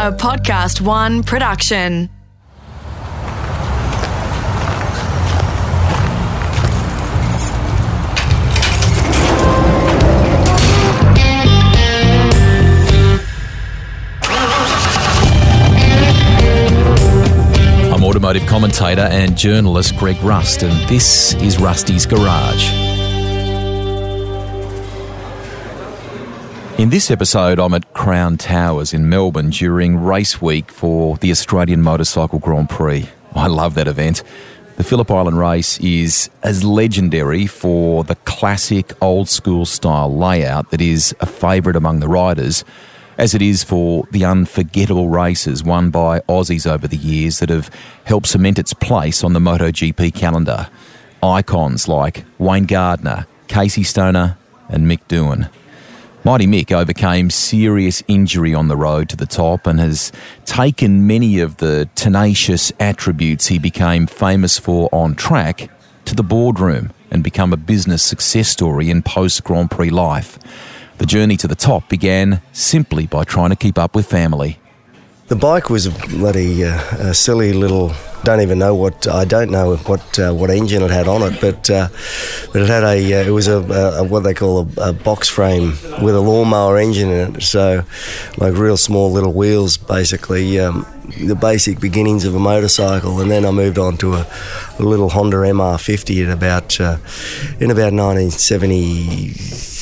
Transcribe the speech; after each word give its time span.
a 0.00 0.10
Podcast 0.10 0.80
One 0.80 1.22
production. 1.22 2.08
I'm 17.92 18.02
automotive 18.02 18.46
commentator 18.46 19.02
and 19.02 19.36
journalist 19.36 19.98
Greg 19.98 20.16
Rust, 20.22 20.62
and 20.62 20.88
this 20.88 21.34
is 21.34 21.60
Rusty's 21.60 22.06
Garage. 22.06 22.89
In 26.80 26.88
this 26.88 27.10
episode, 27.10 27.58
I'm 27.58 27.74
at 27.74 27.92
Crown 27.92 28.38
Towers 28.38 28.94
in 28.94 29.10
Melbourne 29.10 29.50
during 29.50 29.98
race 29.98 30.40
week 30.40 30.70
for 30.70 31.18
the 31.18 31.30
Australian 31.30 31.82
Motorcycle 31.82 32.38
Grand 32.38 32.70
Prix. 32.70 33.06
I 33.34 33.48
love 33.48 33.74
that 33.74 33.86
event. 33.86 34.22
The 34.78 34.82
Phillip 34.82 35.10
Island 35.10 35.38
race 35.38 35.78
is 35.80 36.30
as 36.42 36.64
legendary 36.64 37.46
for 37.46 38.02
the 38.02 38.14
classic 38.14 38.94
old 39.02 39.28
school 39.28 39.66
style 39.66 40.10
layout 40.16 40.70
that 40.70 40.80
is 40.80 41.14
a 41.20 41.26
favourite 41.26 41.76
among 41.76 42.00
the 42.00 42.08
riders 42.08 42.64
as 43.18 43.34
it 43.34 43.42
is 43.42 43.62
for 43.62 44.08
the 44.10 44.24
unforgettable 44.24 45.10
races 45.10 45.62
won 45.62 45.90
by 45.90 46.20
Aussies 46.20 46.66
over 46.66 46.88
the 46.88 46.96
years 46.96 47.40
that 47.40 47.50
have 47.50 47.68
helped 48.04 48.28
cement 48.28 48.58
its 48.58 48.72
place 48.72 49.22
on 49.22 49.34
the 49.34 49.38
MotoGP 49.38 50.14
calendar. 50.14 50.70
Icons 51.22 51.88
like 51.88 52.24
Wayne 52.38 52.64
Gardner, 52.64 53.26
Casey 53.48 53.82
Stoner, 53.82 54.38
and 54.70 54.86
Mick 54.86 55.00
Doohan. 55.08 55.50
Mighty 56.22 56.46
Mick 56.46 56.70
overcame 56.70 57.30
serious 57.30 58.02
injury 58.06 58.54
on 58.54 58.68
the 58.68 58.76
road 58.76 59.08
to 59.08 59.16
the 59.16 59.24
top 59.24 59.66
and 59.66 59.80
has 59.80 60.12
taken 60.44 61.06
many 61.06 61.40
of 61.40 61.56
the 61.56 61.88
tenacious 61.94 62.70
attributes 62.78 63.46
he 63.46 63.58
became 63.58 64.06
famous 64.06 64.58
for 64.58 64.90
on 64.92 65.14
track 65.14 65.70
to 66.04 66.14
the 66.14 66.22
boardroom 66.22 66.92
and 67.10 67.24
become 67.24 67.54
a 67.54 67.56
business 67.56 68.02
success 68.02 68.50
story 68.50 68.90
in 68.90 69.02
post 69.02 69.44
Grand 69.44 69.70
Prix 69.70 69.88
life. 69.88 70.38
The 70.98 71.06
journey 71.06 71.38
to 71.38 71.48
the 71.48 71.54
top 71.54 71.88
began 71.88 72.42
simply 72.52 73.06
by 73.06 73.24
trying 73.24 73.48
to 73.48 73.56
keep 73.56 73.78
up 73.78 73.94
with 73.94 74.06
family. 74.06 74.58
The 75.28 75.36
bike 75.36 75.70
was 75.70 75.86
a 75.86 75.90
bloody 75.90 76.64
uh, 76.64 76.82
a 76.98 77.14
silly 77.14 77.54
little. 77.54 77.94
Don't 78.22 78.40
even 78.42 78.58
know 78.58 78.74
what 78.74 79.06
I 79.08 79.24
don't 79.24 79.50
know 79.50 79.76
what 79.76 80.18
uh, 80.18 80.32
what 80.32 80.50
engine 80.50 80.82
it 80.82 80.90
had 80.90 81.08
on 81.08 81.22
it, 81.22 81.40
but 81.40 81.70
uh, 81.70 81.88
but 82.52 82.62
it 82.62 82.68
had 82.68 82.84
a 82.84 83.14
uh, 83.14 83.26
it 83.26 83.30
was 83.30 83.48
a, 83.48 83.58
a, 83.58 84.04
what 84.04 84.20
they 84.20 84.34
call 84.34 84.68
a, 84.76 84.90
a, 84.90 84.92
box 84.92 85.28
frame 85.28 85.70
with 86.02 86.14
a 86.14 86.20
lawnmower 86.20 86.76
engine 86.78 87.10
in 87.10 87.36
it. 87.36 87.42
So 87.42 87.84
like 88.36 88.54
real 88.54 88.76
small 88.76 89.10
little 89.10 89.32
wheels, 89.32 89.76
basically. 89.78 90.60
Um, 90.60 90.86
the 91.18 91.34
basic 91.34 91.80
beginnings 91.80 92.24
of 92.24 92.34
a 92.36 92.38
motorcycle, 92.38 93.20
and 93.20 93.30
then 93.30 93.44
I 93.44 93.50
moved 93.50 93.78
on 93.78 93.96
to 93.98 94.14
a, 94.14 94.26
a 94.78 94.82
little 94.82 95.08
Honda 95.08 95.38
MR50 95.38 96.24
in 96.24 96.30
about 96.30 96.80
uh, 96.80 96.98
in 97.58 97.70
about 97.70 97.92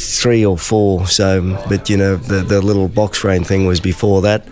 1973 0.08 0.46
or 0.46 0.58
four. 0.58 1.06
So, 1.06 1.64
but 1.68 1.90
you 1.90 1.96
know, 1.96 2.16
the, 2.16 2.40
the 2.40 2.60
little 2.62 2.88
box 2.88 3.18
frame 3.18 3.44
thing 3.44 3.66
was 3.66 3.80
before 3.80 4.22
that, 4.22 4.46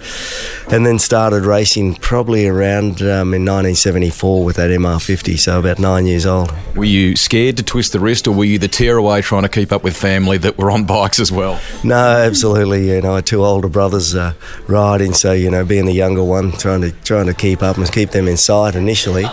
and 0.71 0.85
then 0.85 0.99
started 0.99 1.45
racing 1.45 1.95
probably 1.97 2.47
around 2.47 3.01
um, 3.03 3.33
in 3.33 3.45
1974 3.45 4.45
with 4.45 4.57
that 4.57 4.71
MR50. 4.71 5.39
So 5.39 5.59
about 5.59 5.79
nine 5.79 6.07
years 6.07 6.27
old. 6.27 6.53
Were 6.75 6.85
you 6.85 7.17
scared 7.17 7.57
to 7.57 7.63
twist 7.63 7.93
the 7.93 8.01
wrist, 8.01 8.27
or 8.27 8.33
were 8.33 8.45
you 8.45 8.59
the 8.59 8.69
tearaway 8.69 9.23
trying 9.23 9.43
to 9.43 9.49
keep 9.49 9.73
up 9.73 9.83
with 9.83 9.97
family 9.97 10.39
that 10.39 10.59
were 10.59 10.71
on 10.71 10.85
bikes 10.87 11.19
as 11.19 11.33
well? 11.33 11.61
No, 11.83 11.97
absolutely. 11.97 12.91
You 12.91 13.01
know, 13.01 13.13
I 13.13 13.17
had 13.17 13.27
two 13.27 13.45
older 13.45 13.69
brothers 13.69 14.15
uh, 14.15 14.35
riding, 14.67 15.15
so 15.15 15.33
you 15.33 15.51
know, 15.51 15.65
being 15.65 15.87
the 15.87 15.95
younger 15.95 16.25
one 16.25 16.53
trying 16.53 16.83
to 16.83 16.93
trying 16.93 17.27
to 17.27 17.35
keep 17.35 17.63
up 17.63 17.79
and 17.79 17.91
keep 17.91 18.11
them 18.11 18.29
in 18.29 18.37
sight 18.37 18.75
initially. 18.75 19.25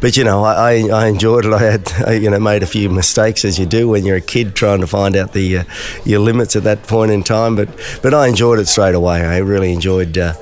But 0.00 0.16
you 0.16 0.24
know, 0.24 0.44
I, 0.44 0.74
I, 0.74 0.88
I 1.04 1.06
enjoyed 1.08 1.44
it. 1.46 1.52
I 1.52 1.62
had 1.62 1.92
I, 2.06 2.12
you 2.12 2.30
know 2.30 2.38
made 2.38 2.62
a 2.62 2.66
few 2.66 2.90
mistakes 2.90 3.44
as 3.44 3.58
you 3.58 3.66
do 3.66 3.88
when 3.88 4.04
you're 4.04 4.16
a 4.16 4.20
kid 4.20 4.54
trying 4.54 4.80
to 4.80 4.86
find 4.86 5.16
out 5.16 5.32
the 5.32 5.58
uh, 5.58 5.63
your 6.04 6.20
limits 6.20 6.56
at 6.56 6.64
that 6.64 6.84
point 6.84 7.10
in 7.10 7.22
time. 7.22 7.56
But 7.56 7.68
but 8.02 8.14
I 8.14 8.28
enjoyed 8.28 8.58
it 8.58 8.66
straight 8.66 8.94
away. 8.94 9.24
I 9.24 9.38
really 9.38 9.72
enjoyed 9.72 10.16
uh, 10.18 10.34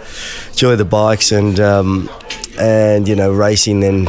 enjoyed 0.50 0.78
the 0.78 0.84
bikes 0.84 1.32
and. 1.32 1.58
Um, 1.60 2.10
and 2.58 3.08
you 3.08 3.16
know, 3.16 3.32
racing 3.32 3.80
then 3.80 4.06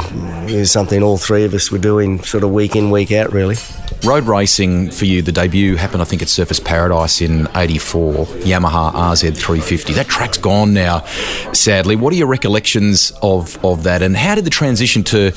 is 0.48 0.70
something 0.70 1.02
all 1.02 1.16
three 1.16 1.44
of 1.44 1.54
us 1.54 1.70
were 1.70 1.78
doing, 1.78 2.22
sort 2.22 2.44
of 2.44 2.50
week 2.50 2.76
in, 2.76 2.90
week 2.90 3.10
out, 3.12 3.32
really. 3.32 3.56
Road 4.04 4.24
racing 4.24 4.90
for 4.90 5.06
you, 5.06 5.22
the 5.22 5.32
debut 5.32 5.76
happened, 5.76 6.02
I 6.02 6.04
think, 6.04 6.20
at 6.20 6.28
Surfers 6.28 6.62
Paradise 6.62 7.22
in 7.22 7.48
'84. 7.54 8.26
Yamaha 8.26 8.92
RZ350. 8.92 9.94
That 9.94 10.08
track's 10.08 10.36
gone 10.36 10.74
now, 10.74 11.04
sadly. 11.52 11.96
What 11.96 12.12
are 12.12 12.16
your 12.16 12.26
recollections 12.26 13.12
of, 13.22 13.62
of 13.64 13.84
that, 13.84 14.02
and 14.02 14.16
how 14.16 14.34
did 14.34 14.44
the 14.44 14.50
transition 14.50 15.02
to 15.04 15.30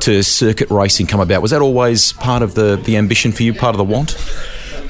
to 0.00 0.22
circuit 0.22 0.70
racing 0.70 1.06
come 1.06 1.20
about? 1.20 1.42
Was 1.42 1.50
that 1.50 1.60
always 1.60 2.14
part 2.14 2.42
of 2.42 2.54
the 2.54 2.76
the 2.76 2.96
ambition 2.96 3.30
for 3.32 3.42
you, 3.42 3.52
part 3.52 3.74
of 3.74 3.78
the 3.78 3.84
want? 3.84 4.16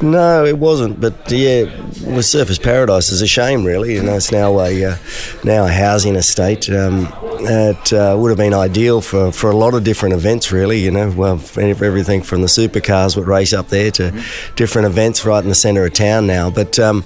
No, 0.02 0.44
it 0.44 0.58
wasn't. 0.58 1.00
But 1.00 1.30
yeah, 1.30 1.64
with 1.64 2.26
Surfers 2.26 2.62
Paradise 2.62 3.10
is 3.10 3.22
a 3.22 3.26
shame, 3.26 3.64
really. 3.64 3.94
You 3.94 4.02
know, 4.02 4.14
it's 4.14 4.32
now 4.32 4.58
a 4.60 4.84
uh, 4.84 4.96
now 5.44 5.66
a 5.66 5.72
housing 5.72 6.16
estate. 6.16 6.68
Um, 6.68 7.12
it 7.40 7.92
uh, 7.92 8.16
would 8.18 8.30
have 8.30 8.38
been 8.38 8.54
ideal 8.54 9.00
for, 9.00 9.30
for 9.32 9.50
a 9.50 9.56
lot 9.56 9.74
of 9.74 9.84
different 9.84 10.14
events, 10.14 10.52
really. 10.52 10.80
You 10.80 10.90
know, 10.90 11.10
well, 11.10 11.34
everything 11.56 12.22
from 12.22 12.40
the 12.40 12.46
supercars 12.48 13.16
would 13.16 13.26
race 13.26 13.52
up 13.52 13.68
there 13.68 13.90
to 13.92 14.24
different 14.56 14.86
events 14.86 15.24
right 15.24 15.42
in 15.42 15.48
the 15.48 15.54
centre 15.54 15.84
of 15.84 15.92
town 15.92 16.26
now. 16.26 16.50
But 16.50 16.78
um, 16.78 17.04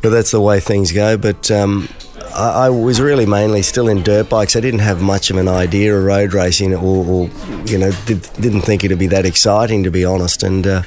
but 0.00 0.10
that's 0.10 0.30
the 0.30 0.40
way 0.40 0.60
things 0.60 0.92
go. 0.92 1.16
But 1.16 1.50
um, 1.50 1.88
I, 2.34 2.66
I, 2.66 2.70
was 2.70 3.00
really 3.00 3.26
mainly 3.26 3.62
still 3.62 3.88
in 3.88 4.02
dirt 4.02 4.28
bikes. 4.28 4.56
I 4.56 4.60
didn't 4.60 4.80
have 4.80 5.02
much 5.02 5.30
of 5.30 5.36
an 5.36 5.48
idea 5.48 5.96
of 5.96 6.04
road 6.04 6.32
racing, 6.32 6.74
or, 6.74 7.04
or 7.04 7.30
you 7.66 7.78
know, 7.78 7.92
did, 8.06 8.54
not 8.54 8.64
think 8.64 8.84
it'd 8.84 8.98
be 8.98 9.06
that 9.08 9.26
exciting, 9.26 9.82
to 9.84 9.90
be 9.90 10.04
honest. 10.04 10.42
And 10.42 10.66
uh, 10.66 10.82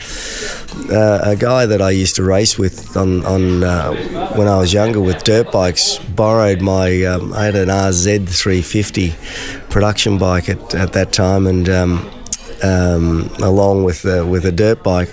uh, 0.91 1.19
a 1.23 1.35
guy 1.35 1.65
that 1.65 1.81
I 1.81 1.91
used 1.91 2.15
to 2.17 2.23
race 2.23 2.57
with 2.57 2.97
on, 2.97 3.25
on 3.25 3.63
uh, 3.63 3.93
when 4.35 4.47
I 4.47 4.57
was 4.57 4.73
younger 4.73 5.01
with 5.01 5.23
dirt 5.23 5.51
bikes 5.51 5.99
borrowed 5.99 6.61
my. 6.61 7.03
Um, 7.03 7.33
I 7.33 7.45
had 7.45 7.55
an 7.55 7.69
RZ 7.69 8.27
350 8.29 9.15
production 9.69 10.17
bike 10.17 10.49
at, 10.49 10.73
at 10.75 10.93
that 10.93 11.11
time, 11.11 11.47
and 11.47 11.69
um, 11.69 12.11
um, 12.63 13.29
along 13.41 13.83
with 13.83 14.03
with 14.05 14.45
a 14.45 14.51
dirt 14.51 14.83
bike 14.83 15.09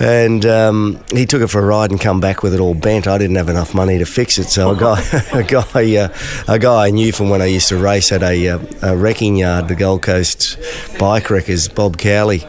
and 0.00 0.44
um, 0.46 1.02
he 1.12 1.26
took 1.26 1.42
it 1.42 1.48
for 1.48 1.60
a 1.60 1.64
ride 1.66 1.90
and 1.90 2.00
come 2.00 2.20
back 2.20 2.42
with 2.42 2.54
it 2.54 2.60
all 2.60 2.74
bent. 2.74 3.06
I 3.06 3.18
didn't 3.18 3.36
have 3.36 3.48
enough 3.48 3.74
money 3.74 3.98
to 3.98 4.06
fix 4.06 4.38
it, 4.38 4.44
so 4.44 4.70
a 4.70 4.76
guy, 4.76 5.00
a 5.32 5.42
guy, 5.42 5.96
uh, 5.96 6.08
a 6.48 6.58
guy 6.58 6.86
I 6.86 6.90
knew 6.90 7.12
from 7.12 7.30
when 7.30 7.42
I 7.42 7.46
used 7.46 7.68
to 7.68 7.76
race 7.76 8.12
at 8.12 8.22
a, 8.22 8.48
uh, 8.48 8.58
a 8.82 8.96
wrecking 8.96 9.36
yard, 9.36 9.68
the 9.68 9.74
Gold 9.74 10.02
Coast 10.02 10.58
Bike 10.98 11.30
Wreckers, 11.30 11.68
Bob 11.68 11.98
Cowley, 11.98 12.42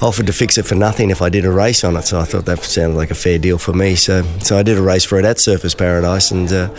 offered 0.00 0.26
to 0.26 0.32
fix 0.32 0.58
it 0.58 0.64
for 0.64 0.74
nothing 0.74 1.10
if 1.10 1.22
I 1.22 1.28
did 1.28 1.44
a 1.44 1.50
race 1.50 1.84
on 1.84 1.96
it. 1.96 2.02
So 2.02 2.20
I 2.20 2.24
thought 2.24 2.44
that 2.46 2.60
sounded 2.60 2.96
like 2.96 3.10
a 3.10 3.14
fair 3.14 3.38
deal 3.38 3.58
for 3.58 3.72
me. 3.72 3.94
So, 3.94 4.22
so 4.40 4.58
I 4.58 4.62
did 4.62 4.78
a 4.78 4.82
race 4.82 5.04
for 5.04 5.18
it 5.18 5.24
at 5.24 5.36
Surfers 5.36 5.76
Paradise, 5.76 6.30
and 6.30 6.52
uh, 6.52 6.70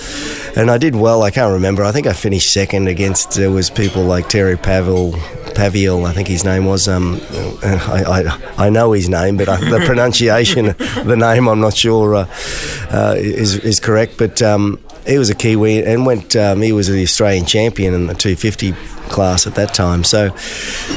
and 0.55 0.69
I 0.69 0.77
did 0.77 0.95
well. 0.95 1.23
I 1.23 1.31
can't 1.31 1.53
remember. 1.53 1.83
I 1.83 1.91
think 1.91 2.07
I 2.07 2.13
finished 2.13 2.51
second 2.51 2.87
against 2.87 3.31
there 3.31 3.51
was 3.51 3.69
people 3.69 4.03
like 4.03 4.29
Terry 4.29 4.57
Pavel, 4.57 5.13
Paviel, 5.55 6.05
I 6.05 6.13
think 6.13 6.27
his 6.27 6.43
name 6.43 6.65
was. 6.65 6.87
Um, 6.87 7.19
I, 7.63 8.03
I, 8.57 8.65
I, 8.65 8.69
know 8.69 8.91
his 8.91 9.09
name, 9.09 9.37
but 9.37 9.49
I, 9.49 9.57
the 9.57 9.83
pronunciation, 9.85 10.67
the 11.05 11.15
name, 11.17 11.47
I'm 11.47 11.59
not 11.59 11.75
sure 11.75 12.15
uh, 12.15 12.27
uh, 12.91 13.15
is, 13.17 13.55
is 13.57 13.79
correct. 13.79 14.17
But 14.17 14.41
um, 14.41 14.79
he 15.05 15.17
was 15.17 15.29
a 15.29 15.35
Kiwi 15.35 15.83
and 15.83 16.05
went. 16.05 16.35
Um, 16.35 16.61
he 16.61 16.71
was 16.71 16.87
the 16.87 17.01
Australian 17.01 17.45
champion 17.45 17.93
in 17.93 18.07
the 18.07 18.13
250 18.13 18.73
class 19.09 19.47
at 19.47 19.55
that 19.55 19.73
time. 19.73 20.03
So 20.03 20.29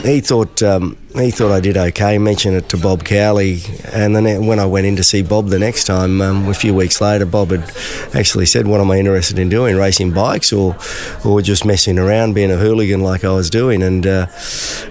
he 0.03 0.21
thought 0.21 0.63
um, 0.63 0.97
he 1.15 1.31
thought 1.31 1.51
I 1.51 1.61
did 1.61 1.77
okay. 1.77 2.19
Mentioned 2.19 2.57
it 2.57 2.69
to 2.69 2.77
Bob 2.77 3.05
Cowley, 3.05 3.61
and 3.93 4.15
then 4.15 4.47
when 4.47 4.59
I 4.59 4.67
went 4.67 4.87
in 4.87 4.97
to 4.97 5.05
see 5.05 5.23
Bob 5.23 5.49
the 5.49 5.59
next 5.59 5.85
time, 5.85 6.21
um, 6.21 6.49
a 6.49 6.55
few 6.55 6.73
weeks 6.75 7.01
later, 7.01 7.27
Bob 7.27 7.51
had 7.51 7.65
actually 8.15 8.47
said, 8.47 8.67
"What 8.67 8.81
am 8.81 8.91
I 8.91 8.99
interested 8.99 9.39
in 9.39 9.49
doing? 9.49 9.77
Racing 9.77 10.13
bikes 10.13 10.53
or 10.53 10.77
or 11.25 11.43
just 11.43 11.65
messing 11.65 11.99
around, 11.99 12.35
being 12.35 12.51
a 12.51 12.57
hooligan 12.57 13.01
like 13.01 13.25
I 13.25 13.33
was 13.33 13.51
doing?" 13.51 13.83
And 13.83 14.07
uh, 14.07 14.27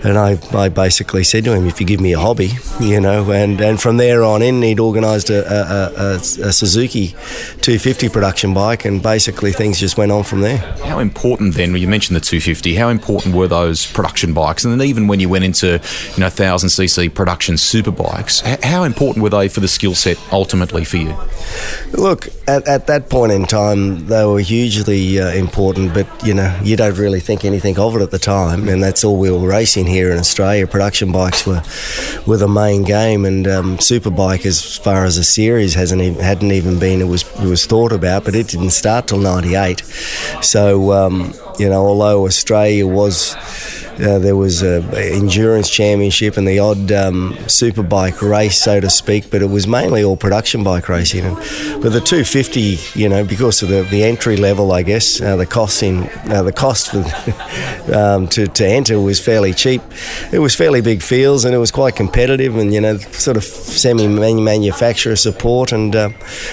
and 0.04 0.18
I, 0.18 0.38
I 0.54 0.70
basically 0.70 1.24
said 1.24 1.46
to 1.46 1.54
him, 1.54 1.66
"If 1.66 1.80
you 1.80 1.88
give 1.88 2.02
me 2.02 2.14
a 2.14 2.20
hobby, 2.20 2.52
you 2.82 3.00
know," 3.00 3.32
and 3.32 3.62
and 3.62 3.82
from 3.82 3.98
there 3.98 4.24
on 4.24 4.42
in, 4.42 4.62
he'd 4.62 4.80
organised 4.80 5.30
a, 5.30 5.40
a, 5.48 6.04
a, 6.04 6.16
a 6.16 6.54
Suzuki 6.54 7.10
250 7.62 8.10
production 8.10 8.54
bike, 8.54 8.84
and 8.84 9.02
basically 9.02 9.54
things 9.54 9.80
just 9.80 9.98
went 9.98 10.12
on 10.12 10.24
from 10.24 10.42
there. 10.42 10.58
How 10.84 11.00
important 11.00 11.56
then? 11.56 11.76
You 11.76 11.88
mentioned 11.88 12.18
the 12.18 12.22
250. 12.22 12.76
How 12.76 12.90
important 12.90 13.36
were 13.36 13.48
those 13.48 13.90
production 13.92 14.34
bikes? 14.34 14.66
And 14.66 14.74
then 14.74 14.86
even 14.88 15.08
when 15.08 15.20
you 15.20 15.30
went 15.30 15.46
into 15.46 15.80
you 16.16 16.20
know, 16.22 16.30
thousand 16.30 16.70
cc 16.70 17.14
production 17.14 17.56
superbikes. 17.56 18.42
How 18.64 18.84
important 18.84 19.24
were 19.24 19.30
they 19.30 19.48
for 19.48 19.60
the 19.60 19.68
skill 19.68 19.96
set 19.96 20.18
ultimately 20.32 20.84
for 20.84 20.98
you? 20.98 21.16
Look, 21.94 22.28
at, 22.48 22.68
at 22.68 22.88
that 22.88 23.10
point 23.10 23.32
in 23.32 23.46
time, 23.46 24.08
they 24.08 24.26
were 24.26 24.40
hugely 24.40 25.20
uh, 25.20 25.32
important, 25.32 25.94
but 25.94 26.08
you 26.26 26.34
know, 26.34 26.58
you 26.64 26.76
don't 26.76 26.98
really 26.98 27.20
think 27.20 27.46
anything 27.46 27.78
of 27.80 27.96
it 27.96 28.02
at 28.02 28.12
the 28.12 28.20
time, 28.20 28.68
and 28.68 28.84
that's 28.84 29.04
all 29.04 29.18
we 29.18 29.32
were 29.32 29.48
racing 29.48 29.88
here 29.88 30.12
in 30.12 30.18
Australia. 30.18 30.68
Production 30.68 31.12
bikes 31.12 31.46
were 31.46 31.64
were 32.26 32.38
the 32.38 32.48
main 32.48 32.84
game, 32.84 33.26
and 33.26 33.48
um, 33.48 33.78
superbike, 33.78 34.46
as 34.46 34.78
far 34.78 35.06
as 35.06 35.18
a 35.18 35.24
series, 35.24 35.74
hasn't 35.74 36.02
even, 36.02 36.22
hadn't 36.22 36.52
even 36.52 36.80
been 36.80 37.02
it 37.02 37.08
was 37.08 37.24
it 37.40 37.48
was 37.48 37.66
thought 37.66 37.92
about, 37.92 38.26
but 38.26 38.36
it 38.36 38.48
didn't 38.48 38.72
start 38.72 39.08
till 39.08 39.20
'98. 39.20 39.80
So 40.42 40.92
um, 40.92 41.34
you 41.58 41.70
know, 41.70 41.86
although 41.86 42.26
Australia 42.26 42.88
was 42.88 43.36
uh, 44.02 44.18
there 44.20 44.36
was 44.36 44.64
a 44.64 44.82
endurance 45.14 45.70
championship 45.70 46.38
and 46.38 46.48
the 46.48 46.60
odd 46.60 46.92
um, 46.92 47.34
superbike 47.48 48.22
race, 48.22 48.62
so 48.62 48.80
to 48.80 48.90
speak, 48.90 49.30
but 49.30 49.42
it 49.42 49.50
was 49.50 49.68
mainly 49.68 50.04
all 50.04 50.16
production 50.16 50.64
bike 50.64 50.88
racing. 50.88 51.26
And 51.26 51.36
but 51.82 51.92
the 51.92 52.00
250, 52.00 52.78
you 52.98 53.10
know, 53.10 53.26
because 53.26 53.62
of 53.62 53.70
the, 53.70 53.84
the 53.84 54.04
entry 54.04 54.38
level, 54.38 54.72
I 54.72 54.84
guess 54.84 55.20
uh, 55.22 55.36
the 55.36 55.46
cost 55.46 55.84
in 55.84 56.10
uh, 56.30 56.44
the 56.44 56.54
cost 56.54 56.92
for, 56.92 57.00
um, 57.94 58.28
to 58.30 58.48
to 58.48 58.66
enter 58.66 59.00
was 59.00 59.20
fairly 59.20 59.54
cheap. 59.54 59.82
It 60.32 60.40
was 60.40 60.56
fairly 60.56 60.82
big 60.82 61.02
fields 61.02 61.44
and 61.44 61.54
it 61.54 61.58
was 61.58 61.72
quite 61.72 61.96
competitive 61.96 62.56
and 62.58 62.74
you 62.74 62.80
know 62.80 62.98
sort 62.98 63.36
of 63.36 63.44
semi 63.44 64.08
manufacturer 64.08 65.18
support 65.18 65.72
and 65.72 65.96
uh, 65.96 66.10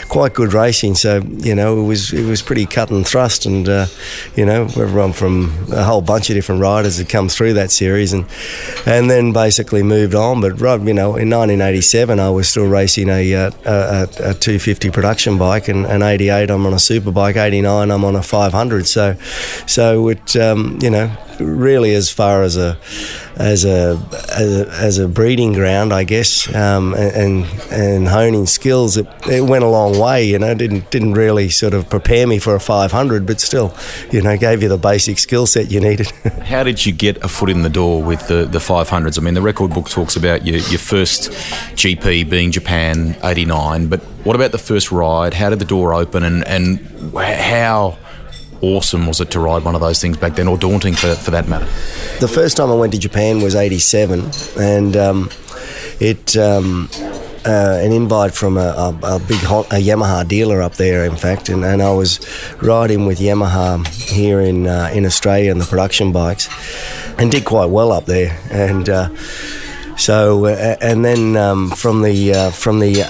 quite 0.09 0.35
good 0.35 0.53
racing. 0.53 0.97
So 0.97 1.23
you 1.39 1.55
know 1.55 1.81
it 1.81 1.85
was 1.85 2.13
it 2.13 2.27
was 2.27 2.43
pretty 2.43 2.67
cut 2.67 2.91
and 2.91 3.07
thrust 3.07 3.47
and 3.47 3.69
uh, 3.69 3.87
you 4.35 4.45
know 4.45 4.65
everyone 4.65 5.13
from 5.13 5.55
a 5.73 5.85
whole 5.85 6.03
bunch 6.03 6.29
of 6.29 6.35
different 6.35 6.61
riders 6.61 6.99
had 6.99 7.09
come 7.09 7.29
through 7.37 7.53
that 7.55 7.71
series 7.71 8.13
and 8.13 8.27
and 8.87 9.11
then 9.11 9.33
basically 9.33 9.83
moved 9.83 10.15
on. 10.15 10.41
But 10.41 10.59
you 10.59 10.95
know, 10.95 11.17
in 11.17 11.31
1987, 11.31 12.19
I 12.19 12.31
was 12.31 12.49
still 12.49 12.67
racing 12.67 13.09
a, 13.09 13.35
uh, 13.35 13.51
a, 13.65 13.71
a, 13.71 14.03
a 14.31 14.35
250 14.35 14.91
production 14.91 15.39
bike, 15.39 15.69
and, 15.69 15.85
and 15.87 16.03
88 16.03 16.51
I'm 16.51 16.67
on 16.67 16.73
a 16.73 16.79
super 16.79 17.13
bike, 17.13 17.37
89 17.37 17.91
I'm 17.91 18.05
on 18.05 18.17
a 18.17 18.23
500. 18.23 18.87
So 18.87 19.15
so 19.67 20.09
it 20.09 20.37
um, 20.37 20.79
you 20.81 20.91
know 20.91 21.15
really 21.41 21.95
as 21.95 22.11
far 22.11 22.43
as 22.43 22.57
a 22.57 22.79
as 23.37 23.67
a 23.67 24.01
as 24.35 24.61
a, 24.61 24.69
as 24.71 24.99
a 24.99 25.09
breeding 25.09 25.53
ground, 25.53 25.93
I 25.93 26.05
guess, 26.05 26.53
um, 26.55 26.95
and 26.95 27.45
and 27.71 28.09
honing 28.09 28.47
skills. 28.47 28.97
It, 28.97 29.07
it 29.29 29.43
went 29.43 29.63
a 29.63 29.69
long 29.69 29.99
way. 29.99 30.25
You 30.25 30.39
know, 30.39 30.55
didn't 30.55 30.91
didn't 30.91 31.13
really 31.13 31.51
sort 31.51 31.75
of 31.75 31.89
prepare 31.91 32.27
me 32.27 32.39
for 32.39 32.55
a 32.55 32.61
500, 32.61 33.27
but 33.27 33.41
still, 33.41 33.75
you 34.11 34.23
know, 34.23 34.37
gave 34.37 34.63
you 34.63 34.69
the 34.69 34.79
basic 34.79 35.19
skill 35.19 35.47
set 35.47 35.71
you 35.71 35.81
needed. 35.81 36.11
How 36.45 36.63
did 36.63 36.87
you 36.87 36.93
get 36.93 37.19
a 37.23 37.29
foot 37.29 37.51
in 37.51 37.63
the 37.63 37.69
door 37.69 38.03
with 38.03 38.27
the 38.29 38.47
the 38.47 38.59
500s? 38.59 39.19
I 39.19 39.23
mean, 39.23 39.35
the 39.35 39.43
record 39.43 39.73
book 39.75 39.91
talks 39.91 40.17
about 40.17 40.47
your 40.47 40.57
your 40.57 40.79
first 40.79 41.31
GP 41.77 42.31
being 42.31 42.53
Japan 42.53 43.17
'89, 43.23 43.89
but 43.89 44.01
what 44.25 44.35
about 44.35 44.53
the 44.53 44.59
first 44.59 44.91
ride? 44.91 45.35
How 45.35 45.51
did 45.51 45.59
the 45.59 45.67
door 45.67 45.93
open, 45.93 46.23
and 46.23 46.47
and 46.47 46.79
how 47.15 47.99
awesome 48.63 49.07
was 49.07 49.21
it 49.21 49.31
to 49.33 49.41
ride 49.41 49.65
one 49.65 49.75
of 49.75 49.81
those 49.81 50.01
things 50.01 50.17
back 50.17 50.35
then, 50.35 50.49
or 50.49 50.57
daunting 50.59 50.95
for, 50.95 51.15
for 51.15 51.31
that 51.31 51.49
matter? 51.49 51.67
The 52.21 52.29
first 52.29 52.57
time 52.57 52.71
I 52.71 52.75
went 52.75 52.93
to 52.93 52.99
Japan 52.99 53.41
was 53.41 53.55
'87, 53.55 54.31
and 54.59 54.97
um, 54.97 55.31
it. 56.01 56.37
Um, 56.37 56.89
uh, 57.47 57.79
an 57.81 57.93
invite 57.93 58.35
from 58.35 58.57
a, 58.57 58.61
a, 58.61 58.89
a 59.05 59.19
big 59.21 59.41
a 59.45 59.79
Yamaha 59.81 60.27
dealer 60.27 60.61
up 60.61 60.75
there, 60.75 61.05
in 61.05 61.15
fact, 61.15 61.49
and, 61.49 61.65
and 61.65 61.81
I 61.81 61.93
was 61.93 62.19
riding 62.61 63.07
with 63.07 63.21
Yamaha 63.21 63.87
here 63.87 64.41
in 64.41 64.67
uh, 64.67 64.91
in 64.93 65.07
Australia 65.07 65.53
in 65.53 65.59
the 65.59 65.65
production 65.65 66.11
bikes, 66.11 66.49
and 67.19 67.31
did 67.31 67.45
quite 67.45 67.67
well 67.67 67.93
up 67.93 68.07
there. 68.07 68.37
And 68.51 68.89
uh, 68.89 69.17
so, 69.97 70.47
uh, 70.47 70.77
and 70.81 71.05
then 71.05 71.37
um, 71.37 71.71
from 71.71 72.03
the 72.03 72.35
uh, 72.35 72.51
from 72.51 72.81
the 72.81 73.05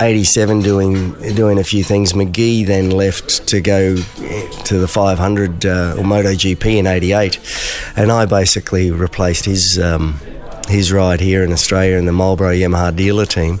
87 0.00 0.62
doing 0.62 1.12
doing 1.34 1.58
a 1.58 1.64
few 1.64 1.84
things. 1.84 2.14
Magee 2.14 2.64
then 2.64 2.90
left 2.90 3.46
to 3.48 3.60
go 3.60 3.96
to 3.96 4.78
the 4.78 4.88
500 4.88 5.66
uh, 5.66 5.94
or 5.98 6.04
MotoGP 6.04 6.76
in 6.78 6.86
88, 6.86 7.38
and 7.96 8.10
I 8.10 8.24
basically 8.24 8.90
replaced 8.90 9.44
his 9.44 9.78
um, 9.78 10.18
his 10.68 10.92
ride 10.92 11.20
here 11.20 11.44
in 11.44 11.52
Australia 11.52 11.96
in 11.96 12.06
the 12.06 12.12
Marlboro 12.12 12.52
Yamaha 12.52 12.96
dealer 12.96 13.26
team. 13.26 13.60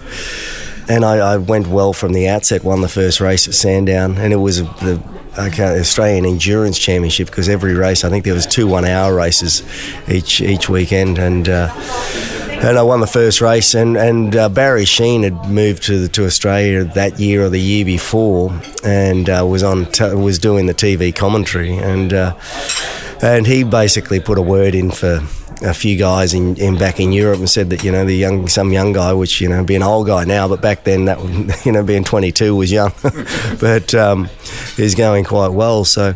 And 0.88 1.04
I, 1.04 1.18
I, 1.18 1.36
went 1.36 1.68
well 1.68 1.92
from 1.92 2.14
the 2.14 2.28
outset. 2.28 2.64
Won 2.64 2.80
the 2.80 2.88
first 2.88 3.20
race 3.20 3.46
at 3.46 3.54
Sandown, 3.54 4.18
and 4.18 4.32
it 4.32 4.36
was 4.36 4.58
the 4.58 5.00
Australian 5.38 6.24
Endurance 6.24 6.78
Championship 6.78 7.28
because 7.28 7.48
every 7.48 7.74
race, 7.74 8.02
I 8.02 8.10
think 8.10 8.24
there 8.24 8.34
was 8.34 8.46
two 8.46 8.66
one-hour 8.66 9.14
races 9.14 9.62
each 10.08 10.40
each 10.40 10.68
weekend, 10.68 11.18
and. 11.18 11.48
Uh, 11.48 12.38
and 12.62 12.78
I 12.78 12.82
won 12.82 13.00
the 13.00 13.06
first 13.06 13.40
race. 13.40 13.74
And 13.74 13.96
and 13.96 14.36
uh, 14.36 14.48
Barry 14.48 14.84
Sheene 14.84 15.22
had 15.22 15.50
moved 15.50 15.84
to 15.84 16.08
to 16.08 16.26
Australia 16.26 16.84
that 16.84 17.18
year 17.18 17.44
or 17.44 17.48
the 17.48 17.60
year 17.60 17.84
before, 17.84 18.52
and 18.84 19.28
uh, 19.28 19.44
was 19.48 19.62
on 19.62 19.86
t- 19.86 20.14
was 20.14 20.38
doing 20.38 20.66
the 20.66 20.74
TV 20.74 21.14
commentary, 21.14 21.76
and 21.76 22.12
uh, 22.12 22.38
and 23.22 23.46
he 23.46 23.64
basically 23.64 24.20
put 24.20 24.38
a 24.38 24.42
word 24.42 24.74
in 24.74 24.90
for 24.90 25.20
a 25.62 25.74
few 25.74 25.96
guys 25.96 26.32
in, 26.32 26.56
in, 26.56 26.78
back 26.78 26.98
in 27.00 27.12
Europe 27.12 27.38
and 27.38 27.50
said 27.50 27.70
that 27.70 27.84
you 27.84 27.92
know 27.92 28.04
the 28.04 28.14
young 28.14 28.48
some 28.48 28.72
young 28.72 28.92
guy, 28.92 29.12
which 29.12 29.40
you 29.40 29.48
know 29.48 29.62
being 29.64 29.82
an 29.82 29.88
old 29.88 30.06
guy 30.06 30.24
now, 30.24 30.48
but 30.48 30.60
back 30.60 30.84
then 30.84 31.06
that 31.06 31.18
you 31.66 31.72
know 31.72 31.82
being 31.82 32.04
22 32.04 32.54
was 32.54 32.70
young, 32.70 32.92
but 33.60 33.94
um, 33.94 34.28
is 34.78 34.94
going 34.94 35.24
quite 35.24 35.48
well. 35.48 35.84
So 35.84 36.14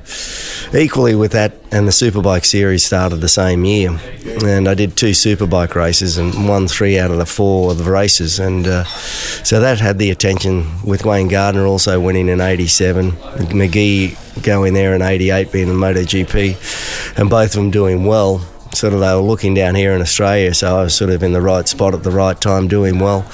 equally 0.75 1.15
with 1.15 1.33
that, 1.33 1.64
and 1.75 1.89
the 1.89 1.93
Superbike 1.93 2.45
series 2.45 2.85
started 2.85 3.17
the 3.17 3.29
same 3.29 3.65
year, 3.65 3.99
and 4.45 4.69
I 4.69 4.75
did 4.75 4.97
two 4.97 5.11
Superbike 5.11 5.75
races 5.75 6.17
and 6.17 6.49
won 6.49 6.69
three 6.69 7.01
out 7.01 7.11
of 7.11 7.19
the 7.19 7.27
four 7.27 7.73
of 7.73 7.79
the 7.79 7.91
races, 7.91 8.39
and 8.39 8.65
uh, 8.65 8.85
so 8.85 9.59
that 9.59 9.81
had 9.81 9.99
the 9.99 10.13
attention 10.13 10.67
with 10.85 11.05
Wayne 11.05 11.27
Gardner 11.27 11.67
also 11.67 11.99
winning 11.99 12.29
in 12.29 12.41
'87, 12.41 13.13
Magee 13.53 14.17
going 14.43 14.73
there 14.75 14.95
in 14.95 15.03
'88 15.03 15.51
being 15.51 15.67
the 15.67 15.75
MotoGP, 15.75 17.19
and 17.19 17.29
both 17.29 17.49
of 17.49 17.55
them 17.55 17.73
doing 17.73 18.05
well. 18.05 18.39
Sort 18.73 18.93
of 18.93 19.01
they 19.01 19.13
were 19.13 19.21
looking 19.21 19.55
down 19.55 19.75
here 19.75 19.93
in 19.93 20.01
Australia, 20.01 20.55
so 20.55 20.79
I 20.79 20.83
was 20.85 20.95
sort 20.95 21.11
of 21.11 21.25
in 21.25 21.33
the 21.33 21.43
right 21.43 21.67
spot 21.67 21.93
at 21.93 22.05
the 22.05 22.13
right 22.13 22.41
time, 22.41 22.69
doing 22.69 23.01
well. 23.01 23.27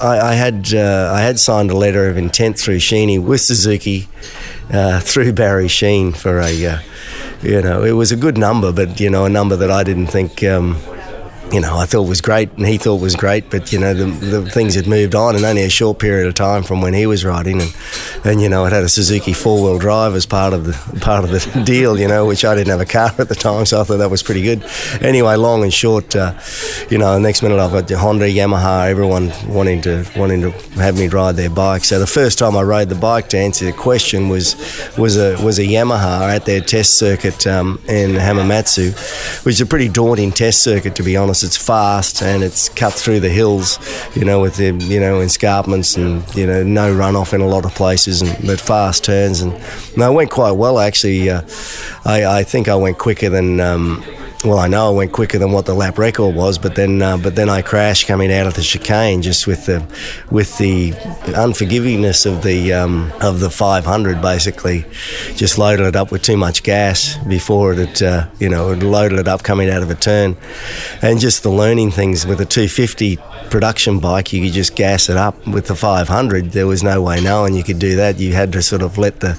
I, 0.00 0.20
I 0.20 0.34
had 0.34 0.72
uh, 0.72 1.10
I 1.12 1.22
had 1.22 1.40
signed 1.40 1.72
a 1.72 1.76
letter 1.76 2.08
of 2.08 2.16
intent 2.16 2.56
through 2.56 2.78
Sheeny 2.78 3.20
with 3.20 3.40
Suzuki 3.40 4.08
uh, 4.72 5.00
through 5.00 5.32
Barry 5.32 5.66
Sheene 5.66 6.16
for 6.16 6.38
a 6.38 6.66
uh, 6.66 6.78
you 7.42 7.62
know 7.62 7.84
it 7.84 7.92
was 7.92 8.12
a 8.12 8.16
good 8.16 8.36
number, 8.38 8.72
but 8.72 9.00
you 9.00 9.10
know 9.10 9.24
a 9.24 9.28
number 9.28 9.56
that 9.56 9.70
I 9.70 9.84
didn't 9.84 10.08
think. 10.08 10.42
Um, 10.42 10.76
you 11.52 11.60
know, 11.60 11.78
I 11.78 11.86
thought 11.86 12.02
was 12.02 12.20
great 12.20 12.52
and 12.52 12.66
he 12.66 12.76
thought 12.76 13.00
was 13.00 13.16
great, 13.16 13.48
but 13.50 13.72
you 13.72 13.78
know, 13.78 13.94
the, 13.94 14.04
the 14.04 14.50
things 14.50 14.74
had 14.74 14.86
moved 14.86 15.14
on 15.14 15.34
in 15.34 15.44
only 15.44 15.62
a 15.62 15.70
short 15.70 15.98
period 15.98 16.26
of 16.26 16.34
time 16.34 16.62
from 16.62 16.82
when 16.82 16.92
he 16.92 17.06
was 17.06 17.24
riding, 17.24 17.62
and 17.62 17.74
and 18.24 18.42
you 18.42 18.48
know, 18.48 18.66
it 18.66 18.72
had 18.72 18.82
a 18.82 18.88
Suzuki 18.88 19.32
four 19.32 19.62
wheel 19.62 19.78
drive 19.78 20.14
as 20.14 20.26
part 20.26 20.52
of 20.52 20.66
the 20.66 21.00
part 21.00 21.24
of 21.24 21.30
the 21.30 21.62
deal, 21.64 21.98
you 21.98 22.06
know, 22.06 22.26
which 22.26 22.44
I 22.44 22.54
didn't 22.54 22.70
have 22.70 22.80
a 22.80 22.86
car 22.86 23.12
at 23.18 23.28
the 23.28 23.34
time, 23.34 23.64
so 23.64 23.80
I 23.80 23.84
thought 23.84 23.96
that 23.96 24.10
was 24.10 24.22
pretty 24.22 24.42
good. 24.42 24.62
Anyway, 25.00 25.34
long 25.36 25.62
and 25.62 25.72
short, 25.72 26.14
uh, 26.14 26.38
you 26.90 26.98
know, 26.98 27.14
the 27.14 27.20
next 27.20 27.42
minute 27.42 27.58
I've 27.58 27.72
got 27.72 27.88
the 27.88 27.98
Honda, 27.98 28.26
Yamaha, 28.28 28.88
everyone 28.88 29.32
wanting 29.48 29.80
to 29.82 30.04
wanting 30.16 30.42
to 30.42 30.50
have 30.80 30.98
me 30.98 31.08
ride 31.08 31.36
their 31.36 31.50
bike. 31.50 31.84
So 31.84 31.98
the 31.98 32.06
first 32.06 32.38
time 32.38 32.56
I 32.56 32.62
rode 32.62 32.90
the 32.90 32.94
bike, 32.94 33.28
to 33.30 33.38
answer 33.38 33.64
the 33.64 33.72
question, 33.72 34.28
was 34.28 34.54
was 34.98 35.16
a 35.16 35.42
was 35.42 35.58
a 35.58 35.64
Yamaha 35.64 36.34
at 36.34 36.44
their 36.44 36.60
test 36.60 36.98
circuit 36.98 37.46
um, 37.46 37.80
in 37.88 38.12
Hamamatsu, 38.12 39.44
which 39.46 39.54
is 39.54 39.60
a 39.62 39.66
pretty 39.66 39.88
daunting 39.88 40.30
test 40.30 40.62
circuit 40.62 40.94
to 40.96 41.02
be 41.02 41.16
honest 41.16 41.37
it's 41.42 41.56
fast 41.56 42.22
and 42.22 42.42
it's 42.42 42.68
cut 42.68 42.92
through 42.92 43.20
the 43.20 43.28
hills, 43.28 43.78
you 44.14 44.24
know, 44.24 44.40
with 44.40 44.56
the 44.56 44.72
you 44.84 45.00
know 45.00 45.20
escarpments 45.20 45.96
and 45.96 46.24
you 46.34 46.46
know 46.46 46.62
no 46.62 46.94
runoff 46.94 47.32
in 47.32 47.40
a 47.40 47.46
lot 47.46 47.64
of 47.64 47.74
places, 47.74 48.22
and 48.22 48.46
but 48.46 48.60
fast 48.60 49.04
turns 49.04 49.40
and 49.40 49.52
no, 49.96 50.12
went 50.12 50.30
quite 50.30 50.52
well 50.52 50.78
actually. 50.78 51.30
Uh, 51.30 51.42
I, 52.04 52.24
I 52.40 52.42
think 52.44 52.68
I 52.68 52.74
went 52.74 52.98
quicker 52.98 53.28
than. 53.28 53.60
Um, 53.60 54.04
well, 54.44 54.58
I 54.58 54.68
know 54.68 54.86
I 54.86 54.90
went 54.90 55.12
quicker 55.12 55.36
than 55.36 55.50
what 55.50 55.66
the 55.66 55.74
lap 55.74 55.98
record 55.98 56.32
was, 56.32 56.58
but 56.58 56.76
then 56.76 57.02
uh, 57.02 57.16
but 57.16 57.34
then 57.34 57.48
I 57.48 57.60
crashed 57.60 58.06
coming 58.06 58.32
out 58.32 58.46
of 58.46 58.54
the 58.54 58.62
chicane 58.62 59.20
just 59.20 59.48
with 59.48 59.66
the 59.66 59.84
with 60.30 60.56
the 60.58 60.92
unforgivingness 61.34 62.24
of 62.24 62.44
the 62.44 62.72
um, 62.72 63.12
of 63.20 63.40
the 63.40 63.50
500. 63.50 64.22
Basically, 64.22 64.84
just 65.34 65.58
loaded 65.58 65.86
it 65.86 65.96
up 65.96 66.12
with 66.12 66.22
too 66.22 66.36
much 66.36 66.62
gas 66.62 67.16
before 67.26 67.72
it 67.72 68.00
uh, 68.00 68.28
you 68.38 68.48
know 68.48 68.74
loaded 68.74 69.18
it 69.18 69.26
up 69.26 69.42
coming 69.42 69.70
out 69.70 69.82
of 69.82 69.90
a 69.90 69.96
turn, 69.96 70.36
and 71.02 71.18
just 71.18 71.42
the 71.42 71.50
learning 71.50 71.90
things 71.90 72.24
with 72.24 72.40
a 72.40 72.46
250 72.46 73.16
production 73.50 73.98
bike, 73.98 74.32
you 74.32 74.44
could 74.44 74.52
just 74.52 74.76
gas 74.76 75.08
it 75.08 75.16
up. 75.16 75.48
With 75.48 75.66
the 75.66 75.74
500, 75.74 76.52
there 76.52 76.66
was 76.66 76.84
no 76.84 77.02
way 77.02 77.20
knowing 77.20 77.54
you 77.54 77.64
could 77.64 77.80
do 77.80 77.96
that. 77.96 78.20
You 78.20 78.34
had 78.34 78.52
to 78.52 78.62
sort 78.62 78.82
of 78.82 78.98
let 78.98 79.18
the 79.18 79.36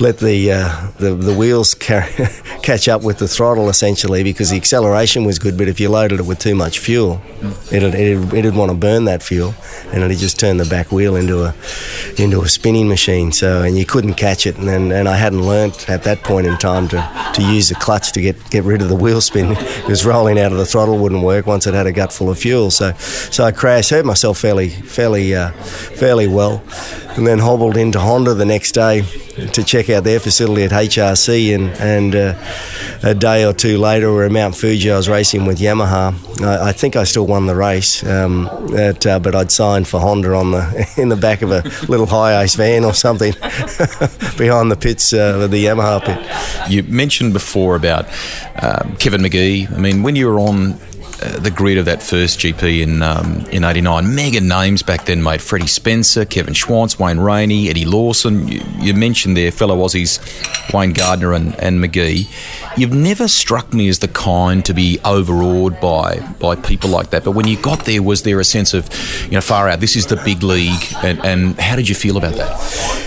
let 0.00 0.18
the 0.18 0.52
uh, 0.52 0.90
the, 0.98 1.14
the 1.14 1.34
wheels 1.34 1.74
catch 1.74 2.88
up 2.88 3.02
with 3.02 3.18
the 3.18 3.28
throttle 3.28 3.68
essentially 3.68 4.13
because 4.22 4.50
the 4.50 4.56
acceleration 4.56 5.24
was 5.24 5.38
good, 5.38 5.58
but 5.58 5.68
if 5.68 5.80
you 5.80 5.88
loaded 5.88 6.20
it 6.20 6.26
with 6.26 6.38
too 6.38 6.54
much 6.54 6.78
fuel, 6.78 7.20
it'd, 7.72 7.94
it'd, 7.94 8.32
it'd 8.32 8.54
want 8.54 8.70
to 8.70 8.76
burn 8.76 9.04
that 9.06 9.22
fuel, 9.22 9.54
and 9.92 10.02
it'd 10.02 10.18
just 10.18 10.38
turn 10.38 10.56
the 10.56 10.64
back 10.64 10.92
wheel 10.92 11.16
into 11.16 11.44
a 11.44 11.54
into 12.16 12.42
a 12.42 12.48
spinning 12.48 12.88
machine. 12.88 13.32
So 13.32 13.62
and 13.62 13.76
you 13.76 13.84
couldn't 13.84 14.14
catch 14.14 14.46
it, 14.46 14.56
and 14.56 14.68
then, 14.68 14.92
and 14.92 15.08
I 15.08 15.16
hadn't 15.16 15.42
learnt 15.42 15.88
at 15.88 16.04
that 16.04 16.22
point 16.22 16.46
in 16.46 16.56
time 16.58 16.88
to, 16.88 17.32
to 17.34 17.42
use 17.42 17.68
the 17.68 17.74
clutch 17.74 18.12
to 18.12 18.20
get 18.20 18.50
get 18.50 18.64
rid 18.64 18.82
of 18.82 18.88
the 18.88 18.96
wheel 18.96 19.20
spin 19.20 19.48
because 19.54 20.04
rolling 20.04 20.38
out 20.38 20.52
of 20.52 20.58
the 20.58 20.66
throttle 20.66 20.98
wouldn't 20.98 21.22
work 21.22 21.46
once 21.46 21.66
it 21.66 21.74
had 21.74 21.86
a 21.86 21.92
gut 21.92 22.12
full 22.12 22.30
of 22.30 22.38
fuel. 22.38 22.70
So 22.70 22.92
so 22.92 23.44
I 23.44 23.52
crashed, 23.52 23.90
hurt 23.90 24.04
myself 24.04 24.38
fairly 24.38 24.68
fairly 24.68 25.34
uh, 25.34 25.50
fairly 25.50 26.28
well 26.28 26.62
and 27.16 27.26
then 27.26 27.38
hobbled 27.38 27.76
into 27.76 28.00
Honda 28.00 28.34
the 28.34 28.44
next 28.44 28.72
day 28.72 29.02
to 29.52 29.62
check 29.62 29.88
out 29.88 30.04
their 30.04 30.18
facility 30.18 30.64
at 30.64 30.70
HRC. 30.72 31.54
And, 31.54 31.68
and 31.80 32.14
uh, 32.14 32.34
a 33.02 33.14
day 33.14 33.44
or 33.44 33.52
two 33.52 33.78
later, 33.78 34.03
we 34.12 34.18
are 34.20 34.24
at 34.24 34.32
Mount 34.32 34.56
Fuji. 34.56 34.90
I 34.90 34.96
was 34.96 35.08
racing 35.08 35.46
with 35.46 35.58
Yamaha. 35.58 36.42
I, 36.42 36.68
I 36.68 36.72
think 36.72 36.96
I 36.96 37.04
still 37.04 37.26
won 37.26 37.46
the 37.46 37.54
race, 37.54 38.04
um, 38.04 38.46
at, 38.76 39.06
uh, 39.06 39.18
but 39.18 39.34
I'd 39.34 39.50
signed 39.50 39.88
for 39.88 40.00
Honda 40.00 40.34
on 40.34 40.50
the 40.50 40.92
in 40.96 41.08
the 41.08 41.16
back 41.16 41.42
of 41.42 41.50
a 41.50 41.62
little 41.88 42.06
HiAce 42.06 42.56
van 42.56 42.84
or 42.84 42.92
something 42.92 43.32
behind 44.36 44.70
the 44.70 44.76
pits 44.78 45.12
uh, 45.12 45.40
of 45.42 45.50
the 45.50 45.64
Yamaha 45.64 46.04
pit. 46.04 46.70
You 46.70 46.82
mentioned 46.82 47.32
before 47.32 47.76
about 47.76 48.06
um, 48.62 48.96
Kevin 48.96 49.22
Magee. 49.22 49.66
I 49.68 49.78
mean, 49.78 50.02
when 50.02 50.16
you 50.16 50.26
were 50.26 50.38
on 50.38 50.78
the 51.38 51.50
grid 51.50 51.78
of 51.78 51.84
that 51.86 52.02
first 52.02 52.38
GP 52.38 52.82
in 52.82 53.02
um, 53.02 53.44
in 53.50 53.64
'89. 53.64 54.14
Mega 54.14 54.40
names 54.40 54.82
back 54.82 55.06
then, 55.06 55.22
mate. 55.22 55.40
Freddie 55.40 55.66
Spencer, 55.66 56.24
Kevin 56.24 56.54
Schwantz, 56.54 56.98
Wayne 56.98 57.18
Rainey, 57.18 57.68
Eddie 57.68 57.84
Lawson. 57.84 58.46
You, 58.48 58.62
you, 58.78 58.94
mentioned 58.94 59.36
there 59.36 59.50
fellow 59.50 59.76
Aussies 59.78 60.20
Wayne 60.72 60.92
Gardner 60.92 61.32
and, 61.32 61.54
and 61.60 61.80
Magee. 61.80 62.28
You've 62.76 62.92
never 62.92 63.28
struck 63.28 63.72
me 63.72 63.88
as 63.88 63.98
the 63.98 64.08
kind 64.08 64.64
to 64.64 64.74
be 64.74 64.98
overawed 65.04 65.80
by 65.80 66.20
by 66.38 66.56
people 66.56 66.90
like 66.90 67.10
that. 67.10 67.24
But 67.24 67.32
when 67.32 67.46
you 67.46 67.60
got 67.60 67.84
there, 67.84 68.02
was 68.02 68.22
there 68.22 68.40
a 68.40 68.44
sense 68.44 68.74
of, 68.74 68.88
you 69.24 69.32
know, 69.32 69.40
far 69.40 69.68
out? 69.68 69.80
This 69.80 69.96
is 69.96 70.06
the 70.06 70.16
big 70.24 70.42
league, 70.42 70.84
and, 71.02 71.24
and 71.24 71.58
how 71.58 71.76
did 71.76 71.88
you 71.88 71.94
feel 71.94 72.16
about 72.16 72.34
that? 72.34 73.04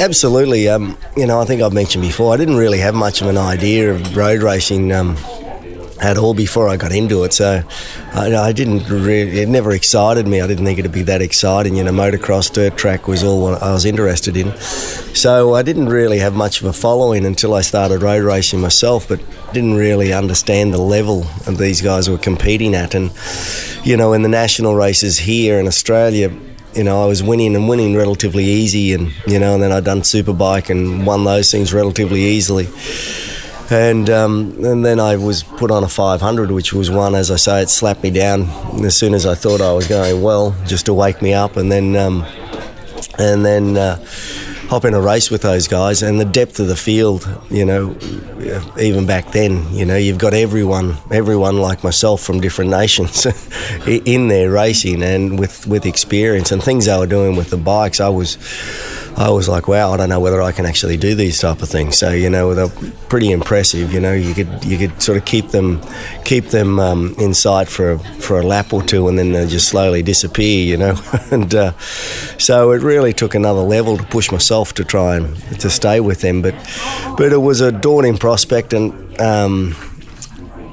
Absolutely. 0.00 0.68
Um, 0.68 0.98
you 1.16 1.26
know, 1.26 1.40
I 1.40 1.44
think 1.44 1.62
I've 1.62 1.72
mentioned 1.72 2.02
before. 2.02 2.34
I 2.34 2.36
didn't 2.36 2.56
really 2.56 2.78
have 2.78 2.94
much 2.94 3.22
of 3.22 3.28
an 3.28 3.38
idea 3.38 3.92
of 3.92 4.16
road 4.16 4.42
racing. 4.42 4.92
Um, 4.92 5.16
at 6.02 6.18
all 6.18 6.34
before 6.34 6.68
I 6.68 6.76
got 6.76 6.92
into 6.92 7.22
it. 7.22 7.32
So 7.32 7.62
I, 8.12 8.34
I, 8.34 8.52
didn't 8.52 8.88
really, 8.88 9.40
it 9.40 9.48
never 9.48 9.70
excited 9.72 10.26
me. 10.26 10.40
I 10.40 10.46
didn't 10.46 10.64
think 10.64 10.78
it'd 10.78 10.92
be 10.92 11.02
that 11.02 11.22
exciting. 11.22 11.76
You 11.76 11.84
know, 11.84 11.92
motocross, 11.92 12.52
dirt 12.52 12.76
track 12.76 13.06
was 13.06 13.22
all 13.22 13.54
I 13.54 13.72
was 13.72 13.84
interested 13.84 14.36
in. 14.36 14.54
So 15.14 15.54
I 15.54 15.62
didn't 15.62 15.88
really 15.88 16.18
have 16.18 16.34
much 16.34 16.60
of 16.60 16.66
a 16.66 16.72
following 16.72 17.24
until 17.24 17.54
I 17.54 17.60
started 17.60 18.02
road 18.02 18.24
racing 18.24 18.60
myself, 18.60 19.08
but 19.08 19.20
didn't 19.52 19.74
really 19.74 20.12
understand 20.12 20.74
the 20.74 20.78
level 20.78 21.20
that 21.44 21.56
these 21.56 21.80
guys 21.80 22.10
were 22.10 22.18
competing 22.18 22.74
at. 22.74 22.94
And, 22.94 23.12
you 23.84 23.96
know, 23.96 24.12
in 24.12 24.22
the 24.22 24.28
national 24.28 24.74
races 24.74 25.18
here 25.18 25.60
in 25.60 25.68
Australia, 25.68 26.32
you 26.74 26.82
know, 26.82 27.04
I 27.04 27.06
was 27.06 27.22
winning 27.22 27.54
and 27.54 27.68
winning 27.68 27.94
relatively 27.94 28.44
easy, 28.44 28.94
and 28.94 29.12
you 29.26 29.38
know, 29.38 29.52
and 29.52 29.62
then 29.62 29.72
I'd 29.72 29.84
done 29.84 30.00
superbike 30.00 30.70
and 30.70 31.06
won 31.06 31.24
those 31.24 31.50
things 31.50 31.74
relatively 31.74 32.22
easily 32.22 32.66
and 33.72 34.10
um, 34.10 34.64
and 34.64 34.84
then 34.84 35.00
I 35.00 35.16
was 35.16 35.42
put 35.42 35.70
on 35.70 35.82
a 35.82 35.88
500, 35.88 36.50
which 36.50 36.72
was 36.72 36.90
one, 36.90 37.14
as 37.14 37.30
I 37.30 37.36
say, 37.36 37.62
it 37.62 37.70
slapped 37.70 38.02
me 38.02 38.10
down 38.10 38.42
as 38.84 38.96
soon 38.96 39.14
as 39.14 39.26
I 39.26 39.34
thought 39.34 39.60
I 39.60 39.72
was 39.72 39.88
going 39.88 40.22
well, 40.22 40.54
just 40.66 40.86
to 40.86 40.94
wake 40.94 41.22
me 41.22 41.32
up, 41.32 41.56
and 41.56 41.70
then 41.72 41.96
um, 41.96 42.24
and 43.18 43.44
then. 43.44 43.76
Uh, 43.76 44.04
hop 44.68 44.86
in 44.86 44.94
a 44.94 45.00
race 45.02 45.30
with 45.30 45.42
those 45.42 45.68
guys 45.68 46.02
and 46.02 46.18
the 46.18 46.24
depth 46.24 46.58
of 46.58 46.66
the 46.66 46.74
field 46.74 47.28
you 47.50 47.62
know 47.62 47.94
even 48.80 49.04
back 49.04 49.30
then 49.32 49.70
you 49.74 49.84
know 49.84 49.98
you've 49.98 50.16
got 50.16 50.32
everyone 50.32 50.96
everyone 51.10 51.58
like 51.58 51.84
myself 51.84 52.22
from 52.22 52.40
different 52.40 52.70
nations 52.70 53.26
in 53.86 54.28
there 54.28 54.50
racing 54.50 55.02
and 55.02 55.38
with 55.38 55.66
with 55.66 55.84
experience 55.84 56.52
and 56.52 56.62
things 56.62 56.86
they 56.86 56.96
were 56.96 57.06
doing 57.06 57.36
with 57.36 57.50
the 57.50 57.58
bikes 57.58 58.00
I 58.00 58.08
was 58.08 58.38
I 59.16 59.30
was 59.30 59.48
like, 59.48 59.68
wow, 59.68 59.92
I 59.92 59.96
don't 59.96 60.08
know 60.08 60.20
whether 60.20 60.40
I 60.40 60.52
can 60.52 60.66
actually 60.66 60.96
do 60.96 61.14
these 61.14 61.38
type 61.38 61.62
of 61.62 61.68
things. 61.68 61.98
So 61.98 62.10
you 62.10 62.30
know, 62.30 62.54
they're 62.54 62.90
pretty 63.08 63.30
impressive. 63.30 63.92
You 63.92 64.00
know, 64.00 64.12
you 64.12 64.34
could 64.34 64.64
you 64.64 64.78
could 64.78 65.02
sort 65.02 65.18
of 65.18 65.24
keep 65.24 65.48
them 65.48 65.80
keep 66.24 66.46
them 66.46 66.78
um, 66.80 67.14
in 67.18 67.34
sight 67.34 67.68
for 67.68 67.98
for 67.98 68.40
a 68.40 68.42
lap 68.42 68.72
or 68.72 68.82
two, 68.82 69.08
and 69.08 69.18
then 69.18 69.32
they 69.32 69.46
just 69.46 69.68
slowly 69.68 70.02
disappear. 70.02 70.64
You 70.64 70.76
know, 70.76 70.96
and 71.30 71.54
uh, 71.54 71.72
so 72.38 72.72
it 72.72 72.82
really 72.82 73.12
took 73.12 73.34
another 73.34 73.60
level 73.60 73.96
to 73.98 74.04
push 74.04 74.30
myself 74.32 74.74
to 74.74 74.84
try 74.84 75.16
and 75.16 75.36
to 75.60 75.70
stay 75.70 76.00
with 76.00 76.20
them. 76.20 76.42
But 76.42 76.54
but 77.16 77.32
it 77.32 77.40
was 77.42 77.60
a 77.60 77.70
daunting 77.70 78.18
prospect, 78.18 78.72
and 78.72 79.20
um, 79.20 79.76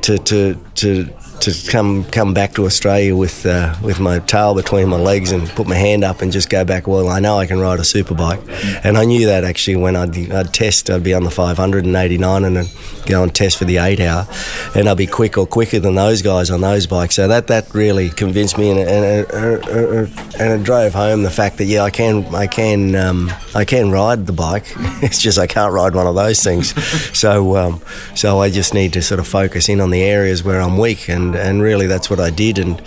to 0.01 0.17
to 0.17 0.55
to 0.75 1.09
to 1.41 1.71
come 1.71 2.03
come 2.05 2.33
back 2.33 2.53
to 2.53 2.65
Australia 2.65 3.15
with 3.15 3.45
uh, 3.45 3.75
with 3.81 3.99
my 3.99 4.19
tail 4.19 4.55
between 4.55 4.89
my 4.89 4.97
legs 4.97 5.31
and 5.31 5.47
put 5.49 5.67
my 5.67 5.75
hand 5.75 6.03
up 6.03 6.21
and 6.21 6.31
just 6.31 6.49
go 6.49 6.65
back. 6.65 6.87
Well, 6.87 7.07
I 7.07 7.19
know 7.19 7.37
I 7.37 7.45
can 7.45 7.59
ride 7.59 7.79
a 7.79 7.83
superbike, 7.83 8.41
and 8.83 8.97
I 8.97 9.05
knew 9.05 9.25
that 9.27 9.43
actually 9.43 9.77
when 9.77 9.95
I'd, 9.95 10.31
I'd 10.31 10.53
test, 10.53 10.89
I'd 10.89 11.03
be 11.03 11.13
on 11.13 11.23
the 11.23 11.31
589 11.31 12.43
and 12.43 12.55
then 12.55 12.65
go 13.05 13.23
and 13.23 13.33
test 13.33 13.57
for 13.57 13.65
the 13.65 13.77
eight 13.77 13.99
hour, 13.99 14.27
and 14.75 14.89
I'd 14.89 14.97
be 14.97 15.07
quick 15.07 15.37
or 15.37 15.47
quicker 15.47 15.79
than 15.79 15.95
those 15.95 16.21
guys 16.21 16.51
on 16.51 16.61
those 16.61 16.87
bikes. 16.87 17.15
So 17.15 17.27
that 17.27 17.47
that 17.47 17.73
really 17.73 18.09
convinced 18.09 18.57
me, 18.57 18.71
and 18.71 18.79
and, 18.79 19.31
and, 19.33 20.09
and 20.39 20.61
it 20.61 20.63
drove 20.63 20.93
home 20.93 21.23
the 21.23 21.31
fact 21.31 21.57
that 21.57 21.65
yeah, 21.65 21.83
I 21.83 21.89
can 21.89 22.25
I 22.35 22.47
can 22.47 22.95
um, 22.95 23.31
I 23.55 23.65
can 23.65 23.91
ride 23.91 24.25
the 24.25 24.33
bike. 24.33 24.65
it's 25.01 25.21
just 25.21 25.37
I 25.37 25.47
can't 25.47 25.73
ride 25.73 25.95
one 25.95 26.07
of 26.07 26.15
those 26.15 26.43
things. 26.43 26.73
so 27.17 27.55
um, 27.57 27.81
so 28.15 28.39
I 28.39 28.49
just 28.49 28.73
need 28.73 28.93
to 28.93 29.01
sort 29.01 29.19
of 29.19 29.27
focus 29.27 29.69
in 29.69 29.81
on 29.81 29.89
the 29.89 30.01
areas 30.01 30.43
where 30.43 30.61
I'm 30.61 30.77
weak 30.77 31.09
and 31.09 31.28
and 31.35 31.47
and 31.47 31.61
really 31.61 31.87
that's 31.87 32.09
what 32.09 32.19
I 32.19 32.29
did. 32.29 32.59
And 32.59 32.81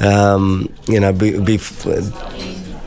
um, 0.00 0.72
you 0.86 1.00
know, 1.00 1.12
be, 1.12 1.38
be, 1.38 1.58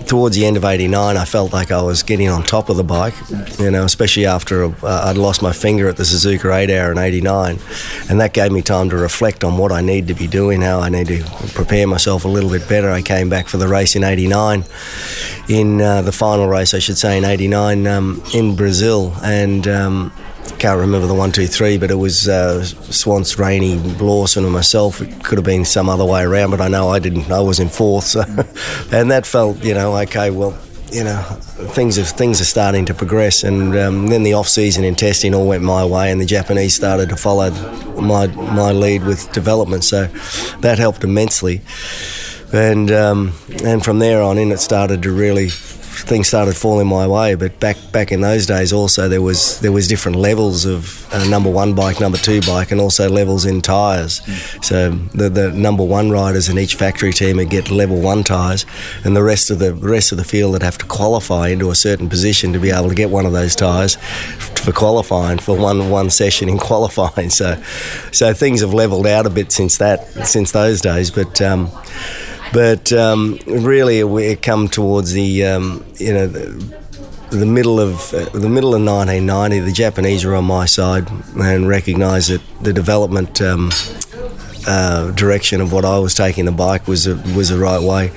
towards 0.06 0.36
the 0.36 0.46
end 0.46 0.58
of 0.58 0.66
'89, 0.66 1.18
I 1.18 1.26
felt 1.26 1.54
like 1.54 1.72
I 1.72 1.82
was 1.82 2.04
getting 2.04 2.30
on 2.30 2.44
top 2.44 2.70
of 2.70 2.78
the 2.78 2.84
bike. 2.84 3.14
You 3.60 3.72
know, 3.72 3.84
especially 3.84 4.26
after 4.26 4.66
uh, 4.66 5.06
I'd 5.06 5.18
lost 5.18 5.42
my 5.42 5.54
finger 5.54 5.88
at 5.88 5.98
the 5.98 6.04
Suzuka 6.04 6.54
8 6.54 6.70
Hour 6.70 6.92
in 6.92 6.98
'89, 6.98 7.60
and 8.10 8.20
that 8.20 8.34
gave 8.34 8.52
me 8.52 8.62
time 8.62 8.90
to 8.90 8.98
reflect 8.98 9.44
on 9.44 9.58
what 9.58 9.72
I 9.72 9.82
need 9.82 10.08
to 10.08 10.14
be 10.14 10.28
doing, 10.28 10.62
how 10.62 10.80
I 10.80 10.90
need 10.90 11.08
to 11.08 11.24
prepare 11.54 11.88
myself 11.88 12.26
a 12.26 12.30
little 12.30 12.50
bit 12.50 12.68
better. 12.68 12.90
I 12.90 13.02
came 13.02 13.30
back 13.30 13.48
for 13.48 13.58
the 13.58 13.68
race 13.68 13.96
in 13.96 14.04
'89, 14.04 14.66
in 15.50 15.82
uh, 15.82 16.02
the 16.02 16.12
final 16.12 16.48
race, 16.48 16.74
I 16.74 16.80
should 16.80 16.98
say, 16.98 17.18
in 17.18 17.26
'89 17.26 17.88
um, 17.88 18.24
in 18.34 18.56
Brazil, 18.56 19.14
and. 19.22 19.68
Um, 19.68 20.14
can't 20.60 20.80
remember 20.80 21.08
the 21.08 21.14
one, 21.14 21.32
two, 21.32 21.48
three, 21.48 21.78
but 21.78 21.92
it 21.92 21.96
was 21.96 22.28
uh, 22.28 22.62
Schwantz, 22.64 23.38
Rainey, 23.38 23.76
Lawson, 24.00 24.44
and 24.44 24.54
myself. 24.54 25.02
It 25.02 25.24
could 25.24 25.38
have 25.38 25.46
been 25.46 25.66
some 25.66 25.90
other 25.90 26.06
way 26.06 26.24
around, 26.24 26.52
but 26.52 26.62
I 26.62 26.68
know 26.68 26.90
I 26.90 27.00
didn't. 27.00 27.32
I 27.32 27.40
was 27.40 27.60
in 27.60 27.70
fourth, 27.70 28.06
so, 28.06 28.22
and 28.92 29.12
that 29.12 29.26
felt, 29.26 29.64
you 29.64 29.74
know, 29.74 29.96
okay. 29.98 30.32
Well, 30.32 30.58
you 30.92 31.04
know, 31.04 31.22
things 31.74 31.98
are 31.98 32.04
things 32.04 32.40
are 32.40 32.46
starting 32.46 32.86
to 32.86 32.94
progress, 32.94 33.44
and 33.44 33.76
um, 33.76 34.08
then 34.08 34.24
the 34.24 34.34
off 34.34 34.48
season 34.48 34.84
in 34.84 34.96
testing 34.96 35.34
all 35.34 35.48
went 35.48 35.64
my 35.64 35.84
way, 35.84 36.12
and 36.12 36.22
the 36.22 36.26
Japanese 36.26 36.76
started 36.76 37.10
to 37.10 37.16
follow 37.16 37.50
my 38.00 38.28
my 38.28 38.72
lead 38.72 39.04
with 39.04 39.32
development. 39.32 39.84
So 39.84 40.06
that 40.60 40.78
helped 40.78 41.04
immensely, 41.04 41.62
and 42.54 42.92
um, 42.92 43.34
and 43.64 43.84
from 43.84 44.00
there 44.00 44.22
on 44.22 44.38
in, 44.38 44.52
it 44.52 44.60
started 44.60 45.02
to 45.04 45.12
really 45.12 45.50
things 45.94 46.28
started 46.28 46.56
falling 46.56 46.88
my 46.88 47.08
way. 47.08 47.36
But 47.36 47.60
back 47.60 47.78
back 47.92 48.12
in 48.12 48.22
those 48.22 48.46
days, 48.46 48.74
also 48.74 49.08
there 49.08 49.22
was 49.22 49.60
there 49.60 49.72
was 49.72 49.88
different 49.88 50.18
levels 50.18 50.66
of 50.66 51.12
uh, 51.14 51.24
number 51.30 51.50
one 51.50 51.74
bike, 51.76 52.00
number 52.00 52.18
two 52.18 52.42
bike, 52.42 52.72
and 52.72 52.82
also 52.82 53.10
levels 53.10 53.46
in 53.46 53.62
tyres. 53.62 54.22
So 54.66 54.92
the, 55.14 55.30
the 55.30 55.52
number 55.52 55.84
one 55.84 56.10
riders 56.10 56.50
in 56.50 56.58
each 56.58 56.76
factory 56.76 57.14
team 57.14 57.38
would 57.38 57.50
get 57.50 57.70
level 57.70 58.02
one 58.02 58.24
tyres, 58.24 58.66
and 59.04 59.16
the 59.16 59.24
rest 59.24 59.50
of 59.52 59.60
the 59.60 59.74
rest 59.74 60.12
of 60.12 60.18
the 60.18 60.24
field 60.24 60.54
would 60.54 60.64
have 60.64 60.78
to 60.80 60.86
qualify 60.86 61.50
into 61.50 61.72
a 61.72 61.76
certain 61.76 62.10
position 62.10 62.54
to 62.54 62.60
be 62.60 62.72
able 62.72 62.90
to 62.90 62.96
get 62.96 63.10
one 63.10 63.26
of 63.26 63.32
those 63.32 63.56
tyres 63.56 63.96
for 63.96 64.72
qualifying 64.72 65.38
for 65.38 65.58
one 65.58 65.90
one 65.90 66.10
session 66.10 66.50
in 66.50 66.58
qualifying. 66.70 67.30
So 67.30 67.62
so 68.12 68.34
things 68.34 68.62
have 68.62 68.74
levelled 68.74 69.08
out 69.08 69.26
a 69.26 69.30
bit 69.30 69.52
since 69.52 69.78
that 69.78 70.08
since 70.28 70.52
those 70.52 70.82
days, 70.82 71.12
but. 71.12 71.42
Um, 71.42 71.70
but 72.54 72.94
um, 72.94 73.40
really, 73.48 74.04
we 74.04 74.36
come 74.36 74.68
towards 74.68 75.12
the 75.14 75.46
um, 75.46 75.86
you 75.98 76.14
know. 76.14 76.28
The, 76.28 76.84
the 77.30 77.48
middle 77.48 77.80
of 77.80 78.14
uh, 78.14 78.30
the 78.30 78.48
middle 78.48 78.76
of 78.76 78.82
1990, 78.84 79.60
the 79.62 79.72
Japanese 79.72 80.24
were 80.24 80.36
on 80.36 80.46
my 80.46 80.68
side 80.68 81.08
and 81.36 81.68
recognised 81.68 82.30
that 82.30 82.42
the 82.62 82.72
development 82.72 83.42
um, 83.42 83.72
uh, 84.68 85.12
direction 85.12 85.60
of 85.60 85.74
what 85.74 85.84
I 85.84 85.98
was 85.98 86.14
taking 86.14 86.46
the 86.46 86.52
bike 86.52 86.88
was 86.88 87.08
a, 87.08 87.16
was 87.36 87.50
the 87.50 87.58
right 87.58 87.82
way. 87.82 88.12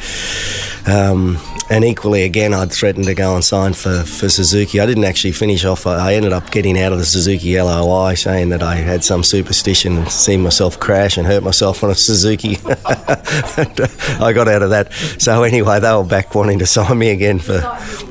Um, 0.87 1.39
and 1.69 1.85
equally, 1.85 2.23
again, 2.23 2.55
I'd 2.55 2.71
threatened 2.71 3.07
to 3.07 3.15
go 3.15 3.35
and 3.35 3.45
sign 3.45 3.73
for, 3.73 4.03
for 4.03 4.29
Suzuki. 4.29 4.79
I 4.79 4.87
didn't 4.87 5.05
actually 5.05 5.33
finish 5.33 5.65
off. 5.65 5.87
I 5.87 6.15
ended 6.15 6.33
up 6.33 6.51
getting 6.51 6.79
out 6.79 6.93
of 6.93 6.99
the 6.99 7.05
Suzuki 7.05 7.61
LOI, 7.61 8.15
saying 8.15 8.51
that 8.51 8.63
I 8.63 8.77
had 8.77 9.03
some 9.03 9.25
superstition 9.25 9.99
and 9.99 10.11
seen 10.11 10.43
myself 10.43 10.79
crash 10.79 11.17
and 11.17 11.27
hurt 11.27 11.43
myself 11.43 11.83
on 11.83 11.91
a 11.91 11.95
Suzuki. 11.95 12.59
I 12.67 14.33
got 14.33 14.47
out 14.47 14.63
of 14.63 14.71
that. 14.71 14.93
So 15.19 15.43
anyway, 15.43 15.81
they 15.81 15.93
were 15.93 16.05
back 16.05 16.35
wanting 16.35 16.61
to 16.61 16.67
sign 16.77 16.99
me 16.99 17.11
again 17.11 17.41
for 17.41 17.59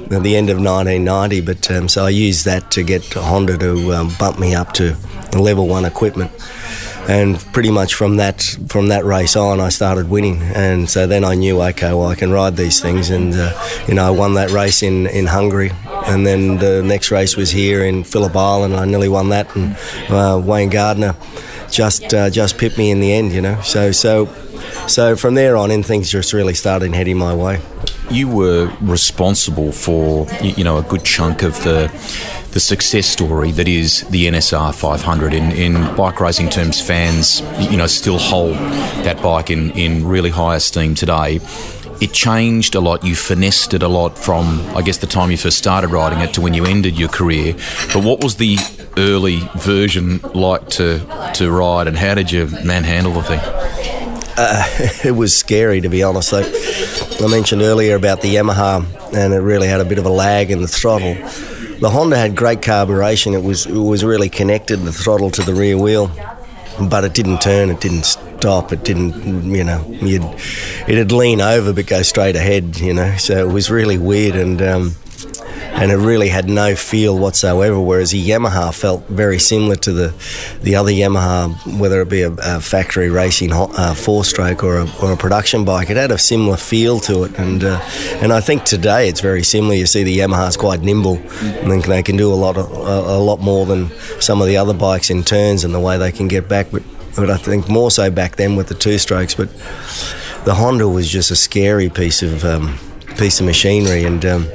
the 0.09 0.35
end 0.35 0.49
of 0.49 0.57
1990. 0.57 1.41
But 1.41 1.71
um, 1.71 1.87
so 1.87 2.05
I 2.05 2.09
used 2.09 2.43
that 2.45 2.71
to 2.71 2.83
get 2.83 3.05
Honda 3.13 3.57
to 3.57 3.93
um, 3.93 4.11
bump 4.19 4.37
me 4.37 4.53
up 4.53 4.73
to 4.73 4.97
level 5.33 5.67
one 5.67 5.85
equipment. 5.85 6.31
And 7.07 7.39
pretty 7.53 7.69
much 7.69 7.93
from 7.93 8.17
that 8.17 8.57
from 8.67 8.87
that 8.87 9.05
race 9.05 9.35
on, 9.35 9.59
I 9.59 9.69
started 9.69 10.09
winning, 10.09 10.41
and 10.41 10.89
so 10.89 11.05
then 11.05 11.23
I 11.23 11.35
knew, 11.35 11.61
okay, 11.61 11.93
well, 11.93 12.07
I 12.07 12.15
can 12.15 12.31
ride 12.31 12.57
these 12.57 12.81
things, 12.81 13.11
and 13.11 13.33
uh, 13.33 13.51
you 13.87 13.93
know, 13.93 14.05
I 14.05 14.09
won 14.09 14.33
that 14.35 14.49
race 14.49 14.81
in, 14.81 15.05
in 15.07 15.27
Hungary, 15.27 15.71
and 16.07 16.25
then 16.25 16.57
the 16.57 16.81
next 16.81 17.11
race 17.11 17.37
was 17.37 17.51
here 17.51 17.85
in 17.85 18.03
Phillip 18.03 18.35
Island, 18.35 18.73
and 18.73 18.81
I 18.81 18.85
nearly 18.85 19.09
won 19.09 19.29
that, 19.29 19.55
and 19.55 19.77
uh, 20.09 20.41
Wayne 20.43 20.69
Gardner 20.69 21.15
just 21.69 22.13
uh, 22.13 22.29
just 22.31 22.57
pipped 22.57 22.77
me 22.77 22.89
in 22.89 22.99
the 22.99 23.13
end, 23.13 23.33
you 23.33 23.41
know. 23.41 23.61
So 23.61 23.91
so 23.91 24.27
so 24.87 25.15
from 25.15 25.35
there 25.35 25.57
on 25.57 25.71
in, 25.71 25.83
things 25.83 26.09
just 26.09 26.33
really 26.33 26.53
started 26.53 26.93
heading 26.93 27.17
my 27.17 27.33
way. 27.33 27.61
You 28.09 28.29
were 28.29 28.71
responsible 28.81 29.71
for 29.71 30.27
you 30.41 30.63
know 30.63 30.77
a 30.77 30.83
good 30.83 31.03
chunk 31.03 31.43
of 31.43 31.53
the 31.63 31.91
the 32.55 32.59
success 32.61 33.05
story 33.05 33.51
that 33.51 33.67
is 33.67 34.07
the 34.07 34.27
NSR 34.27 34.73
500. 34.73 35.33
In, 35.33 35.51
in 35.51 35.95
bike 35.97 36.21
racing 36.21 36.49
terms, 36.49 36.79
fans 36.79 37.41
you 37.59 37.75
know 37.75 37.85
still 37.85 38.17
hold 38.17 38.55
that 39.03 39.21
bike 39.21 39.49
in, 39.49 39.71
in 39.71 40.07
really 40.07 40.29
high 40.29 40.55
esteem 40.55 40.95
today. 40.95 41.41
It 41.99 42.13
changed 42.13 42.75
a 42.75 42.79
lot. 42.79 43.03
You 43.03 43.15
finessed 43.15 43.73
it 43.73 43.83
a 43.83 43.87
lot 43.87 44.17
from, 44.17 44.61
I 44.75 44.81
guess, 44.81 44.97
the 44.97 45.07
time 45.07 45.31
you 45.31 45.37
first 45.37 45.57
started 45.57 45.89
riding 45.89 46.19
it 46.19 46.33
to 46.33 46.41
when 46.41 46.53
you 46.53 46.65
ended 46.65 46.97
your 46.97 47.09
career. 47.09 47.53
But 47.93 48.03
what 48.03 48.21
was 48.21 48.35
the 48.35 48.57
early 48.97 49.39
version 49.55 50.19
like 50.33 50.69
to 50.69 50.99
to 51.35 51.51
ride, 51.51 51.87
and 51.87 51.97
how 51.97 52.15
did 52.15 52.31
you 52.31 52.47
manhandle 52.63 53.13
the 53.13 53.23
thing? 53.23 54.04
Uh, 54.37 54.63
it 55.03 55.15
was 55.15 55.35
scary, 55.35 55.81
to 55.81 55.89
be 55.89 56.03
honest. 56.03 56.33
I, 56.33 56.43
I 57.23 57.27
mentioned 57.27 57.61
earlier 57.61 57.95
about 57.95 58.21
the 58.21 58.35
Yamaha, 58.35 58.85
and 59.13 59.33
it 59.33 59.39
really 59.39 59.67
had 59.67 59.81
a 59.81 59.85
bit 59.85 59.97
of 59.97 60.05
a 60.05 60.09
lag 60.09 60.51
in 60.51 60.61
the 60.61 60.67
throttle. 60.67 61.15
The 61.79 61.89
Honda 61.89 62.17
had 62.17 62.35
great 62.35 62.61
carburation. 62.61 63.33
It 63.33 63.43
was 63.43 63.65
it 63.65 63.73
was 63.73 64.03
really 64.03 64.29
connected 64.29 64.77
the 64.77 64.93
throttle 64.93 65.29
to 65.31 65.41
the 65.41 65.53
rear 65.53 65.77
wheel, 65.77 66.07
but 66.89 67.03
it 67.03 67.13
didn't 67.13 67.41
turn. 67.41 67.69
It 67.69 67.81
didn't 67.81 68.05
stop. 68.05 68.71
It 68.71 68.83
didn't, 68.83 69.43
you 69.43 69.63
know, 69.63 69.83
it'd 70.87 71.11
lean 71.11 71.41
over 71.41 71.73
but 71.73 71.87
go 71.87 72.01
straight 72.01 72.35
ahead. 72.35 72.79
You 72.79 72.93
know, 72.93 73.15
so 73.17 73.37
it 73.37 73.51
was 73.51 73.69
really 73.69 73.97
weird 73.97 74.35
and. 74.35 74.61
Um, 74.61 74.95
and 75.75 75.91
it 75.91 75.97
really 75.97 76.29
had 76.29 76.49
no 76.49 76.75
feel 76.75 77.17
whatsoever. 77.17 77.79
Whereas 77.79 78.13
a 78.13 78.17
Yamaha 78.17 78.73
felt 78.73 79.05
very 79.07 79.39
similar 79.39 79.75
to 79.77 79.91
the 79.91 80.13
the 80.61 80.75
other 80.75 80.91
Yamaha, 80.91 81.77
whether 81.77 82.01
it 82.01 82.09
be 82.09 82.21
a, 82.21 82.31
a 82.31 82.61
factory 82.61 83.09
racing 83.09 83.51
uh, 83.53 83.93
four 83.93 84.23
stroke 84.23 84.63
or 84.63 84.77
a, 84.77 84.87
or 85.01 85.11
a, 85.11 85.17
production 85.17 85.65
bike. 85.65 85.89
It 85.89 85.97
had 85.97 86.11
a 86.11 86.17
similar 86.17 86.55
feel 86.55 86.99
to 87.01 87.25
it, 87.25 87.37
and 87.37 87.63
uh, 87.63 87.81
and 88.21 88.31
I 88.31 88.39
think 88.39 88.63
today 88.63 89.09
it's 89.09 89.19
very 89.19 89.43
similar. 89.43 89.75
You 89.75 89.85
see, 89.85 90.03
the 90.03 90.17
Yamaha's 90.17 90.55
quite 90.55 90.81
nimble, 90.81 91.17
and 91.41 91.83
they 91.83 92.03
can 92.03 92.15
do 92.15 92.33
a 92.33 92.35
lot 92.35 92.57
of, 92.57 92.71
a, 92.71 93.17
a 93.17 93.19
lot 93.19 93.41
more 93.41 93.65
than 93.65 93.89
some 94.21 94.41
of 94.41 94.47
the 94.47 94.57
other 94.57 94.73
bikes 94.73 95.09
in 95.09 95.23
turns 95.23 95.63
and 95.63 95.73
the 95.73 95.79
way 95.79 95.97
they 95.97 96.11
can 96.11 96.27
get 96.27 96.47
back. 96.47 96.67
But, 96.71 96.83
but 97.15 97.29
I 97.29 97.37
think 97.37 97.67
more 97.67 97.91
so 97.91 98.09
back 98.09 98.37
then 98.37 98.55
with 98.55 98.67
the 98.67 98.75
two 98.75 98.97
strokes. 98.97 99.35
But 99.35 99.49
the 100.45 100.53
Honda 100.53 100.87
was 100.87 101.09
just 101.09 101.31
a 101.31 101.35
scary 101.35 101.89
piece 101.89 102.23
of 102.23 102.45
um, 102.45 102.77
piece 103.17 103.39
of 103.39 103.45
machinery, 103.45 104.03
and 104.03 104.25
um, 104.25 104.47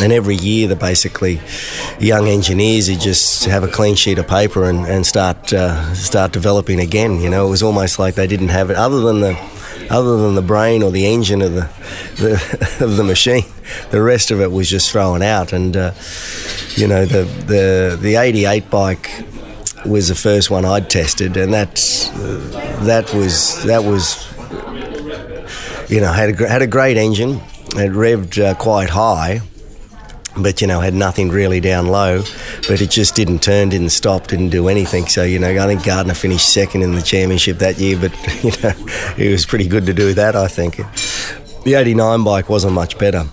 and 0.00 0.12
every 0.12 0.36
year, 0.36 0.68
the 0.68 0.76
basically 0.76 1.40
young 1.98 2.28
engineers 2.28 2.86
who 2.86 2.96
just 2.96 3.44
have 3.46 3.62
a 3.62 3.68
clean 3.68 3.94
sheet 3.94 4.18
of 4.18 4.28
paper 4.28 4.68
and, 4.68 4.86
and 4.86 5.06
start 5.06 5.52
uh, 5.52 5.94
start 5.94 6.32
developing 6.32 6.80
again. 6.80 7.20
You 7.20 7.30
know, 7.30 7.46
it 7.46 7.50
was 7.50 7.62
almost 7.62 7.98
like 7.98 8.14
they 8.14 8.26
didn't 8.26 8.48
have 8.48 8.70
it, 8.70 8.76
other 8.76 9.00
than 9.00 9.20
the 9.20 9.38
other 9.90 10.18
than 10.18 10.34
the 10.34 10.42
brain 10.42 10.82
or 10.82 10.90
the 10.90 11.06
engine 11.06 11.42
of 11.42 11.54
the, 11.54 11.68
the 12.16 12.78
of 12.84 12.96
the 12.96 13.04
machine. 13.04 13.44
The 13.90 14.02
rest 14.02 14.30
of 14.30 14.40
it 14.40 14.50
was 14.52 14.68
just 14.68 14.90
thrown 14.90 15.22
out, 15.22 15.52
and 15.52 15.76
uh, 15.76 15.92
you 16.74 16.86
know, 16.86 17.04
the 17.04 17.24
the 17.46 17.98
the 18.00 18.16
'88 18.16 18.70
bike 18.70 19.24
was 19.86 20.08
the 20.08 20.14
first 20.14 20.50
one 20.50 20.64
I'd 20.64 20.90
tested, 20.90 21.36
and 21.36 21.52
that 21.52 21.78
uh, 22.14 22.84
that 22.84 23.12
was 23.14 23.62
that 23.64 23.84
was 23.84 24.26
you 25.90 26.00
know 26.00 26.12
had 26.12 26.40
a 26.40 26.48
had 26.48 26.62
a 26.62 26.66
great 26.66 26.96
engine. 26.96 27.40
It 27.70 27.92
revved 27.92 28.42
uh, 28.42 28.54
quite 28.54 28.90
high, 28.90 29.42
but 30.42 30.60
you 30.60 30.66
know 30.66 30.80
had 30.80 30.94
nothing 30.94 31.28
really 31.28 31.60
down 31.60 31.86
low 31.86 32.22
but 32.68 32.80
it 32.80 32.90
just 32.90 33.14
didn't 33.14 33.42
turn 33.42 33.68
didn't 33.68 33.90
stop 33.90 34.26
didn't 34.26 34.50
do 34.50 34.68
anything 34.68 35.06
so 35.06 35.22
you 35.24 35.38
know 35.38 35.50
I 35.50 35.66
think 35.66 35.84
Gardner 35.84 36.14
finished 36.14 36.52
second 36.52 36.82
in 36.82 36.94
the 36.94 37.02
championship 37.02 37.58
that 37.58 37.78
year 37.78 37.98
but 37.98 38.12
you 38.44 38.50
know 38.62 38.74
it 39.16 39.30
was 39.30 39.46
pretty 39.46 39.68
good 39.68 39.86
to 39.86 39.94
do 39.94 40.14
that 40.14 40.36
I 40.36 40.48
think 40.48 40.76
the 41.64 41.74
89 41.74 42.24
bike 42.24 42.48
wasn't 42.48 42.74
much 42.74 42.98
better 42.98 43.26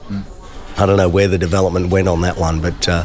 I 0.77 0.85
don't 0.85 0.97
know 0.97 1.07
where 1.07 1.27
the 1.27 1.37
development 1.37 1.89
went 1.89 2.09
on 2.09 2.21
that 2.21 2.37
one, 2.37 2.59
but 2.61 2.87
uh, 2.89 3.03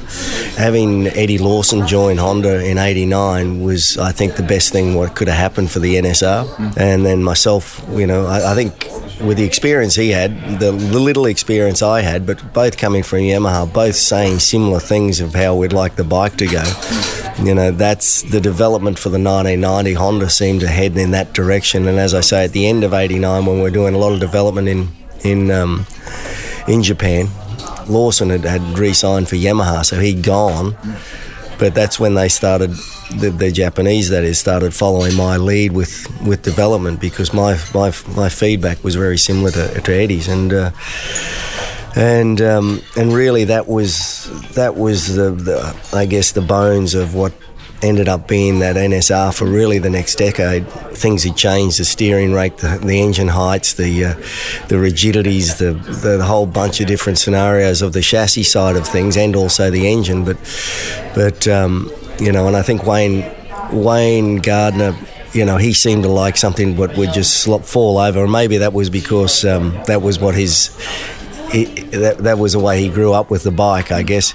having 0.57 1.07
Eddie 1.07 1.38
Lawson 1.38 1.87
join 1.87 2.16
Honda 2.16 2.64
in 2.64 2.78
'89 2.78 3.62
was, 3.62 3.97
I 3.97 4.11
think, 4.11 4.35
the 4.35 4.42
best 4.42 4.73
thing 4.73 4.95
what 4.95 5.14
could 5.14 5.28
have 5.28 5.37
happened 5.37 5.71
for 5.71 5.78
the 5.78 5.95
NSR. 5.95 6.47
Mm. 6.47 6.76
And 6.76 7.07
then 7.07 7.23
myself, 7.23 7.85
you 7.90 8.09
know, 8.09 8.26
I, 8.26 8.52
I 8.52 8.54
think 8.54 8.88
with 9.23 9.37
the 9.37 9.45
experience 9.45 9.95
he 9.95 10.11
had, 10.11 10.61
the, 10.61 10.73
little 10.73 11.27
experience 11.27 11.83
I 11.83 12.00
had, 12.00 12.27
but 12.27 12.53
both 12.53 12.77
coming 12.77 13.03
from 13.03 13.21
Yamaha, 13.21 13.73
both 13.73 13.97
saying 13.97 14.39
similar 14.39 14.81
things 14.81 15.21
of 15.21 15.35
how 15.35 15.55
we'd 15.55 15.73
like 15.73 15.97
the 15.97 16.05
bike 16.05 16.37
to 16.37 16.47
go. 16.47 16.65
You 17.43 17.55
know, 17.55 17.71
that's 17.71 18.23
the 18.23 18.41
development 18.41 18.99
for 18.99 19.09
the 19.09 19.19
1990 19.19 19.95
Honda 19.95 20.30
seemed 20.30 20.61
to 20.61 20.69
head 20.69 20.97
in 20.97 21.11
that 21.13 21.33
direction. 21.33 21.89
And 21.89 21.99
as 21.99 22.15
I 22.15 22.21
say, 22.21 22.45
at 22.45 22.52
the 22.52 22.67
end 22.67 22.85
of 22.85 22.93
'89, 22.93 23.47
when 23.47 23.61
we 23.61 23.69
are 23.69 23.73
doing 23.73 23.95
a 23.95 23.99
lot 23.99 24.13
of 24.13 24.21
development 24.21 24.69
in 24.69 24.89
in 25.25 25.50
um, 25.50 25.87
in 26.69 26.83
Japan, 26.83 27.28
Lawson 27.89 28.30
had, 28.30 28.45
had 28.45 28.78
re-signed 28.78 29.28
for 29.28 29.37
Yamaha, 29.37 29.85
so 29.85 29.99
he'd 29.99 30.23
gone. 30.23 30.76
But 31.60 31.75
that's 31.75 32.00
when 32.00 32.14
they 32.14 32.28
started 32.28 32.70
the, 33.20 33.30
the, 33.30 33.52
Japanese 33.52 34.08
that 34.08 34.25
is 34.25 34.38
started 34.38 34.75
following 34.75 35.14
my 35.14 35.36
lead 35.36 35.73
with, 35.73 36.06
with 36.26 36.42
development 36.42 37.00
because 37.00 37.34
my, 37.34 37.58
my 37.75 37.92
my 38.16 38.28
feedback 38.28 38.82
was 38.82 38.96
very 38.96 39.18
similar 39.18 39.50
to, 39.50 39.80
to 39.80 39.92
Eddie's. 39.92 40.26
And 40.26 40.52
uh, 40.52 40.70
and 41.96 42.40
um, 42.40 42.82
and 42.96 43.12
really 43.12 43.44
that 43.44 43.66
was 43.68 44.28
that 44.54 44.76
was 44.76 45.14
the, 45.14 45.30
the 45.30 45.76
I 45.92 46.06
guess 46.06 46.32
the 46.32 46.40
bones 46.40 46.94
of 46.94 47.14
what 47.14 47.32
ended 47.82 48.08
up 48.08 48.28
being 48.28 48.58
that 48.60 48.76
NSR 48.76 49.36
for 49.36 49.47
really 49.47 49.78
the 49.78 49.90
next 49.90 50.16
decade. 50.16 50.69
Things 50.69 51.25
had 51.25 51.36
changed: 51.36 51.78
the 51.78 51.84
steering 51.84 52.32
rate, 52.32 52.58
the, 52.58 52.78
the 52.82 53.00
engine 53.00 53.28
heights, 53.28 53.75
the 53.75 54.04
uh, 54.04 54.14
the 54.69 54.78
rigidities, 54.78 55.58
the, 55.58 55.73
the 55.73 56.25
whole 56.25 56.47
bunch 56.47 56.80
of 56.80 56.86
different 56.86 57.19
scenarios 57.19 57.82
of 57.82 57.93
the 57.93 58.02
chassis 58.02 58.45
side 58.45 58.76
of 58.76 58.86
things, 58.86 59.16
and 59.16 59.36
also 59.36 59.71
the 59.71 59.90
engine. 59.93 60.25
But 60.25 60.36
but 61.14 61.49
um, 61.49 61.90
you 62.19 62.32
know, 62.32 62.47
and 62.47 62.56
I 62.56 62.62
think 62.62 62.84
Wayne 62.84 63.25
Wayne 63.73 64.36
Gardner 64.36 64.97
you 65.32 65.45
know, 65.45 65.56
he 65.56 65.73
seemed 65.73 66.02
to 66.02 66.08
like 66.08 66.36
something 66.36 66.76
that 66.76 66.97
would 66.97 67.12
just 67.12 67.40
slop, 67.40 67.62
fall 67.62 67.99
over, 67.99 68.25
and 68.25 68.32
maybe 68.32 68.58
that 68.58 68.73
was 68.73 68.90
because 68.90 69.45
um, 69.45 69.80
that 69.86 70.02
was 70.02 70.19
what 70.19 70.34
his. 70.34 70.76
He, 71.52 71.64
that, 71.64 72.19
that 72.19 72.38
was 72.38 72.52
the 72.52 72.60
way 72.60 72.80
he 72.80 72.88
grew 72.88 73.12
up 73.12 73.28
with 73.28 73.43
the 73.43 73.50
bike, 73.50 73.90
I 73.90 74.04
guess. 74.04 74.34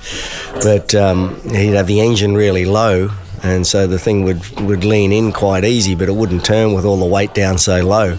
But 0.62 0.94
um, 0.96 1.40
he'd 1.50 1.74
have 1.74 1.88
the 1.88 2.02
engine 2.02 2.36
really 2.36 2.66
low, 2.66 3.10
and 3.46 3.66
so 3.66 3.88
the 3.88 4.00
thing 4.00 4.24
would 4.24 4.44
would 4.62 4.84
lean 4.84 5.12
in 5.12 5.32
quite 5.32 5.64
easy, 5.64 5.96
but 5.96 6.10
it 6.10 6.16
wouldn't 6.16 6.44
turn 6.44 6.74
with 6.74 6.86
all 6.86 6.98
the 6.98 7.06
weight 7.06 7.34
down 7.34 7.58
so 7.58 7.86
low. 7.86 8.16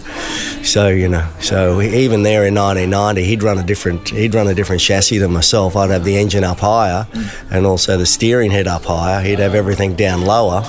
So 0.63 0.87
you 0.87 1.09
know, 1.09 1.27
so 1.39 1.81
even 1.81 2.23
there 2.23 2.45
in 2.45 2.55
1990, 2.55 3.23
he'd 3.23 3.43
run 3.43 3.57
a 3.57 3.63
different 3.63 4.09
he'd 4.09 4.33
run 4.33 4.47
a 4.47 4.55
different 4.55 4.81
chassis 4.81 5.17
than 5.17 5.31
myself. 5.31 5.75
I'd 5.75 5.89
have 5.89 6.03
the 6.03 6.17
engine 6.17 6.43
up 6.43 6.59
higher, 6.59 7.07
and 7.51 7.65
also 7.65 7.97
the 7.97 8.05
steering 8.05 8.51
head 8.51 8.67
up 8.67 8.85
higher. 8.85 9.21
He'd 9.21 9.39
have 9.39 9.55
everything 9.55 9.95
down 9.95 10.21
lower 10.21 10.63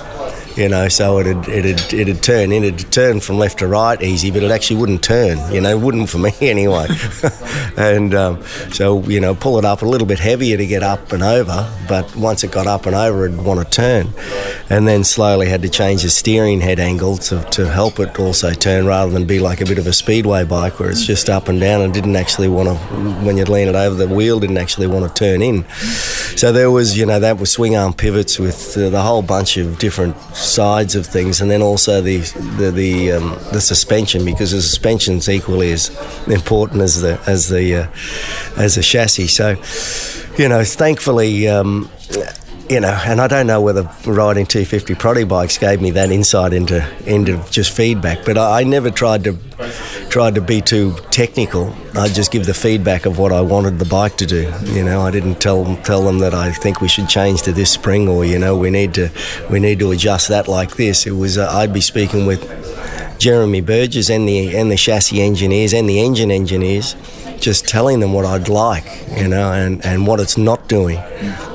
you 0.58 0.68
know, 0.68 0.88
so 0.88 1.20
it'd, 1.20 1.48
it'd, 1.48 1.94
it'd 1.94 2.22
turn 2.22 2.50
it'd 2.50 2.90
turn 2.90 3.20
from 3.20 3.38
left 3.38 3.60
to 3.60 3.68
right 3.68 4.02
easy, 4.02 4.32
but 4.32 4.42
it 4.42 4.50
actually 4.50 4.80
wouldn't 4.80 5.04
turn, 5.04 5.38
you 5.52 5.60
know, 5.60 5.78
wouldn't 5.78 6.10
for 6.10 6.18
me 6.18 6.32
anyway. 6.40 6.88
and 7.76 8.12
um, 8.12 8.42
so, 8.72 9.02
you 9.04 9.20
know, 9.20 9.36
pull 9.36 9.58
it 9.58 9.64
up 9.64 9.82
a 9.82 9.86
little 9.86 10.06
bit 10.06 10.18
heavier 10.18 10.56
to 10.56 10.66
get 10.66 10.82
up 10.82 11.12
and 11.12 11.22
over, 11.22 11.72
but 11.88 12.14
once 12.16 12.42
it 12.42 12.50
got 12.50 12.66
up 12.66 12.86
and 12.86 12.96
over, 12.96 13.26
it'd 13.26 13.40
want 13.40 13.60
to 13.60 13.70
turn. 13.70 14.08
And 14.68 14.86
then 14.86 15.04
slowly 15.04 15.48
had 15.48 15.62
to 15.62 15.68
change 15.68 16.02
the 16.02 16.10
steering 16.10 16.60
head 16.60 16.80
angle 16.80 17.16
to, 17.18 17.42
to 17.52 17.70
help 17.70 18.00
it 18.00 18.18
also 18.18 18.52
turn 18.52 18.86
rather 18.86 19.12
than 19.12 19.26
be 19.26 19.38
like 19.38 19.60
a 19.60 19.64
bit 19.64 19.78
of 19.78 19.86
a 19.86 19.92
speedway 19.92 20.44
bike 20.44 20.80
where 20.80 20.90
it's 20.90 21.06
just 21.06 21.30
up 21.30 21.48
and 21.48 21.60
down 21.60 21.82
and 21.82 21.94
didn't 21.94 22.16
actually 22.16 22.48
want 22.48 22.68
to, 22.68 22.74
when 23.24 23.36
you'd 23.36 23.48
lean 23.48 23.68
it 23.68 23.76
over, 23.76 23.94
the 23.94 24.12
wheel 24.12 24.40
didn't 24.40 24.58
actually 24.58 24.88
want 24.88 25.06
to 25.06 25.14
turn 25.14 25.40
in. 25.40 25.64
So 26.36 26.50
there 26.50 26.70
was, 26.70 26.98
you 26.98 27.06
know, 27.06 27.20
that 27.20 27.38
was 27.38 27.52
swing 27.52 27.76
arm 27.76 27.92
pivots 27.92 28.38
with 28.38 28.76
uh, 28.76 28.90
the 28.90 29.02
whole 29.02 29.22
bunch 29.22 29.56
of 29.56 29.78
different 29.78 30.16
sides 30.48 30.94
of 30.94 31.06
things, 31.06 31.40
and 31.40 31.50
then 31.50 31.62
also 31.62 32.00
the 32.00 32.18
the 32.58 32.70
the, 32.70 33.12
um, 33.12 33.30
the 33.52 33.60
suspension 33.60 34.24
because 34.24 34.52
the 34.52 34.62
suspension's 34.62 35.28
equally 35.28 35.72
as 35.72 35.90
important 36.28 36.82
as 36.82 37.00
the 37.00 37.20
as 37.26 37.48
the 37.48 37.76
uh, 37.76 37.86
as 38.56 38.74
the 38.74 38.82
chassis. 38.82 39.28
So, 39.28 39.56
you 40.36 40.48
know, 40.48 40.64
thankfully. 40.64 41.48
Um, 41.48 41.90
you 42.68 42.80
know, 42.80 43.00
and 43.06 43.20
I 43.20 43.28
don't 43.28 43.46
know 43.46 43.60
whether 43.60 43.82
riding 44.04 44.44
250 44.44 44.94
Proddy 44.94 45.26
bikes 45.26 45.56
gave 45.56 45.80
me 45.80 45.90
that 45.92 46.10
insight 46.10 46.52
into 46.52 46.86
into 47.06 47.42
just 47.50 47.74
feedback, 47.74 48.24
but 48.24 48.36
I, 48.36 48.60
I 48.60 48.64
never 48.64 48.90
tried 48.90 49.24
to 49.24 49.38
tried 50.10 50.34
to 50.34 50.40
be 50.40 50.60
too 50.60 50.94
technical. 51.10 51.74
I'd 51.94 52.14
just 52.14 52.30
give 52.30 52.46
the 52.46 52.54
feedback 52.54 53.06
of 53.06 53.18
what 53.18 53.32
I 53.32 53.40
wanted 53.40 53.78
the 53.78 53.84
bike 53.86 54.16
to 54.18 54.26
do. 54.26 54.52
You 54.64 54.84
know, 54.84 55.00
I 55.00 55.10
didn't 55.10 55.40
tell 55.40 55.76
tell 55.76 56.02
them 56.02 56.18
that 56.18 56.34
I 56.34 56.52
think 56.52 56.80
we 56.80 56.88
should 56.88 57.08
change 57.08 57.42
to 57.42 57.52
this 57.52 57.70
spring 57.70 58.06
or 58.06 58.24
you 58.24 58.38
know 58.38 58.56
we 58.56 58.70
need 58.70 58.92
to 58.94 59.10
we 59.50 59.60
need 59.60 59.78
to 59.78 59.90
adjust 59.90 60.28
that 60.28 60.46
like 60.46 60.76
this. 60.76 61.06
It 61.06 61.12
was 61.12 61.38
uh, 61.38 61.50
I'd 61.50 61.72
be 61.72 61.80
speaking 61.80 62.26
with 62.26 62.46
Jeremy 63.18 63.62
Burgess 63.62 64.10
and 64.10 64.28
the 64.28 64.56
and 64.56 64.70
the 64.70 64.76
chassis 64.76 65.22
engineers 65.22 65.72
and 65.72 65.88
the 65.88 66.00
engine 66.00 66.30
engineers 66.30 66.94
just 67.40 67.66
telling 67.66 68.00
them 68.00 68.12
what 68.12 68.24
I'd 68.24 68.48
like, 68.48 68.84
you 69.16 69.28
know, 69.28 69.52
and, 69.52 69.84
and 69.84 70.06
what 70.06 70.20
it's 70.20 70.36
not 70.36 70.68
doing, 70.68 71.00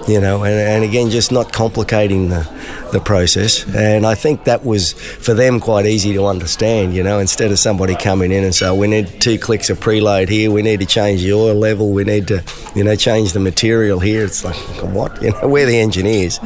you 0.07 0.19
know, 0.19 0.43
and, 0.43 0.53
and 0.53 0.83
again, 0.83 1.09
just 1.09 1.31
not 1.31 1.51
complicating 1.53 2.29
the, 2.29 2.49
the 2.91 2.99
process. 2.99 3.65
And 3.75 4.05
I 4.05 4.15
think 4.15 4.45
that 4.45 4.65
was 4.65 4.93
for 4.93 5.33
them 5.33 5.59
quite 5.59 5.85
easy 5.85 6.13
to 6.13 6.25
understand, 6.25 6.93
you 6.93 7.03
know, 7.03 7.19
instead 7.19 7.51
of 7.51 7.59
somebody 7.59 7.95
coming 7.95 8.31
in 8.31 8.43
and 8.43 8.55
saying, 8.55 8.71
oh, 8.71 8.75
we 8.75 8.87
need 8.87 9.21
two 9.21 9.37
clicks 9.37 9.69
of 9.69 9.79
preload 9.79 10.29
here, 10.29 10.51
we 10.51 10.61
need 10.61 10.79
to 10.79 10.85
change 10.85 11.21
the 11.21 11.33
oil 11.33 11.55
level, 11.55 11.91
we 11.91 12.03
need 12.03 12.27
to, 12.27 12.43
you 12.75 12.83
know, 12.83 12.95
change 12.95 13.33
the 13.33 13.39
material 13.39 13.99
here. 13.99 14.23
It's 14.23 14.43
like, 14.43 14.55
what? 14.83 15.13
You 15.23 15.31
know, 15.31 15.47
we're 15.47 15.65
the 15.65 15.79
engineers. 15.79 16.37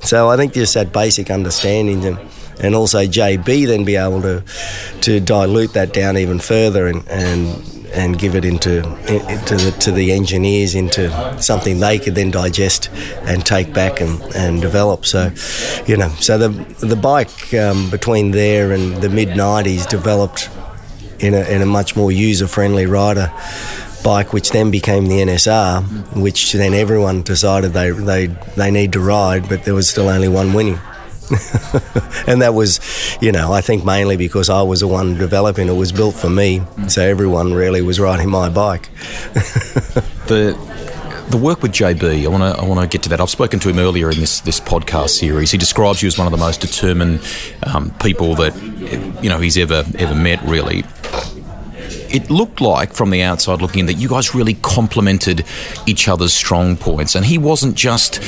So 0.00 0.28
I 0.28 0.36
think 0.36 0.52
just 0.52 0.74
that 0.74 0.92
basic 0.92 1.30
understanding 1.30 2.04
and, 2.04 2.18
and 2.60 2.74
also 2.74 3.00
JB 3.00 3.68
then 3.68 3.84
be 3.84 3.94
able 3.94 4.20
to 4.22 4.42
to 5.02 5.20
dilute 5.20 5.74
that 5.74 5.92
down 5.92 6.16
even 6.16 6.40
further 6.40 6.88
and, 6.88 7.06
and 7.08 7.75
and 7.92 8.18
give 8.18 8.34
it 8.34 8.44
into 8.44 8.78
into 9.06 9.56
the, 9.56 9.76
to 9.80 9.92
the 9.92 10.12
engineers 10.12 10.74
into 10.74 11.10
something 11.40 11.80
they 11.80 11.98
could 11.98 12.14
then 12.14 12.30
digest 12.30 12.90
and 13.22 13.44
take 13.44 13.72
back 13.72 14.00
and, 14.00 14.20
and 14.34 14.60
develop. 14.60 15.06
So, 15.06 15.30
you 15.86 15.96
know, 15.96 16.08
so 16.20 16.38
the 16.38 16.48
the 16.86 16.96
bike 16.96 17.54
um, 17.54 17.90
between 17.90 18.30
there 18.32 18.72
and 18.72 18.96
the 18.96 19.08
mid 19.08 19.28
'90s 19.30 19.88
developed 19.88 20.50
in 21.18 21.34
a, 21.34 21.42
in 21.48 21.62
a 21.62 21.66
much 21.66 21.96
more 21.96 22.12
user 22.12 22.46
friendly 22.46 22.86
rider 22.86 23.32
bike, 24.06 24.32
which 24.32 24.50
then 24.50 24.70
became 24.70 25.06
the 25.08 25.16
NSR, 25.16 25.82
which 26.16 26.52
then 26.52 26.74
everyone 26.74 27.22
decided 27.22 27.72
they, 27.72 27.90
they, 27.90 28.26
they 28.54 28.70
need 28.70 28.92
to 28.92 29.00
ride, 29.00 29.48
but 29.48 29.64
there 29.64 29.74
was 29.74 29.88
still 29.88 30.08
only 30.08 30.28
one 30.28 30.52
winning. 30.52 30.78
and 32.26 32.42
that 32.42 32.54
was, 32.54 32.80
you 33.20 33.32
know, 33.32 33.52
I 33.52 33.60
think 33.60 33.84
mainly 33.84 34.16
because 34.16 34.48
I 34.48 34.62
was 34.62 34.80
the 34.80 34.88
one 34.88 35.14
developing 35.14 35.68
it. 35.68 35.72
was 35.72 35.92
built 35.92 36.14
for 36.14 36.30
me, 36.30 36.62
so 36.88 37.02
everyone 37.02 37.52
really 37.52 37.82
was 37.82 37.98
riding 37.98 38.30
my 38.30 38.48
bike. 38.48 38.88
the 40.26 40.56
the 41.30 41.36
work 41.36 41.62
with 41.62 41.72
JB, 41.72 42.24
I 42.24 42.28
want 42.28 42.42
to 42.42 42.62
I 42.62 42.64
want 42.64 42.80
to 42.80 42.86
get 42.86 43.02
to 43.04 43.08
that. 43.10 43.20
I've 43.20 43.30
spoken 43.30 43.58
to 43.60 43.68
him 43.68 43.78
earlier 43.78 44.10
in 44.10 44.20
this 44.20 44.40
this 44.40 44.60
podcast 44.60 45.10
series. 45.10 45.50
He 45.50 45.58
describes 45.58 46.02
you 46.02 46.06
as 46.06 46.16
one 46.16 46.26
of 46.26 46.30
the 46.30 46.38
most 46.38 46.60
determined 46.60 47.20
um, 47.64 47.90
people 47.98 48.36
that 48.36 48.54
you 49.22 49.28
know 49.28 49.38
he's 49.38 49.58
ever 49.58 49.84
ever 49.98 50.14
met. 50.14 50.40
Really, 50.42 50.84
it 52.08 52.30
looked 52.30 52.60
like 52.60 52.92
from 52.92 53.10
the 53.10 53.22
outside 53.22 53.60
looking 53.60 53.80
in 53.80 53.86
that 53.86 53.94
you 53.94 54.08
guys 54.08 54.34
really 54.34 54.54
complemented 54.54 55.44
each 55.86 56.06
other's 56.06 56.32
strong 56.32 56.76
points, 56.76 57.16
and 57.16 57.26
he 57.26 57.38
wasn't 57.38 57.74
just 57.74 58.22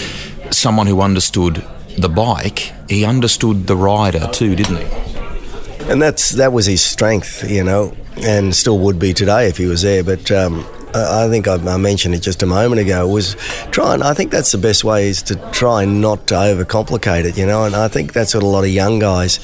someone 0.51 0.89
who 0.89 1.01
understood 1.01 1.65
the 2.01 2.09
bike, 2.09 2.73
he 2.89 3.05
understood 3.05 3.67
the 3.67 3.77
rider 3.77 4.29
too, 4.33 4.55
didn't 4.55 4.79
he? 4.79 5.91
And 5.91 6.03
that's 6.03 6.31
that 6.31 6.53
was 6.53 6.67
his 6.67 6.83
strength, 6.83 7.49
you 7.49 7.65
know, 7.65 7.95
and 8.19 8.55
still 8.55 8.79
would 8.81 8.99
be 8.99 9.15
today 9.15 9.49
if 9.49 9.57
he 9.57 9.67
was 9.67 9.83
there. 9.83 10.05
But 10.05 10.31
um, 10.31 10.67
I 10.95 11.29
think 11.29 11.49
I 11.49 11.77
mentioned 11.77 12.15
it 12.15 12.21
just 12.21 12.43
a 12.43 12.47
moment 12.47 12.81
ago. 12.81 13.07
Was 13.07 13.35
trying. 13.71 14.03
I 14.03 14.15
think 14.15 14.31
that's 14.31 14.53
the 14.53 14.59
best 14.59 14.85
way 14.85 15.09
is 15.09 15.23
to 15.25 15.37
try 15.53 15.85
not 15.85 16.27
to 16.29 16.35
overcomplicate 16.35 17.25
it, 17.25 17.37
you 17.37 17.47
know. 17.47 17.65
And 17.65 17.75
I 17.75 17.89
think 17.89 18.13
that's 18.13 18.35
what 18.35 18.43
a 18.43 18.47
lot 18.47 18.65
of 18.65 18.71
young 18.71 18.99
guys 18.99 19.41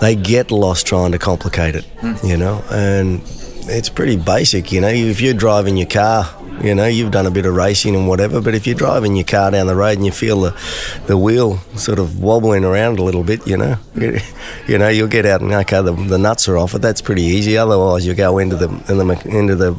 they 0.00 0.16
get 0.16 0.50
lost 0.50 0.86
trying 0.86 1.12
to 1.12 1.18
complicate 1.18 1.76
it, 1.76 1.84
mm. 2.00 2.28
you 2.28 2.36
know. 2.36 2.64
And 2.70 3.22
it's 3.68 3.88
pretty 3.88 4.16
basic, 4.16 4.72
you 4.72 4.80
know. 4.80 4.88
If 4.88 5.20
you're 5.20 5.34
driving 5.34 5.76
your 5.76 5.88
car 5.88 6.24
you 6.62 6.74
know, 6.74 6.86
you've 6.86 7.12
done 7.12 7.26
a 7.26 7.30
bit 7.30 7.46
of 7.46 7.54
racing 7.54 7.94
and 7.94 8.08
whatever, 8.08 8.40
but 8.40 8.54
if 8.54 8.66
you're 8.66 8.76
driving 8.76 9.16
your 9.16 9.24
car 9.24 9.50
down 9.50 9.66
the 9.66 9.76
road 9.76 9.96
and 9.96 10.06
you 10.06 10.12
feel 10.12 10.40
the, 10.40 10.60
the 11.06 11.16
wheel 11.16 11.58
sort 11.76 11.98
of 11.98 12.20
wobbling 12.20 12.64
around 12.64 12.98
a 12.98 13.02
little 13.02 13.24
bit, 13.24 13.46
you 13.46 13.56
know, 13.56 13.76
you, 13.94 14.18
you 14.68 14.78
know, 14.78 14.88
you'll 14.88 15.08
get 15.08 15.26
out 15.26 15.40
and 15.40 15.52
okay, 15.52 15.82
the, 15.82 15.92
the 15.92 16.18
nuts 16.18 16.48
are 16.48 16.56
off 16.56 16.74
it. 16.74 16.82
That's 16.82 17.00
pretty 17.00 17.22
easy. 17.22 17.56
Otherwise, 17.56 18.06
you 18.06 18.14
go 18.14 18.38
into 18.38 18.56
the, 18.56 18.68
in 18.88 18.98
the 18.98 19.06
into 19.26 19.54
the 19.54 19.70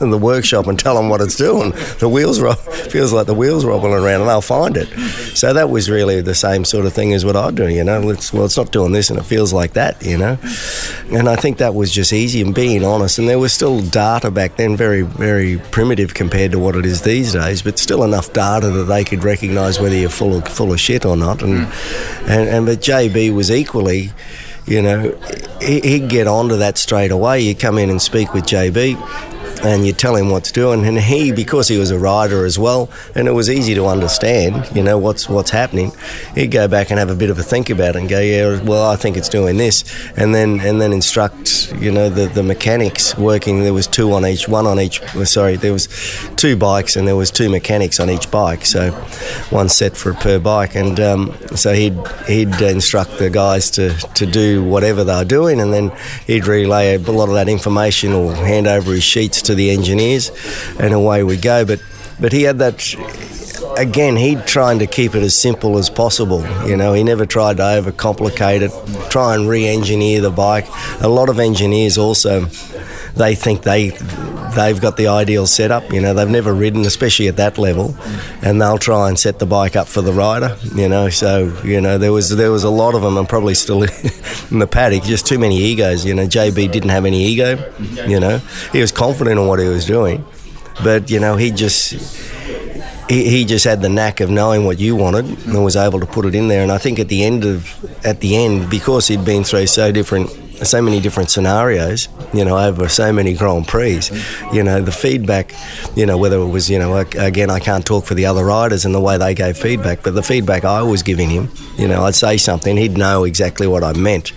the 0.00 0.18
workshop 0.18 0.66
and 0.66 0.78
tell 0.78 0.94
them 0.94 1.08
what 1.08 1.20
it's 1.20 1.36
doing. 1.36 1.70
The 1.98 2.08
wheels 2.08 2.40
ro- 2.40 2.54
feels 2.90 3.12
like 3.12 3.26
the 3.26 3.34
wheels 3.34 3.64
wobbling 3.64 3.92
around, 3.92 4.20
and 4.20 4.28
they'll 4.28 4.40
find 4.40 4.76
it. 4.76 4.88
So 5.36 5.52
that 5.52 5.70
was 5.70 5.90
really 5.90 6.20
the 6.20 6.34
same 6.34 6.64
sort 6.64 6.86
of 6.86 6.92
thing 6.92 7.12
as 7.12 7.24
what 7.24 7.36
I 7.36 7.50
do. 7.50 7.68
You 7.68 7.84
know, 7.84 8.00
well, 8.00 8.44
it's 8.44 8.56
not 8.56 8.72
doing 8.72 8.92
this, 8.92 9.10
and 9.10 9.18
it 9.18 9.24
feels 9.24 9.52
like 9.52 9.72
that. 9.74 10.02
You 10.04 10.18
know, 10.18 10.38
and 11.12 11.28
I 11.28 11.36
think 11.36 11.58
that 11.58 11.74
was 11.74 11.92
just 11.92 12.12
easy 12.12 12.40
and 12.40 12.54
being 12.54 12.84
honest. 12.84 13.18
And 13.18 13.28
there 13.28 13.38
was 13.38 13.52
still 13.52 13.80
data 13.80 14.30
back 14.30 14.56
then, 14.56 14.76
very 14.76 15.02
very 15.02 15.58
primitive 15.70 16.14
compared 16.28 16.50
to 16.50 16.58
what 16.58 16.74
it 16.74 16.84
is 16.84 17.02
these 17.02 17.34
days, 17.34 17.62
but 17.62 17.78
still 17.78 18.02
enough 18.02 18.32
data 18.32 18.68
that 18.68 18.84
they 18.84 19.04
could 19.04 19.22
recognise 19.22 19.78
whether 19.78 19.94
you're 19.94 20.10
full 20.10 20.36
of 20.36 20.48
full 20.48 20.72
of 20.72 20.80
shit 20.80 21.06
or 21.06 21.16
not. 21.16 21.40
And 21.40 21.66
mm. 21.66 22.28
and, 22.28 22.48
and 22.48 22.66
but 22.66 22.80
JB 22.80 23.32
was 23.32 23.48
equally, 23.48 24.10
you 24.66 24.82
know, 24.82 25.16
he'd 25.60 26.08
get 26.08 26.26
onto 26.26 26.56
that 26.56 26.78
straight 26.78 27.12
away. 27.12 27.40
You 27.42 27.54
come 27.54 27.78
in 27.78 27.90
and 27.90 28.02
speak 28.02 28.34
with 28.34 28.44
JB, 28.44 28.96
and 29.62 29.86
you 29.86 29.92
tell 29.92 30.16
him 30.16 30.30
what 30.30 30.44
to 30.44 30.52
do. 30.52 30.72
And, 30.72 30.98
he, 30.98 31.32
because 31.32 31.68
he 31.68 31.78
was 31.78 31.90
a 31.90 31.98
rider 31.98 32.44
as 32.44 32.58
well, 32.58 32.88
and 33.14 33.28
it 33.28 33.32
was 33.32 33.50
easy 33.50 33.74
to 33.74 33.86
understand, 33.86 34.68
you 34.74 34.82
know, 34.82 34.98
what's 34.98 35.28
what's 35.28 35.50
happening, 35.50 35.92
he'd 36.34 36.50
go 36.50 36.68
back 36.68 36.90
and 36.90 36.98
have 36.98 37.10
a 37.10 37.14
bit 37.14 37.30
of 37.30 37.38
a 37.38 37.42
think 37.42 37.70
about 37.70 37.96
it 37.96 38.00
and 38.00 38.08
go, 38.08 38.20
yeah, 38.20 38.60
well, 38.62 38.90
I 38.90 38.96
think 38.96 39.16
it's 39.16 39.28
doing 39.28 39.56
this, 39.56 39.84
and 40.16 40.34
then 40.34 40.60
and 40.60 40.80
then 40.80 40.92
instruct, 40.92 41.72
you 41.74 41.90
know, 41.90 42.08
the, 42.08 42.26
the 42.26 42.42
mechanics 42.42 43.16
working. 43.16 43.60
There 43.62 43.74
was 43.74 43.86
two 43.86 44.12
on 44.12 44.26
each, 44.26 44.48
one 44.48 44.66
on 44.66 44.80
each. 44.80 45.00
Sorry, 45.24 45.56
there 45.56 45.72
was 45.72 45.88
two 46.36 46.56
bikes 46.56 46.96
and 46.96 47.06
there 47.06 47.16
was 47.16 47.30
two 47.30 47.48
mechanics 47.48 48.00
on 48.00 48.10
each 48.10 48.30
bike, 48.30 48.64
so 48.64 48.90
one 49.50 49.68
set 49.68 49.96
for 49.96 50.14
per 50.14 50.38
bike, 50.38 50.74
and 50.74 51.00
um, 51.00 51.36
so 51.54 51.72
he'd 51.72 51.96
he'd 52.26 52.60
instruct 52.60 53.18
the 53.18 53.30
guys 53.30 53.70
to 53.72 53.90
to 54.14 54.26
do 54.26 54.62
whatever 54.64 55.04
they 55.04 55.14
were 55.14 55.24
doing, 55.24 55.60
and 55.60 55.72
then 55.72 55.92
he'd 56.26 56.46
relay 56.46 56.96
a 56.96 56.98
lot 56.98 57.28
of 57.28 57.34
that 57.34 57.48
information 57.48 58.12
or 58.12 58.34
hand 58.34 58.66
over 58.66 58.92
his 58.92 59.04
sheets 59.04 59.42
to 59.46 59.54
the 59.54 59.70
engineers, 59.70 60.30
and 60.78 60.92
away 60.92 61.22
we 61.22 61.36
go. 61.36 61.64
But 61.64 61.80
but 62.20 62.32
he 62.32 62.42
had 62.42 62.58
that 62.58 62.80
again, 63.76 64.16
he 64.16 64.36
trying 64.36 64.78
to 64.78 64.86
keep 64.86 65.14
it 65.14 65.22
as 65.22 65.36
simple 65.36 65.78
as 65.78 65.90
possible. 65.90 66.44
You 66.66 66.76
know, 66.76 66.92
he 66.92 67.02
never 67.02 67.26
tried 67.26 67.58
to 67.58 67.62
overcomplicate 67.62 68.62
it, 68.62 69.10
try 69.10 69.34
and 69.34 69.48
re-engineer 69.48 70.20
the 70.20 70.30
bike. 70.30 70.66
A 71.00 71.08
lot 71.08 71.28
of 71.28 71.38
engineers 71.38 71.98
also, 71.98 72.46
they 73.16 73.34
think 73.34 73.62
they 73.62 73.90
they've 74.54 74.80
got 74.80 74.96
the 74.96 75.08
ideal 75.08 75.46
setup. 75.46 75.90
You 75.92 76.00
know, 76.00 76.14
they've 76.14 76.28
never 76.28 76.54
ridden, 76.54 76.82
especially 76.82 77.28
at 77.28 77.36
that 77.36 77.58
level, 77.58 77.96
and 78.42 78.60
they'll 78.60 78.78
try 78.78 79.08
and 79.08 79.18
set 79.18 79.38
the 79.38 79.46
bike 79.46 79.74
up 79.74 79.88
for 79.88 80.02
the 80.02 80.12
rider. 80.12 80.56
You 80.74 80.88
know, 80.88 81.08
so 81.08 81.52
you 81.64 81.80
know 81.80 81.98
there 81.98 82.12
was 82.12 82.34
there 82.36 82.50
was 82.50 82.64
a 82.64 82.70
lot 82.70 82.94
of 82.94 83.02
them, 83.02 83.16
and 83.16 83.28
probably 83.28 83.54
still 83.54 83.82
in 84.50 84.58
the 84.58 84.68
paddock. 84.70 85.02
Just 85.02 85.26
too 85.26 85.38
many 85.38 85.58
egos. 85.58 86.04
You 86.04 86.14
know, 86.14 86.26
JB 86.26 86.70
didn't 86.70 86.90
have 86.90 87.04
any 87.04 87.24
ego. 87.24 87.72
You 88.06 88.20
know, 88.20 88.38
he 88.72 88.80
was 88.80 88.92
confident 88.92 89.38
in 89.38 89.46
what 89.46 89.58
he 89.58 89.68
was 89.68 89.86
doing, 89.86 90.24
but 90.84 91.10
you 91.10 91.18
know 91.18 91.36
he 91.36 91.50
just 91.50 91.92
he, 93.08 93.28
he 93.30 93.44
just 93.44 93.64
had 93.64 93.82
the 93.82 93.88
knack 93.88 94.20
of 94.20 94.28
knowing 94.28 94.64
what 94.64 94.78
you 94.78 94.94
wanted 94.94 95.24
and 95.46 95.64
was 95.64 95.76
able 95.76 96.00
to 96.00 96.06
put 96.06 96.26
it 96.26 96.34
in 96.34 96.48
there. 96.48 96.62
And 96.62 96.72
I 96.72 96.78
think 96.78 96.98
at 96.98 97.08
the 97.08 97.24
end 97.24 97.44
of 97.44 98.04
at 98.04 98.20
the 98.20 98.36
end, 98.36 98.68
because 98.68 99.08
he'd 99.08 99.24
been 99.24 99.44
through 99.44 99.68
so 99.68 99.90
different 99.90 100.30
so 100.64 100.80
many 100.80 101.00
different 101.00 101.30
scenarios, 101.30 102.08
you 102.32 102.44
know, 102.44 102.58
over 102.58 102.88
so 102.88 103.12
many 103.12 103.34
Grand 103.34 103.66
Prix. 103.68 104.00
You 104.52 104.62
know, 104.62 104.80
the 104.80 104.92
feedback, 104.92 105.54
you 105.94 106.06
know, 106.06 106.18
whether 106.18 106.38
it 106.38 106.48
was, 106.48 106.70
you 106.70 106.78
know, 106.78 106.96
again, 106.96 107.50
I 107.50 107.60
can't 107.60 107.84
talk 107.84 108.04
for 108.04 108.14
the 108.14 108.26
other 108.26 108.44
riders 108.44 108.84
and 108.84 108.94
the 108.94 109.00
way 109.00 109.18
they 109.18 109.34
gave 109.34 109.56
feedback, 109.56 110.02
but 110.02 110.14
the 110.14 110.22
feedback 110.22 110.64
I 110.64 110.82
was 110.82 111.02
giving 111.02 111.30
him, 111.30 111.50
you 111.76 111.88
know, 111.88 112.04
I'd 112.04 112.14
say 112.14 112.36
something, 112.36 112.76
he'd 112.76 112.96
know 112.96 113.24
exactly 113.24 113.66
what 113.66 113.84
I 113.84 113.92
meant 113.92 114.32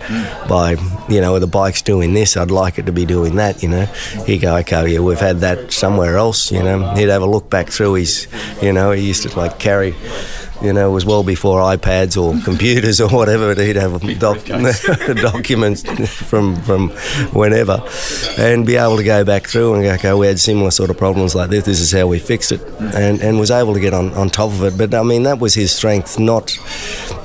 by, 0.47 0.75
you 1.07 1.21
know, 1.21 1.39
the 1.39 1.47
bike's 1.47 1.81
doing 1.81 2.13
this, 2.13 2.37
I'd 2.37 2.51
like 2.51 2.77
it 2.77 2.85
to 2.85 2.91
be 2.91 3.05
doing 3.05 3.35
that, 3.35 3.63
you 3.63 3.69
know. 3.69 3.85
He'd 4.25 4.39
go, 4.39 4.55
okay, 4.57 4.93
yeah, 4.93 4.99
we've 4.99 5.19
had 5.19 5.39
that 5.39 5.71
somewhere 5.71 6.17
else, 6.17 6.51
you 6.51 6.61
know. 6.61 6.93
He'd 6.95 7.09
have 7.09 7.21
a 7.21 7.27
look 7.27 7.49
back 7.49 7.69
through 7.69 7.93
his, 7.93 8.27
you 8.61 8.73
know, 8.73 8.91
he 8.91 9.07
used 9.07 9.23
to 9.23 9.37
like 9.37 9.59
carry 9.59 9.95
you 10.61 10.73
know, 10.73 10.89
it 10.89 10.93
was 10.93 11.05
well 11.05 11.23
before 11.23 11.61
iPads 11.61 12.17
or 12.21 12.41
computers 12.43 12.99
or 12.99 13.09
whatever. 13.09 13.53
He'd 13.55 13.75
have 13.75 14.01
doc- 14.19 14.45
documents 15.21 15.83
from 16.13 16.61
from 16.63 16.89
whenever, 17.33 17.83
and 18.37 18.65
be 18.65 18.75
able 18.75 18.97
to 18.97 19.03
go 19.03 19.23
back 19.23 19.47
through 19.47 19.75
and 19.75 19.83
go, 19.83 19.91
okay, 19.93 20.13
we 20.13 20.27
had 20.27 20.39
similar 20.39 20.71
sort 20.71 20.89
of 20.89 20.97
problems 20.97 21.35
like 21.35 21.49
this. 21.49 21.65
This 21.65 21.79
is 21.79 21.91
how 21.91 22.07
we 22.07 22.19
fixed 22.19 22.51
it, 22.51 22.61
and 22.79 23.21
and 23.21 23.39
was 23.39 23.51
able 23.51 23.73
to 23.73 23.79
get 23.79 23.93
on, 23.93 24.13
on 24.13 24.29
top 24.29 24.51
of 24.51 24.63
it. 24.63 24.77
But 24.77 24.93
I 24.93 25.03
mean, 25.03 25.23
that 25.23 25.39
was 25.39 25.53
his 25.53 25.73
strength, 25.73 26.19
not 26.19 26.57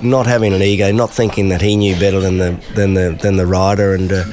not 0.03 0.27
having 0.27 0.53
an 0.53 0.63
ego, 0.63 0.93
not 0.93 1.11
thinking 1.11 1.49
that 1.49 1.61
he 1.61 1.77
knew 1.77 1.99
better 1.99 2.21
than 2.21 2.39
the 2.39 2.61
than 2.75 2.95
the 2.95 3.19
than 3.21 3.37
the 3.37 3.47
rider, 3.47 3.95
and. 3.95 4.13
Uh, 4.13 4.25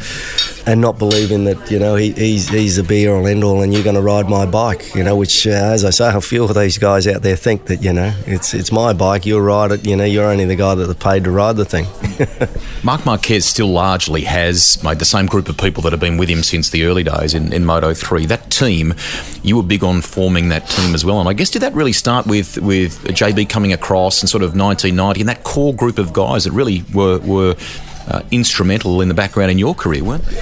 and 0.65 0.80
not 0.82 0.97
believing 0.97 1.45
that 1.45 1.71
you 1.71 1.80
know 1.80 1.95
he, 1.95 2.12
he's 2.12 2.50
he's 2.50 2.76
the 2.76 2.84
be 2.84 3.08
all 3.08 3.26
end 3.28 3.43
all, 3.43 3.62
and 3.62 3.74
you're 3.74 3.84
going 3.84 3.95
to 3.95 4.02
ride 4.02 4.30
my 4.30 4.45
bike. 4.45 4.93
You 4.95 5.04
know, 5.04 5.15
which 5.15 5.47
uh, 5.47 5.52
as 5.52 5.84
I 5.84 5.89
say, 5.89 6.13
a 6.13 6.21
few 6.21 6.43
of 6.43 6.54
these 6.56 6.78
guys 6.78 7.08
out 7.08 7.21
there 7.21 7.36
think 7.36 7.65
that 7.65 7.82
you 7.84 7.93
know 7.93 8.13
it's 8.26 8.54
it's 8.54 8.71
my 8.71 8.93
bike. 8.93 9.26
You 9.26 9.39
ride 9.39 9.71
it. 9.71 9.88
You 9.88 9.95
know, 9.95 10.06
you're 10.06 10.30
only 10.30 10.45
the 10.45 10.56
guy 10.56 10.76
that 10.76 11.00
paid 11.02 11.24
to 11.24 11.32
ride 11.32 11.56
the 11.58 11.65
thing. 11.65 11.88
Marc 12.84 13.06
Marquez 13.06 13.45
still 13.45 13.69
largely 13.69 14.21
has 14.21 14.82
made 14.84 15.00
the 15.00 15.06
same 15.06 15.26
group 15.26 15.50
of 15.50 15.58
people 15.58 15.82
that 15.84 15.91
have 15.91 16.00
been 16.00 16.17
with 16.17 16.30
him 16.30 16.43
since 16.43 16.69
the 16.69 16.86
early 16.86 17.04
days 17.04 17.34
in, 17.34 17.52
in 17.52 17.65
Moto 17.65 17.93
3. 17.93 18.26
That 18.28 18.50
team, 18.52 18.93
you 19.43 19.58
were 19.58 19.63
big 19.63 19.84
on 19.84 20.02
forming 20.02 20.50
that 20.50 20.67
team 20.67 20.93
as 20.93 21.04
well. 21.04 21.19
And 21.19 21.28
I 21.28 21.34
guess 21.34 21.50
did 21.50 21.62
that 21.63 21.74
really 21.74 21.93
start 21.93 22.28
with, 22.28 22.58
with 22.60 23.04
JB 23.04 23.50
coming 23.50 23.74
across 23.74 24.21
in 24.21 24.28
sort 24.28 24.43
of 24.43 24.56
1990 24.56 25.21
and 25.21 25.30
that 25.30 25.43
core 25.43 25.74
group 25.74 25.97
of 25.97 26.13
guys 26.13 26.43
that 26.43 26.52
really 26.52 26.84
were, 26.93 27.19
were 27.19 27.56
uh, 28.12 28.21
instrumental 28.30 29.02
in 29.02 29.08
the 29.08 29.13
background 29.13 29.52
in 29.52 29.58
your 29.58 29.74
career, 29.74 30.04
weren't 30.04 30.26
they? 30.26 30.36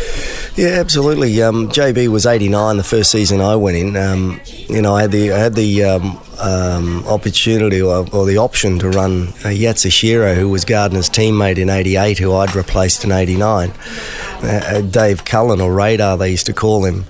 Yeah, 0.55 0.79
absolutely. 0.79 1.41
Um, 1.41 1.69
JB 1.69 2.07
was 2.07 2.25
89 2.25 2.77
the 2.77 2.83
first 2.83 3.11
season 3.11 3.41
I 3.41 3.55
went 3.55 3.77
in. 3.77 3.95
Um, 3.95 4.41
you 4.45 4.81
know, 4.81 4.95
I 4.95 5.01
had 5.01 5.11
the 5.11 5.31
I 5.31 5.37
had 5.37 5.55
the 5.55 5.83
um, 5.83 6.19
um 6.39 7.05
opportunity 7.07 7.81
or, 7.81 8.07
or, 8.11 8.25
the 8.25 8.37
option 8.37 8.79
to 8.79 8.89
run 8.89 9.27
uh, 9.29 9.53
Yatsushiro, 9.53 10.35
who 10.35 10.49
was 10.49 10.65
Gardner's 10.65 11.09
teammate 11.09 11.57
in 11.57 11.69
88, 11.69 12.17
who 12.17 12.33
I'd 12.33 12.55
replaced 12.55 13.05
in 13.05 13.11
89. 13.11 13.71
Uh, 13.71 14.47
uh, 14.47 14.81
Dave 14.81 15.25
Cullen, 15.25 15.61
or 15.61 15.73
Radar, 15.73 16.17
they 16.17 16.31
used 16.31 16.47
to 16.47 16.53
call 16.53 16.85
him. 16.85 17.05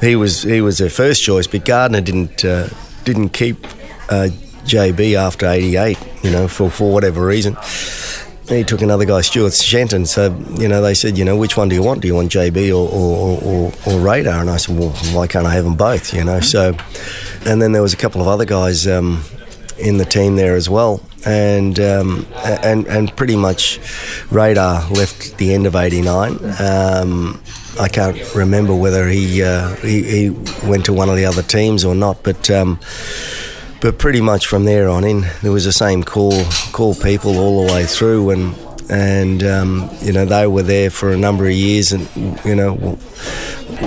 He 0.00 0.14
was 0.14 0.42
he 0.42 0.60
was 0.60 0.78
their 0.78 0.90
first 0.90 1.22
choice, 1.22 1.46
but 1.46 1.64
Gardner 1.64 2.00
didn't 2.00 2.44
uh, 2.44 2.68
didn't 3.04 3.30
keep 3.30 3.66
uh, 4.08 4.28
JB 4.64 5.14
after 5.14 5.46
88, 5.46 5.98
you 6.22 6.30
know, 6.30 6.46
for, 6.46 6.70
for 6.70 6.92
whatever 6.92 7.26
reason 7.26 7.56
he 8.50 8.64
took 8.64 8.82
another 8.82 9.04
guy, 9.04 9.20
Stuart 9.20 9.54
Shenton. 9.54 10.06
So, 10.06 10.36
you 10.58 10.68
know, 10.68 10.82
they 10.82 10.94
said, 10.94 11.16
you 11.16 11.24
know, 11.24 11.36
which 11.36 11.56
one 11.56 11.68
do 11.68 11.74
you 11.74 11.82
want? 11.82 12.02
Do 12.02 12.08
you 12.08 12.14
want 12.14 12.32
JB 12.32 12.70
or, 12.70 12.88
or, 12.88 13.40
or, 13.42 13.72
or 13.86 14.00
Radar? 14.00 14.40
And 14.40 14.50
I 14.50 14.56
said, 14.56 14.78
well, 14.78 14.90
why 15.14 15.26
can't 15.26 15.46
I 15.46 15.54
have 15.54 15.64
them 15.64 15.76
both, 15.76 16.12
you 16.12 16.24
know? 16.24 16.40
So, 16.40 16.76
and 17.46 17.62
then 17.62 17.72
there 17.72 17.82
was 17.82 17.94
a 17.94 17.96
couple 17.96 18.20
of 18.20 18.28
other 18.28 18.44
guys 18.44 18.86
um, 18.86 19.22
in 19.78 19.98
the 19.98 20.04
team 20.04 20.36
there 20.36 20.56
as 20.56 20.68
well. 20.68 21.00
And, 21.24 21.78
um, 21.78 22.26
and, 22.44 22.86
and 22.86 23.14
pretty 23.14 23.36
much 23.36 23.78
Radar 24.30 24.88
left 24.90 25.36
the 25.38 25.54
end 25.54 25.66
of 25.66 25.76
89. 25.76 26.38
Um, 26.60 27.40
I 27.78 27.88
can't 27.88 28.34
remember 28.34 28.74
whether 28.74 29.08
he, 29.08 29.42
uh, 29.42 29.74
he, 29.76 30.02
he 30.02 30.30
went 30.66 30.86
to 30.86 30.92
one 30.92 31.08
of 31.08 31.16
the 31.16 31.26
other 31.26 31.42
teams 31.42 31.84
or 31.84 31.94
not, 31.94 32.22
but 32.22 32.50
um, 32.50 32.80
but 33.80 33.98
pretty 33.98 34.20
much 34.20 34.46
from 34.46 34.64
there 34.64 34.88
on 34.88 35.04
in, 35.04 35.26
there 35.42 35.52
was 35.52 35.64
the 35.64 35.72
same 35.72 36.04
core 36.04 36.44
core 36.72 36.94
people 36.94 37.38
all 37.38 37.66
the 37.66 37.72
way 37.72 37.84
through, 37.84 38.30
and 38.30 38.54
and 38.90 39.42
um, 39.42 39.90
you 40.00 40.12
know 40.12 40.24
they 40.24 40.46
were 40.46 40.62
there 40.62 40.90
for 40.90 41.12
a 41.12 41.16
number 41.16 41.46
of 41.46 41.52
years, 41.52 41.92
and 41.92 42.08
you 42.44 42.54
know 42.54 42.74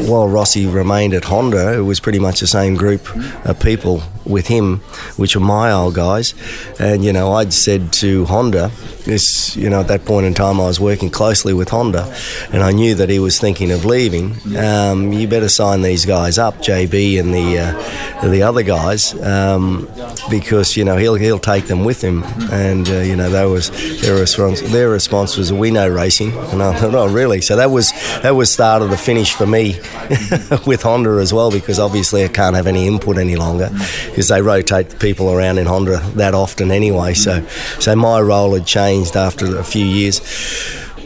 while 0.08 0.27
Rossi 0.27 0.65
remained 0.65 1.13
at 1.13 1.25
Honda, 1.25 1.73
it 1.73 1.82
was 1.82 1.99
pretty 1.99 2.19
much 2.19 2.39
the 2.39 2.47
same 2.47 2.75
group 2.75 3.08
of 3.45 3.60
people 3.60 4.01
with 4.26 4.48
him, 4.48 4.80
which 5.18 5.36
were 5.36 5.42
my 5.42 5.72
old 5.72 5.96
guys. 5.96 6.34
And, 6.80 7.04
you 7.04 7.14
know, 7.14 7.34
I'd 7.34 7.54
said 7.54 7.94
to 7.94 8.26
Honda, 8.26 8.72
this, 9.06 9.56
you 9.56 9.70
know, 9.70 9.82
at 9.82 9.88
that 9.88 10.06
point 10.06 10.26
in 10.26 10.34
time, 10.34 10.60
I 10.60 10.66
was 10.66 10.80
working 10.80 11.10
closely 11.10 11.54
with 11.54 11.70
Honda, 11.70 12.14
and 12.52 12.64
I 12.64 12.72
knew 12.72 12.96
that 12.96 13.10
he 13.10 13.20
was 13.20 13.40
thinking 13.40 13.72
of 13.72 13.86
leaving. 13.86 14.36
Um, 14.58 15.12
you 15.12 15.28
better 15.28 15.50
sign 15.50 15.82
these 15.82 16.06
guys 16.06 16.38
up, 16.38 16.56
JB 16.56 17.20
and 17.20 17.34
the 17.34 17.60
uh, 17.60 18.30
the 18.30 18.44
other 18.44 18.64
guys, 18.64 19.14
um, 19.22 19.90
because 20.30 20.78
you 20.78 20.86
know 20.86 20.98
he'll 20.98 21.16
he'll 21.16 21.40
take 21.40 21.66
them 21.66 21.84
with 21.84 22.02
him. 22.02 22.24
And 22.52 22.88
uh, 22.90 23.00
you 23.00 23.16
know, 23.16 23.30
that 23.30 23.46
was 23.46 23.70
their 24.02 24.20
response. 24.20 24.62
Their 24.62 24.90
response 24.90 25.38
was, 25.38 25.52
"We 25.52 25.72
know 25.72 25.88
racing," 25.88 26.32
and 26.34 26.64
I 26.64 26.78
thought, 26.80 26.96
"Oh, 26.96 27.08
really?" 27.08 27.42
So 27.42 27.56
that 27.58 27.72
was 27.72 27.92
that 28.22 28.32
was 28.32 28.52
start 28.52 28.82
of 28.82 28.90
the 28.90 28.98
finish 28.98 29.34
for 29.34 29.46
me 29.46 29.80
with 30.66 30.82
Honda 30.84 31.12
as 31.22 31.34
well, 31.34 31.52
because 31.52 31.80
obviously 31.80 32.24
I 32.24 32.30
can't 32.30 32.56
have 32.56 32.68
any 32.68 32.88
input 32.88 33.18
any 33.18 33.36
longer 33.36 33.70
because 34.13 34.28
they 34.28 34.43
rotate 34.43 34.99
people 34.99 35.32
around 35.32 35.58
in 35.58 35.65
Honda 35.65 35.97
that 36.15 36.36
often 36.36 36.69
anyway. 36.69 37.15
So, 37.15 37.43
so 37.80 37.95
my 37.95 38.21
role 38.21 38.54
had 38.54 38.67
changed 38.67 39.15
after 39.15 39.58
a 39.58 39.63
few 39.63 39.84
years. 39.84 40.21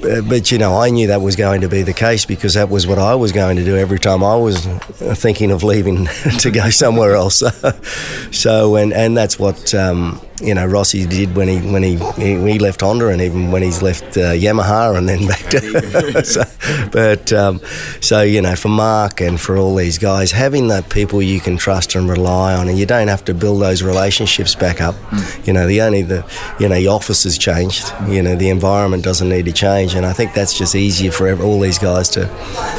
But 0.02 0.52
you 0.52 0.58
know, 0.58 0.78
I 0.78 0.89
knew 0.89 1.08
that 1.08 1.22
was 1.22 1.38
going 1.38 1.62
to 1.62 1.70
be 1.70 1.84
the 1.84 1.93
case 1.93 2.26
because 2.26 2.56
that 2.56 2.67
was 2.70 2.86
what 2.86 3.00
I 3.00 3.15
was 3.15 3.32
going 3.32 3.56
to 3.56 3.63
do 3.63 3.78
every 3.78 3.98
time 3.98 4.26
I 4.26 4.36
was 4.36 4.65
thinking 4.65 5.52
of 5.52 5.63
leaving 5.63 6.06
to 6.39 6.52
go 6.52 6.70
somewhere 6.70 7.15
else. 7.15 7.41
so, 8.32 8.76
and 8.76 8.91
and 8.91 9.15
that's 9.15 9.39
what 9.39 9.74
um, 9.74 10.20
you 10.41 10.54
know 10.54 10.65
Rossi 10.65 11.06
did 11.08 11.36
when 11.36 11.47
he 11.47 11.60
when 11.60 11.84
he 11.84 11.95
he 11.95 12.60
left 12.60 12.82
Honda 12.82 13.08
and 13.08 13.21
even 13.21 13.52
when 13.52 13.63
he's 13.63 13.82
left 13.82 14.17
uh, 14.17 14.34
Yamaha 14.34 14.97
and 14.97 15.10
then 15.10 15.28
back 15.28 15.41
to. 15.50 16.23
so, 16.26 16.43
but 16.91 17.34
um, 17.34 17.60
so 18.02 18.21
you 18.21 18.41
know 18.41 18.56
for 18.56 18.69
Marc 18.69 19.19
and 19.21 19.39
for 19.39 19.58
all 19.58 19.76
these 19.76 19.97
guys, 19.97 20.32
having 20.32 20.67
that 20.67 20.89
people 20.89 21.21
you 21.21 21.39
can 21.39 21.58
trust 21.58 21.95
and 21.95 22.10
rely 22.10 22.56
on, 22.56 22.67
and 22.67 22.78
you 22.78 22.86
don't 22.86 23.08
have 23.08 23.26
to 23.26 23.34
build 23.34 23.62
those 23.62 23.82
relationships 23.82 24.54
back 24.56 24.82
up. 24.82 24.95
Mm. 24.95 25.47
You 25.47 25.54
know 25.54 25.67
the 25.67 25.82
only 25.82 26.04
the 26.04 26.26
you 26.60 26.69
know 26.69 26.76
the 26.76 26.88
office 26.88 27.23
has 27.23 27.38
changed. 27.38 27.91
You 28.08 28.21
know 28.21 28.36
the 28.36 28.50
environment 28.50 29.04
doesn't 29.04 29.30
need 29.30 29.45
to 29.45 29.54
change, 29.54 29.95
and 29.95 30.06
I 30.06 30.13
think 30.13 30.34
that's 30.34 30.58
just 30.58 30.76
easier 30.76 31.12
for 31.12 31.32
all 31.41 31.60
these 31.60 31.80
guys 31.80 32.10
to 32.10 32.30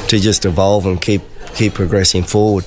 to 0.08 0.18
just 0.20 0.44
evolve 0.44 0.86
and 0.86 1.00
keep 1.00 1.22
keep 1.54 1.74
progressing 1.74 2.22
forward. 2.22 2.64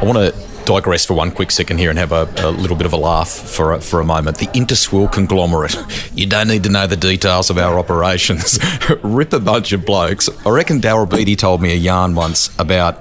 I 0.00 0.04
want 0.04 0.18
to 0.18 0.53
digress 0.64 1.04
for 1.06 1.14
one 1.14 1.30
quick 1.30 1.50
second 1.50 1.78
here 1.78 1.90
and 1.90 1.98
have 1.98 2.12
a, 2.12 2.28
a 2.38 2.50
little 2.50 2.76
bit 2.76 2.86
of 2.86 2.92
a 2.92 2.96
laugh 2.96 3.28
for 3.28 3.72
a, 3.72 3.80
for 3.80 4.00
a 4.00 4.04
moment. 4.04 4.38
The 4.38 4.46
Interswirl 4.48 5.12
conglomerate. 5.12 5.76
You 6.14 6.26
don't 6.26 6.46
need 6.46 6.62
to 6.62 6.68
know 6.68 6.86
the 6.86 6.96
details 6.96 7.50
of 7.50 7.58
our 7.58 7.76
operations. 7.76 8.58
Rip 9.02 9.32
a 9.32 9.40
bunch 9.40 9.72
of 9.72 9.84
blokes. 9.84 10.28
I 10.46 10.50
reckon 10.50 10.80
Daryl 10.80 11.08
told 11.36 11.60
me 11.60 11.72
a 11.72 11.76
yarn 11.76 12.14
once 12.14 12.56
about 12.56 12.98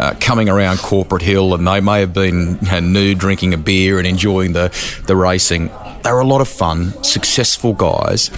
uh, 0.00 0.14
coming 0.20 0.48
around 0.48 0.78
Corporate 0.78 1.20
Hill, 1.20 1.54
and 1.54 1.68
they 1.68 1.80
may 1.82 2.00
have 2.00 2.14
been 2.14 2.58
you 2.62 2.80
nude, 2.80 3.18
drinking 3.18 3.52
a 3.52 3.58
beer, 3.58 3.98
and 3.98 4.06
enjoying 4.06 4.54
the 4.54 4.72
the 5.06 5.16
racing. 5.16 5.70
They 6.02 6.12
were 6.12 6.20
a 6.20 6.26
lot 6.26 6.40
of 6.40 6.48
fun, 6.48 7.02
successful 7.04 7.74
guys. 7.74 8.30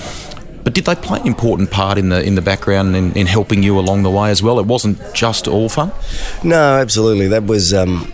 But 0.65 0.75
did 0.75 0.85
they 0.85 0.97
play 0.97 1.21
an 1.21 1.29
important 1.29 1.71
part 1.71 1.97
in 1.97 2.09
the 2.09 2.21
in 2.25 2.35
the 2.35 2.43
background 2.43 2.97
in, 2.97 3.13
in 3.13 3.27
helping 3.29 3.63
you 3.63 3.79
along 3.79 4.03
the 4.03 4.11
way 4.11 4.31
as 4.31 4.43
well? 4.43 4.59
It 4.59 4.67
wasn't 4.67 4.99
just 5.15 5.47
all 5.47 5.69
fun. 5.69 5.93
No, 6.43 6.79
absolutely. 6.79 7.29
That 7.29 7.45
was 7.47 7.73
um, 7.73 8.13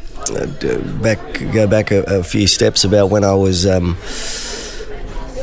back 1.03 1.19
go 1.53 1.67
back 1.67 1.91
a, 1.91 2.03
a, 2.05 2.23
few 2.23 2.47
steps 2.47 2.85
about 2.85 3.11
when 3.11 3.25
I 3.25 3.35
was 3.35 3.67
um, 3.67 3.97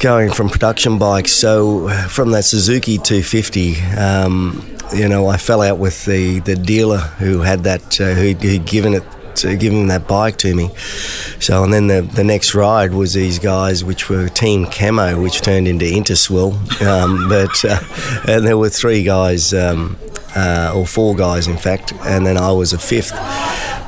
going 0.02 0.32
from 0.32 0.50
production 0.50 0.98
bikes. 0.98 1.34
So 1.34 1.90
from 2.08 2.32
that 2.32 2.46
Suzuki 2.46 2.98
250. 2.98 3.82
Um, 3.98 4.76
you 4.94 5.08
know, 5.08 5.28
I 5.28 5.38
fell 5.38 5.62
out 5.62 5.78
with 5.78 6.06
the, 6.06 6.40
the 6.40 6.56
dealer 6.56 6.98
who 6.98 7.42
had 7.42 7.64
that, 7.66 8.02
uh, 8.02 8.14
who 8.14 8.34
who'd 8.34 8.66
given 8.66 8.96
it 8.96 9.04
to 9.42 9.58
him 9.58 9.88
that 9.88 10.08
bike 10.08 10.38
to 10.38 10.56
me. 10.56 10.70
So, 11.40 11.64
and 11.64 11.74
then 11.74 11.88
the, 11.88 12.02
the 12.02 12.24
next 12.24 12.56
ride 12.56 12.94
was 12.94 13.14
these 13.14 13.40
guys, 13.40 13.84
which 13.84 14.10
were 14.10 14.30
Team 14.30 14.66
Camo, 14.66 15.22
which 15.22 15.42
turned 15.42 15.68
into 15.68 15.86
Interswirl. 15.86 16.54
Um, 16.82 17.30
but, 17.30 17.64
uh, 17.66 17.80
and 18.28 18.46
there 18.46 18.58
were 18.58 18.70
three 18.70 19.04
guys, 19.04 19.54
um, 19.54 19.98
uh, 20.36 20.74
or 20.76 20.86
four 20.86 21.16
guys, 21.16 21.48
in 21.48 21.58
fact, 21.58 21.94
and 22.06 22.26
then 22.26 22.38
I 22.38 22.52
was 22.52 22.74
a 22.74 22.80
fifth 22.80 23.12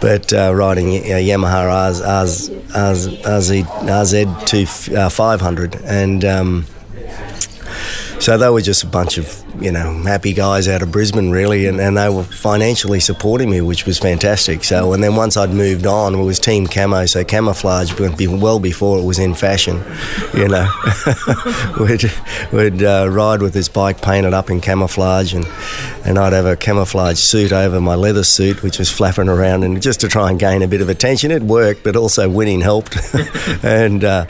but 0.02 0.34
uh, 0.34 0.52
riding 0.54 0.96
a 0.96 1.24
Yamaha 1.24 1.70
RZ, 2.02 3.22
RZ, 3.22 3.64
RZ, 3.64 4.98
uh, 4.98 5.10
500 5.10 5.76
and 5.84 6.26
um, 6.26 6.66
so 8.22 8.38
they 8.38 8.50
were 8.50 8.62
just 8.62 8.84
a 8.84 8.88
bunch 8.88 9.18
of 9.18 9.44
you 9.60 9.72
know 9.72 9.94
happy 10.04 10.32
guys 10.34 10.68
out 10.68 10.84
of 10.84 10.92
Brisbane 10.92 11.32
really, 11.32 11.66
and, 11.66 11.82
and 11.82 11.98
they 11.98 12.08
were 12.08 12.24
financially 12.24 13.00
supporting 13.00 13.50
me, 13.50 13.62
which 13.62 13.86
was 13.86 13.98
fantastic. 13.98 14.64
So 14.64 14.94
and 14.94 15.04
then 15.04 15.16
once 15.16 15.38
I'd 15.38 15.50
moved 15.50 15.88
on, 15.88 16.14
it 16.14 16.24
was 16.24 16.40
Team 16.40 16.68
Camo, 16.68 17.08
so 17.08 17.24
camouflage 17.24 18.00
well 18.00 18.60
before 18.60 19.00
it 19.00 19.04
was 19.04 19.18
in 19.18 19.34
fashion. 19.34 19.84
You 20.36 20.48
know, 20.48 20.72
we'd, 21.80 22.04
we'd 22.54 22.84
uh, 22.84 23.08
ride 23.10 23.42
with 23.42 23.54
this 23.54 23.68
bike 23.68 24.02
painted 24.02 24.34
up 24.34 24.52
in 24.52 24.62
camouflage, 24.62 25.34
and 25.34 25.48
and 26.06 26.20
I'd 26.20 26.34
have 26.34 26.46
a 26.46 26.56
camouflage 26.56 27.18
suit 27.18 27.52
over 27.52 27.82
my 27.82 27.96
leather 27.96 28.24
suit, 28.24 28.62
which 28.62 28.78
was 28.78 28.92
flapping 28.92 29.30
around, 29.30 29.64
and 29.64 29.82
just 29.82 30.00
to 30.02 30.08
try 30.08 30.30
and 30.30 30.40
gain 30.40 30.62
a 30.62 30.68
bit 30.68 30.82
of 30.82 30.90
attention. 30.90 31.32
It 31.32 31.42
worked, 31.42 31.84
but 31.84 31.96
also 31.96 32.30
winning 32.30 32.62
helped. 32.62 32.96
and 33.64 34.04
uh, 34.04 34.28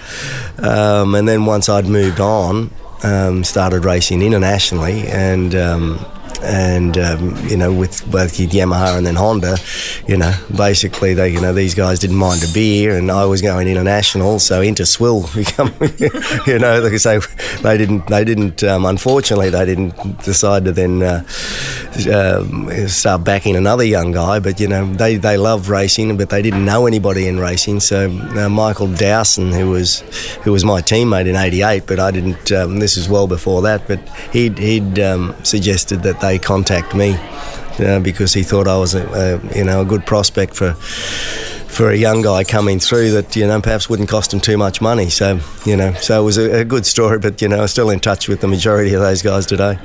um, 0.59 1.13
and 1.13 1.27
then 1.27 1.45
once 1.45 1.67
I'd 1.67 1.87
moved 1.87 2.21
on 2.21 2.71
um, 3.03 3.43
started 3.43 3.85
racing 3.85 4.21
internationally 4.21 5.07
and 5.07 5.55
um, 5.55 6.05
and 6.41 6.97
um, 6.97 7.35
you 7.47 7.57
know 7.57 7.73
with 7.73 8.09
both 8.11 8.33
Yamaha 8.33 8.97
and 8.97 9.05
then 9.05 9.15
Honda, 9.15 9.57
you 10.07 10.17
know 10.17 10.33
basically 10.55 11.13
they 11.13 11.29
you 11.29 11.41
know 11.41 11.53
these 11.53 11.75
guys 11.75 11.99
didn't 11.99 12.17
mind 12.17 12.43
a 12.43 12.47
beer 12.53 12.97
and 12.97 13.11
I 13.11 13.25
was 13.25 13.41
going 13.41 13.67
international, 13.67 14.39
so 14.39 14.61
Interswirl 14.61 15.33
become 15.35 15.73
you 16.47 16.59
know 16.59 16.81
like 16.81 16.93
I 16.93 16.97
say 16.97 17.19
they 17.61 17.77
didn't 17.77 18.07
they 18.07 18.23
didn't 18.23 18.63
um, 18.63 18.85
unfortunately 18.85 19.49
they 19.49 19.65
didn't 19.65 20.23
decide 20.23 20.65
to 20.65 20.71
then 20.71 21.03
uh, 21.03 21.23
uh, 22.09 22.87
start 22.87 23.23
backing 23.23 23.55
another 23.55 23.83
young 23.83 24.11
guy, 24.11 24.39
but 24.39 24.59
you 24.59 24.67
know 24.67 24.85
they 24.93 25.17
they 25.17 25.37
love 25.37 25.69
racing, 25.69 26.17
but 26.17 26.29
they 26.29 26.41
didn't 26.41 26.65
know 26.65 26.85
anybody 26.85 27.27
in 27.27 27.39
racing, 27.39 27.79
so 27.79 28.09
uh, 28.09 28.49
Michael 28.49 28.87
Dowson 28.87 29.51
who 29.51 29.69
was 29.69 29.99
who 30.43 30.51
was 30.51 30.65
my 30.65 30.81
teammate 30.81 31.27
in 31.27 31.35
'88, 31.35 31.85
but 31.85 31.99
I 31.99 32.11
didn't. 32.11 32.51
Um, 32.51 32.79
this 32.79 32.97
is 32.97 33.07
well 33.07 33.27
before 33.27 33.61
that, 33.63 33.87
but 33.87 33.99
he'd 34.31 34.57
he'd 34.57 34.99
um, 34.99 35.35
suggested 35.43 36.03
that 36.03 36.19
they 36.19 36.30
contact 36.39 36.95
me 36.95 37.15
uh, 37.79 37.99
because 37.99 38.33
he 38.33 38.43
thought 38.43 38.67
I 38.67 38.77
was 38.77 38.93
a, 38.93 39.05
a, 39.07 39.57
you 39.57 39.63
know 39.63 39.81
a 39.81 39.85
good 39.85 40.05
prospect 40.05 40.55
for 40.55 40.75
for 41.71 41.89
a 41.89 41.95
young 41.95 42.21
guy 42.21 42.43
coming 42.43 42.79
through 42.79 43.11
that 43.11 43.35
you 43.35 43.47
know 43.47 43.61
perhaps 43.61 43.89
wouldn't 43.89 44.09
cost 44.09 44.33
him 44.33 44.39
too 44.39 44.57
much 44.57 44.81
money. 44.81 45.09
So 45.09 45.39
you 45.65 45.77
know, 45.77 45.93
so 45.93 46.21
it 46.21 46.25
was 46.25 46.37
a, 46.37 46.59
a 46.59 46.65
good 46.65 46.85
story. 46.85 47.17
But 47.17 47.41
you 47.41 47.47
know, 47.47 47.61
I'm 47.61 47.67
still 47.67 47.89
in 47.89 47.99
touch 47.99 48.27
with 48.27 48.41
the 48.41 48.47
majority 48.47 48.93
of 48.93 49.01
those 49.01 49.21
guys 49.21 49.45
today. 49.45 49.79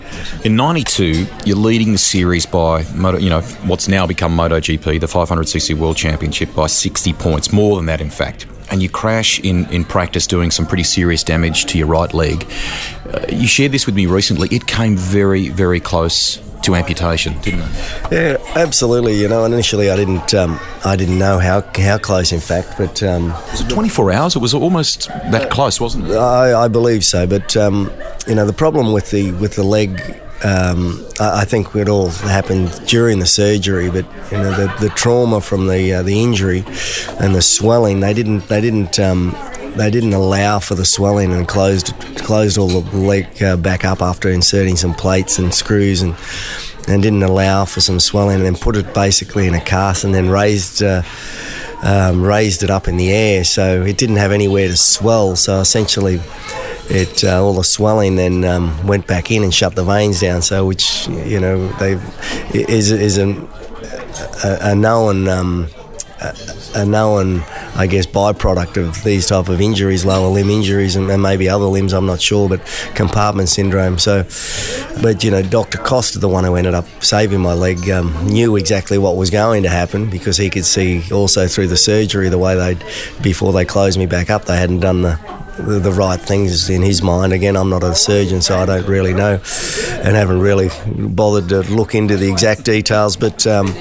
In 0.45 0.57
'92, 0.57 1.27
you're 1.45 1.57
leading 1.57 1.93
the 1.93 1.99
series 1.99 2.45
by 2.45 2.85
Moto, 2.95 3.19
you 3.19 3.31
know 3.31 3.41
what's 3.67 3.89
now 3.89 4.07
become 4.07 4.37
MotoGP, 4.37 5.01
the 5.01 5.07
500cc 5.07 5.75
World 5.75 5.97
Championship, 5.97 6.55
by 6.55 6.67
60 6.67 7.13
points, 7.15 7.53
more 7.53 7.77
than 7.77 7.87
that, 7.87 8.01
in 8.01 8.11
fact. 8.11 8.47
And 8.69 8.83
you 8.83 8.89
crash 8.89 9.39
in, 9.41 9.71
in 9.71 9.85
practice, 9.85 10.27
doing 10.27 10.51
some 10.51 10.67
pretty 10.67 10.83
serious 10.83 11.23
damage 11.23 11.67
to 11.67 11.79
your 11.79 11.87
right 11.87 12.13
leg. 12.13 12.51
Uh, 13.09 13.25
you 13.29 13.47
shared 13.47 13.71
this 13.71 13.87
with 13.87 13.95
me 13.95 14.07
recently. 14.07 14.49
It 14.51 14.67
came 14.67 14.97
very, 14.97 15.51
very 15.51 15.79
close 15.79 16.39
to 16.67 16.75
amputation, 16.75 17.39
didn't 17.41 17.61
it? 17.61 18.13
Yeah, 18.13 18.37
absolutely. 18.55 19.15
You 19.15 19.29
know, 19.29 19.45
initially 19.45 19.91
I 19.91 19.97
didn't, 19.97 20.35
um, 20.35 20.61
I 20.85 20.97
didn't 20.97 21.19
know 21.19 21.39
how 21.39 21.63
how 21.77 21.99
close, 21.99 22.33
in 22.33 22.41
fact, 22.41 22.75
but 22.77 23.03
um, 23.03 23.29
was 23.51 23.63
it 23.63 23.71
24 23.71 24.13
hours? 24.13 24.37
It 24.37 24.41
was 24.41 24.53
almost 24.53 25.09
that 25.09 25.51
close, 25.51 25.81
wasn't 25.81 26.09
it? 26.09 26.17
I, 26.17 26.65
I 26.65 26.69
believe 26.69 27.05
so. 27.05 27.27
But 27.27 27.57
um, 27.57 27.91
you 28.27 28.35
know, 28.35 28.45
the 28.45 28.53
problem 28.53 28.93
with 28.93 29.11
the 29.11 29.33
with 29.33 29.57
the 29.57 29.65
leg. 29.65 30.21
Um, 30.45 31.03
I, 31.19 31.41
I 31.41 31.45
think 31.47 31.75
it 31.75 31.89
all 31.89 32.11
happened 32.11 32.69
during 32.87 33.21
the 33.21 33.27
surgery, 33.27 33.91
but 33.91 34.05
you 34.31 34.37
know 34.37 34.53
the, 34.53 34.67
the 34.81 34.91
trauma 34.91 35.41
from 35.41 35.67
the 35.67 35.95
uh, 35.95 36.03
the 36.03 36.21
injury 36.23 36.63
and 37.21 37.35
the 37.35 37.41
swelling. 37.41 38.01
They 38.01 38.13
didn't 38.13 38.47
they 38.49 38.61
didn't 38.61 38.99
um, 39.01 39.35
they 39.77 39.91
didn't 39.91 40.15
allow 40.15 40.59
for 40.59 40.75
the 40.75 40.85
swelling 40.85 41.33
and 41.33 41.47
closed 41.47 41.95
closed 42.17 42.59
all 42.59 42.69
the 42.69 42.97
leg 42.97 43.43
uh, 43.43 43.57
back 43.57 43.85
up 43.85 44.01
after 44.01 44.29
inserting 44.29 44.77
some 44.77 44.95
plates 44.95 45.39
and 45.39 45.55
screws 45.55 46.03
and 46.03 46.15
and 46.89 47.03
didn't 47.03 47.23
allow 47.23 47.65
for 47.65 47.81
some 47.81 47.99
swelling 47.99 48.37
and 48.37 48.45
then 48.45 48.57
put 48.57 48.77
it 48.77 48.95
basically 48.95 49.47
in 49.47 49.55
a 49.55 49.61
cast 49.61 50.05
and 50.05 50.15
then 50.15 50.29
raised 50.29 50.83
uh, 50.83 51.03
um, 51.83 52.23
raised 52.23 52.63
it 52.63 52.71
up 52.71 52.89
in 52.89 52.97
the 52.97 53.11
air. 53.11 53.45
So 53.45 53.83
it 53.83 53.99
didn't 53.99 54.17
have 54.17 54.33
anywhere 54.33 54.69
to 54.69 54.77
swell. 54.77 55.37
So 55.37 55.61
essentially 55.61 56.21
it 56.89 57.25
uh, 57.25 57.43
all 57.43 57.55
the 57.55 57.65
swelling 57.65 58.17
then 58.17 58.45
um, 58.45 58.87
went 58.87 59.07
back 59.07 59.31
in 59.31 59.43
and 59.43 59.53
shut 59.53 59.75
the 59.75 59.85
veins 59.85 60.21
down. 60.21 60.43
So 60.43 60.67
which 60.67 61.07
you 61.09 61.41
know 61.41 61.69
they 61.79 61.93
is 62.53 62.91
is 62.91 63.19
a, 63.19 63.29
a, 64.45 64.71
a 64.71 64.75
known 64.75 65.29
um, 65.29 65.69
a 66.75 66.85
known, 66.85 67.43
I 67.75 67.87
guess, 67.87 68.07
byproduct 68.07 68.77
of 68.77 69.03
these 69.05 69.27
type 69.27 69.49
of 69.49 69.61
injuries, 69.61 70.05
lower 70.05 70.29
limb 70.29 70.51
injuries, 70.51 70.97
and, 70.97 71.11
and, 71.11 71.23
maybe 71.23 71.49
other 71.49 71.67
limbs. 71.67 71.93
I'm 71.93 72.07
not 72.07 72.21
sure, 72.21 72.49
but 72.49 72.65
compartment 72.95 73.49
syndrome. 73.49 73.99
So, 73.99 74.25
but 75.03 75.23
you 75.25 75.31
know, 75.31 75.43
Dr. 75.43 75.79
Costa, 75.79 76.19
the 76.19 76.29
one 76.29 76.45
who 76.45 76.57
ended 76.57 76.75
up 76.75 76.87
saving 77.03 77.41
my 77.41 77.53
leg, 77.53 77.91
um, 77.91 78.27
knew 78.27 78.57
exactly 78.57 78.99
what 78.99 79.17
was 79.17 79.31
going 79.31 79.63
to 79.65 79.69
happen 79.69 80.09
because 80.09 80.37
he 80.37 80.49
could 80.49 80.65
see 80.65 81.03
also 81.13 81.47
through 81.47 81.69
the 81.69 81.77
surgery 81.77 82.29
the 82.29 82.39
way 82.39 82.55
they'd 82.55 82.83
before 83.23 83.53
they 83.53 83.65
closed 83.65 83.99
me 83.99 84.07
back 84.07 84.31
up, 84.31 84.45
they 84.47 84.57
hadn't 84.57 84.81
done 84.81 85.03
the 85.03 85.19
the, 85.59 85.93
right 85.93 86.21
things 86.21 86.69
in 86.69 86.83
his 86.83 87.03
mind. 87.03 87.33
Again, 87.33 87.57
I'm 87.57 87.71
not 87.71 87.83
a 87.83 87.95
surgeon, 87.95 88.43
so 88.43 88.59
I 88.59 88.67
don't 88.67 88.87
really 88.87 89.15
know 89.15 89.41
and 90.03 90.15
haven't 90.15 90.41
really 90.41 90.69
bothered 90.87 91.49
to 91.49 91.63
look 91.75 91.95
into 91.95 92.17
the 92.17 92.31
exact 92.31 92.65
details. 92.65 93.17
But 93.17 93.47
um, 93.47 93.75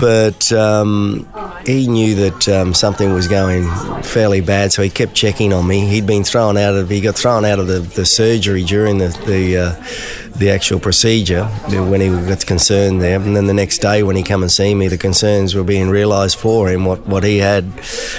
but 0.00 0.52
um, 0.52 1.31
he 1.66 1.86
knew 1.86 2.14
that 2.14 2.48
um, 2.48 2.74
something 2.74 3.12
was 3.12 3.28
going 3.28 3.68
fairly 4.02 4.40
bad, 4.40 4.72
so 4.72 4.82
he 4.82 4.90
kept 4.90 5.14
checking 5.14 5.52
on 5.52 5.66
me. 5.66 5.80
He'd 5.86 6.06
been 6.06 6.24
thrown 6.24 6.56
out 6.56 6.74
of 6.74 6.88
he 6.88 7.00
got 7.00 7.14
thrown 7.14 7.44
out 7.44 7.58
of 7.58 7.66
the, 7.66 7.80
the 7.80 8.04
surgery 8.04 8.64
during 8.64 8.98
the 8.98 9.08
the, 9.26 9.56
uh, 9.56 10.36
the 10.38 10.50
actual 10.50 10.80
procedure 10.80 11.44
when 11.44 12.00
he 12.00 12.08
got 12.08 12.44
concerned 12.46 13.00
there, 13.00 13.20
and 13.20 13.36
then 13.36 13.46
the 13.46 13.54
next 13.54 13.78
day 13.78 14.02
when 14.02 14.16
he 14.16 14.22
come 14.22 14.42
and 14.42 14.50
see 14.50 14.74
me, 14.74 14.88
the 14.88 14.98
concerns 14.98 15.54
were 15.54 15.64
being 15.64 15.88
realised 15.88 16.38
for 16.38 16.68
him 16.68 16.84
what 16.84 17.06
what 17.06 17.24
he 17.24 17.38
had. 17.38 17.72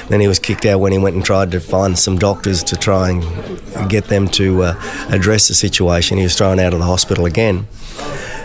Then 0.09 0.21
he 0.21 0.27
was 0.27 0.39
kicked 0.39 0.65
out 0.65 0.79
when 0.79 0.91
he 0.91 0.97
went 0.97 1.15
and 1.15 1.25
tried 1.25 1.51
to 1.51 1.59
find 1.59 1.97
some 1.97 2.17
doctors 2.17 2.63
to 2.63 2.75
try 2.75 3.09
and 3.09 3.89
get 3.89 4.05
them 4.05 4.27
to 4.29 4.63
uh, 4.63 5.07
address 5.09 5.47
the 5.47 5.53
situation. 5.53 6.17
He 6.17 6.23
was 6.23 6.37
thrown 6.37 6.59
out 6.59 6.73
of 6.73 6.79
the 6.79 6.85
hospital 6.85 7.25
again 7.25 7.67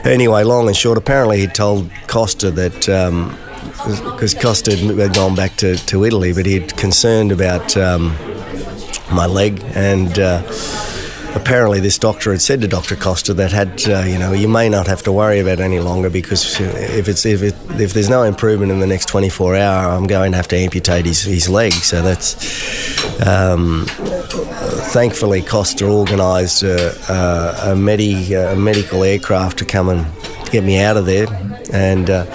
anyway, 0.05 0.45
long 0.45 0.67
and 0.67 0.77
short, 0.77 0.99
apparently 0.99 1.41
he 1.41 1.47
told 1.47 1.91
Costa 2.07 2.51
that 2.53 2.89
because 3.62 4.35
Costa 4.35 4.77
had 4.77 5.14
gone 5.14 5.35
back 5.35 5.57
to, 5.57 5.77
to 5.77 6.05
Italy, 6.05 6.33
but 6.33 6.47
he'd 6.47 6.77
concerned 6.77 7.33
about 7.33 7.77
um, 7.77 8.16
my 9.12 9.27
leg 9.27 9.62
and. 9.75 10.18
Uh, 10.18 10.42
apparently 11.35 11.79
this 11.79 11.99
doctor 11.99 12.33
had 12.33 12.40
said 12.40 12.62
to 12.62 12.66
Dr. 12.66 12.97
Costa 12.97 13.35
that 13.35 13.53
had 13.53 13.87
uh, 13.87 14.01
you 14.01 14.18
know 14.18 14.33
you 14.33 14.49
may 14.49 14.68
not 14.68 14.87
have 14.87 15.03
to 15.03 15.12
worry 15.12 15.38
about 15.40 15.61
any 15.61 15.79
longer 15.79 16.09
because 16.09 16.59
if 16.59 17.07
it's 17.07 17.27
if 17.27 17.42
it, 17.42 17.55
if 17.79 17.92
there's 17.92 18.09
no 18.09 18.23
improvement 18.23 18.73
in 18.73 18.81
the 18.81 18.87
next 18.87 19.09
24 19.09 19.55
hour 19.55 19.92
I'm 19.92 20.07
going 20.07 20.33
to 20.33 20.37
have 20.37 20.49
to 20.49 20.57
amputate 20.57 21.05
his, 21.05 21.23
his 21.23 21.49
leg 21.49 21.75
so 21.75 22.01
that's 22.01 22.35
um, 23.27 23.85
thankfully 24.88 25.42
Costa 25.42 25.85
organised 25.85 26.62
a, 26.62 26.94
a, 27.12 27.73
a, 27.73 27.77
medi, 27.77 28.33
a 28.35 28.57
medical 28.57 29.05
aircraft 29.05 29.59
to 29.59 29.64
come 29.64 29.90
and 29.90 30.07
get 30.51 30.64
me 30.64 30.79
out 30.79 30.97
of 30.97 31.07
there, 31.07 31.27
and 31.72 32.11
uh, 32.11 32.26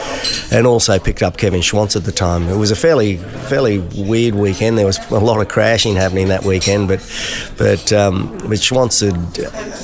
and 0.51 0.67
also 0.67 0.99
picked 0.99 1.23
up 1.23 1.37
Kevin 1.37 1.61
Schwantz 1.61 1.95
at 1.95 2.03
the 2.03 2.11
time. 2.11 2.47
It 2.49 2.57
was 2.57 2.71
a 2.71 2.75
fairly 2.75 3.17
fairly 3.17 3.79
weird 3.79 4.35
weekend. 4.35 4.77
There 4.77 4.85
was 4.85 4.99
a 5.11 5.19
lot 5.19 5.41
of 5.41 5.47
crashing 5.47 5.95
happening 5.95 6.27
that 6.29 6.43
weekend, 6.43 6.87
but 6.87 6.99
but 7.57 7.91
um, 7.91 8.37
but 8.39 8.59
Schwantz 8.59 9.01
had 9.01 9.39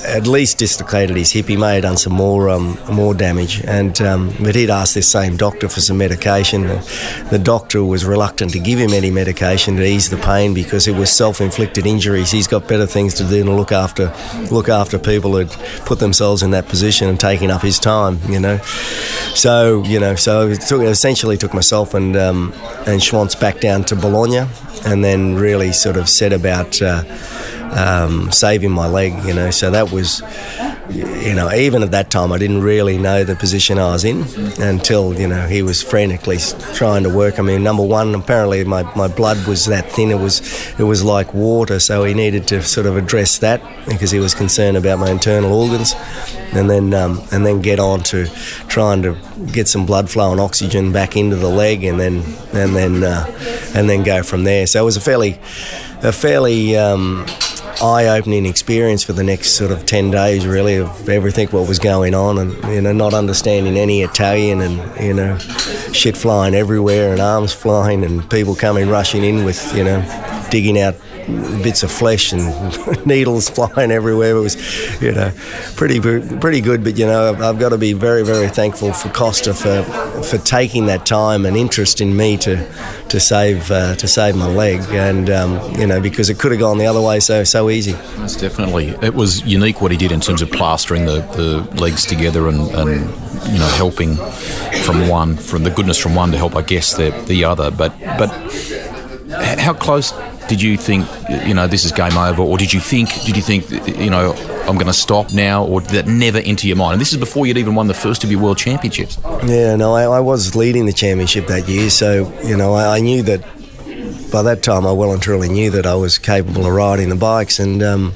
at 0.05 0.27
least 0.27 0.57
dislocated 0.57 1.15
his 1.15 1.31
hip. 1.31 1.47
He 1.47 1.57
may 1.57 1.75
have 1.75 1.83
done 1.83 1.97
some 1.97 2.13
more 2.13 2.49
um, 2.49 2.77
more 2.91 3.13
damage, 3.13 3.61
and 3.65 3.99
um, 4.01 4.33
but 4.39 4.55
he'd 4.55 4.69
asked 4.69 4.95
this 4.95 5.09
same 5.09 5.37
doctor 5.37 5.67
for 5.69 5.81
some 5.81 5.97
medication. 5.97 6.67
The, 6.67 7.27
the 7.31 7.39
doctor 7.39 7.83
was 7.83 8.05
reluctant 8.05 8.51
to 8.53 8.59
give 8.59 8.79
him 8.79 8.91
any 8.91 9.11
medication 9.11 9.75
to 9.77 9.85
ease 9.85 10.09
the 10.09 10.17
pain 10.17 10.53
because 10.53 10.87
it 10.87 10.95
was 10.95 11.11
self-inflicted 11.11 11.85
injuries. 11.85 12.31
He's 12.31 12.47
got 12.47 12.67
better 12.67 12.85
things 12.85 13.13
to 13.15 13.23
do 13.23 13.43
than 13.43 13.55
look 13.55 13.71
after 13.71 14.13
look 14.51 14.69
after 14.69 14.97
people 14.97 15.35
who'd 15.35 15.49
put 15.85 15.99
themselves 15.99 16.43
in 16.43 16.51
that 16.51 16.67
position 16.67 17.09
and 17.09 17.19
taking 17.19 17.51
up 17.51 17.61
his 17.61 17.79
time 17.79 18.19
you 18.27 18.39
know. 18.39 18.59
So, 19.39 19.85
you 19.85 20.01
know, 20.01 20.15
so 20.15 20.49
it 20.49 20.59
took, 20.59 20.81
essentially 20.81 21.37
took 21.37 21.53
myself 21.53 21.93
and 21.93 22.17
um, 22.17 22.51
and 22.85 22.99
Schwantz 22.99 23.39
back 23.39 23.61
down 23.61 23.85
to 23.85 23.95
Bologna, 23.95 24.45
and 24.85 25.01
then 25.01 25.35
really 25.35 25.71
sort 25.71 25.95
of 25.95 26.09
set 26.09 26.33
about 26.33 26.81
uh, 26.81 27.05
um, 27.71 28.33
saving 28.33 28.71
my 28.71 28.85
leg, 28.85 29.13
you 29.23 29.33
know. 29.33 29.49
So 29.49 29.71
that 29.71 29.93
was 29.93 30.21
you 30.89 31.35
know, 31.35 31.51
even 31.51 31.83
at 31.83 31.91
that 31.91 32.09
time, 32.09 32.31
I 32.31 32.37
didn't 32.37 32.61
really 32.61 32.97
know 32.97 33.23
the 33.23 33.35
position 33.35 33.77
I 33.77 33.91
was 33.91 34.03
in 34.03 34.23
until, 34.59 35.13
you 35.19 35.27
know, 35.27 35.47
he 35.47 35.61
was 35.61 35.83
frantically 35.83 36.37
trying 36.73 37.03
to 37.03 37.09
work. 37.09 37.37
I 37.37 37.43
mean, 37.43 37.63
number 37.63 37.83
one, 37.83 38.15
apparently 38.15 38.63
my, 38.63 38.83
my 38.95 39.07
blood 39.07 39.45
was 39.47 39.65
that 39.67 39.91
thin, 39.91 40.09
it 40.09 40.19
was, 40.19 40.41
it 40.79 40.83
was 40.83 41.03
like 41.03 41.33
water, 41.33 41.79
so 41.79 42.03
he 42.03 42.13
needed 42.13 42.47
to 42.47 42.63
sort 42.63 42.87
of 42.87 42.97
address 42.97 43.37
that 43.39 43.61
because 43.87 44.09
he 44.09 44.19
was 44.19 44.33
concerned 44.33 44.77
about 44.77 44.99
my 44.99 45.11
internal 45.11 45.53
organs 45.53 45.93
and 46.53 46.69
then, 46.69 46.93
um, 46.93 47.21
and 47.31 47.45
then 47.45 47.61
get 47.61 47.79
on 47.79 48.01
to 48.03 48.25
trying 48.67 49.03
to 49.03 49.15
get 49.51 49.67
some 49.67 49.85
blood 49.85 50.09
flow 50.09 50.31
and 50.31 50.41
oxygen 50.41 50.91
back 50.91 51.15
into 51.15 51.35
the 51.35 51.49
leg 51.49 51.83
and 51.83 51.99
then, 51.99 52.23
and 52.53 52.75
then, 52.75 53.03
uh, 53.03 53.25
and 53.75 53.87
then 53.87 54.03
go 54.03 54.23
from 54.23 54.43
there. 54.43 54.65
So 54.65 54.81
it 54.81 54.85
was 54.85 54.97
a 54.97 55.01
fairly, 55.01 55.39
a 56.01 56.11
fairly, 56.11 56.75
um, 56.77 57.27
eye-opening 57.81 58.45
experience 58.45 59.03
for 59.03 59.13
the 59.13 59.23
next 59.23 59.51
sort 59.51 59.71
of 59.71 59.85
10 59.85 60.11
days 60.11 60.45
really 60.45 60.75
of 60.75 61.09
everything 61.09 61.47
what 61.49 61.67
was 61.67 61.79
going 61.79 62.13
on 62.13 62.37
and 62.37 62.53
you 62.73 62.81
know 62.81 62.91
not 62.91 63.13
understanding 63.13 63.77
any 63.77 64.01
Italian 64.01 64.61
and 64.61 65.01
you 65.01 65.13
know 65.13 65.37
shit 65.93 66.17
flying 66.17 66.53
everywhere 66.53 67.11
and 67.11 67.21
arms 67.21 67.53
flying 67.53 68.03
and 68.03 68.29
people 68.29 68.55
coming 68.55 68.89
rushing 68.89 69.23
in 69.23 69.45
with 69.45 69.75
you 69.75 69.83
know 69.83 70.01
digging 70.49 70.79
out 70.79 70.95
bits 71.61 71.83
of 71.83 71.91
flesh 71.91 72.31
and 72.31 73.05
needles 73.05 73.49
flying 73.49 73.91
everywhere. 73.91 74.35
It 74.35 74.41
was, 74.41 75.01
you 75.01 75.11
know, 75.11 75.31
pretty 75.75 75.99
pretty 75.99 76.61
good. 76.61 76.83
But 76.83 76.97
you 76.97 77.05
know, 77.05 77.33
I've 77.33 77.59
got 77.59 77.69
to 77.69 77.77
be 77.77 77.93
very 77.93 78.23
very 78.23 78.49
thankful 78.49 78.93
for 78.93 79.09
Costa 79.09 79.53
for 79.53 79.83
for 80.23 80.37
taking 80.37 80.87
that 80.87 81.05
time 81.05 81.45
and 81.45 81.55
interest 81.55 82.01
in 82.01 82.15
me 82.15 82.37
to 82.37 82.67
to 83.09 83.19
save 83.19 83.71
uh, 83.71 83.95
to 83.95 84.07
save 84.07 84.35
my 84.35 84.47
leg, 84.47 84.81
and 84.91 85.29
um, 85.29 85.73
you 85.75 85.87
know, 85.87 85.99
because 85.99 86.29
it 86.29 86.39
could 86.39 86.51
have 86.51 86.59
gone 86.59 86.77
the 86.77 86.85
other 86.85 87.01
way 87.01 87.19
so 87.19 87.43
so 87.43 87.69
easy. 87.69 87.93
Most 88.17 88.39
definitely, 88.39 88.89
it 89.01 89.13
was 89.13 89.43
unique 89.45 89.81
what 89.81 89.91
he 89.91 89.97
did 89.97 90.11
in 90.11 90.19
terms 90.19 90.41
of 90.41 90.51
plastering 90.51 91.05
the, 91.05 91.21
the 91.35 91.81
legs 91.81 92.05
together 92.05 92.47
and, 92.47 92.59
and 92.71 92.89
you 93.51 93.59
know 93.59 93.67
helping 93.75 94.15
from 94.83 95.07
one 95.07 95.35
from 95.35 95.63
the 95.63 95.69
goodness 95.69 95.97
from 95.97 96.15
one 96.15 96.31
to 96.31 96.37
help 96.37 96.55
I 96.55 96.61
guess 96.61 96.95
the 96.95 97.11
the 97.27 97.43
other. 97.43 97.71
But 97.71 97.97
but 98.17 98.29
how 99.29 99.73
close 99.73 100.11
did 100.47 100.61
you 100.61 100.77
think, 100.77 101.07
you 101.45 101.53
know, 101.53 101.67
this 101.67 101.85
is 101.85 101.91
game 101.91 102.17
over, 102.17 102.41
or 102.41 102.57
did 102.57 102.73
you 102.73 102.79
think, 102.79 103.09
did 103.23 103.35
you 103.35 103.43
think, 103.43 103.69
you 103.99 104.09
know, 104.09 104.33
I'm 104.67 104.75
going 104.75 104.87
to 104.87 104.93
stop 104.93 105.31
now, 105.31 105.63
or 105.63 105.81
did 105.81 105.91
that 105.91 106.07
never 106.07 106.39
enter 106.39 106.67
your 106.67 106.77
mind? 106.77 106.93
And 106.93 107.01
this 107.01 107.11
is 107.11 107.19
before 107.19 107.45
you'd 107.45 107.57
even 107.57 107.75
won 107.75 107.87
the 107.87 107.93
first 107.93 108.23
of 108.23 108.31
your 108.31 108.41
world 108.41 108.57
championships. 108.57 109.19
Yeah, 109.45 109.75
no, 109.75 109.93
I, 109.93 110.03
I 110.03 110.19
was 110.19 110.55
leading 110.55 110.85
the 110.85 110.93
championship 110.93 111.47
that 111.47 111.67
year, 111.67 111.89
so 111.89 112.31
you 112.43 112.57
know, 112.57 112.73
I, 112.73 112.97
I, 112.97 112.99
knew 112.99 113.23
that. 113.23 113.45
By 114.31 114.43
that 114.43 114.61
time, 114.61 114.85
I 114.85 114.91
well 114.91 115.11
and 115.11 115.19
truly 115.19 115.49
knew 115.49 115.71
that 115.71 115.87
I 115.87 115.95
was 115.95 116.19
capable 116.19 116.67
of 116.67 116.71
riding 116.71 117.09
the 117.09 117.15
bikes, 117.15 117.57
and 117.57 117.81
um, 117.81 118.13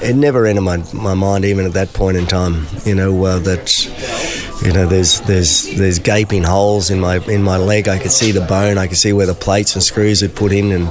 it 0.00 0.16
never 0.16 0.46
entered 0.46 0.62
my, 0.62 0.78
my 0.94 1.12
mind, 1.12 1.44
even 1.44 1.66
at 1.66 1.74
that 1.74 1.92
point 1.92 2.16
in 2.16 2.26
time, 2.26 2.66
you 2.86 2.94
know, 2.94 3.22
uh, 3.22 3.38
that 3.40 3.68
you 4.64 4.72
know 4.72 4.86
there's 4.86 5.20
there's 5.22 5.74
there's 5.76 5.98
gaping 5.98 6.44
holes 6.44 6.90
in 6.90 7.00
my 7.00 7.16
in 7.26 7.42
my 7.42 7.56
leg. 7.56 7.88
I 7.88 7.98
could 7.98 8.12
see 8.12 8.30
the 8.30 8.40
bone. 8.40 8.78
I 8.78 8.86
could 8.86 8.96
see 8.96 9.12
where 9.12 9.26
the 9.26 9.34
plates 9.34 9.74
and 9.74 9.82
screws 9.82 10.20
had 10.20 10.34
put 10.34 10.52
in, 10.52 10.70
and 10.72 10.88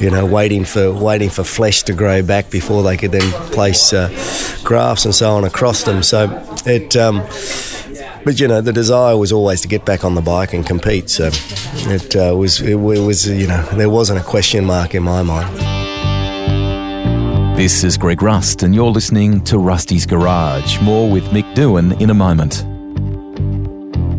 you 0.00 0.10
know, 0.10 0.26
waiting 0.26 0.64
for 0.64 0.92
waiting 0.92 1.30
for 1.30 1.44
flesh 1.44 1.82
to 1.84 1.94
grow 1.94 2.22
back 2.22 2.50
before 2.50 2.82
they 2.82 2.96
could 2.96 3.12
then 3.12 3.32
place 3.52 3.92
uh, 3.92 4.08
grafts 4.64 5.04
and 5.04 5.14
so 5.14 5.30
on 5.32 5.44
across 5.44 5.84
them. 5.84 6.02
So 6.02 6.28
it. 6.66 6.96
Um, 6.96 7.26
but 8.24 8.40
you 8.40 8.48
know, 8.48 8.60
the 8.60 8.72
desire 8.72 9.16
was 9.16 9.30
always 9.30 9.60
to 9.60 9.68
get 9.68 9.84
back 9.84 10.04
on 10.04 10.16
the 10.16 10.20
bike 10.20 10.52
and 10.52 10.66
compete. 10.66 11.08
So 11.08 11.30
it 11.32 12.16
uh, 12.16 12.36
was, 12.36 12.60
it, 12.60 12.70
it 12.70 12.74
was, 12.74 13.28
you 13.28 13.46
know, 13.46 13.62
there 13.74 13.88
wasn't 13.88 14.18
a 14.18 14.24
question 14.24 14.64
mark 14.64 14.96
in 14.96 15.04
my 15.04 15.22
mind. 15.22 15.56
This 17.56 17.84
is 17.84 17.96
Greg 17.96 18.20
Rust, 18.22 18.64
and 18.64 18.74
you're 18.74 18.90
listening 18.90 19.44
to 19.44 19.58
Rusty's 19.58 20.06
Garage. 20.06 20.80
More 20.82 21.08
with 21.08 21.24
Mick 21.26 21.54
Doohan 21.54 22.00
in 22.00 22.10
a 22.10 22.14
moment. 22.14 22.66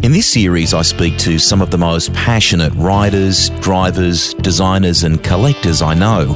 In 0.04 0.12
this 0.12 0.28
series, 0.28 0.76
I 0.76 0.84
speak 0.84 1.18
to 1.20 1.40
some 1.40 1.60
of 1.60 1.72
the 1.72 1.78
most 1.78 2.14
passionate 2.14 2.72
riders, 2.76 3.50
drivers, 3.62 4.36
designers, 4.36 5.04
and 5.04 5.24
collectors 5.24 5.82
I 5.82 5.96
know. 5.96 6.36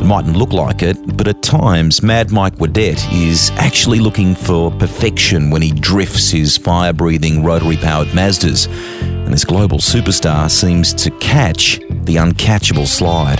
It 0.00 0.04
mightn't 0.04 0.36
look 0.36 0.52
like 0.52 0.82
it, 0.82 1.16
but 1.16 1.28
at 1.28 1.40
times, 1.40 2.02
Mad 2.02 2.32
Mike 2.32 2.56
Whiddett 2.56 2.98
is 3.14 3.50
actually 3.54 4.00
looking 4.00 4.34
for 4.34 4.72
perfection 4.72 5.50
when 5.50 5.62
he 5.62 5.70
drifts 5.70 6.32
his 6.32 6.58
fire 6.58 6.92
breathing 6.92 7.44
rotary 7.44 7.76
powered 7.76 8.08
Mazdas. 8.08 8.66
And 9.00 9.32
this 9.32 9.44
global 9.44 9.78
superstar 9.78 10.50
seems 10.50 10.92
to 10.94 11.10
catch 11.12 11.78
the 11.88 12.16
uncatchable 12.16 12.88
slide. 12.88 13.38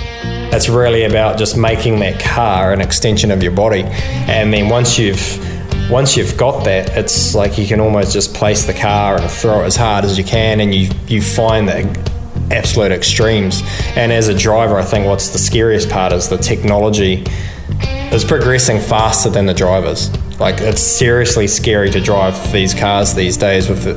It's 0.53 0.69
really 0.69 1.03
about 1.03 1.37
just 1.37 1.57
making 1.57 1.99
that 1.99 2.21
car 2.21 2.71
an 2.71 2.79
extension 2.79 3.31
of 3.31 3.43
your 3.43 3.51
body, 3.51 3.83
and 3.83 4.53
then 4.53 4.69
once 4.69 4.97
you've 4.97 5.56
once 5.89 6.17
you've 6.17 6.37
got 6.37 6.65
that, 6.65 6.89
it's 6.97 7.33
like 7.33 7.57
you 7.57 7.65
can 7.65 7.79
almost 7.79 8.11
just 8.11 8.33
place 8.33 8.65
the 8.65 8.73
car 8.73 9.19
and 9.19 9.29
throw 9.29 9.61
it 9.61 9.65
as 9.65 9.75
hard 9.75 10.03
as 10.03 10.17
you 10.17 10.23
can, 10.23 10.59
and 10.59 10.73
you 10.73 10.91
you 11.07 11.21
find 11.21 11.67
the 11.67 12.15
absolute 12.51 12.91
extremes. 12.91 13.61
And 13.95 14.11
as 14.11 14.27
a 14.27 14.37
driver, 14.37 14.77
I 14.77 14.83
think 14.83 15.05
what's 15.05 15.29
the 15.29 15.37
scariest 15.37 15.89
part 15.89 16.13
is 16.13 16.29
the 16.29 16.37
technology 16.37 17.25
is 18.11 18.23
progressing 18.23 18.79
faster 18.79 19.29
than 19.29 19.45
the 19.45 19.53
drivers. 19.53 20.09
Like 20.39 20.61
it's 20.61 20.81
seriously 20.81 21.47
scary 21.47 21.89
to 21.91 21.99
drive 21.99 22.51
these 22.51 22.73
cars 22.73 23.13
these 23.13 23.37
days 23.37 23.69
with 23.69 23.83
the 23.83 23.93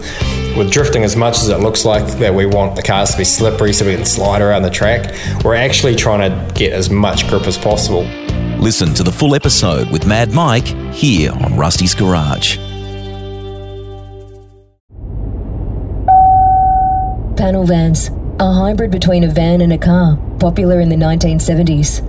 with 0.57 0.73
drifting 0.73 1.05
as 1.05 1.15
much 1.15 1.39
as 1.39 1.49
it 1.49 1.59
looks 1.59 1.85
like 1.85 2.07
that 2.19 2.35
we 2.35 2.45
want 2.47 2.75
the 2.75 2.83
cars 2.83 3.13
to 3.13 3.19
be 3.19 3.25
slippery 3.25 3.73
so 3.73 3.87
we 3.87 3.95
can 3.95 4.05
slide 4.05 4.43
around 4.43 4.63
the 4.63 4.71
track, 4.71 5.15
we're 5.45 5.55
actually 5.55 5.95
trying 5.95 6.29
to 6.29 6.55
get 6.55 6.73
as 6.73 6.91
much 6.91 7.29
grip 7.29 7.47
as 7.47 7.59
possible. 7.59 8.05
Listen 8.61 8.93
to 8.93 9.03
the 9.03 9.11
full 9.11 9.35
episode 9.35 9.91
with 9.91 10.07
Mad 10.07 10.35
Mike 10.35 10.67
here 10.93 11.33
on 11.33 11.57
Rusty's 11.57 11.95
Garage. 11.95 12.59
Panel 17.39 17.65
vans, 17.65 18.11
a 18.39 18.53
hybrid 18.53 18.91
between 18.91 19.25
a 19.25 19.29
van 19.29 19.63
and 19.63 19.73
a 19.73 19.79
car, 19.79 20.19
popular 20.39 20.81
in 20.81 20.91
the 20.91 20.95
1970s. 20.95 22.05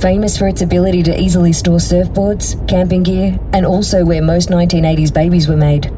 Famous 0.00 0.38
for 0.38 0.46
its 0.46 0.62
ability 0.62 1.02
to 1.02 1.20
easily 1.20 1.52
store 1.52 1.78
surfboards, 1.78 2.56
camping 2.68 3.02
gear, 3.02 3.36
and 3.52 3.66
also 3.66 4.04
where 4.04 4.22
most 4.22 4.48
1980s 4.48 5.12
babies 5.12 5.48
were 5.48 5.56
made. 5.56 5.90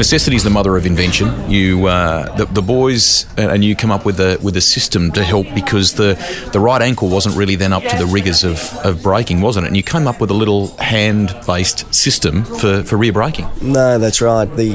Necessity 0.00 0.34
is 0.34 0.44
the 0.44 0.48
mother 0.48 0.78
of 0.78 0.86
invention. 0.86 1.28
You, 1.50 1.84
uh, 1.84 2.34
the, 2.34 2.46
the 2.46 2.62
boys, 2.62 3.26
and 3.36 3.62
you 3.62 3.76
come 3.76 3.90
up 3.90 4.06
with 4.06 4.18
a 4.18 4.38
with 4.42 4.56
a 4.56 4.60
system 4.62 5.12
to 5.12 5.22
help 5.22 5.46
because 5.54 5.92
the 5.92 6.16
the 6.54 6.58
right 6.58 6.80
ankle 6.80 7.10
wasn't 7.10 7.36
really 7.36 7.54
then 7.54 7.74
up 7.74 7.82
to 7.82 7.98
the 7.98 8.06
rigors 8.06 8.42
of, 8.42 8.58
of 8.82 9.02
braking, 9.02 9.42
wasn't 9.42 9.66
it? 9.66 9.68
And 9.68 9.76
you 9.76 9.82
came 9.82 10.06
up 10.06 10.18
with 10.18 10.30
a 10.30 10.34
little 10.34 10.74
hand 10.78 11.38
based 11.46 11.92
system 11.94 12.44
for, 12.44 12.82
for 12.82 12.96
rear 12.96 13.12
braking. 13.12 13.46
No, 13.60 13.98
that's 13.98 14.22
right. 14.22 14.46
The 14.46 14.70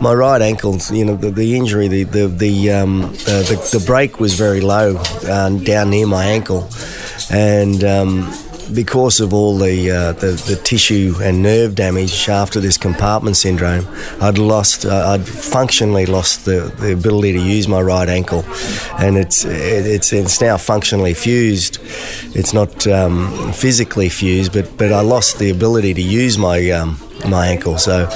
my 0.00 0.12
right 0.12 0.42
ankle, 0.42 0.76
you 0.90 1.04
know, 1.04 1.14
the, 1.14 1.30
the 1.30 1.54
injury, 1.56 1.86
the 1.86 2.02
the 2.02 2.26
the, 2.26 2.72
um, 2.72 3.04
uh, 3.04 3.42
the 3.46 3.68
the 3.72 3.84
brake 3.86 4.18
was 4.18 4.34
very 4.34 4.62
low 4.62 4.96
uh, 4.96 5.50
down 5.60 5.90
near 5.90 6.08
my 6.08 6.24
ankle, 6.24 6.68
and. 7.30 7.84
Um, 7.84 8.34
because 8.74 9.20
of 9.20 9.32
all 9.32 9.56
the, 9.58 9.90
uh, 9.90 10.12
the, 10.12 10.32
the 10.48 10.56
tissue 10.56 11.14
and 11.20 11.42
nerve 11.42 11.74
damage 11.74 12.28
after 12.28 12.60
this 12.60 12.76
compartment 12.76 13.36
syndrome, 13.36 13.86
I'd 14.20 14.38
lost, 14.38 14.84
uh, 14.84 15.10
I'd 15.12 15.26
functionally 15.26 16.06
lost 16.06 16.44
the, 16.44 16.72
the 16.80 16.92
ability 16.92 17.32
to 17.32 17.40
use 17.40 17.68
my 17.68 17.80
right 17.80 18.08
ankle, 18.08 18.44
and 18.98 19.16
it's 19.16 19.44
it's 19.44 20.12
it's 20.12 20.40
now 20.40 20.56
functionally 20.56 21.14
fused. 21.14 21.78
It's 22.34 22.52
not 22.52 22.86
um, 22.86 23.52
physically 23.52 24.08
fused, 24.08 24.52
but 24.52 24.76
but 24.76 24.92
I 24.92 25.00
lost 25.00 25.38
the 25.38 25.50
ability 25.50 25.94
to 25.94 26.02
use 26.02 26.38
my 26.38 26.70
um, 26.70 26.98
my 27.28 27.46
ankle. 27.48 27.78
So, 27.78 28.08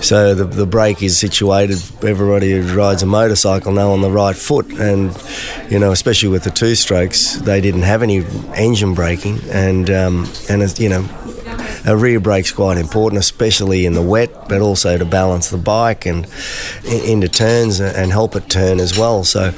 so 0.00 0.34
the, 0.34 0.44
the 0.44 0.66
brake 0.66 1.02
is 1.02 1.18
situated. 1.18 1.82
Everybody 2.02 2.52
who 2.52 2.76
rides 2.76 3.02
a 3.02 3.06
motorcycle 3.06 3.72
now 3.72 3.90
on 3.90 4.00
the 4.00 4.10
right 4.10 4.36
foot, 4.36 4.66
and 4.72 5.16
you 5.70 5.78
know, 5.78 5.92
especially 5.92 6.28
with 6.28 6.44
the 6.44 6.50
two 6.50 6.74
strokes, 6.74 7.36
they 7.36 7.60
didn't 7.60 7.82
have 7.82 8.02
any 8.02 8.24
engine 8.54 8.94
braking, 8.94 9.38
and 9.50 9.90
um, 9.90 10.28
and 10.48 10.78
you 10.78 10.88
know. 10.88 11.08
A 11.86 11.94
rear 11.94 12.18
brake's 12.18 12.50
quite 12.50 12.78
important, 12.78 13.20
especially 13.20 13.84
in 13.84 13.92
the 13.92 14.00
wet, 14.00 14.48
but 14.48 14.62
also 14.62 14.96
to 14.96 15.04
balance 15.04 15.50
the 15.50 15.58
bike 15.58 16.06
and 16.06 16.26
into 16.82 17.28
turns 17.28 17.78
and 17.78 18.10
help 18.10 18.34
it 18.36 18.48
turn 18.48 18.80
as 18.80 18.98
well. 18.98 19.22
So, 19.22 19.52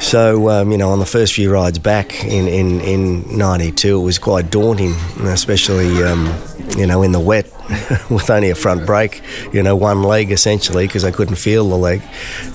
so, 0.00 0.50
um, 0.50 0.70
you 0.70 0.78
know, 0.78 0.90
on 0.90 0.98
the 0.98 1.06
first 1.06 1.32
few 1.32 1.50
rides 1.50 1.78
back 1.78 2.24
in, 2.24 2.46
in, 2.46 2.80
in 2.80 3.38
92, 3.38 4.00
it 4.00 4.04
was 4.04 4.18
quite 4.18 4.50
daunting, 4.50 4.92
especially, 5.22 6.02
um, 6.02 6.26
you 6.76 6.86
know, 6.86 7.02
in 7.02 7.12
the 7.12 7.20
wet 7.20 7.44
with 8.10 8.30
only 8.30 8.50
a 8.50 8.54
front 8.54 8.86
brake, 8.86 9.22
you 9.52 9.62
know, 9.62 9.76
one 9.76 10.02
leg 10.02 10.30
essentially 10.30 10.86
because 10.86 11.04
I 11.04 11.10
couldn't 11.10 11.36
feel 11.36 11.68
the 11.68 11.76
leg, 11.76 12.02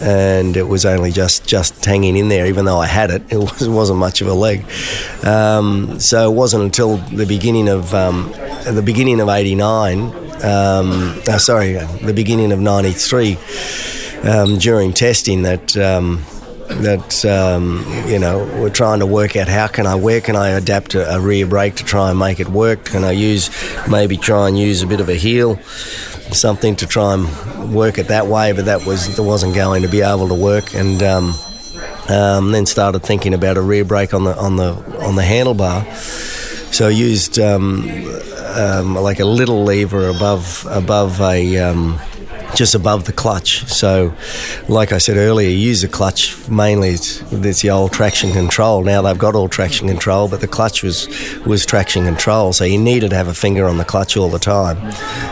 and 0.01 0.55
it 0.57 0.67
was 0.67 0.85
only 0.85 1.11
just 1.11 1.47
just 1.47 1.83
hanging 1.83 2.17
in 2.17 2.29
there. 2.29 2.45
Even 2.45 2.65
though 2.65 2.79
I 2.79 2.87
had 2.87 3.11
it, 3.11 3.23
it, 3.31 3.37
was, 3.37 3.89
not 3.89 3.95
much 3.95 4.21
of 4.21 4.27
a 4.27 4.33
leg. 4.33 4.65
Um, 5.23 5.99
so 5.99 6.31
it 6.31 6.35
wasn't 6.35 6.63
until 6.63 6.97
the 6.97 7.25
beginning 7.25 7.69
of 7.69 7.93
um, 7.93 8.31
the 8.65 8.83
beginning 8.83 9.19
of 9.19 9.29
'89, 9.29 9.99
um, 10.43 11.21
uh, 11.27 11.37
sorry, 11.37 11.73
the 11.73 12.13
beginning 12.13 12.51
of 12.51 12.59
'93, 12.59 13.37
um, 14.23 14.57
during 14.57 14.93
testing 14.93 15.43
that 15.43 15.77
um, 15.77 16.23
that 16.69 17.25
um, 17.25 17.83
you 18.07 18.19
know 18.19 18.39
we're 18.59 18.69
trying 18.69 18.99
to 18.99 19.05
work 19.05 19.35
out 19.35 19.47
how 19.47 19.67
can 19.67 19.87
I 19.87 19.95
where 19.95 20.21
can 20.21 20.35
I 20.35 20.49
adapt 20.49 20.95
a, 20.95 21.15
a, 21.15 21.19
rear 21.19 21.45
brake 21.47 21.75
to 21.75 21.83
try 21.83 22.09
and 22.09 22.19
make 22.19 22.39
it 22.39 22.47
work? 22.47 22.85
Can 22.85 23.03
I 23.03 23.11
use 23.11 23.49
maybe 23.89 24.17
try 24.17 24.47
and 24.47 24.57
use 24.57 24.83
a 24.83 24.87
bit 24.87 25.01
of 25.01 25.09
a 25.09 25.15
heel, 25.15 25.59
something 26.31 26.75
to 26.77 26.87
try 26.87 27.15
and 27.15 27.73
work 27.73 27.97
it 27.97 28.07
that 28.07 28.27
way? 28.27 28.51
But 28.51 28.65
that 28.65 28.85
was 28.85 29.15
that 29.15 29.23
wasn't 29.23 29.55
going 29.55 29.81
to 29.81 29.87
be 29.89 30.01
able 30.01 30.27
to 30.27 30.35
work, 30.35 30.73
and 30.75 31.01
um, 31.01 31.33
um, 32.07 32.51
then 32.51 32.65
started 32.65 33.03
thinking 33.03 33.33
about 33.33 33.57
a 33.57 33.61
rear 33.61 33.83
brake 33.83 34.13
on 34.13 34.23
the 34.23 34.37
on 34.37 34.55
the 34.55 34.73
on 35.01 35.15
the 35.15 35.23
handlebar. 35.23 35.85
So 36.71 36.87
I 36.87 36.91
used 36.91 37.39
um, 37.39 37.89
um, 38.55 38.95
like 38.95 39.19
a 39.19 39.25
little 39.25 39.63
lever 39.63 40.07
above 40.07 40.67
above 40.69 41.19
a 41.19 41.57
um, 41.57 41.99
just 42.55 42.75
above 42.75 43.05
the 43.05 43.13
clutch. 43.13 43.65
So, 43.67 44.13
like 44.67 44.91
I 44.91 44.97
said 44.97 45.17
earlier, 45.17 45.49
use 45.49 45.81
the 45.81 45.87
clutch 45.87 46.47
mainly. 46.49 46.89
It's, 46.89 47.21
it's 47.31 47.61
the 47.61 47.69
old 47.69 47.93
traction 47.93 48.31
control. 48.31 48.83
Now 48.83 49.01
they've 49.01 49.17
got 49.17 49.35
all 49.35 49.49
traction 49.49 49.87
control, 49.87 50.27
but 50.27 50.41
the 50.41 50.47
clutch 50.47 50.83
was 50.83 51.07
was 51.45 51.65
traction 51.65 52.05
control. 52.05 52.53
So 52.53 52.63
you 52.63 52.77
needed 52.77 53.11
to 53.11 53.15
have 53.15 53.27
a 53.27 53.33
finger 53.33 53.65
on 53.65 53.77
the 53.77 53.85
clutch 53.85 54.17
all 54.17 54.29
the 54.29 54.39
time, 54.39 54.77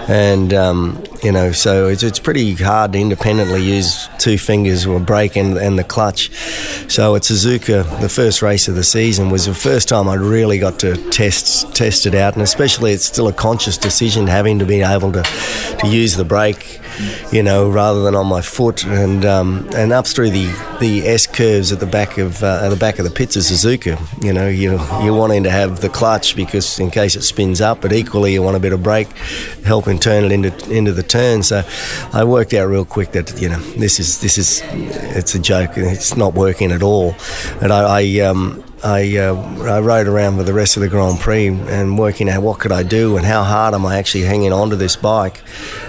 and 0.10 0.54
um, 0.54 1.04
you 1.24 1.32
know, 1.32 1.52
so 1.52 1.88
it's, 1.88 2.04
it's 2.04 2.20
pretty 2.20 2.54
hard 2.54 2.94
to 2.94 3.00
independently 3.00 3.62
use 3.62 4.08
two 4.20 4.38
fingers 4.38 4.86
or 4.86 5.00
brake 5.00 5.36
and, 5.36 5.58
and 5.58 5.78
the 5.78 5.84
clutch. 5.84 6.32
So 6.90 7.16
at 7.16 7.24
Suzuka, 7.24 8.00
the 8.02 8.10
first 8.10 8.42
race 8.42 8.68
of 8.68 8.76
the 8.76 8.84
season 8.84 9.30
was 9.30 9.46
the 9.46 9.54
first 9.54 9.88
time 9.90 10.08
I 10.08 10.16
really 10.16 10.60
got 10.60 10.80
to 10.80 10.96
test 11.10 11.76
test 11.76 12.06
it 12.06 12.16
out, 12.16 12.34
and 12.34 12.44
especially 12.44 12.94
it's 12.94 13.06
still 13.06 13.28
a 13.28 13.34
conscious 13.34 13.78
decision 13.78 14.28
having 14.28 14.60
to 14.60 14.66
be 14.66 14.82
able 14.82 15.12
to 15.14 15.24
to 15.80 15.88
use 15.88 16.16
the 16.16 16.26
brake 16.26 16.80
you 17.32 17.44
know, 17.44 17.70
rather 17.70 18.04
than 18.04 18.16
on 18.16 18.28
my 18.28 18.42
foot, 18.42 18.86
and 18.86 19.26
um, 19.26 19.68
and 19.76 19.92
up 19.92 20.08
through 20.08 20.32
the, 20.32 20.48
the 20.80 21.08
S 21.08 21.28
curves 21.28 21.72
at 21.72 21.80
the 21.80 21.86
back 21.86 22.18
of 22.18 22.44
uh, 22.44 22.62
at 22.64 22.70
the 22.70 22.76
back 22.76 23.00
of 23.00 23.06
the 23.06 23.12
pits 23.12 23.36
of 23.36 23.44
Suzuka. 23.44 23.98
You 24.24 24.34
know, 24.34 24.48
you 24.48 24.72
you're 25.04 25.18
wanting 25.18 25.44
to 25.44 25.50
have 25.50 25.82
the 25.82 25.90
clutch 25.90 26.36
because 26.36 26.80
in 26.80 26.92
case 26.92 27.16
it 27.16 27.24
spins 27.24 27.62
up, 27.62 27.82
but 27.82 27.94
equally 27.94 28.34
you 28.34 28.42
want 28.42 28.58
a 28.58 28.60
bit 28.60 28.74
of 28.74 28.84
brake, 28.84 29.12
helping 29.66 30.00
turn 30.00 30.24
it 30.24 30.32
into 30.32 30.50
into 30.72 30.92
the 30.92 31.04
turn. 31.04 31.44
So 31.44 31.64
I 32.14 32.24
worked 32.24 32.54
out 32.54 32.66
real 32.66 32.86
quick 32.86 33.12
that 33.12 33.42
you 33.42 33.50
know 33.50 33.60
this 33.78 34.00
is 34.00 34.22
this 34.22 34.38
is 34.38 34.62
it's 34.74 35.36
a 35.36 35.40
joke. 35.40 35.72
It's 35.76 36.16
not 36.16 36.34
working 36.34 36.72
at 36.72 36.84
all, 36.84 37.16
and 37.62 37.72
I. 37.72 37.98
I 37.98 38.20
um, 38.20 38.64
I, 38.84 39.18
uh, 39.18 39.34
I 39.64 39.80
rode 39.80 40.08
around 40.08 40.38
with 40.38 40.46
the 40.46 40.54
rest 40.54 40.78
of 40.78 40.82
the 40.82 40.88
Grand 40.88 41.20
Prix 41.20 41.48
and 41.48 41.98
working 41.98 42.30
out 42.30 42.44
what 42.44 42.60
could 42.60 42.72
I 42.72 42.84
do 42.84 43.18
and 43.18 43.26
how 43.26 43.44
hard 43.44 43.74
am 43.74 43.86
I 43.86 43.98
actually 43.98 44.26
hanging 44.26 44.54
onto 44.54 44.76
this 44.76 44.96
bike, 44.96 45.42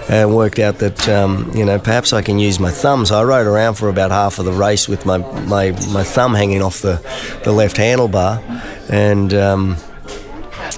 and 0.09 0.35
worked 0.35 0.59
out 0.59 0.79
that 0.79 1.07
um, 1.07 1.51
you 1.55 1.65
know 1.65 1.77
perhaps 1.77 2.13
I 2.13 2.21
can 2.21 2.39
use 2.39 2.59
my 2.59 2.71
thumb. 2.71 3.05
So 3.05 3.19
I 3.19 3.23
rode 3.23 3.47
around 3.47 3.75
for 3.75 3.89
about 3.89 4.11
half 4.11 4.39
of 4.39 4.45
the 4.45 4.51
race 4.53 4.87
with 4.87 5.05
my 5.05 5.17
my, 5.17 5.71
my 5.91 6.03
thumb 6.03 6.33
hanging 6.33 6.61
off 6.61 6.81
the, 6.81 6.99
the 7.43 7.51
left 7.51 7.77
handlebar, 7.77 8.41
and 8.89 9.33
um, 9.33 9.77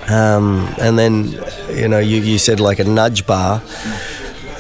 um, 0.10 0.74
and 0.80 0.98
then 1.00 1.32
you 1.70 1.88
know, 1.88 2.00
you, 2.00 2.22
you 2.22 2.38
said 2.38 2.60
like 2.60 2.80
a 2.80 2.84
nudge 2.84 3.26
bar. 3.26 3.62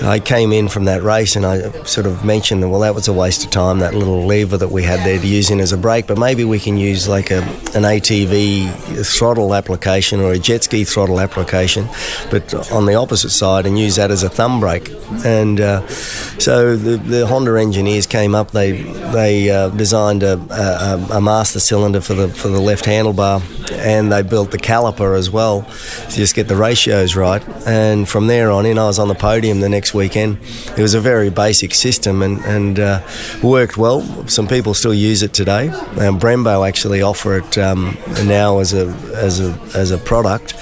I 0.03 0.19
came 0.19 0.51
in 0.51 0.67
from 0.67 0.85
that 0.85 1.03
race 1.03 1.35
and 1.35 1.45
I 1.45 1.69
sort 1.83 2.07
of 2.07 2.25
mentioned 2.25 2.63
that, 2.63 2.69
well, 2.69 2.79
that 2.79 2.95
was 2.95 3.07
a 3.07 3.13
waste 3.13 3.43
of 3.45 3.51
time, 3.51 3.79
that 3.79 3.93
little 3.93 4.25
lever 4.25 4.57
that 4.57 4.69
we 4.69 4.83
had 4.83 4.99
there 5.05 5.19
to 5.19 5.27
use 5.27 5.51
in 5.51 5.59
as 5.59 5.71
a 5.71 5.77
brake, 5.77 6.07
but 6.07 6.17
maybe 6.17 6.43
we 6.43 6.59
can 6.59 6.77
use 6.77 7.07
like 7.07 7.29
a, 7.29 7.41
an 7.75 7.83
ATV 7.83 9.05
throttle 9.05 9.53
application 9.53 10.19
or 10.19 10.31
a 10.31 10.39
jet 10.39 10.63
ski 10.63 10.83
throttle 10.83 11.19
application, 11.19 11.87
but 12.31 12.71
on 12.71 12.85
the 12.85 12.95
opposite 12.95 13.29
side 13.29 13.65
and 13.65 13.77
use 13.77 13.95
that 13.97 14.09
as 14.09 14.23
a 14.23 14.29
thumb 14.29 14.59
brake. 14.59 14.91
And 15.23 15.59
uh, 15.59 15.85
so 15.87 16.75
the, 16.75 16.97
the, 16.97 17.27
Honda 17.27 17.59
engineers 17.59 18.07
came 18.07 18.33
up, 18.33 18.51
they, 18.51 18.81
they 19.13 19.49
uh, 19.49 19.69
designed 19.69 20.23
a, 20.23 20.39
a, 20.49 21.17
a, 21.17 21.21
master 21.21 21.59
cylinder 21.59 22.01
for 22.01 22.13
the, 22.13 22.29
for 22.29 22.47
the 22.47 22.59
left 22.59 22.85
handlebar 22.85 23.41
and 23.71 24.11
they 24.11 24.21
built 24.21 24.51
the 24.51 24.57
caliper 24.57 25.17
as 25.17 25.29
well 25.29 25.61
to 25.61 26.15
just 26.15 26.35
get 26.35 26.47
the 26.47 26.55
ratios 26.55 27.15
right. 27.15 27.47
And 27.67 28.07
from 28.07 28.27
there 28.27 28.51
on 28.51 28.65
in, 28.65 28.77
I 28.77 28.85
was 28.85 28.99
on 28.99 29.07
the 29.07 29.15
podium 29.15 29.59
the 29.59 29.69
next 29.69 29.90
weekend. 29.93 30.37
It 30.77 30.81
was 30.81 30.93
a 30.93 30.99
very 30.99 31.29
basic 31.29 31.73
system 31.73 32.21
and, 32.21 32.39
and 32.45 32.79
uh, 32.79 33.01
worked 33.43 33.77
well. 33.77 34.01
Some 34.27 34.47
people 34.47 34.73
still 34.73 34.93
use 34.93 35.23
it 35.23 35.33
today. 35.33 35.69
Um, 35.69 36.19
Brembo 36.19 36.67
actually 36.67 37.01
offer 37.01 37.37
it 37.37 37.57
um, 37.57 37.97
now 38.25 38.59
as 38.59 38.73
a, 38.73 38.87
as, 39.15 39.39
a, 39.39 39.51
as 39.75 39.91
a 39.91 39.97
product. 39.97 40.53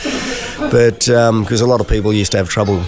But 0.71 1.05
because 1.05 1.61
um, 1.61 1.67
a 1.67 1.71
lot 1.71 1.81
of 1.81 1.87
people 1.87 2.13
used 2.13 2.31
to 2.33 2.37
have 2.37 2.49
trouble, 2.49 2.83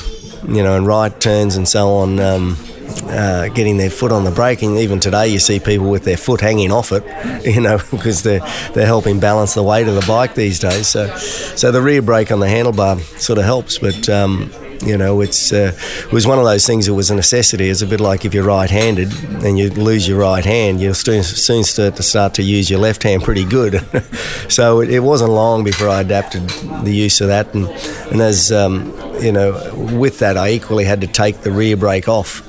you 0.47 0.63
know, 0.63 0.75
in 0.75 0.85
right 0.85 1.17
turns 1.19 1.55
and 1.55 1.67
so 1.67 1.89
on. 1.93 2.19
Um, 2.19 2.57
uh, 3.03 3.47
getting 3.49 3.77
their 3.77 3.89
foot 3.89 4.11
on 4.11 4.23
the 4.23 4.31
brake, 4.31 4.61
and 4.61 4.77
even 4.77 4.99
today 4.99 5.27
you 5.27 5.39
see 5.39 5.59
people 5.59 5.89
with 5.89 6.03
their 6.03 6.17
foot 6.17 6.41
hanging 6.41 6.71
off 6.71 6.91
it, 6.91 7.03
you 7.45 7.61
know, 7.61 7.79
because 7.89 8.23
they're 8.23 8.41
they're 8.73 8.85
helping 8.85 9.19
balance 9.19 9.53
the 9.53 9.63
weight 9.63 9.87
of 9.87 9.95
the 9.95 10.05
bike 10.07 10.35
these 10.35 10.59
days. 10.59 10.87
So, 10.87 11.07
so 11.15 11.71
the 11.71 11.81
rear 11.81 12.01
brake 12.01 12.31
on 12.31 12.39
the 12.39 12.47
handlebar 12.47 12.99
sort 13.19 13.39
of 13.39 13.45
helps, 13.45 13.77
but 13.77 14.09
um, 14.09 14.51
you 14.83 14.97
know, 14.97 15.21
it's 15.21 15.53
uh, 15.53 15.71
it 16.05 16.11
was 16.11 16.25
one 16.25 16.37
of 16.37 16.45
those 16.45 16.65
things 16.65 16.85
that 16.85 16.93
was 16.93 17.09
a 17.11 17.15
necessity. 17.15 17.69
It's 17.69 17.81
a 17.81 17.87
bit 17.87 17.99
like 17.99 18.25
if 18.25 18.33
you're 18.33 18.43
right-handed 18.43 19.13
and 19.43 19.57
you 19.57 19.69
lose 19.69 20.07
your 20.07 20.19
right 20.19 20.43
hand, 20.43 20.81
you'll 20.81 20.93
soon, 20.93 21.23
soon 21.23 21.63
start 21.63 21.95
to 21.97 22.03
start 22.03 22.33
to 22.35 22.43
use 22.43 22.69
your 22.69 22.79
left 22.79 23.03
hand 23.03 23.23
pretty 23.23 23.45
good. 23.45 23.85
so 24.49 24.81
it, 24.81 24.89
it, 24.89 24.99
wasn't 24.99 25.31
long 25.31 25.63
before 25.63 25.89
I 25.89 26.01
adapted 26.01 26.47
the 26.83 26.93
use 26.93 27.21
of 27.21 27.27
that, 27.27 27.53
and 27.53 27.67
and 28.11 28.21
as 28.21 28.51
um, 28.51 28.93
you 29.21 29.31
know, 29.31 29.51
with 29.93 30.19
that, 30.19 30.37
I 30.37 30.49
equally 30.51 30.85
had 30.85 31.01
to 31.01 31.07
take 31.07 31.41
the 31.41 31.51
rear 31.51 31.77
brake 31.77 32.07
off. 32.07 32.41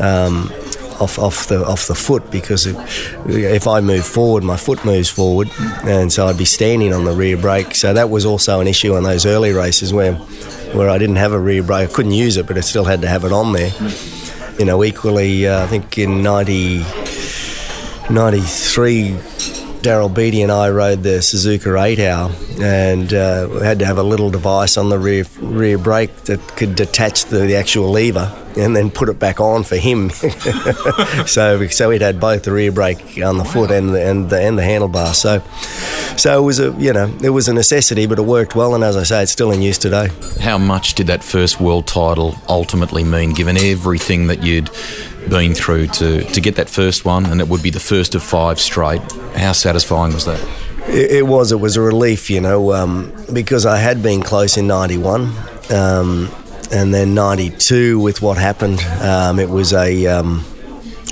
Um, 0.00 0.50
off, 1.00 1.18
off 1.18 1.46
the 1.48 1.64
off 1.64 1.86
the 1.86 1.94
foot 1.94 2.30
because 2.30 2.66
if 2.66 3.66
I 3.66 3.80
move 3.80 4.04
forward, 4.04 4.44
my 4.44 4.56
foot 4.56 4.84
moves 4.84 5.08
forward, 5.08 5.50
and 5.84 6.12
so 6.12 6.26
I'd 6.26 6.38
be 6.38 6.44
standing 6.44 6.92
on 6.92 7.04
the 7.04 7.12
rear 7.12 7.36
brake. 7.36 7.74
So 7.74 7.92
that 7.92 8.10
was 8.10 8.24
also 8.24 8.60
an 8.60 8.66
issue 8.66 8.94
on 8.94 9.02
those 9.02 9.26
early 9.26 9.52
races 9.52 9.92
where 9.92 10.14
where 10.74 10.88
I 10.88 10.98
didn't 10.98 11.16
have 11.16 11.32
a 11.32 11.38
rear 11.38 11.62
brake. 11.62 11.90
I 11.90 11.92
couldn't 11.92 12.12
use 12.12 12.36
it, 12.36 12.46
but 12.46 12.56
I 12.56 12.60
still 12.60 12.84
had 12.84 13.02
to 13.02 13.08
have 13.08 13.24
it 13.24 13.32
on 13.32 13.52
there. 13.52 13.72
You 14.58 14.64
know, 14.64 14.84
equally, 14.84 15.46
uh, 15.46 15.64
I 15.64 15.66
think 15.66 15.96
in 15.98 16.22
90, 16.22 16.78
93, 18.10 19.16
Daryl 19.82 20.14
Beattie 20.14 20.42
and 20.42 20.52
I 20.52 20.70
rode 20.70 21.02
the 21.02 21.18
Suzuka 21.18 21.82
8 21.82 21.98
hour 21.98 22.30
and 22.60 23.12
uh, 23.12 23.48
had 23.60 23.80
to 23.80 23.86
have 23.86 23.98
a 23.98 24.02
little 24.02 24.30
device 24.30 24.76
on 24.76 24.90
the 24.90 24.98
rear 24.98 25.24
rear 25.40 25.76
brake 25.76 26.14
that 26.24 26.40
could 26.56 26.76
detach 26.76 27.24
the, 27.24 27.38
the 27.38 27.56
actual 27.56 27.90
lever 27.90 28.30
and 28.56 28.76
then 28.76 28.90
put 28.90 29.08
it 29.08 29.18
back 29.18 29.40
on 29.40 29.64
for 29.64 29.76
him. 29.76 30.10
so 31.26 31.66
so 31.68 31.90
he'd 31.90 32.02
had 32.02 32.20
both 32.20 32.44
the 32.44 32.52
rear 32.52 32.72
brake 32.72 33.20
on 33.22 33.38
the 33.38 33.44
foot 33.44 33.70
and 33.70 33.94
the, 33.94 34.04
and 34.04 34.30
the, 34.30 34.40
and 34.40 34.58
the 34.58 34.62
handlebar. 34.62 35.14
So 35.14 35.42
so 36.16 36.38
it 36.38 36.44
was 36.44 36.60
a 36.60 36.72
you 36.78 36.92
know 36.92 37.14
it 37.22 37.30
was 37.30 37.48
a 37.48 37.54
necessity, 37.54 38.06
but 38.06 38.18
it 38.18 38.22
worked 38.22 38.54
well. 38.54 38.74
And 38.74 38.84
as 38.84 38.96
I 38.96 39.02
say, 39.02 39.22
it's 39.22 39.32
still 39.32 39.50
in 39.50 39.62
use 39.62 39.78
today. 39.78 40.08
How 40.40 40.58
much 40.58 40.94
did 40.94 41.06
that 41.06 41.24
first 41.24 41.60
world 41.60 41.86
title 41.86 42.34
ultimately 42.48 43.04
mean, 43.04 43.32
given 43.32 43.56
everything 43.56 44.26
that 44.28 44.42
you'd 44.42 44.70
been 45.28 45.54
through 45.54 45.86
to 45.88 46.24
to 46.24 46.40
get 46.40 46.56
that 46.56 46.68
first 46.68 47.04
one, 47.04 47.26
and 47.26 47.40
it 47.40 47.48
would 47.48 47.62
be 47.62 47.70
the 47.70 47.80
first 47.80 48.14
of 48.14 48.22
five 48.22 48.60
straight? 48.60 49.02
How 49.36 49.52
satisfying 49.52 50.12
was 50.12 50.24
that? 50.26 50.40
It, 50.88 51.10
it 51.12 51.26
was. 51.26 51.52
It 51.52 51.60
was 51.60 51.76
a 51.76 51.80
relief, 51.80 52.30
you 52.30 52.40
know, 52.40 52.72
um, 52.72 53.12
because 53.32 53.66
I 53.66 53.78
had 53.78 54.02
been 54.02 54.22
close 54.22 54.56
in 54.56 54.66
'91. 54.66 55.32
Um, 55.70 56.28
and 56.72 56.92
then 56.92 57.14
92 57.14 58.00
with 58.00 58.22
what 58.22 58.38
happened. 58.38 58.80
Um, 59.00 59.38
it 59.38 59.50
was 59.50 59.72
a. 59.72 60.06
Um, 60.06 60.44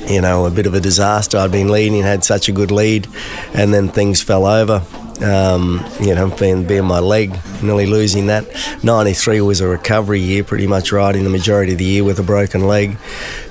you 0.06 0.20
know, 0.20 0.46
a 0.46 0.50
bit 0.50 0.66
of 0.66 0.74
a 0.74 0.80
disaster. 0.80 1.36
I'd 1.38 1.52
been 1.52 1.68
leading, 1.68 2.02
had 2.02 2.24
such 2.24 2.48
a 2.48 2.52
good 2.52 2.70
lead, 2.70 3.06
and 3.54 3.72
then 3.72 3.88
things 3.88 4.22
fell 4.22 4.46
over. 4.46 4.82
Um, 5.22 5.84
you 6.00 6.14
know, 6.14 6.34
being, 6.36 6.66
being 6.66 6.86
my 6.86 6.98
leg, 6.98 7.38
nearly 7.62 7.86
losing 7.86 8.26
that. 8.28 8.46
93 8.82 9.42
was 9.42 9.60
a 9.60 9.68
recovery 9.68 10.20
year, 10.20 10.42
pretty 10.42 10.66
much 10.66 10.92
riding 10.92 11.24
the 11.24 11.30
majority 11.30 11.72
of 11.72 11.78
the 11.78 11.84
year 11.84 12.02
with 12.02 12.18
a 12.18 12.22
broken 12.22 12.66
leg. 12.66 12.96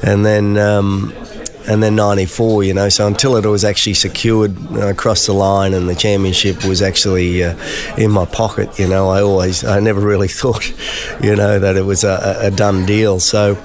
And 0.02 0.26
then 0.26 0.58
um, 0.58 1.14
and 1.70 1.84
then 1.84 1.96
94, 1.96 2.64
you 2.64 2.74
know. 2.74 2.90
So 2.90 3.06
until 3.06 3.38
it 3.38 3.46
was 3.46 3.64
actually 3.64 3.94
secured 3.94 4.58
across 4.78 5.28
the 5.28 5.34
line 5.34 5.74
and 5.74 5.88
the 5.88 5.96
championship 5.96 6.66
was 6.66 6.82
actually 6.82 7.44
uh, 7.44 7.56
in 7.96 8.10
my 8.10 8.26
pocket, 8.26 8.80
you 8.80 8.88
know, 8.88 9.10
I 9.10 9.22
always, 9.22 9.64
I 9.64 9.80
never 9.80 10.02
really 10.02 10.28
thought, 10.42 10.68
you 11.24 11.36
know, 11.36 11.60
that 11.60 11.78
it 11.78 11.84
was 11.84 12.04
a, 12.04 12.38
a 12.42 12.52
done 12.52 12.86
deal. 12.86 13.20
So, 13.20 13.56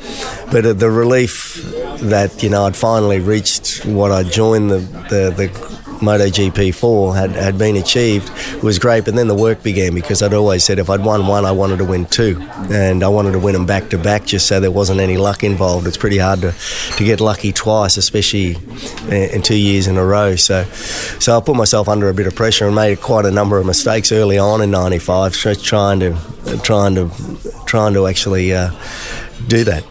but 0.53 0.67
uh, 0.67 0.75
the 0.75 0.91
relief 0.91 1.55
that, 2.03 2.43
you 2.43 2.51
know, 2.51 2.67
I'd 2.67 2.77
finally 2.77 3.21
reached 3.21 3.87
what 3.87 4.13
I 4.13 4.23
joined 4.23 4.71
the, 4.71 4.79
the, 5.09 5.33
the 5.35 5.84
MotoGP 6.05 6.75
4 6.75 7.17
had, 7.17 7.31
had 7.31 7.59
been 7.59 7.77
achieved 7.77 8.31
was 8.63 8.79
great. 8.79 9.05
But 9.05 9.15
then 9.15 9.29
the 9.29 9.35
work 9.35 9.63
began 9.63 9.95
because 9.95 10.23
I'd 10.23 10.35
always 10.35 10.65
said 10.65 10.79
if 10.79 10.91
I'd 10.91 11.05
won 11.05 11.27
one, 11.27 11.45
I 11.45 11.53
wanted 11.53 11.79
to 11.79 11.85
win 11.85 12.07
two. 12.07 12.41
And 12.71 13.03
I 13.03 13.09
wanted 13.09 13.33
to 13.33 13.39
win 13.39 13.55
them 13.55 13.67
back 13.67 13.91
to 13.91 13.99
back 13.99 14.25
just 14.25 14.47
so 14.47 14.61
there 14.61 14.71
wasn't 14.71 15.01
any 15.01 15.17
luck 15.17 15.43
involved. 15.43 15.87
It's 15.87 15.97
pretty 15.97 16.19
hard 16.19 16.41
to, 16.43 16.55
to 16.97 17.05
get 17.05 17.21
lucky 17.21 17.53
twice, 17.53 17.97
especially 17.97 18.57
in 19.11 19.43
two 19.43 19.57
years 19.57 19.87
in 19.87 19.97
a 19.97 20.05
row. 20.05 20.37
So, 20.37 20.65
so 20.65 21.37
I 21.37 21.41
put 21.41 21.57
myself 21.57 21.89
under 21.89 22.09
a 22.09 22.15
bit 22.15 22.27
of 22.27 22.35
pressure 22.35 22.67
and 22.67 22.75
made 22.75 23.01
quite 23.01 23.25
a 23.25 23.31
number 23.31 23.59
of 23.59 23.67
mistakes 23.67 24.13
early 24.13 24.39
on 24.39 24.61
in 24.61 24.71
'95, 24.71 25.35
trying 25.35 26.01
to 26.01 26.17
trying 26.63 26.95
to 26.95 27.11
trying 27.67 27.95
to 27.95 28.07
actually 28.07 28.55
uh, 28.55 28.71
do 29.49 29.65
that. 29.65 29.85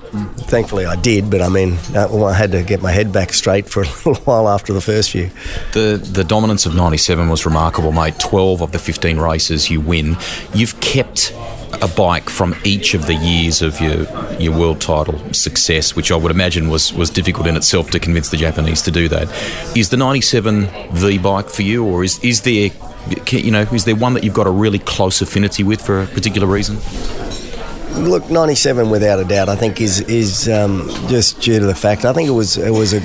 Thankfully, 0.49 0.85
I 0.85 0.95
did, 0.95 1.29
but 1.29 1.41
I 1.41 1.49
mean, 1.49 1.77
I 1.95 2.33
had 2.33 2.51
to 2.51 2.63
get 2.63 2.81
my 2.81 2.91
head 2.91 3.11
back 3.11 3.33
straight 3.33 3.67
for 3.67 3.83
a 3.83 3.85
little 3.85 4.15
while 4.25 4.47
after 4.49 4.73
the 4.73 4.81
first 4.81 5.11
few. 5.11 5.29
The 5.73 5.97
the 5.97 6.23
dominance 6.23 6.65
of 6.65 6.75
'97 6.75 7.29
was 7.29 7.45
remarkable, 7.45 7.91
mate. 7.91 8.19
Twelve 8.19 8.61
of 8.61 8.71
the 8.71 8.79
15 8.79 9.17
races 9.17 9.69
you 9.69 9.81
win. 9.81 10.17
You've 10.53 10.79
kept 10.79 11.33
a 11.81 11.87
bike 11.87 12.29
from 12.29 12.55
each 12.63 12.93
of 12.93 13.07
the 13.07 13.15
years 13.15 13.61
of 13.61 13.79
your 13.81 14.05
your 14.39 14.57
world 14.57 14.79
title 14.79 15.33
success, 15.33 15.95
which 15.95 16.11
I 16.11 16.15
would 16.15 16.31
imagine 16.31 16.69
was 16.69 16.93
was 16.93 17.09
difficult 17.09 17.47
in 17.47 17.55
itself 17.55 17.89
to 17.91 17.99
convince 17.99 18.29
the 18.29 18.37
Japanese 18.37 18.81
to 18.83 18.91
do 18.91 19.07
that. 19.09 19.29
Is 19.75 19.89
the 19.89 19.97
'97 19.97 20.69
the 20.93 21.17
bike 21.17 21.49
for 21.49 21.63
you, 21.63 21.85
or 21.85 22.03
is 22.03 22.19
is 22.23 22.41
there 22.41 22.69
you 23.29 23.51
know 23.51 23.61
is 23.61 23.85
there 23.85 23.95
one 23.95 24.13
that 24.13 24.23
you've 24.23 24.33
got 24.33 24.47
a 24.47 24.51
really 24.51 24.79
close 24.79 25.21
affinity 25.21 25.63
with 25.63 25.81
for 25.81 26.03
a 26.03 26.07
particular 26.07 26.47
reason? 26.47 26.77
Look, 27.95 28.29
'97, 28.29 28.89
without 28.89 29.19
a 29.19 29.25
doubt, 29.25 29.49
I 29.49 29.55
think 29.55 29.79
is 29.79 30.01
is 30.01 30.49
um, 30.49 30.89
just 31.07 31.41
due 31.41 31.59
to 31.59 31.65
the 31.65 31.75
fact. 31.75 32.05
I 32.05 32.13
think 32.13 32.27
it 32.27 32.33
was 32.33 32.57
it 32.57 32.71
was 32.71 32.93
a 32.93 33.01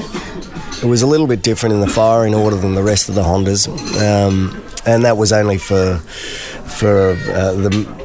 it 0.83 0.89
was 0.89 1.03
a 1.03 1.07
little 1.07 1.27
bit 1.27 1.43
different 1.43 1.75
in 1.75 1.81
the 1.81 1.89
firing 1.89 2.35
order 2.35 2.57
than 2.57 2.75
the 2.75 2.83
rest 2.83 3.09
of 3.09 3.15
the 3.15 3.23
Hondas, 3.23 3.69
um, 4.01 4.63
and 4.87 5.05
that 5.05 5.17
was 5.17 5.33
only 5.33 5.59
for 5.59 5.99
for 5.99 7.11
uh, 7.11 7.53
the 7.53 7.99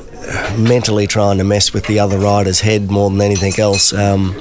mentally 0.57 1.07
trying 1.07 1.37
to 1.37 1.43
mess 1.43 1.73
with 1.73 1.85
the 1.87 1.99
other 1.99 2.17
rider's 2.17 2.61
head 2.61 2.89
more 2.89 3.09
than 3.09 3.21
anything 3.21 3.59
else. 3.59 3.93
Um, 3.93 4.35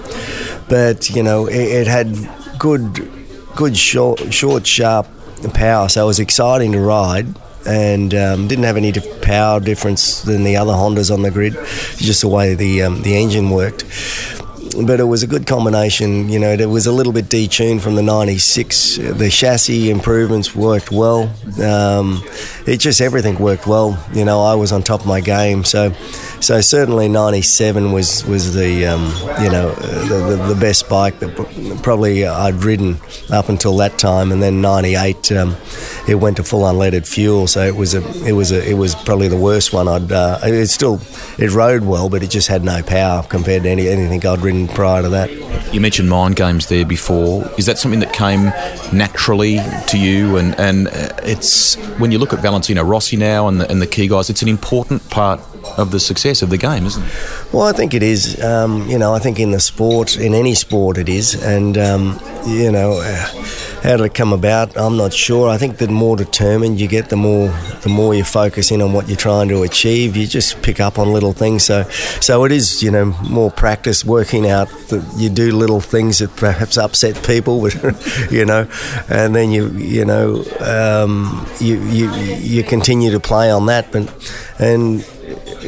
but 0.68 1.10
you 1.10 1.22
know, 1.22 1.46
it, 1.46 1.56
it, 1.56 1.86
had 1.86 2.30
good 2.58 3.08
good 3.56 3.76
short, 3.76 4.32
short, 4.32 4.66
sharp 4.66 5.06
power, 5.54 5.88
so 5.88 6.04
it 6.04 6.06
was 6.06 6.20
exciting 6.20 6.72
to 6.72 6.80
ride 6.80 7.34
and 7.66 8.14
um, 8.14 8.48
didn't 8.48 8.64
have 8.64 8.76
any 8.76 8.92
power 9.22 9.60
difference 9.60 10.22
than 10.22 10.44
the 10.44 10.56
other 10.56 10.72
Hondas 10.72 11.12
on 11.12 11.22
the 11.22 11.30
grid, 11.30 11.54
just 11.96 12.22
the 12.22 12.28
way 12.28 12.54
the 12.54 12.82
um, 12.82 13.02
the 13.02 13.16
engine 13.16 13.50
worked. 13.50 13.84
But 14.86 15.00
it 15.00 15.04
was 15.04 15.22
a 15.22 15.26
good 15.26 15.46
combination. 15.46 16.30
You 16.30 16.38
know, 16.38 16.50
it 16.50 16.64
was 16.66 16.86
a 16.86 16.92
little 16.92 17.12
bit 17.12 17.26
detuned 17.26 17.82
from 17.82 17.94
the 17.94 18.02
'96. 18.02 18.96
The 18.96 19.28
chassis 19.30 19.90
improvements 19.90 20.54
worked 20.54 20.90
well. 20.90 21.30
Um, 21.62 22.22
it 22.66 22.78
just 22.78 23.00
everything 23.00 23.38
worked 23.38 23.66
well. 23.66 24.02
You 24.14 24.24
know, 24.24 24.40
I 24.40 24.54
was 24.54 24.72
on 24.72 24.82
top 24.82 25.00
of 25.00 25.06
my 25.06 25.20
game, 25.20 25.64
so 25.64 25.92
so 26.42 26.60
certainly 26.60 27.08
'97 27.08 27.92
was 27.92 28.24
was 28.26 28.54
the 28.54 28.86
um, 28.86 29.04
you 29.42 29.50
know 29.50 29.72
the, 29.72 30.36
the, 30.36 30.54
the, 30.54 30.60
best 30.60 30.88
bike 30.88 31.18
that 31.20 31.34
probably 31.82 32.26
I'd 32.26 32.56
ridden 32.56 32.98
up 33.30 33.48
until 33.48 33.76
that 33.76 33.96
time, 33.98 34.32
and 34.32 34.42
then 34.42 34.60
'98 34.60 35.32
um, 35.32 35.56
it 36.08 36.16
went 36.16 36.38
to 36.38 36.44
full 36.44 36.62
unleaded 36.62 37.06
fuel, 37.06 37.46
so 37.46 37.64
it 37.64 37.76
was 37.76 37.94
a 37.94 38.02
it 38.26 38.32
was 38.32 38.50
a 38.50 38.68
it 38.68 38.74
was 38.74 38.94
probably 38.94 39.28
the 39.28 39.36
worst 39.36 39.72
one 39.72 39.86
I'd. 39.86 40.10
Uh, 40.10 40.40
it 40.42 40.66
still 40.66 41.00
it 41.38 41.52
rode 41.52 41.84
well, 41.84 42.08
but 42.08 42.22
it 42.22 42.30
just 42.30 42.48
had 42.48 42.64
no 42.64 42.82
power 42.82 43.22
compared 43.22 43.62
to 43.62 43.68
any 43.70 43.88
anything 43.88 44.26
I'd 44.26 44.40
ridden 44.40 44.66
prior 44.66 45.02
to 45.02 45.08
that. 45.10 45.30
You 45.72 45.80
mentioned 45.80 46.10
mind 46.10 46.36
games 46.36 46.66
there 46.66 46.84
before. 46.84 47.48
Is 47.56 47.66
that 47.66 47.78
something 47.78 48.00
that 48.00 48.12
came 48.12 48.46
naturally 48.92 49.58
to 49.88 49.98
you? 49.98 50.36
And 50.38 50.58
and 50.58 50.88
it's 51.22 51.76
when 51.98 52.10
you 52.10 52.18
look 52.18 52.32
at 52.32 52.40
Valentino 52.40 52.82
Rossi 52.82 53.16
now 53.16 53.46
and 53.46 53.60
the, 53.60 53.70
and 53.70 53.80
the 53.80 53.86
key 53.86 54.08
guys, 54.08 54.28
it's 54.28 54.42
an 54.42 54.48
important 54.48 55.08
part 55.08 55.40
of 55.76 55.90
the 55.90 56.00
success 56.00 56.42
of 56.42 56.50
the 56.50 56.58
game, 56.58 56.86
isn't 56.86 57.02
it? 57.02 57.52
Well, 57.52 57.64
I 57.64 57.72
think 57.72 57.94
it 57.94 58.02
is. 58.02 58.42
Um, 58.42 58.88
you 58.88 58.98
know, 58.98 59.14
I 59.14 59.18
think 59.18 59.38
in 59.38 59.52
the 59.52 59.60
sport, 59.60 60.16
in 60.16 60.34
any 60.34 60.54
sport, 60.54 60.98
it 60.98 61.08
is. 61.08 61.42
And, 61.42 61.76
um, 61.78 62.20
you 62.46 62.70
know, 62.70 63.00
uh, 63.02 63.26
how 63.82 63.96
did 63.96 64.06
it 64.06 64.14
come 64.14 64.32
about? 64.32 64.76
I'm 64.76 64.96
not 64.96 65.12
sure. 65.12 65.48
I 65.48 65.58
think 65.58 65.78
the 65.78 65.88
more 65.88 66.16
determined 66.16 66.80
you 66.80 66.86
get, 66.86 67.08
the 67.08 67.16
more 67.16 67.48
the 67.82 67.88
more 67.88 68.14
you 68.14 68.22
focus 68.22 68.70
in 68.70 68.80
on 68.80 68.92
what 68.92 69.08
you're 69.08 69.16
trying 69.16 69.48
to 69.48 69.64
achieve. 69.64 70.16
You 70.16 70.28
just 70.28 70.62
pick 70.62 70.78
up 70.78 71.00
on 71.00 71.12
little 71.12 71.32
things. 71.32 71.64
So, 71.64 71.82
so 72.20 72.44
it 72.44 72.52
is. 72.52 72.80
You 72.80 72.92
know, 72.92 73.06
more 73.28 73.50
practice, 73.50 74.04
working 74.04 74.48
out 74.48 74.68
that 74.90 75.04
you 75.16 75.28
do 75.28 75.50
little 75.50 75.80
things 75.80 76.18
that 76.18 76.34
perhaps 76.36 76.78
upset 76.78 77.24
people, 77.26 77.68
you 78.30 78.44
know, 78.44 78.68
and 79.08 79.34
then 79.34 79.50
you 79.50 79.70
you 79.70 80.04
know 80.04 80.44
um, 80.60 81.44
you 81.58 81.82
you 81.82 82.12
you 82.12 82.62
continue 82.62 83.10
to 83.10 83.20
play 83.20 83.50
on 83.50 83.66
that, 83.66 83.90
but 83.90 84.08
and 84.60 85.04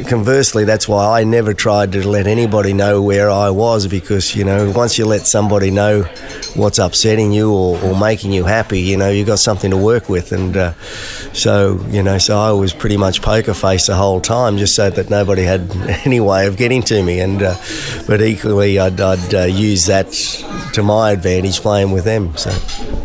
conversely, 0.07 0.65
that's 0.65 0.87
why 0.87 1.19
I 1.19 1.23
never 1.23 1.53
tried 1.53 1.91
to 1.93 2.07
let 2.07 2.27
anybody 2.27 2.73
know 2.73 3.01
where 3.01 3.29
I 3.29 3.49
was 3.49 3.87
because, 3.87 4.35
you 4.35 4.43
know, 4.43 4.71
once 4.75 4.97
you 4.97 5.05
let 5.05 5.27
somebody 5.27 5.71
know 5.71 6.03
what's 6.55 6.79
upsetting 6.79 7.31
you 7.31 7.53
or, 7.53 7.79
or 7.81 7.99
making 7.99 8.31
you 8.31 8.43
happy, 8.43 8.79
you 8.79 8.97
know, 8.97 9.09
you've 9.09 9.27
got 9.27 9.39
something 9.39 9.71
to 9.71 9.77
work 9.77 10.09
with. 10.09 10.31
And 10.31 10.55
uh, 10.55 10.73
so, 11.33 11.79
you 11.89 12.03
know, 12.03 12.17
so 12.17 12.37
I 12.37 12.51
was 12.51 12.73
pretty 12.73 12.97
much 12.97 13.21
poker 13.21 13.53
face 13.53 13.87
the 13.87 13.95
whole 13.95 14.21
time 14.21 14.57
just 14.57 14.75
so 14.75 14.89
that 14.89 15.09
nobody 15.09 15.43
had 15.43 15.71
any 16.05 16.19
way 16.19 16.47
of 16.47 16.57
getting 16.57 16.81
to 16.83 17.03
me. 17.03 17.19
And 17.19 17.41
uh, 17.41 17.55
But 18.07 18.21
equally, 18.21 18.79
I'd, 18.79 18.99
I'd 18.99 19.33
uh, 19.33 19.43
use 19.43 19.85
that 19.87 20.11
to 20.73 20.83
my 20.83 21.11
advantage 21.11 21.59
playing 21.61 21.91
with 21.91 22.03
them. 22.03 22.35
So 22.37 22.51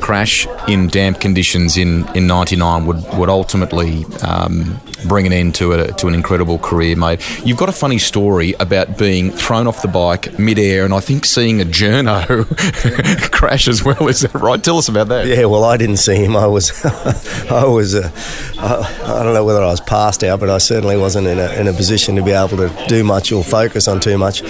Crash 0.01 0.47
in 0.69 0.89
damp 0.89 1.21
conditions 1.21 1.77
in, 1.77 2.09
in 2.17 2.27
99 2.27 2.87
would, 2.87 3.03
would 3.15 3.29
ultimately 3.29 4.05
um, 4.23 4.81
bring 5.07 5.27
an 5.27 5.33
end 5.33 5.55
to, 5.57 5.73
a, 5.73 5.93
to 5.95 6.09
an 6.09 6.15
incredible 6.15 6.50
career, 6.59 6.97
mate. 6.97 7.21
You've 7.45 7.59
got 7.59 7.69
a 7.69 7.73
funny 7.73 7.99
story 7.99 8.55
about 8.61 8.97
being 8.99 9.31
thrown 9.31 9.67
off 9.67 9.83
the 9.83 9.89
bike 9.89 10.39
midair 10.39 10.85
and 10.85 10.95
I 10.95 11.01
think 11.01 11.25
seeing 11.25 11.61
a 11.61 11.65
journo 11.65 12.47
crash 13.33 13.69
as 13.69 13.85
well. 13.85 14.09
Is 14.09 14.21
that 14.21 14.35
right? 14.35 14.63
Tell 14.63 14.79
us 14.79 14.89
about 14.89 15.09
that. 15.09 15.27
Yeah, 15.27 15.47
well, 15.47 15.65
I 15.65 15.77
didn't 15.77 15.99
see 15.99 16.17
him. 16.17 16.37
I 16.37 16.47
was, 16.47 16.85
I 17.51 17.65
was, 17.65 17.95
uh, 17.95 18.11
I, 18.59 19.21
I, 19.21 19.23
don't 19.23 19.35
know 19.35 19.45
whether 19.45 19.63
I 19.63 19.71
was 19.71 19.81
passed 19.81 20.23
out, 20.25 20.41
but 20.41 20.51
I 20.51 20.59
certainly 20.59 20.97
wasn't 20.97 21.27
in 21.27 21.39
a, 21.39 21.53
in 21.61 21.69
a 21.69 21.73
position 21.73 22.17
to 22.17 22.23
be 22.23 22.33
able 22.33 22.57
to 22.57 22.71
do 22.89 23.05
much 23.05 23.33
or 23.33 23.43
focus 23.43 23.89
on 23.89 24.01
too 24.01 24.19
much. 24.19 24.43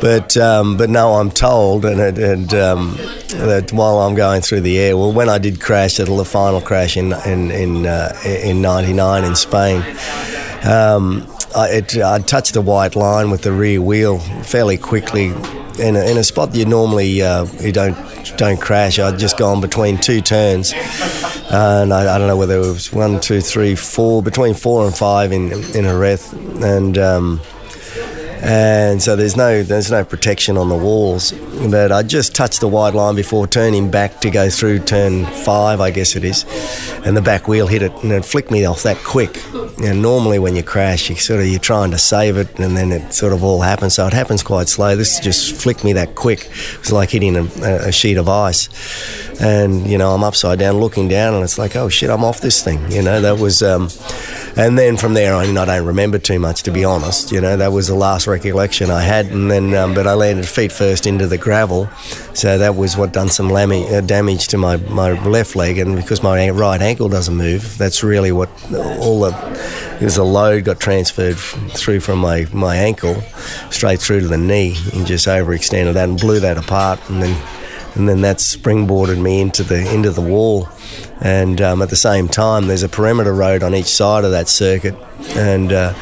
But, 0.00 0.36
um, 0.36 0.76
but 0.76 0.90
no, 0.90 1.14
I'm 1.14 1.30
told, 1.30 1.84
and, 1.84 2.00
and 2.18 2.54
um, 2.54 2.96
that 3.28 3.72
while 3.72 3.98
I'm 3.98 4.14
going 4.14 4.42
through 4.42 4.62
the 4.62 4.78
air, 4.78 4.96
well, 4.96 5.12
when 5.12 5.28
I 5.28 5.38
did 5.38 5.60
crash, 5.60 5.96
the 5.96 6.24
final 6.24 6.60
crash 6.60 6.96
in 6.96 7.12
in 7.26 7.50
in, 7.50 7.86
uh, 7.86 8.14
in 8.24 8.62
'99 8.62 9.24
in 9.24 9.34
Spain. 9.34 9.82
Um, 10.64 11.26
I, 11.54 11.68
it, 11.70 11.96
I 11.96 12.18
touched 12.20 12.54
the 12.54 12.60
white 12.60 12.96
line 12.96 13.30
with 13.30 13.42
the 13.42 13.52
rear 13.52 13.80
wheel 13.80 14.18
fairly 14.18 14.76
quickly 14.76 15.26
in 15.78 15.96
a, 15.96 16.10
in 16.10 16.16
a 16.16 16.24
spot 16.24 16.54
you 16.54 16.64
normally 16.64 17.22
uh, 17.22 17.46
you 17.60 17.72
don't 17.72 17.96
don't 18.36 18.60
crash. 18.60 18.98
I'd 18.98 19.18
just 19.18 19.38
gone 19.38 19.60
between 19.60 19.98
two 19.98 20.20
turns, 20.20 20.72
and 21.50 21.92
I, 21.92 22.14
I, 22.14 22.18
don't 22.18 22.26
know 22.26 22.36
whether 22.36 22.56
it 22.56 22.60
was 22.60 22.92
one, 22.92 23.20
two, 23.20 23.40
three, 23.40 23.74
four, 23.74 24.22
between 24.22 24.54
four 24.54 24.86
and 24.86 24.96
five 24.96 25.32
in 25.32 25.52
in 25.52 25.84
Jerez, 25.84 26.32
and. 26.32 26.98
Um, 26.98 27.40
and 28.40 29.02
so 29.02 29.16
there's 29.16 29.36
no 29.36 29.62
there's 29.62 29.90
no 29.90 30.04
protection 30.04 30.56
on 30.56 30.68
the 30.68 30.76
walls. 30.76 31.32
But 31.70 31.92
I 31.92 32.02
just 32.02 32.34
touched 32.34 32.60
the 32.60 32.68
white 32.68 32.94
line 32.94 33.14
before 33.14 33.46
turning 33.46 33.90
back 33.90 34.20
to 34.20 34.30
go 34.30 34.48
through 34.48 34.80
turn 34.80 35.26
five, 35.26 35.80
I 35.80 35.90
guess 35.90 36.16
it 36.16 36.24
is, 36.24 36.44
and 37.04 37.16
the 37.16 37.22
back 37.22 37.48
wheel 37.48 37.66
hit 37.66 37.82
it 37.82 37.92
and 38.02 38.12
it 38.12 38.24
flicked 38.24 38.50
me 38.50 38.64
off 38.64 38.82
that 38.84 38.98
quick. 38.98 39.42
And 39.82 40.02
normally 40.02 40.38
when 40.38 40.56
you 40.56 40.62
crash, 40.62 41.10
you 41.10 41.16
sort 41.16 41.40
of 41.40 41.46
you're 41.46 41.58
trying 41.58 41.90
to 41.92 41.98
save 41.98 42.36
it, 42.36 42.58
and 42.58 42.76
then 42.76 42.92
it 42.92 43.12
sort 43.12 43.32
of 43.32 43.42
all 43.42 43.60
happens. 43.60 43.94
So 43.94 44.06
it 44.06 44.12
happens 44.12 44.42
quite 44.42 44.68
slow. 44.68 44.96
This 44.96 45.20
just 45.20 45.54
flicked 45.54 45.84
me 45.84 45.92
that 45.94 46.14
quick. 46.14 46.46
It 46.46 46.78
was 46.78 46.92
like 46.92 47.10
hitting 47.10 47.36
a, 47.36 47.44
a 47.88 47.92
sheet 47.92 48.16
of 48.16 48.28
ice, 48.28 48.68
and 49.40 49.86
you 49.86 49.98
know 49.98 50.10
I'm 50.10 50.24
upside 50.24 50.58
down 50.58 50.78
looking 50.78 51.08
down, 51.08 51.34
and 51.34 51.44
it's 51.44 51.58
like 51.58 51.76
oh 51.76 51.88
shit, 51.88 52.10
I'm 52.10 52.24
off 52.24 52.40
this 52.40 52.62
thing. 52.62 52.90
You 52.90 53.02
know 53.02 53.20
that 53.20 53.38
was. 53.38 53.62
Um, 53.62 53.88
and 54.58 54.76
then 54.76 54.96
from 54.96 55.14
there, 55.14 55.36
I, 55.36 55.46
mean, 55.46 55.56
I 55.56 55.66
don't 55.66 55.86
remember 55.86 56.18
too 56.18 56.40
much, 56.40 56.64
to 56.64 56.72
be 56.72 56.84
honest. 56.84 57.30
You 57.30 57.40
know, 57.40 57.56
that 57.56 57.70
was 57.70 57.86
the 57.86 57.94
last 57.94 58.26
recollection 58.26 58.90
I 58.90 59.02
had. 59.02 59.26
And 59.26 59.48
then, 59.48 59.72
um, 59.72 59.94
but 59.94 60.08
I 60.08 60.14
landed 60.14 60.48
feet 60.48 60.72
first 60.72 61.06
into 61.06 61.28
the 61.28 61.38
gravel, 61.38 61.88
so 62.34 62.58
that 62.58 62.74
was 62.74 62.96
what 62.96 63.12
done 63.12 63.28
some 63.28 63.52
uh, 63.52 64.00
damage 64.00 64.48
to 64.48 64.58
my, 64.58 64.76
my 64.76 65.12
left 65.28 65.54
leg. 65.54 65.78
And 65.78 65.94
because 65.94 66.24
my 66.24 66.50
right 66.50 66.82
ankle 66.82 67.08
doesn't 67.08 67.36
move, 67.36 67.78
that's 67.78 68.02
really 68.02 68.32
what 68.32 68.48
all 68.72 69.20
the 69.20 69.88
it 70.00 70.04
was 70.04 70.16
a 70.16 70.24
load 70.24 70.64
got 70.64 70.78
transferred 70.78 71.36
through 71.36 72.00
from 72.00 72.20
my, 72.20 72.46
my 72.52 72.76
ankle 72.76 73.20
straight 73.70 74.00
through 74.00 74.20
to 74.20 74.28
the 74.28 74.38
knee 74.38 74.76
and 74.92 75.06
just 75.06 75.26
overextended 75.26 75.94
that 75.94 76.08
and 76.08 76.20
blew 76.20 76.38
that 76.38 76.56
apart 76.56 77.00
and 77.10 77.20
then 77.20 77.34
and 77.94 78.08
then 78.08 78.20
that 78.22 78.38
springboarded 78.38 79.20
me 79.20 79.40
into 79.40 79.62
the 79.62 79.94
into 79.94 80.10
the 80.10 80.20
wall 80.20 80.68
and 81.20 81.60
um, 81.60 81.82
at 81.82 81.90
the 81.90 81.96
same 81.96 82.28
time, 82.28 82.66
there's 82.66 82.82
a 82.82 82.88
perimeter 82.88 83.34
road 83.34 83.62
on 83.62 83.74
each 83.74 83.86
side 83.86 84.24
of 84.24 84.30
that 84.30 84.48
circuit. 84.48 84.94
And 85.30 85.72
uh, 85.72 85.94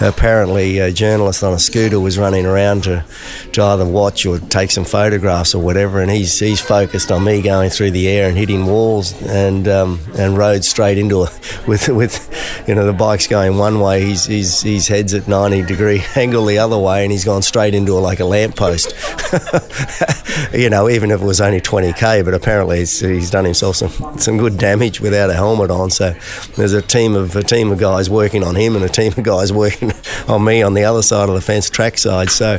apparently, 0.00 0.80
a 0.80 0.90
journalist 0.90 1.44
on 1.44 1.54
a 1.54 1.58
scooter 1.58 2.00
was 2.00 2.18
running 2.18 2.46
around 2.46 2.82
to, 2.84 3.04
to 3.52 3.62
either 3.62 3.84
watch 3.84 4.26
or 4.26 4.40
take 4.40 4.72
some 4.72 4.84
photographs 4.84 5.54
or 5.54 5.62
whatever. 5.62 6.00
And 6.00 6.10
he's 6.10 6.36
he's 6.40 6.60
focused 6.60 7.12
on 7.12 7.22
me 7.22 7.42
going 7.42 7.70
through 7.70 7.92
the 7.92 8.08
air 8.08 8.28
and 8.28 8.36
hitting 8.36 8.66
walls 8.66 9.12
and 9.22 9.68
um, 9.68 10.00
and 10.18 10.36
roads 10.36 10.66
straight 10.66 10.98
into 10.98 11.22
a 11.22 11.30
with 11.68 11.88
with 11.88 12.64
you 12.66 12.74
know 12.74 12.84
the 12.84 12.92
bike's 12.92 13.28
going 13.28 13.56
one 13.56 13.78
way. 13.78 14.04
He's 14.04 14.24
he's 14.24 14.62
his 14.62 14.88
head's 14.88 15.14
at 15.14 15.28
90 15.28 15.62
degree 15.62 16.02
angle 16.16 16.44
the 16.44 16.58
other 16.58 16.78
way, 16.78 17.04
and 17.04 17.12
he's 17.12 17.24
gone 17.24 17.42
straight 17.42 17.74
into 17.74 17.94
like 17.94 18.18
a 18.18 18.24
lamppost. 18.24 18.94
you 20.52 20.70
know, 20.70 20.88
even 20.88 21.12
if 21.12 21.22
it 21.22 21.24
was 21.24 21.40
only 21.40 21.60
20k, 21.60 22.24
but 22.24 22.34
apparently 22.34 22.78
he's, 22.78 22.98
he's 22.98 23.30
done 23.30 23.44
himself 23.44 23.76
some 23.76 24.18
some 24.18 24.38
good 24.38 24.55
damage 24.56 25.00
without 25.00 25.30
a 25.30 25.34
helmet 25.34 25.70
on. 25.70 25.90
So 25.90 26.14
there's 26.56 26.72
a 26.72 26.82
team 26.82 27.14
of 27.14 27.36
a 27.36 27.42
team 27.42 27.70
of 27.70 27.78
guys 27.78 28.10
working 28.10 28.42
on 28.42 28.54
him 28.54 28.76
and 28.76 28.84
a 28.84 28.88
team 28.88 29.12
of 29.16 29.22
guys 29.22 29.52
working 29.52 29.92
on 30.28 30.44
me 30.44 30.62
on 30.62 30.74
the 30.74 30.84
other 30.84 31.02
side 31.02 31.28
of 31.28 31.34
the 31.34 31.40
fence, 31.40 31.70
track 31.70 31.98
side. 31.98 32.30
So 32.30 32.58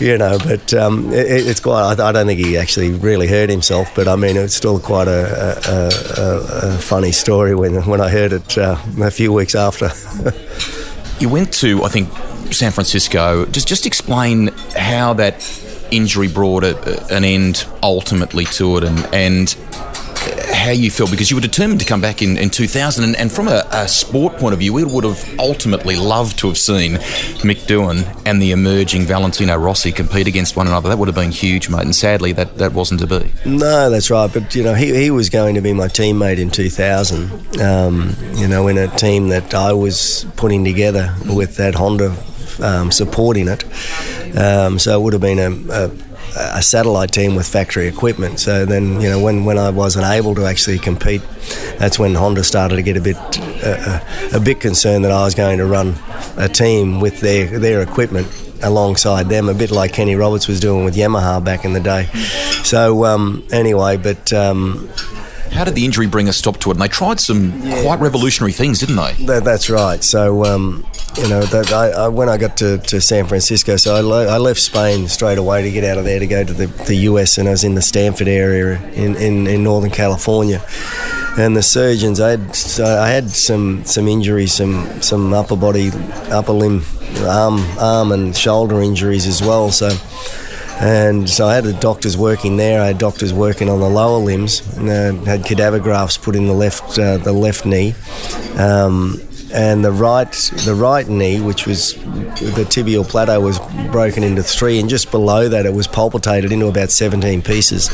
you 0.00 0.16
know, 0.16 0.38
but 0.38 0.72
um, 0.74 1.12
it, 1.12 1.26
it's 1.46 1.60
quite. 1.60 1.98
I, 1.98 2.12
don't 2.12 2.26
think 2.26 2.40
he 2.40 2.56
actually 2.56 2.90
really 2.90 3.26
hurt 3.26 3.50
himself, 3.50 3.94
but 3.94 4.08
I 4.08 4.16
mean, 4.16 4.36
it's 4.36 4.54
still 4.54 4.78
quite 4.78 5.08
a, 5.08 5.58
a, 5.66 6.20
a, 6.20 6.74
a 6.74 6.78
funny 6.78 7.12
story 7.12 7.54
when 7.54 7.74
when 7.86 8.00
I 8.00 8.08
heard 8.08 8.32
it 8.32 8.58
uh, 8.58 8.76
a 9.00 9.10
few 9.10 9.32
weeks 9.32 9.54
after. 9.54 9.90
you 11.20 11.28
went 11.28 11.52
to, 11.54 11.82
I 11.84 11.88
think, 11.88 12.08
San 12.52 12.72
Francisco. 12.72 13.46
Just 13.46 13.68
just 13.68 13.86
explain 13.86 14.48
how 14.76 15.14
that 15.14 15.44
injury 15.90 16.28
brought 16.28 16.64
a, 16.64 17.14
an 17.14 17.24
end 17.24 17.66
ultimately 17.82 18.44
to 18.44 18.78
it, 18.78 18.84
and 18.84 18.98
and 19.14 19.56
how 20.68 20.74
you 20.74 20.90
felt 20.90 21.10
because 21.10 21.30
you 21.30 21.36
were 21.36 21.40
determined 21.40 21.80
to 21.80 21.86
come 21.86 22.02
back 22.02 22.20
in, 22.20 22.36
in 22.36 22.50
2000 22.50 23.02
and, 23.02 23.16
and 23.16 23.32
from 23.32 23.48
a, 23.48 23.66
a, 23.72 23.88
sport 23.88 24.36
point 24.36 24.52
of 24.52 24.58
view 24.58 24.70
we 24.70 24.84
would 24.84 25.02
have 25.02 25.38
ultimately 25.38 25.96
loved 25.96 26.38
to 26.38 26.46
have 26.46 26.58
seen 26.58 26.96
Mick 27.40 27.64
Doohan 27.66 28.22
and 28.26 28.42
the 28.42 28.52
emerging 28.52 29.06
Valentino 29.06 29.56
Rossi 29.56 29.92
compete 29.92 30.26
against 30.26 30.56
one 30.56 30.66
another. 30.66 30.90
That 30.90 30.98
would 30.98 31.08
have 31.08 31.14
been 31.14 31.30
huge 31.30 31.70
mate 31.70 31.84
and 31.84 31.96
sadly 31.96 32.32
that, 32.32 32.58
that 32.58 32.74
wasn't 32.74 33.00
to 33.00 33.06
be. 33.06 33.32
No 33.46 33.88
that's 33.88 34.10
right 34.10 34.30
but 34.30 34.54
you 34.54 34.62
know 34.62 34.74
he, 34.74 34.94
he 34.94 35.10
was 35.10 35.30
going 35.30 35.54
to 35.54 35.62
be 35.62 35.72
my 35.72 35.86
teammate 35.86 36.38
in 36.38 36.50
2000 36.50 37.62
um, 37.62 38.14
you 38.34 38.46
know 38.46 38.68
in 38.68 38.76
a 38.76 38.88
team 38.88 39.28
that 39.28 39.54
I 39.54 39.72
was 39.72 40.26
putting 40.36 40.66
together 40.66 41.14
with 41.34 41.56
that 41.56 41.76
Honda 41.76 42.14
um, 42.62 42.90
supporting 42.90 43.48
it. 43.48 43.64
Um, 44.36 44.78
so 44.78 45.00
it 45.00 45.02
would 45.02 45.12
have 45.14 45.22
been 45.22 45.38
a, 45.38 45.72
a 45.72 45.90
a 46.36 46.62
satellite 46.62 47.12
team 47.12 47.34
with 47.34 47.46
factory 47.46 47.86
equipment. 47.86 48.40
So 48.40 48.64
then, 48.64 49.00
you 49.00 49.08
know, 49.08 49.20
when, 49.20 49.44
when 49.44 49.58
I 49.58 49.70
wasn't 49.70 50.06
able 50.06 50.34
to 50.36 50.44
actually 50.46 50.78
compete, 50.78 51.22
that's 51.78 51.98
when 51.98 52.14
Honda 52.14 52.44
started 52.44 52.76
to 52.76 52.82
get 52.82 52.96
a 52.96 53.00
bit 53.00 53.16
uh, 53.64 54.00
a 54.32 54.40
bit 54.40 54.60
concerned 54.60 55.04
that 55.04 55.12
I 55.12 55.24
was 55.24 55.34
going 55.34 55.58
to 55.58 55.66
run 55.66 55.94
a 56.36 56.48
team 56.48 57.00
with 57.00 57.20
their 57.20 57.58
their 57.58 57.82
equipment 57.82 58.26
alongside 58.62 59.28
them, 59.28 59.48
a 59.48 59.54
bit 59.54 59.70
like 59.70 59.92
Kenny 59.92 60.16
Roberts 60.16 60.48
was 60.48 60.60
doing 60.60 60.84
with 60.84 60.96
Yamaha 60.96 61.42
back 61.42 61.64
in 61.64 61.72
the 61.72 61.80
day. 61.80 62.04
So 62.64 63.04
um, 63.04 63.46
anyway, 63.52 63.96
but. 63.96 64.32
Um, 64.32 64.88
how 65.52 65.64
did 65.64 65.74
the 65.74 65.84
injury 65.86 66.06
bring 66.06 66.28
a 66.28 66.32
stop 66.32 66.58
to 66.58 66.70
it? 66.70 66.74
And 66.74 66.82
they 66.82 66.88
tried 66.88 67.20
some 67.20 67.62
yeah, 67.62 67.82
quite 67.82 68.00
revolutionary 68.00 68.52
things, 68.52 68.80
didn't 68.80 68.96
they? 68.96 69.14
That, 69.24 69.44
that's 69.44 69.70
right. 69.70 70.04
So 70.04 70.44
um, 70.44 70.86
you 71.16 71.28
know, 71.28 71.42
that 71.42 71.72
I, 71.72 71.90
I, 71.90 72.08
when 72.08 72.28
I 72.28 72.36
got 72.36 72.56
to, 72.58 72.78
to 72.78 73.00
San 73.00 73.26
Francisco, 73.26 73.76
so 73.76 73.96
I, 73.96 74.00
le- 74.00 74.28
I, 74.28 74.38
left 74.38 74.60
Spain 74.60 75.08
straight 75.08 75.38
away 75.38 75.62
to 75.62 75.70
get 75.70 75.82
out 75.84 75.98
of 75.98 76.04
there 76.04 76.20
to 76.20 76.26
go 76.26 76.44
to 76.44 76.52
the, 76.52 76.66
the 76.84 76.94
US, 76.96 77.38
and 77.38 77.48
I 77.48 77.52
was 77.52 77.64
in 77.64 77.74
the 77.74 77.82
Stanford 77.82 78.28
area 78.28 78.80
in, 78.92 79.16
in, 79.16 79.46
in 79.46 79.64
Northern 79.64 79.90
California. 79.90 80.62
And 81.38 81.56
the 81.56 81.62
surgeons, 81.62 82.20
I 82.20 82.30
had 82.30 82.40
I 82.80 83.08
had 83.10 83.30
some 83.30 83.84
some 83.84 84.08
injuries, 84.08 84.52
some 84.52 85.00
some 85.00 85.32
upper 85.32 85.54
body, 85.54 85.92
upper 86.30 86.52
limb, 86.52 86.82
arm 87.20 87.60
arm 87.78 88.10
and 88.10 88.36
shoulder 88.36 88.82
injuries 88.82 89.26
as 89.26 89.40
well. 89.40 89.70
So. 89.70 89.90
And 90.80 91.28
so 91.28 91.48
I 91.48 91.56
had 91.56 91.64
the 91.64 91.72
doctors 91.72 92.16
working 92.16 92.56
there. 92.56 92.80
I 92.80 92.86
had 92.86 92.98
doctors 92.98 93.32
working 93.32 93.68
on 93.68 93.80
the 93.80 93.88
lower 93.88 94.18
limbs. 94.18 94.60
And, 94.76 94.88
uh, 94.88 95.24
had 95.24 95.44
cadaver 95.44 95.80
grafts 95.80 96.16
put 96.16 96.36
in 96.36 96.46
the 96.46 96.52
left 96.52 96.96
uh, 96.96 97.16
the 97.16 97.32
left 97.32 97.66
knee. 97.66 97.94
Um, 98.56 99.20
and 99.52 99.84
the 99.84 99.92
right 99.92 100.32
the 100.64 100.74
right 100.74 101.08
knee, 101.08 101.40
which 101.40 101.66
was 101.66 101.94
the 101.94 102.66
tibial 102.68 103.06
plateau, 103.08 103.40
was 103.40 103.58
broken 103.90 104.22
into 104.22 104.42
three, 104.42 104.78
and 104.78 104.88
just 104.88 105.10
below 105.10 105.48
that, 105.48 105.66
it 105.66 105.72
was 105.72 105.86
pulpitated 105.86 106.52
into 106.52 106.66
about 106.66 106.90
17 106.90 107.42
pieces. 107.42 107.88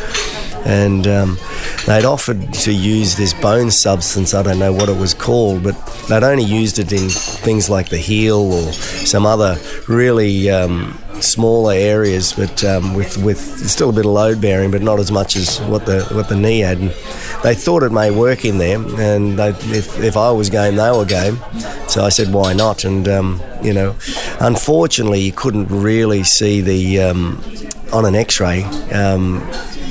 And 0.64 1.06
um, 1.06 1.38
they'd 1.86 2.04
offered 2.04 2.54
to 2.54 2.72
use 2.72 3.16
this 3.16 3.34
bone 3.34 3.70
substance. 3.70 4.32
I 4.32 4.42
don't 4.42 4.58
know 4.58 4.72
what 4.72 4.88
it 4.88 4.96
was 4.96 5.12
called, 5.12 5.62
but 5.62 5.74
they'd 6.08 6.22
only 6.22 6.44
used 6.44 6.78
it 6.78 6.92
in 6.92 7.10
things 7.10 7.68
like 7.68 7.90
the 7.90 7.98
heel 7.98 8.52
or 8.52 8.72
some 8.72 9.26
other 9.26 9.58
really 9.88 10.48
um, 10.48 10.98
smaller 11.20 11.72
areas, 11.72 12.32
but 12.32 12.64
um, 12.64 12.94
with 12.94 13.16
with 13.18 13.38
still 13.68 13.90
a 13.90 13.92
bit 13.92 14.06
of 14.06 14.12
load 14.12 14.40
bearing, 14.40 14.70
but 14.70 14.82
not 14.82 14.98
as 14.98 15.10
much 15.10 15.36
as 15.36 15.60
what 15.62 15.86
the 15.86 16.04
what 16.12 16.28
the 16.28 16.36
knee 16.36 16.60
had. 16.60 16.78
And 16.78 16.90
they 17.42 17.54
thought 17.54 17.82
it 17.82 17.92
may 17.92 18.10
work 18.10 18.44
in 18.44 18.58
there, 18.58 18.78
and 18.78 19.38
they, 19.38 19.48
if, 19.48 19.98
if 20.02 20.16
I 20.16 20.30
was 20.30 20.48
game, 20.50 20.76
they 20.76 20.90
were 20.90 21.04
game. 21.04 21.38
So 21.88 22.02
I 22.04 22.08
said, 22.08 22.32
why 22.32 22.54
not? 22.54 22.84
And 22.84 23.06
um, 23.08 23.42
you 23.62 23.72
know, 23.72 23.94
unfortunately, 24.40 25.20
you 25.20 25.32
couldn't 25.32 25.68
really 25.68 26.24
see 26.24 26.60
the 26.60 27.00
um, 27.02 27.42
on 27.92 28.04
an 28.04 28.14
X-ray 28.14 28.64
um, 28.92 29.40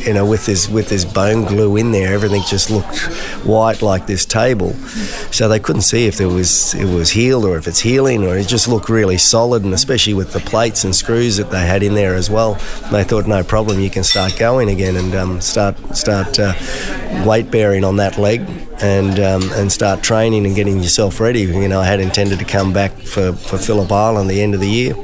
you 0.06 0.14
know, 0.14 0.26
with 0.26 0.46
this 0.46 0.68
with 0.70 0.90
this 0.90 1.06
bone 1.06 1.46
glue 1.46 1.78
in 1.78 1.92
there, 1.92 2.14
everything 2.14 2.42
just 2.48 2.70
looked 2.70 3.00
white 3.46 3.82
like 3.82 4.06
this 4.06 4.26
table. 4.26 4.74
So 5.32 5.48
they 5.48 5.60
couldn't 5.60 5.84
see 5.84 6.08
if 6.08 6.20
it 6.20 6.28
was 6.28 6.74
it 6.74 6.86
was 6.86 7.12
healed 7.12 7.46
or 7.46 7.58
if 7.58 7.68
it's 7.68 7.80
healing, 7.80 8.24
or 8.26 8.38
it 8.38 8.48
just 8.48 8.68
looked 8.68 8.90
really 8.90 9.18
solid. 9.18 9.64
And 9.64 9.74
especially 9.74 10.14
with 10.14 10.34
the 10.34 10.40
plates 10.40 10.84
and 10.84 10.96
screws 10.96 11.38
that 11.38 11.52
they 11.52 11.66
had 11.66 11.84
in 11.84 11.94
there 11.94 12.16
as 12.16 12.30
well, 12.30 12.56
they 12.92 13.04
thought 13.04 13.28
no 13.28 13.44
problem, 13.44 13.80
you 13.80 13.90
can 13.90 14.04
start 14.04 14.38
going 14.38 14.70
again 14.70 14.96
and 14.96 15.16
um, 15.16 15.42
start 15.42 15.78
start 15.96 16.40
uh, 16.40 16.54
weight 17.26 17.50
bearing 17.50 17.84
on 17.84 17.98
that 17.98 18.18
leg 18.18 18.42
and 18.82 19.20
um, 19.20 19.50
and 19.54 19.72
start 19.72 20.04
training 20.04 20.46
and 20.46 20.56
getting 20.56 20.78
yourself 20.78 21.20
ready. 21.20 21.42
You 21.42 21.68
know, 21.68 21.80
I 21.80 21.86
had 21.86 22.00
intended 22.00 22.40
to 22.40 22.46
come 22.46 22.74
back 22.74 22.92
for, 22.94 23.34
for 23.34 23.58
Phillip 23.58 23.92
Island 23.92 24.30
the 24.30 24.42
end 24.42 24.54
of 24.54 24.60
the 24.60 24.70
year 24.70 24.96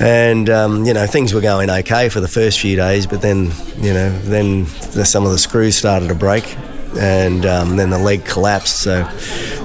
and 0.00 0.48
um, 0.48 0.84
you 0.84 0.94
know 0.94 1.06
things 1.06 1.34
were 1.34 1.40
going 1.40 1.70
okay 1.70 2.08
for 2.08 2.20
the 2.20 2.28
first 2.28 2.60
few 2.60 2.76
days, 2.76 3.06
but 3.06 3.20
then 3.20 3.50
you 3.76 3.92
know 3.92 4.10
then 4.20 4.64
the, 4.92 5.04
some 5.04 5.24
of 5.24 5.32
the 5.32 5.38
screws 5.38 5.76
started 5.76 6.08
to 6.08 6.14
break, 6.14 6.56
and 6.96 7.44
um, 7.44 7.76
then 7.76 7.90
the 7.90 7.98
leg 7.98 8.24
collapsed. 8.24 8.80
So 8.80 9.08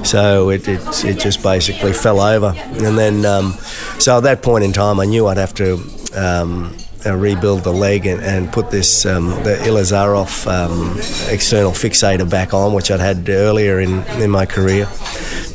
so 0.03 0.49
it, 0.49 0.67
it, 0.67 1.05
it 1.05 1.19
just 1.19 1.43
basically 1.43 1.93
fell 1.93 2.19
over, 2.19 2.53
and 2.55 2.97
then 2.97 3.25
um, 3.25 3.53
so 3.99 4.17
at 4.17 4.23
that 4.23 4.41
point 4.41 4.63
in 4.63 4.73
time, 4.73 4.99
I 4.99 5.05
knew 5.05 5.27
I'd 5.27 5.37
have 5.37 5.53
to. 5.55 5.79
Um, 6.15 6.77
uh, 7.05 7.13
rebuild 7.17 7.63
the 7.63 7.73
leg 7.73 8.05
and, 8.05 8.21
and 8.21 8.49
put 8.49 8.71
this 8.71 9.05
um, 9.05 9.27
the 9.43 9.57
Ilizarov 9.63 10.47
um, 10.47 10.97
external 11.29 11.71
fixator 11.71 12.29
back 12.29 12.53
on, 12.53 12.71
which 12.71 12.89
I'd 12.91 13.01
had 13.01 13.27
earlier 13.29 13.81
in, 13.81 14.03
in 14.21 14.31
my 14.31 14.45
career, 14.45 14.87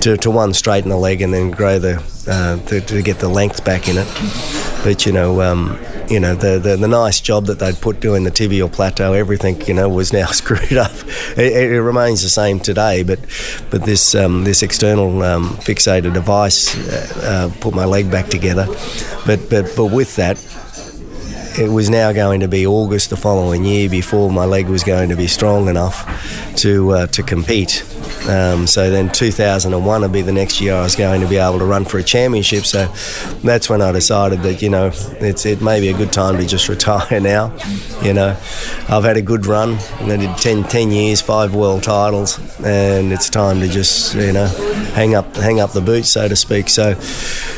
to, 0.01 0.19
to 0.19 0.31
one 0.31 0.53
straighten 0.53 0.91
the 0.91 0.99
leg 0.99 1.23
and 1.23 1.33
then 1.33 1.51
grow 1.51 1.79
the 1.79 2.03
uh, 2.29 2.59
to, 2.67 2.81
to, 2.83 3.01
get 3.01 3.19
the 3.19 3.29
length 3.29 3.65
back 3.65 3.89
in 3.89 3.97
it. 3.97 4.07
But 4.89 5.05
you 5.05 5.13
know, 5.13 5.43
um, 5.43 5.79
you 6.09 6.19
know 6.19 6.35
the, 6.35 6.59
the, 6.59 6.79
the 6.79 6.89
nice 6.89 7.21
job 7.21 7.45
that 7.45 7.59
they'd 7.59 7.79
put 7.79 8.01
doing 8.01 8.25
the 8.25 8.31
tibial 8.31 8.73
plateau, 8.73 9.13
everything 9.13 9.61
you 9.67 9.75
know 9.75 9.87
was 9.87 10.15
now 10.15 10.27
screwed 10.29 10.79
up. 10.79 10.95
It, 11.37 11.73
it 11.73 11.83
remains 11.83 12.23
the 12.23 12.31
same 12.31 12.59
today, 12.59 13.03
but 13.03 13.19
but 13.69 13.85
this 13.85 14.15
um, 14.15 14.45
this 14.45 14.63
external 14.63 15.23
um, 15.23 15.51
fixator 15.59 16.11
device 16.11 16.75
uh, 16.75 17.51
uh, 17.53 17.61
put 17.61 17.75
my 17.75 17.85
leg 17.85 18.11
back 18.11 18.29
together. 18.29 18.67
But 19.27 19.51
but 19.51 19.71
but 19.77 19.93
with 19.93 20.17
that, 20.17 20.39
it 21.63 21.71
was 21.71 21.91
now 21.91 22.11
going 22.13 22.41
to 22.41 22.49
be 22.49 22.67
August 22.67 23.11
the 23.11 23.19
following 23.19 23.67
year 23.67 23.91
before 23.91 24.31
my 24.31 24.47
leg 24.47 24.69
was 24.69 24.85
going 24.85 25.11
to 25.11 25.17
be 25.17 25.27
strong 25.27 25.69
enough 25.69 26.55
to 26.57 26.93
uh, 26.93 27.07
to 27.09 27.23
compete. 27.23 27.85
Um, 28.29 28.67
so 28.67 28.91
then 28.91 29.11
2001 29.11 30.01
would 30.03 30.13
be 30.13 30.23
the 30.23 30.33
next 30.33 30.61
year 30.61 30.75
I 30.75 30.83
was 30.83 30.97
going 30.97 31.21
to 31.21 31.27
be 31.27 31.37
able 31.37 31.59
to 31.59 31.65
run 31.65 31.85
for 31.85 31.99
a 31.99 32.03
championship. 32.03 32.65
So 32.65 32.87
that's 33.43 33.69
when 33.71 33.81
I 33.81 33.93
decided 33.93 34.43
that 34.43 34.61
you 34.61 34.69
know 34.69 34.91
it's 35.21 35.47
it 35.47 35.63
may 35.63 35.81
be 35.81 35.89
a 35.89 35.97
good 35.97 36.13
time 36.13 36.37
to 36.39 36.47
just 36.47 36.69
retire 36.69 37.21
now. 37.21 37.57
You 38.03 38.13
know, 38.13 38.37
I've 38.89 39.05
had 39.05 39.17
a 39.17 39.23
good 39.23 39.47
run. 39.47 39.79
I 40.01 40.17
did 40.17 40.37
10, 40.37 40.65
10 40.65 40.91
years, 40.91 41.21
five 41.21 41.55
world 41.55 41.83
titles, 41.83 42.39
and 42.61 43.13
it's 43.13 43.31
time 43.31 43.61
to 43.61 43.69
just 43.69 44.15
you 44.15 44.33
know 44.33 44.47
hang 44.95 45.15
up 45.15 45.37
hang 45.37 45.61
up 45.61 45.73
the 45.73 45.81
boots, 45.81 46.11
so 46.11 46.29
to 46.29 46.37
speak. 46.37 46.69
So 46.69 46.95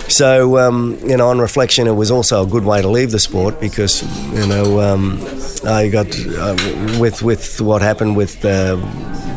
so 0.09 0.59
um, 0.59 0.99
you 1.05 1.17
know, 1.17 1.29
on 1.29 1.39
reflection, 1.39 1.87
it 1.87 1.93
was 1.93 2.11
also 2.11 2.43
a 2.43 2.47
good 2.47 2.65
way 2.65 2.83
to 2.83 2.89
leave 2.89 3.11
the 3.11 3.21
sport 3.21 3.61
because 3.61 4.03
you 4.33 4.47
know 4.47 4.81
um, 4.81 5.19
I 5.65 5.89
got 5.89 6.07
uh, 6.29 6.57
with 7.01 7.23
with 7.23 7.61
what 7.61 7.83
happened 7.83 8.17
with. 8.17 8.45
Uh, 8.45 8.77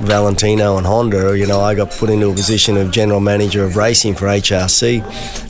Valentino 0.03 0.77
and 0.77 0.85
Honda, 0.85 1.12
you 1.35 1.47
know, 1.47 1.61
I 1.61 1.75
got 1.75 1.91
put 1.91 2.09
into 2.09 2.29
a 2.29 2.33
position 2.33 2.77
of 2.77 2.91
general 2.91 3.19
manager 3.19 3.63
of 3.63 3.75
racing 3.75 4.15
for 4.15 4.25
HRC, 4.25 5.01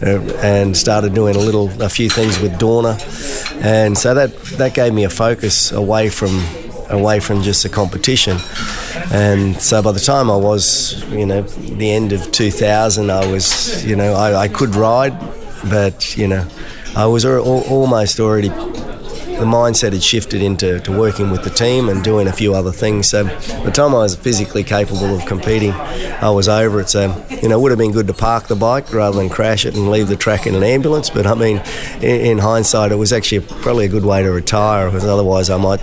uh, 0.01 0.37
and 0.37 0.75
started 0.75 1.13
doing 1.13 1.35
a 1.35 1.39
little, 1.39 1.69
a 1.81 1.89
few 1.89 2.09
things 2.09 2.39
with 2.39 2.53
Dorna, 2.53 2.95
and 3.63 3.97
so 3.97 4.13
that 4.13 4.35
that 4.57 4.73
gave 4.73 4.93
me 4.93 5.03
a 5.03 5.09
focus 5.09 5.71
away 5.71 6.09
from 6.09 6.43
away 6.89 7.19
from 7.19 7.41
just 7.41 7.63
the 7.63 7.69
competition. 7.69 8.37
And 9.11 9.59
so 9.61 9.81
by 9.81 9.91
the 9.91 9.99
time 9.99 10.29
I 10.29 10.37
was, 10.37 11.03
you 11.11 11.25
know, 11.25 11.41
the 11.41 11.91
end 11.91 12.13
of 12.13 12.31
2000, 12.31 13.09
I 13.09 13.31
was, 13.31 13.85
you 13.85 13.95
know, 13.95 14.13
I, 14.13 14.43
I 14.43 14.47
could 14.47 14.75
ride, 14.75 15.17
but, 15.69 16.15
you 16.17 16.27
know, 16.27 16.47
I 16.95 17.05
was 17.07 17.25
almost 17.25 18.19
already 18.19 18.49
the 19.37 19.45
mindset 19.45 19.93
had 19.93 20.03
shifted 20.03 20.41
into 20.41 20.79
to 20.81 20.97
working 20.97 21.31
with 21.31 21.43
the 21.43 21.49
team 21.49 21.89
and 21.89 22.03
doing 22.03 22.27
a 22.27 22.33
few 22.33 22.53
other 22.53 22.71
things. 22.71 23.09
So 23.09 23.25
by 23.25 23.33
the 23.65 23.71
time 23.71 23.95
I 23.95 23.99
was 23.99 24.15
physically 24.15 24.63
capable 24.63 25.15
of 25.15 25.25
competing, 25.25 25.71
I 25.71 26.29
was 26.29 26.47
over 26.47 26.79
it. 26.79 26.89
So 26.89 27.25
you 27.29 27.49
know, 27.49 27.57
it 27.57 27.61
would 27.61 27.71
have 27.71 27.79
been 27.79 27.91
good 27.91 28.07
to 28.07 28.13
park 28.13 28.47
the 28.47 28.55
bike 28.55 28.93
rather 28.93 29.17
than 29.17 29.29
crash 29.29 29.65
it 29.65 29.75
and 29.75 29.91
leave 29.91 30.07
the 30.07 30.15
track 30.15 30.47
in 30.47 30.55
an 30.55 30.63
ambulance. 30.63 31.09
But 31.09 31.25
I 31.25 31.33
mean, 31.33 31.61
in, 31.97 32.21
in 32.21 32.37
hindsight, 32.37 32.91
it 32.91 32.95
was 32.95 33.11
actually 33.11 33.41
probably 33.41 33.85
a 33.85 33.89
good 33.89 34.05
way 34.05 34.23
to 34.23 34.31
retire 34.31 34.87
because 34.87 35.05
otherwise 35.05 35.49
I 35.49 35.57
might 35.57 35.81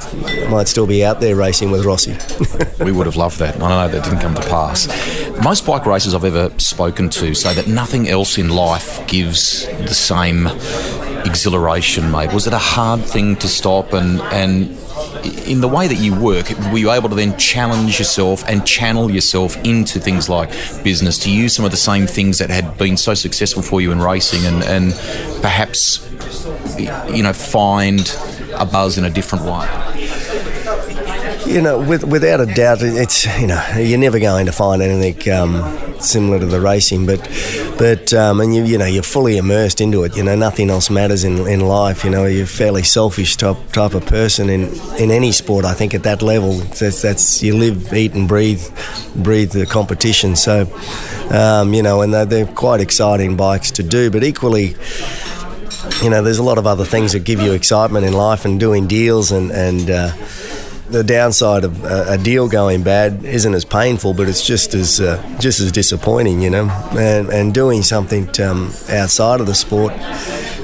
might 0.49 0.69
still 0.69 0.87
be 0.87 1.05
out 1.05 1.21
there 1.21 1.37
racing 1.37 1.71
with 1.71 1.85
Rossi. 1.85 2.17
we 2.85 2.93
would 2.93 3.07
have 3.07 3.17
loved 3.17 3.39
that. 3.41 3.57
I 3.61 3.69
know 3.69 3.93
that 3.93 4.05
didn't 4.05 4.21
come 4.21 4.35
to 4.35 4.49
pass. 4.49 4.89
Most 5.43 5.67
bike 5.67 5.87
racers 5.87 6.15
I've 6.15 6.25
ever 6.25 6.51
spoken 6.59 7.11
to 7.11 7.35
say 7.35 7.55
that 7.55 7.67
nothing 7.67 8.09
else 8.09 8.39
in 8.39 8.49
life 8.49 9.07
gives 9.07 9.67
the 9.67 9.95
same 9.95 10.49
exhilaration, 11.27 12.11
mate? 12.11 12.33
Was 12.33 12.47
it 12.47 12.53
a 12.53 12.59
hard 12.59 13.03
thing 13.03 13.37
to 13.37 13.49
stop? 13.49 13.93
And, 13.93 14.21
and 14.33 14.77
in 15.47 15.61
the 15.61 15.69
way 15.69 15.89
that 15.89 15.97
you 15.97 16.15
work, 16.19 16.51
were 16.71 16.79
you 16.79 16.91
able 16.91 17.09
to 17.09 17.15
then 17.15 17.37
challenge 17.39 17.99
yourself 17.99 18.45
and 18.49 18.67
channel 18.67 19.11
yourself 19.11 19.57
into 19.65 20.01
things 20.01 20.29
like 20.29 20.51
business 20.83 21.19
to 21.21 21.31
use 21.31 21.55
some 21.55 21.65
of 21.65 21.71
the 21.71 21.77
same 21.77 22.07
things 22.07 22.39
that 22.39 22.51
had 22.51 22.77
been 22.79 22.97
so 22.97 23.15
successful 23.15 23.63
for 23.63 23.81
you 23.81 23.93
in 23.93 24.01
racing 24.01 24.45
and, 24.47 24.63
and 24.65 24.93
perhaps, 25.43 26.07
you 26.79 27.23
know, 27.23 27.33
find 27.33 28.17
a 28.55 28.65
buzz 28.65 28.99
in 28.99 29.05
a 29.05 29.11
different 29.11 29.45
way? 29.45 29.90
You 31.51 31.61
know, 31.61 31.81
with, 31.81 32.05
without 32.05 32.41
a 32.41 32.47
doubt, 32.47 32.79
it's 32.81 33.27
you 33.41 33.49
know 33.49 33.61
you're 33.77 33.99
never 33.99 34.21
going 34.21 34.47
to 34.47 34.53
find 34.53 34.81
anything 34.81 35.33
um, 35.35 36.01
similar 36.01 36.39
to 36.39 36.47
the 36.47 36.61
racing, 36.61 37.07
but 37.07 37.19
but 37.77 38.15
um, 38.15 38.41
and 38.41 38.55
you 38.55 38.63
you 38.63 38.79
know 38.79 38.85
you're 38.85 39.03
fully 39.03 39.37
immersed 39.37 39.81
into 39.81 40.05
it. 40.05 40.17
You 40.17 40.23
know, 40.23 40.37
nothing 40.37 40.71
else 40.71 40.91
matters 40.91 41.25
in, 41.25 41.49
in 41.49 41.59
life. 41.59 42.05
You 42.05 42.11
know, 42.11 42.25
you're 42.25 42.45
a 42.45 42.47
fairly 42.47 42.85
selfish 42.85 43.37
type 43.37 43.57
type 43.73 43.95
of 43.95 44.07
person 44.07 44.49
in, 44.49 44.73
in 44.97 45.11
any 45.11 45.33
sport. 45.33 45.65
I 45.65 45.75
think 45.75 45.93
at 45.93 46.05
that 46.05 46.23
level, 46.23 46.53
that's, 46.53 47.03
that's 47.03 47.43
you 47.43 47.57
live, 47.57 47.93
eat, 47.93 48.15
and 48.15 48.29
breathe 48.29 48.63
breathe 49.17 49.51
the 49.51 49.67
competition. 49.67 50.37
So 50.37 50.73
um, 51.33 51.75
you 51.75 51.83
know, 51.83 52.03
and 52.03 52.15
they're, 52.15 52.27
they're 52.27 52.47
quite 52.47 52.81
exciting 52.81 53.37
bikes 53.37 53.73
to 53.73 53.83
do, 53.83 54.09
but 54.09 54.23
equally 54.23 54.77
you 56.03 56.11
know, 56.11 56.23
there's 56.23 56.39
a 56.39 56.43
lot 56.43 56.59
of 56.59 56.67
other 56.67 56.85
things 56.85 57.13
that 57.13 57.25
give 57.25 57.41
you 57.41 57.53
excitement 57.53 58.07
in 58.07 58.13
life 58.13 58.45
and 58.45 58.61
doing 58.61 58.87
deals 58.87 59.33
and 59.33 59.51
and 59.51 59.91
uh, 59.91 60.13
the 60.91 61.05
downside 61.05 61.65
of 61.65 61.85
a, 61.85 62.19
deal 62.19 62.49
going 62.49 62.83
bad 62.83 63.25
isn't 63.25 63.55
as 63.55 63.65
painful, 63.65 64.13
but 64.13 64.29
it's 64.29 64.45
just 64.45 64.75
as 64.75 65.01
uh, 65.01 65.23
just 65.39 65.61
as 65.61 65.73
disappointing, 65.73 66.41
you 66.41 66.51
know. 66.51 66.69
And, 66.93 67.29
and 67.31 67.55
doing 67.55 67.83
something 67.83 68.29
um, 68.41 68.73
outside 68.91 69.41
of 69.41 69.47
the 69.47 69.55
sport 69.55 69.93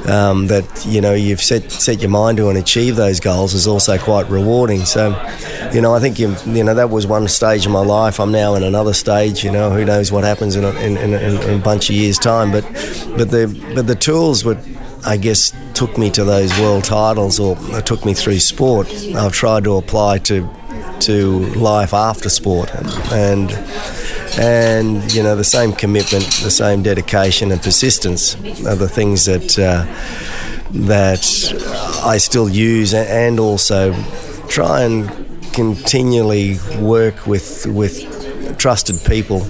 um, 0.08 0.46
that 0.48 0.84
you 0.86 1.00
know 1.00 1.14
you've 1.14 1.42
set 1.42 1.70
set 1.70 2.00
your 2.00 2.10
mind 2.10 2.38
to 2.38 2.48
and 2.48 2.58
achieve 2.58 2.96
those 2.96 3.20
goals 3.20 3.54
is 3.54 3.66
also 3.66 3.98
quite 3.98 4.28
rewarding. 4.28 4.84
So, 4.84 5.10
you 5.72 5.80
know, 5.80 5.94
I 5.94 6.00
think 6.00 6.18
you, 6.18 6.34
you 6.46 6.64
know 6.64 6.74
that 6.74 6.90
was 6.90 7.06
one 7.06 7.26
stage 7.28 7.66
of 7.66 7.72
my 7.72 7.80
life. 7.80 8.20
I'm 8.20 8.32
now 8.32 8.54
in 8.54 8.62
another 8.62 8.92
stage. 8.92 9.44
You 9.44 9.52
know, 9.52 9.70
who 9.70 9.84
knows 9.84 10.12
what 10.12 10.24
happens 10.24 10.56
in 10.56 10.64
a, 10.64 10.70
in, 10.80 10.96
in, 10.96 11.14
in 11.14 11.60
a 11.60 11.62
bunch 11.62 11.88
of 11.90 11.96
years' 11.96 12.18
time. 12.18 12.52
But 12.52 12.64
but 13.16 13.30
the 13.30 13.72
but 13.74 13.86
the 13.86 13.96
tools 13.96 14.44
would 14.44 14.58
I 15.06 15.16
guess, 15.16 15.52
took 15.74 15.96
me 15.96 16.10
to 16.10 16.24
those 16.24 16.58
world 16.58 16.84
titles 16.84 17.38
or 17.38 17.56
took 17.82 18.04
me 18.04 18.14
through 18.14 18.40
sport, 18.40 18.92
I've 19.14 19.32
tried 19.32 19.64
to 19.64 19.76
apply 19.76 20.18
to 20.18 20.48
to 21.00 21.40
life 21.54 21.92
after 21.92 22.28
sport, 22.28 22.70
and 23.12 23.52
and 24.38 25.12
you 25.12 25.22
know 25.22 25.36
the 25.36 25.44
same 25.44 25.72
commitment, 25.72 26.24
the 26.42 26.50
same 26.50 26.82
dedication 26.82 27.52
and 27.52 27.62
persistence 27.62 28.34
are 28.66 28.74
the 28.74 28.88
things 28.88 29.26
that 29.26 29.58
uh, 29.58 29.84
that 30.88 31.24
I 32.04 32.18
still 32.18 32.48
use, 32.48 32.92
and 32.94 33.38
also 33.38 33.92
try 34.48 34.82
and 34.82 35.08
continually 35.52 36.58
work 36.80 37.26
with 37.26 37.66
with 37.66 38.58
trusted 38.58 38.96
people 39.04 39.46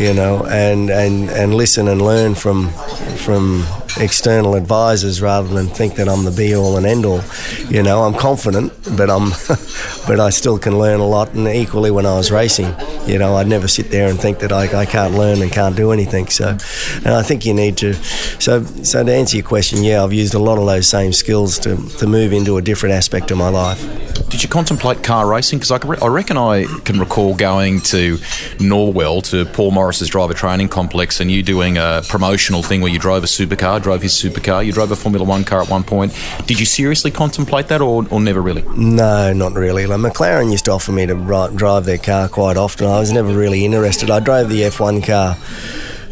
you 0.00 0.14
know, 0.14 0.44
and, 0.46 0.88
and, 0.88 1.28
and 1.30 1.54
listen 1.54 1.86
and 1.86 2.00
learn 2.00 2.34
from 2.34 2.70
from 3.16 3.64
external 4.00 4.54
advisors 4.54 5.20
rather 5.20 5.48
than 5.48 5.66
think 5.66 5.94
that 5.96 6.08
I'm 6.08 6.24
the 6.24 6.30
be 6.30 6.54
all 6.54 6.76
and 6.76 6.86
end 6.86 7.04
all. 7.04 7.20
You 7.68 7.82
know, 7.82 8.02
I'm 8.02 8.14
confident, 8.14 8.72
but 8.96 9.10
I'm, 9.10 9.30
but 10.06 10.18
I 10.18 10.30
still 10.30 10.58
can 10.58 10.78
learn 10.78 11.00
a 11.00 11.06
lot. 11.06 11.34
And 11.34 11.46
equally, 11.46 11.90
when 11.90 12.06
I 12.06 12.16
was 12.16 12.32
racing, 12.32 12.74
you 13.06 13.18
know, 13.18 13.36
I'd 13.36 13.46
never 13.46 13.68
sit 13.68 13.90
there 13.90 14.08
and 14.08 14.18
think 14.18 14.38
that 14.40 14.52
I, 14.52 14.80
I 14.80 14.86
can't 14.86 15.14
learn 15.14 15.42
and 15.42 15.52
can't 15.52 15.76
do 15.76 15.92
anything. 15.92 16.28
So, 16.28 16.56
and 16.96 17.08
I 17.08 17.22
think 17.22 17.44
you 17.44 17.54
need 17.54 17.76
to. 17.78 17.94
So, 17.94 18.64
so 18.64 19.04
to 19.04 19.12
answer 19.12 19.36
your 19.36 19.46
question, 19.46 19.84
yeah, 19.84 20.02
I've 20.02 20.12
used 20.12 20.34
a 20.34 20.38
lot 20.38 20.58
of 20.58 20.66
those 20.66 20.88
same 20.88 21.12
skills 21.12 21.58
to 21.60 21.76
to 21.98 22.06
move 22.06 22.32
into 22.32 22.56
a 22.56 22.62
different 22.62 22.94
aspect 22.94 23.30
of 23.30 23.38
my 23.38 23.48
life. 23.48 23.80
Did 24.28 24.42
you 24.42 24.48
contemplate 24.48 25.02
car 25.02 25.26
racing? 25.26 25.58
Because 25.58 25.70
I, 25.70 26.04
I, 26.04 26.08
reckon 26.08 26.36
I 26.36 26.64
can 26.84 27.00
recall 27.00 27.34
going 27.34 27.80
to 27.82 28.16
Norwell 28.58 29.24
to 29.30 29.44
Paul 29.46 29.72
Morris's 29.72 30.08
driver 30.08 30.34
training 30.34 30.68
complex 30.68 31.20
and 31.20 31.30
you 31.30 31.42
doing 31.42 31.78
a 31.78 32.02
promotional 32.08 32.62
thing 32.62 32.80
where 32.80 32.92
you 32.92 32.98
drove 32.98 33.24
a 33.24 33.26
supercar, 33.26 33.82
drove 33.90 34.02
his 34.02 34.12
supercar, 34.12 34.64
you 34.64 34.70
drove 34.70 34.92
a 34.92 34.94
Formula 34.94 35.26
One 35.26 35.42
car 35.42 35.60
at 35.62 35.68
one 35.68 35.82
point. 35.82 36.16
Did 36.46 36.60
you 36.60 36.64
seriously 36.64 37.10
contemplate 37.10 37.66
that 37.68 37.80
or, 37.80 38.06
or 38.08 38.20
never 38.20 38.40
really? 38.40 38.62
No, 38.76 39.32
not 39.32 39.54
really. 39.54 39.84
Like 39.84 39.98
McLaren 39.98 40.52
used 40.52 40.66
to 40.66 40.70
offer 40.70 40.92
me 40.92 41.06
to 41.06 41.14
drive 41.56 41.86
their 41.86 41.98
car 41.98 42.28
quite 42.28 42.56
often. 42.56 42.86
I 42.86 43.00
was 43.00 43.10
never 43.10 43.36
really 43.36 43.64
interested. 43.64 44.08
I 44.08 44.20
drove 44.20 44.48
the 44.48 44.60
F1 44.60 45.04
car. 45.04 45.36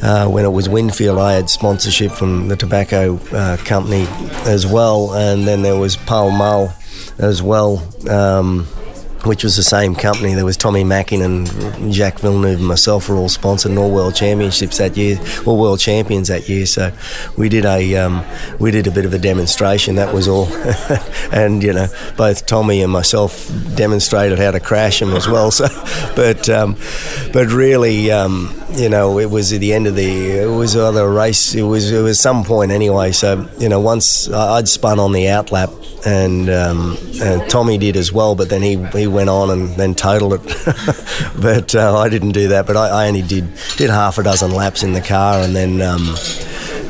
Uh, 0.03 0.29
when 0.29 0.45
it 0.45 0.49
was 0.49 0.69
Winfield, 0.69 1.19
I 1.21 1.35
had 1.35 1.49
sponsorship 1.49 2.11
from 2.11 2.49
the 2.49 2.57
tobacco 2.57 3.17
uh, 3.31 3.57
company 3.59 4.07
as 4.45 4.67
well, 4.67 5.15
and 5.15 5.47
then 5.47 5.63
there 5.63 5.77
was 5.77 5.97
Pall 5.97 6.33
Mall 6.33 6.73
as 7.19 7.41
well. 7.41 7.87
Um, 8.11 8.67
which 9.25 9.43
was 9.45 9.57
the 9.57 9.63
same 9.63 9.95
company. 9.95 10.35
There 10.35 10.45
was 10.45 10.57
Tommy 10.57 10.85
Mackin 10.85 11.23
and 11.23 11.93
Jacques 11.93 12.21
Villeneuve 12.21 12.59
and 12.59 12.69
myself 12.69 13.09
were 13.09 13.17
all 13.17 13.29
sponsored 13.29 13.73
in 13.73 13.79
all 13.79 13.91
world 13.91 14.15
championships 14.15 14.79
that 14.79 14.97
year, 14.97 15.19
all 15.47 15.59
world 15.59 15.81
champions 15.81 16.29
that 16.29 16.49
year. 16.49 16.67
So 16.67 16.93
we 17.37 17.49
did 17.49 17.65
a 17.65 17.97
um, 17.97 18.25
we 18.59 18.71
did 18.71 18.87
a 18.87 18.91
bit 18.91 19.05
of 19.05 19.15
a 19.15 19.19
demonstration. 19.19 19.97
That 19.97 20.15
was 20.15 20.29
all, 20.29 20.49
and 21.33 21.63
you 21.63 21.73
know 21.73 21.89
both 22.17 22.47
Tommy 22.47 22.83
and 22.83 22.93
myself 22.93 23.51
demonstrated 23.75 24.39
how 24.39 24.51
to 24.51 24.61
crash 24.61 25.01
them 25.01 25.15
as 25.15 25.29
well. 25.29 25.51
So, 25.59 25.67
but 26.15 26.49
um, 26.49 26.77
but 27.33 27.49
really, 27.49 28.13
um, 28.13 28.55
you 28.75 28.89
know, 28.89 29.19
it 29.19 29.29
was 29.29 29.53
at 29.53 29.61
the 29.61 29.73
end 29.73 29.89
of 29.89 29.97
the 29.97 30.39
it 30.39 30.47
was 30.47 30.77
other 30.77 31.11
race. 31.11 31.55
It 31.55 31.63
was 31.63 31.91
it 31.91 32.01
was 32.01 32.21
some 32.21 32.45
point 32.45 32.71
anyway. 32.71 33.11
So 33.11 33.49
you 33.59 33.69
know, 33.69 33.81
once 33.81 34.31
I'd 34.31 34.69
spun 34.69 35.01
on 35.01 35.13
the 35.13 35.25
outlap 35.25 35.75
and 36.07 36.49
um, 36.49 36.97
and 37.21 37.49
Tommy 37.51 37.79
did 37.79 37.97
as 37.97 38.13
well. 38.13 38.35
But 38.35 38.49
then 38.49 38.63
he, 38.63 38.77
he 38.99 39.07
went 39.09 39.29
on 39.29 39.51
and 39.51 39.69
then 39.71 39.95
totaled 39.95 40.35
it. 40.35 40.43
but 41.41 41.75
uh, 41.75 41.99
I 41.99 42.09
didn't 42.09 42.33
do 42.33 42.49
that. 42.49 42.67
But 42.67 42.77
I, 42.77 42.89
I, 42.89 43.09
only 43.09 43.23
did 43.23 43.49
did 43.77 43.91
half 43.91 44.19
a 44.19 44.23
dozen 44.23 44.53
laps 44.53 44.83
in 44.83 44.93
the 44.93 45.01
car, 45.01 45.41
and 45.43 45.55
then. 45.55 45.81
Um, 45.81 46.15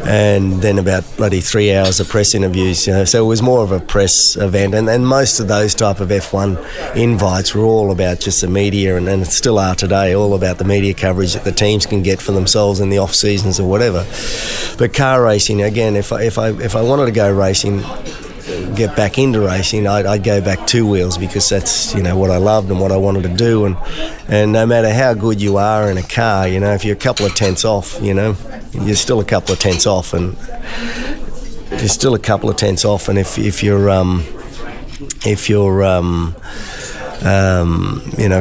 and 0.04 0.62
then 0.62 0.78
about 0.78 1.04
bloody 1.16 1.40
three 1.40 1.74
hours 1.74 2.00
of 2.00 2.08
press 2.08 2.34
interviews. 2.34 2.86
You 2.86 2.94
know, 2.94 3.04
so 3.04 3.22
it 3.22 3.28
was 3.28 3.42
more 3.42 3.62
of 3.62 3.72
a 3.72 3.80
press 3.80 4.36
event, 4.36 4.74
and, 4.74 4.88
and 4.88 5.06
most 5.06 5.40
of 5.40 5.48
those 5.48 5.74
type 5.74 6.00
of 6.00 6.08
F1 6.08 6.96
invites 6.96 7.54
were 7.54 7.64
all 7.64 7.90
about 7.90 8.20
just 8.20 8.40
the 8.40 8.48
media, 8.48 8.96
and, 8.96 9.08
and 9.08 9.26
still 9.26 9.58
are 9.58 9.74
today, 9.74 10.14
all 10.14 10.34
about 10.34 10.58
the 10.58 10.64
media 10.64 10.94
coverage 10.94 11.34
that 11.34 11.44
the 11.44 11.52
teams 11.52 11.84
can 11.84 12.02
get 12.02 12.22
for 12.22 12.32
themselves 12.32 12.80
in 12.80 12.88
the 12.88 12.98
off 12.98 13.14
seasons 13.14 13.60
or 13.60 13.68
whatever. 13.68 14.06
But 14.78 14.94
car 14.94 15.22
racing, 15.22 15.62
again, 15.62 15.96
if 15.96 16.12
I, 16.12 16.22
if 16.22 16.38
I 16.38 16.50
if 16.50 16.74
I 16.74 16.82
wanted 16.82 17.06
to 17.06 17.12
go 17.12 17.30
racing, 17.30 17.82
get 18.74 18.96
back 18.96 19.18
into 19.18 19.40
racing, 19.40 19.86
I'd, 19.86 20.06
I'd, 20.06 20.24
go 20.24 20.40
back 20.40 20.66
two 20.66 20.86
wheels 20.86 21.18
because 21.18 21.48
that's 21.48 21.94
you 21.94 22.02
know 22.02 22.16
what 22.16 22.30
I 22.30 22.38
loved 22.38 22.70
and 22.70 22.80
what 22.80 22.92
I 22.92 22.96
wanted 22.96 23.22
to 23.24 23.34
do. 23.34 23.64
And 23.64 23.76
and 24.28 24.52
no 24.52 24.66
matter 24.66 24.92
how 24.92 25.14
good 25.14 25.40
you 25.40 25.56
are 25.56 25.90
in 25.90 25.98
a 25.98 26.02
car, 26.02 26.48
you 26.48 26.60
know 26.60 26.72
if 26.74 26.84
you're 26.84 26.96
a 26.96 26.98
couple 26.98 27.26
of 27.26 27.34
tenths 27.34 27.64
off, 27.64 27.98
you 28.02 28.14
know 28.14 28.36
you're 28.72 28.96
still 28.96 29.20
a 29.20 29.24
couple 29.24 29.52
of 29.52 29.58
tenths 29.58 29.86
off, 29.86 30.12
and 30.14 30.36
you're 31.70 31.88
still 31.88 32.14
a 32.14 32.18
couple 32.18 32.50
of 32.50 32.56
tenths 32.56 32.84
off. 32.84 33.08
And 33.08 33.18
if 33.18 33.38
if 33.38 33.62
you're 33.62 33.90
um, 33.90 34.24
if 35.24 35.48
you're 35.48 35.84
um, 35.84 36.34
um, 37.24 38.02
you 38.16 38.28
know, 38.28 38.40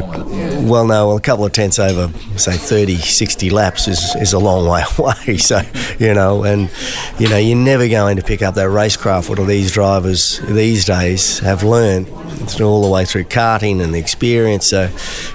well, 0.62 0.86
no, 0.86 1.08
well, 1.08 1.16
a 1.16 1.20
couple 1.20 1.44
of 1.44 1.52
tenths 1.52 1.78
over, 1.78 2.08
say, 2.38 2.56
30, 2.56 2.96
60 2.96 3.50
laps 3.50 3.88
is, 3.88 4.14
is 4.16 4.32
a 4.32 4.38
long 4.38 4.68
way 4.68 4.82
away. 4.98 5.38
So, 5.38 5.60
you 5.98 6.14
know, 6.14 6.44
and, 6.44 6.70
you 7.18 7.28
know, 7.28 7.38
you're 7.38 7.56
never 7.56 7.88
going 7.88 8.16
to 8.16 8.22
pick 8.22 8.42
up 8.42 8.54
that 8.54 8.68
racecraft. 8.68 9.28
What 9.28 9.38
these 9.46 9.72
drivers 9.72 10.38
these 10.40 10.84
days 10.84 11.38
have 11.40 11.62
learned 11.62 12.08
through 12.48 12.66
all 12.66 12.82
the 12.82 12.90
way 12.90 13.04
through 13.04 13.24
karting 13.24 13.82
and 13.82 13.92
the 13.92 13.98
experience. 13.98 14.66
So, 14.66 14.90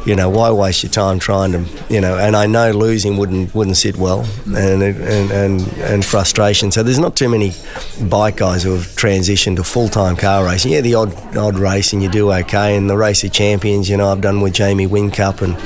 you 0.05 0.15
know, 0.15 0.29
why 0.29 0.51
waste 0.51 0.83
your 0.83 0.91
time 0.91 1.19
trying 1.19 1.51
to, 1.51 1.65
you 1.89 2.01
know, 2.01 2.17
and 2.17 2.35
I 2.35 2.45
know 2.45 2.71
losing 2.71 3.17
wouldn't 3.17 3.53
wouldn't 3.53 3.77
sit 3.77 3.97
well 3.97 4.25
and, 4.45 4.81
and, 4.81 5.31
and, 5.31 5.61
and 5.79 6.05
frustration. 6.05 6.71
So 6.71 6.83
there's 6.83 6.99
not 6.99 7.15
too 7.15 7.29
many 7.29 7.51
bike 8.03 8.37
guys 8.37 8.63
who 8.63 8.73
have 8.73 8.83
transitioned 8.95 9.57
to 9.57 9.63
full-time 9.63 10.15
car 10.15 10.45
racing. 10.45 10.71
Yeah, 10.71 10.81
the 10.81 10.95
odd, 10.95 11.37
odd 11.37 11.57
race 11.57 11.93
and 11.93 12.01
you 12.01 12.09
do 12.09 12.31
okay. 12.31 12.75
And 12.77 12.89
the 12.89 12.97
race 12.97 13.23
of 13.23 13.31
champions, 13.33 13.89
you 13.89 13.97
know, 13.97 14.09
I've 14.09 14.21
done 14.21 14.41
with 14.41 14.53
Jamie 14.53 14.87
Whincup 14.87 15.41
and 15.41 15.57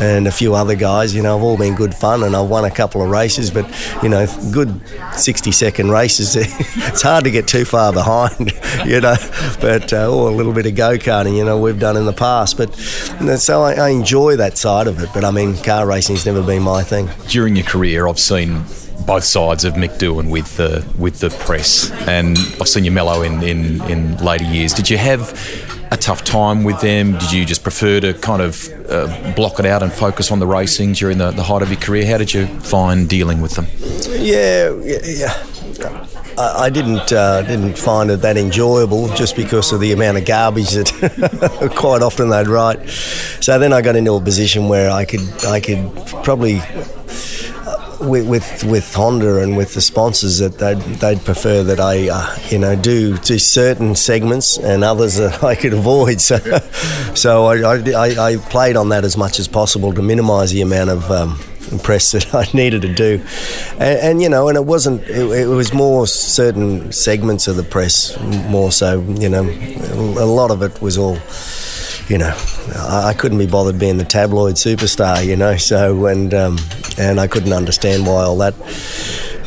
and 0.00 0.26
a 0.26 0.32
few 0.32 0.54
other 0.54 0.74
guys. 0.74 1.14
You 1.14 1.22
know, 1.22 1.36
have 1.36 1.44
all 1.44 1.58
been 1.58 1.74
good 1.74 1.94
fun, 1.94 2.22
and 2.22 2.34
I've 2.34 2.48
won 2.48 2.64
a 2.64 2.70
couple 2.70 3.02
of 3.02 3.10
races. 3.10 3.50
But 3.50 3.66
you 4.02 4.08
know, 4.08 4.26
good 4.50 4.80
sixty-second 5.14 5.90
races. 5.90 6.36
it's 6.36 7.02
hard 7.02 7.24
to 7.24 7.30
get 7.30 7.46
too 7.46 7.64
far 7.64 7.92
behind. 7.92 8.52
You 8.86 9.00
know, 9.00 9.16
but 9.60 9.92
uh, 9.92 10.10
or 10.10 10.30
a 10.30 10.32
little 10.32 10.52
bit 10.52 10.64
of 10.64 10.74
go 10.74 10.96
karting. 10.96 11.36
You 11.36 11.44
know, 11.44 11.58
we've 11.58 11.78
done 11.78 11.96
in 11.96 12.06
the 12.06 12.12
past. 12.12 12.56
But 12.56 12.74
so 12.74 13.62
I, 13.62 13.74
I 13.74 13.88
enjoy 13.90 14.36
that 14.36 14.56
side 14.56 14.86
of 14.86 15.02
it. 15.02 15.10
But 15.12 15.24
I 15.24 15.30
mean, 15.30 15.56
car 15.62 15.86
racing's 15.86 16.24
never 16.24 16.42
been 16.42 16.62
my 16.62 16.82
thing. 16.82 17.08
During 17.28 17.56
your 17.56 17.66
career, 17.66 18.08
I've 18.08 18.18
seen 18.18 18.64
both 19.06 19.24
sides 19.24 19.64
of 19.64 19.74
Mick 19.74 19.98
Doohan 19.98 20.30
with 20.30 20.56
the 20.56 20.86
with 20.98 21.18
the 21.18 21.30
press, 21.30 21.90
and 22.06 22.38
I've 22.60 22.68
seen 22.68 22.84
you 22.84 22.90
mellow 22.90 23.22
in, 23.22 23.42
in, 23.42 23.82
in 23.90 24.16
later 24.18 24.44
years. 24.44 24.72
Did 24.72 24.88
you 24.88 24.98
have 24.98 25.30
a 25.90 25.96
tough 25.96 26.24
time 26.24 26.64
with 26.64 26.80
them? 26.80 27.12
Did 27.18 27.32
you 27.32 27.44
just 27.44 27.62
prefer 27.62 28.00
to 28.00 28.14
kind 28.14 28.42
of 28.42 28.68
uh, 28.88 29.32
block 29.34 29.58
it 29.58 29.66
out 29.66 29.82
and 29.82 29.92
focus 29.92 30.30
on 30.30 30.38
the 30.38 30.46
racing 30.46 30.92
during 30.92 31.18
the, 31.18 31.30
the 31.30 31.42
height 31.42 31.62
of 31.62 31.70
your 31.70 31.80
career? 31.80 32.06
How 32.06 32.18
did 32.18 32.32
you 32.32 32.46
find 32.60 33.08
dealing 33.08 33.40
with 33.40 33.52
them? 33.52 33.66
Yeah, 34.22 34.72
yeah. 35.04 35.46
I, 36.38 36.64
I 36.64 36.70
didn't 36.70 37.12
uh, 37.12 37.42
didn't 37.42 37.76
find 37.76 38.10
it 38.10 38.18
that 38.18 38.36
enjoyable 38.36 39.08
just 39.14 39.36
because 39.36 39.72
of 39.72 39.80
the 39.80 39.92
amount 39.92 40.18
of 40.18 40.24
garbage 40.24 40.70
that 40.70 41.72
quite 41.76 42.02
often 42.02 42.30
they'd 42.30 42.48
write. 42.48 42.88
So 43.40 43.58
then 43.58 43.72
I 43.72 43.82
got 43.82 43.96
into 43.96 44.12
a 44.14 44.20
position 44.20 44.68
where 44.68 44.90
I 44.90 45.04
could 45.04 45.44
I 45.44 45.60
could 45.60 45.90
probably 46.22 46.60
with, 48.00 48.26
with, 48.26 48.64
with 48.64 48.94
Honda 48.94 49.42
and 49.42 49.56
with 49.56 49.74
the 49.74 49.80
sponsors 49.80 50.38
that 50.38 50.58
they'd, 50.58 50.78
they'd 50.78 51.24
prefer 51.24 51.62
that 51.64 51.80
I 51.80 52.08
uh, 52.08 52.38
you 52.48 52.58
know 52.58 52.74
do 52.74 53.18
do 53.18 53.38
certain 53.38 53.94
segments 53.94 54.58
and 54.58 54.82
others 54.82 55.16
that 55.16 55.42
I 55.44 55.54
could 55.54 55.72
avoid. 55.72 56.20
So 56.20 56.38
so 57.14 57.46
I, 57.46 57.80
I, 57.92 58.32
I 58.32 58.36
played 58.36 58.76
on 58.76 58.88
that 58.90 59.04
as 59.04 59.16
much 59.16 59.38
as 59.38 59.48
possible 59.48 59.92
to 59.94 60.02
minimise 60.02 60.52
the 60.52 60.62
amount 60.62 60.90
of. 60.90 61.10
Um, 61.10 61.38
press 61.84 62.10
that 62.10 62.34
I 62.34 62.48
needed 62.52 62.82
to 62.82 62.92
do, 62.92 63.24
and, 63.74 63.98
and 64.00 64.22
you 64.22 64.28
know, 64.28 64.48
and 64.48 64.56
it 64.56 64.64
wasn't. 64.64 65.02
It, 65.02 65.42
it, 65.42 65.46
was 65.46 65.72
more 65.72 66.06
certain 66.06 66.90
segments 66.90 67.46
of 67.46 67.54
the 67.54 67.62
press, 67.62 68.18
more 68.48 68.72
so. 68.72 69.00
You 69.02 69.28
know, 69.28 69.42
a 69.42 70.26
lot 70.26 70.50
of 70.50 70.62
it 70.62 70.82
was 70.82 70.98
all 70.98 71.16
you 72.10 72.18
know, 72.18 72.34
I, 72.74 73.14
couldn't 73.16 73.38
be 73.38 73.46
bothered 73.46 73.78
being 73.78 73.96
the 73.96 74.04
tabloid 74.04 74.56
superstar, 74.56 75.24
you 75.24 75.36
know. 75.36 75.56
So 75.56 76.06
and 76.06 76.34
um, 76.34 76.58
and 76.98 77.20
I 77.20 77.28
couldn't 77.28 77.52
understand 77.52 78.04
why 78.04 78.24
all 78.24 78.38
that 78.38 78.54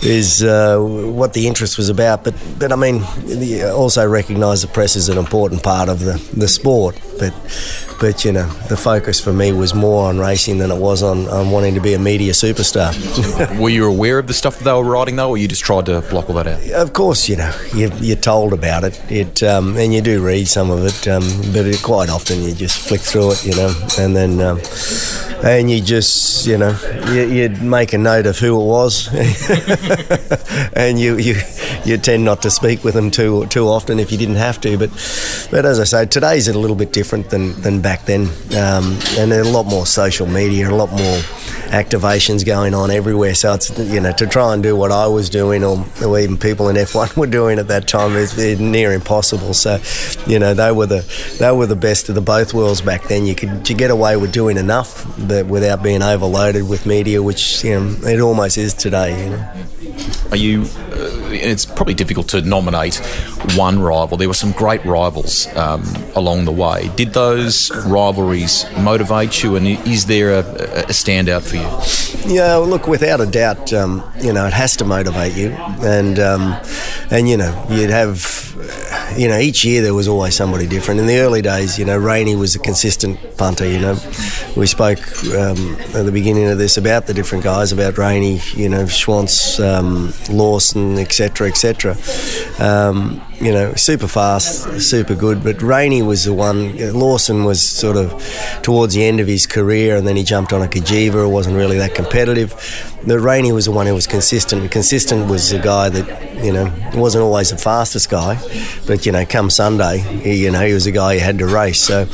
is 0.02 0.44
uh, 0.44 0.80
what 0.80 1.34
the 1.34 1.46
interest 1.46 1.78
was 1.78 1.90
about. 1.90 2.24
But 2.24 2.36
but 2.58 2.72
I 2.72 2.78
mean, 2.78 3.04
also 3.64 4.08
recognise 4.08 4.62
the 4.62 4.70
press 4.70 4.96
is 4.96 5.10
an 5.10 5.18
important 5.18 5.62
part 5.62 5.90
of 5.90 6.00
the, 6.00 6.14
the 6.34 6.48
sport. 6.48 6.98
But 7.20 7.34
but 8.00 8.26
you 8.26 8.32
know, 8.32 8.48
the 8.70 8.78
focus 8.78 9.20
for 9.20 9.34
me 9.34 9.52
was 9.52 9.74
more 9.74 10.08
on 10.08 10.20
racing 10.20 10.58
than 10.58 10.72
it 10.72 10.78
was 10.78 11.04
on, 11.04 11.28
on 11.28 11.52
wanting 11.52 11.76
to 11.76 11.82
be 11.82 11.94
a 11.94 12.00
media 12.00 12.34
superstar. 12.34 12.94
were 13.60 13.70
you 13.70 13.86
aware 13.88 14.20
of 14.20 14.28
the 14.28 14.34
stuff 14.34 14.58
that 14.58 14.64
they 14.64 14.74
were 14.74 14.84
writing 14.84 15.16
though, 15.16 15.30
or 15.30 15.38
you 15.38 15.48
just 15.48 15.64
tried 15.64 15.86
to 15.88 16.02
block 16.02 16.30
all 16.30 16.36
that 16.36 16.48
out? 16.48 16.62
Of 16.72 16.94
course, 16.94 17.30
you 17.30 17.36
know, 17.36 17.54
you, 17.74 18.14
are 18.14 18.18
told 18.18 18.54
about 18.54 18.84
it. 18.84 19.02
It 19.12 19.44
um, 19.44 19.78
and 19.78 19.94
you 19.94 20.02
do 20.02 20.24
read 20.26 20.48
some 20.48 20.70
of 20.70 20.86
it, 20.86 21.08
um, 21.08 21.24
but 21.54 21.66
it, 21.66 21.82
quite 21.82 22.10
often 22.10 22.42
you 22.44 22.54
just 22.54 22.88
flick 22.88 23.02
through 23.02 23.34
it, 23.34 23.46
you 23.46 23.56
know, 23.56 23.74
and 24.00 24.16
then. 24.16 24.42
Um, 24.42 24.60
and 25.44 25.70
you 25.70 25.82
just, 25.82 26.48
you 26.48 26.58
know, 26.58 26.74
you, 27.12 27.42
would 27.42 27.62
make 27.62 27.92
a 27.92 27.98
note 27.98 28.26
of 28.26 28.40
who 28.40 28.62
it 28.62 28.66
was, 28.66 29.10
and 30.74 30.98
you, 30.98 31.18
you 31.18 31.36
you 31.86 31.98
tend 31.98 32.24
not 32.24 32.42
to 32.44 32.52
speak 32.52 32.84
with 32.84 32.94
them 32.94 33.12
too 33.12 33.46
too 33.48 33.68
often 33.68 34.00
if 34.00 34.12
you 34.12 34.18
didn't 34.18 34.36
have 34.36 34.60
to. 34.62 34.78
But 34.78 34.90
but 35.52 35.66
as 35.66 35.80
I 35.80 35.84
say, 35.84 36.06
today's 36.06 36.48
a 36.48 36.58
little 36.58 36.76
bit 36.76 36.94
different 36.94 37.30
than, 37.30 37.54
than 37.62 37.82
back 37.82 38.06
then, 38.06 38.28
um, 38.58 38.98
and 39.18 39.32
a 39.32 39.44
lot 39.44 39.66
more 39.66 39.86
social 39.86 40.28
media, 40.28 40.70
a 40.70 40.76
lot 40.76 40.92
more 40.92 41.20
activations 41.74 42.46
going 42.46 42.74
on 42.74 42.92
everywhere. 42.92 43.36
So 43.36 43.54
it's 43.54 43.78
you 43.80 44.00
know 44.00 44.12
to 44.14 44.28
try 44.28 44.54
and 44.54 44.62
do 44.62 44.76
what 44.76 44.92
I 44.92 45.08
was 45.08 45.30
doing, 45.30 45.64
or, 45.64 45.86
or 46.06 46.20
even 46.20 46.38
people 46.38 46.70
in 46.70 46.76
F1 46.76 47.16
were 47.18 47.28
doing 47.28 47.60
at 47.60 47.68
that 47.68 47.88
time, 47.88 48.16
is 48.16 48.60
near 48.60 48.94
impossible. 48.94 49.54
So 49.54 49.80
you 50.28 50.40
know 50.40 50.54
they 50.54 50.72
were 50.72 50.86
the 50.86 51.38
they 51.40 51.52
were 51.52 51.66
the 51.66 51.76
best 51.76 52.10
of 52.10 52.16
the 52.16 52.22
both 52.22 52.54
worlds 52.54 52.82
back 52.82 53.04
then. 53.04 53.26
You 53.26 53.36
could 53.36 53.68
you 53.70 53.76
get 53.76 53.92
away 53.92 54.18
with 54.18 54.32
doing 54.32 54.58
enough 54.58 55.06
but 55.28 55.48
without 55.48 55.84
being 55.84 56.02
overloaded 56.02 56.68
with 56.68 56.86
media, 56.86 57.22
which 57.22 57.64
you 57.64 57.80
know 57.80 58.08
it 58.08 58.20
almost 58.20 58.58
is 58.58 58.74
today. 58.74 59.24
You 59.24 59.30
know. 59.32 59.50
Are 60.32 60.38
you? 60.38 60.62
Uh, 60.92 61.30
it's 61.32 61.63
probably 61.66 61.94
difficult 61.94 62.28
to 62.30 62.42
nominate 62.42 62.96
one 63.56 63.80
rival. 63.80 64.18
There 64.18 64.28
were 64.28 64.34
some 64.34 64.52
great 64.52 64.84
rivals 64.86 65.48
um, 65.56 65.84
along 66.16 66.46
the 66.46 66.52
way. 66.52 66.90
Did 66.96 67.14
those 67.14 67.72
rivalries 67.86 68.66
motivate 68.78 69.44
you, 69.44 69.56
and 69.56 69.68
is 69.68 70.06
there 70.06 70.32
a, 70.32 70.40
a 70.40 70.94
standout 70.94 71.44
for 71.44 71.58
you? 71.58 72.34
Yeah, 72.34 72.56
look, 72.56 72.88
without 72.88 73.20
a 73.22 73.26
doubt, 73.26 73.74
um, 73.74 74.04
you 74.22 74.32
know, 74.32 74.46
it 74.48 74.54
has 74.54 74.78
to 74.78 74.86
motivate 74.86 75.36
you, 75.36 75.50
and 75.82 76.20
um, 76.20 76.60
and 77.12 77.28
you 77.28 77.38
know, 77.38 77.66
you'd 77.70 77.90
have 77.90 78.44
you 79.18 79.28
know, 79.28 79.38
each 79.38 79.64
year 79.64 79.82
there 79.82 79.94
was 79.94 80.08
always 80.08 80.36
somebody 80.36 80.68
different. 80.68 81.00
In 81.00 81.08
the 81.08 81.18
early 81.20 81.42
days, 81.42 81.78
you 81.78 81.86
know, 81.86 81.98
Rainey 81.98 82.36
was 82.36 82.56
a 82.56 82.60
consistent 82.60 83.38
punter. 83.38 83.68
You 83.68 83.80
know, 83.80 83.98
we 84.56 84.68
spoke 84.68 85.00
um, 85.34 85.76
at 85.96 86.04
the 86.04 86.12
beginning 86.12 86.50
of 86.50 86.58
this 86.58 86.78
about 86.78 87.08
the 87.08 87.14
different 87.14 87.44
guys, 87.44 87.72
about 87.72 87.98
Rainey, 87.98 88.42
you 88.56 88.70
know, 88.70 88.84
Schwantz, 88.86 89.64
um, 89.64 90.14
Lawson, 90.36 90.98
etc., 90.98 91.48
etc. 91.48 91.96
Um, 92.60 93.22
you 93.40 93.52
know, 93.52 93.74
super 93.76 94.08
fast, 94.08 94.82
super 94.82 95.16
good. 95.16 95.44
But 95.44 95.62
Rainey 95.62 96.02
was 96.02 96.26
the 96.26 96.34
one. 96.34 96.78
Lawson 96.94 97.44
was 97.44 97.68
sort 97.68 97.98
of 97.98 98.12
towards 98.62 98.94
the 98.94 99.04
end 99.04 99.20
of 99.20 99.28
his 99.28 99.46
career, 99.46 99.96
and 99.96 100.08
then 100.08 100.16
he 100.16 100.24
jumped 100.24 100.54
on 100.54 100.62
a 100.62 100.68
Cagiva. 100.68 101.26
It 101.26 101.30
wasn't 101.30 101.56
really 101.56 101.78
that 101.78 101.96
competitive. 101.96 102.54
The 103.06 103.20
Rainey 103.20 103.52
was 103.52 103.66
the 103.66 103.72
one 103.72 103.86
who 103.86 103.94
was 103.94 104.08
consistent. 104.08 104.72
Consistent 104.72 105.30
was 105.30 105.50
the 105.50 105.60
guy 105.60 105.90
that 105.90 106.44
you 106.44 106.54
know 106.54 106.74
wasn't 106.96 107.24
always 107.24 107.50
the 107.50 107.58
fastest 107.58 108.10
guy, 108.10 108.40
but 108.88 109.06
you 109.06 109.12
know, 109.12 109.26
come 109.26 109.50
Sunday, 109.50 109.98
he, 109.98 110.44
you 110.44 110.52
know, 110.52 110.66
he 110.66 110.74
was 110.74 110.86
the 110.86 110.92
guy 110.92 111.14
you 111.14 111.20
had 111.20 111.40
to 111.40 111.46
race. 111.46 111.82
So, 111.82 112.06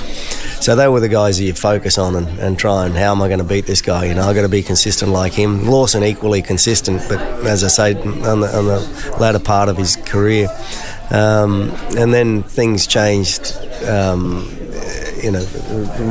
so 0.61 0.75
they 0.75 0.87
were 0.87 0.99
the 0.99 1.09
guys 1.09 1.37
that 1.37 1.43
you 1.43 1.53
focus 1.53 1.97
on 1.97 2.15
and, 2.15 2.27
and 2.39 2.57
try 2.57 2.85
and 2.85 2.95
how 2.95 3.11
am 3.11 3.21
I 3.21 3.27
going 3.27 3.39
to 3.39 3.45
beat 3.45 3.65
this 3.65 3.81
guy? 3.81 4.05
You 4.05 4.15
know, 4.15 4.23
I 4.23 4.33
got 4.33 4.41
to 4.41 4.49
be 4.49 4.63
consistent 4.63 5.11
like 5.11 5.33
him. 5.33 5.65
Lawson 5.65 6.03
equally 6.03 6.41
consistent, 6.41 7.01
but 7.07 7.19
as 7.45 7.63
I 7.63 7.67
say, 7.67 7.95
on 8.01 8.41
the, 8.41 8.57
on 8.57 8.65
the 8.65 9.17
latter 9.19 9.39
part 9.39 9.69
of 9.69 9.77
his 9.77 9.95
career. 9.95 10.47
Um, 11.11 11.71
and 11.97 12.13
then 12.13 12.43
things 12.43 12.87
changed. 12.87 13.55
Um, 13.85 14.55
you 15.23 15.31
know, 15.31 15.45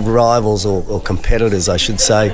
rivals 0.04 0.66
or, 0.66 0.84
or, 0.88 1.00
competitors, 1.00 1.68
I 1.68 1.78
should 1.78 2.00
say, 2.00 2.30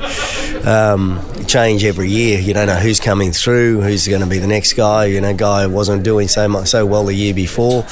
um, 0.65 1.21
change 1.45 1.85
every 1.85 2.09
year. 2.09 2.41
You 2.41 2.55
don't 2.55 2.67
know 2.67 2.77
who's 2.77 3.01
coming 3.01 3.33
through, 3.33 3.81
who's 3.81 4.07
going 4.07 4.21
to 4.21 4.27
be 4.27 4.39
the 4.39 4.47
next 4.47 4.75
guy. 4.75 5.07
You 5.07 5.21
know, 5.21 5.35
guy 5.35 5.67
wasn't 5.67 6.03
doing 6.03 6.29
so 6.29 6.49
much 6.49 6.69
so 6.69 6.87
well 6.87 7.05
the 7.05 7.15
year 7.15 7.35
before. 7.35 7.85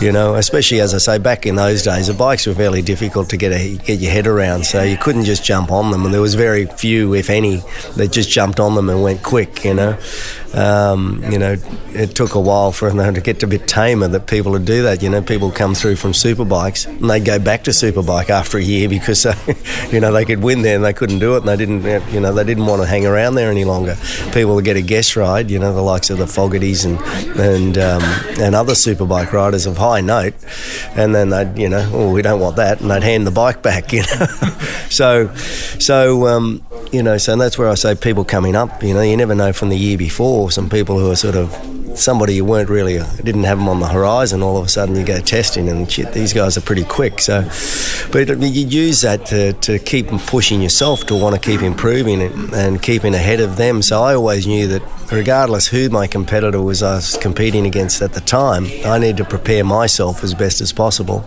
You 0.00 0.12
know, 0.12 0.34
especially 0.34 0.80
as 0.80 0.94
I 0.94 0.98
say, 0.98 1.18
back 1.18 1.46
in 1.46 1.56
those 1.56 1.82
days, 1.82 2.06
the 2.06 2.14
bikes 2.14 2.46
were 2.46 2.54
fairly 2.54 2.82
difficult 2.82 3.28
to 3.30 3.36
get 3.36 3.52
a, 3.52 3.76
get 3.78 4.00
your 4.00 4.12
head 4.12 4.26
around. 4.26 4.66
So 4.66 4.82
you 4.82 4.96
couldn't 4.96 5.24
just 5.24 5.44
jump 5.44 5.70
on 5.70 5.90
them, 5.90 6.04
and 6.04 6.14
there 6.14 6.20
was 6.20 6.34
very 6.34 6.66
few, 6.66 7.14
if 7.14 7.30
any, 7.30 7.62
that 7.96 8.12
just 8.12 8.30
jumped 8.30 8.60
on 8.60 8.74
them 8.74 8.88
and 8.88 9.02
went 9.02 9.22
quick. 9.22 9.64
You 9.64 9.74
know. 9.74 9.98
Um, 10.54 11.20
you 11.32 11.38
know, 11.38 11.56
it 11.94 12.14
took 12.14 12.36
a 12.36 12.40
while 12.40 12.70
for 12.70 12.88
them 12.88 13.14
to 13.14 13.20
get 13.20 13.42
a 13.42 13.46
bit 13.46 13.66
tamer 13.66 14.06
that 14.06 14.28
people 14.28 14.52
would 14.52 14.64
do 14.64 14.84
that. 14.84 15.02
You 15.02 15.10
know, 15.10 15.20
people 15.20 15.50
come 15.50 15.74
through 15.74 15.96
from 15.96 16.12
superbikes 16.12 16.86
and 16.86 17.10
they'd 17.10 17.24
go 17.24 17.40
back 17.40 17.64
to 17.64 17.72
superbike 17.72 18.30
after 18.30 18.58
a 18.58 18.62
year 18.62 18.88
because, 18.88 19.26
uh, 19.26 19.34
you 19.90 19.98
know, 19.98 20.12
they 20.12 20.24
could 20.24 20.42
win 20.42 20.62
there 20.62 20.76
and 20.76 20.84
they 20.84 20.92
couldn't 20.92 21.18
do 21.18 21.34
it 21.34 21.38
and 21.38 21.48
they 21.48 21.56
didn't, 21.56 22.12
you 22.12 22.20
know, 22.20 22.32
they 22.32 22.44
didn't 22.44 22.66
want 22.66 22.82
to 22.82 22.83
hang 22.86 23.06
around 23.06 23.34
there 23.34 23.50
any 23.50 23.64
longer. 23.64 23.96
People 24.32 24.54
would 24.54 24.64
get 24.64 24.76
a 24.76 24.82
guest 24.82 25.16
ride, 25.16 25.50
you 25.50 25.58
know, 25.58 25.74
the 25.74 25.82
likes 25.82 26.10
of 26.10 26.18
the 26.18 26.26
Fogartys 26.26 26.84
and 26.84 26.98
and 27.38 27.78
um, 27.78 28.02
and 28.40 28.54
other 28.54 28.72
superbike 28.72 29.32
riders 29.32 29.66
of 29.66 29.76
high 29.76 30.00
note, 30.00 30.34
and 30.96 31.14
then 31.14 31.30
they'd, 31.30 31.56
you 31.58 31.68
know, 31.68 31.88
oh, 31.92 32.10
we 32.12 32.22
don't 32.22 32.40
want 32.40 32.56
that, 32.56 32.80
and 32.80 32.90
they'd 32.90 33.02
hand 33.02 33.26
the 33.26 33.30
bike 33.30 33.62
back, 33.62 33.92
you 33.92 34.02
know. 34.02 34.26
so, 34.88 35.34
so 35.34 36.26
um, 36.26 36.64
you 36.92 37.02
know, 37.02 37.18
so 37.18 37.36
that's 37.36 37.58
where 37.58 37.68
I 37.68 37.74
say 37.74 37.94
people 37.94 38.24
coming 38.24 38.56
up, 38.56 38.82
you 38.82 38.94
know, 38.94 39.02
you 39.02 39.16
never 39.16 39.34
know 39.34 39.52
from 39.52 39.68
the 39.68 39.76
year 39.76 39.98
before. 39.98 40.50
Some 40.50 40.70
people 40.70 40.98
who 40.98 41.10
are 41.10 41.16
sort 41.16 41.36
of 41.36 41.52
somebody 41.96 42.34
you 42.34 42.44
weren't 42.44 42.68
really 42.68 42.98
didn't 43.22 43.44
have 43.44 43.58
them 43.58 43.68
on 43.68 43.80
the 43.80 43.88
horizon. 43.88 44.42
All 44.42 44.56
of 44.56 44.64
a 44.64 44.68
sudden, 44.68 44.96
you 44.96 45.04
go 45.04 45.20
testing, 45.20 45.68
and 45.68 45.90
shit, 45.90 46.12
these 46.12 46.32
guys 46.32 46.56
are 46.56 46.60
pretty 46.60 46.84
quick. 46.84 47.20
So, 47.20 47.42
but 48.12 48.28
you 48.28 48.66
use 48.66 49.00
that 49.02 49.26
to, 49.26 49.52
to 49.52 49.78
keep 49.78 50.08
pushing 50.08 50.62
yourself 50.62 51.06
to 51.06 51.14
want 51.14 51.34
to 51.34 51.40
keep 51.40 51.62
improving 51.62 52.22
and, 52.22 52.52
and 52.52 52.82
keeping 52.82 53.14
ahead 53.14 53.40
of 53.40 53.56
them. 53.56 53.82
So 53.82 54.02
I 54.02 54.14
always 54.14 54.46
knew 54.46 54.66
that 54.68 54.82
regardless 55.12 55.68
who 55.68 55.88
my 55.88 56.06
competitor 56.06 56.60
was 56.60 56.82
I 56.82 56.96
was 56.96 57.16
competing 57.16 57.66
against 57.66 58.02
at 58.02 58.12
the 58.12 58.20
time, 58.20 58.66
I 58.84 58.98
need 58.98 59.16
to 59.18 59.24
prepare 59.24 59.64
myself 59.64 60.24
as 60.24 60.34
best 60.34 60.60
as 60.60 60.72
possible. 60.72 61.24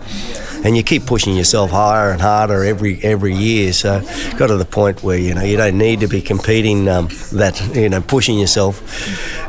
And 0.64 0.76
you 0.76 0.82
keep 0.82 1.06
pushing 1.06 1.36
yourself 1.36 1.70
higher 1.70 2.10
and 2.10 2.20
harder 2.20 2.64
every 2.64 3.00
every 3.04 3.34
year. 3.34 3.72
So 3.72 4.00
got 4.36 4.48
to 4.48 4.56
the 4.56 4.64
point 4.64 5.04
where 5.04 5.18
you 5.18 5.34
know 5.34 5.42
you 5.42 5.56
don't 5.56 5.78
need 5.78 6.00
to 6.00 6.08
be 6.08 6.20
competing 6.20 6.88
um, 6.88 7.08
that 7.32 7.60
you 7.74 7.88
know 7.88 8.00
pushing 8.00 8.38
yourself 8.38 8.82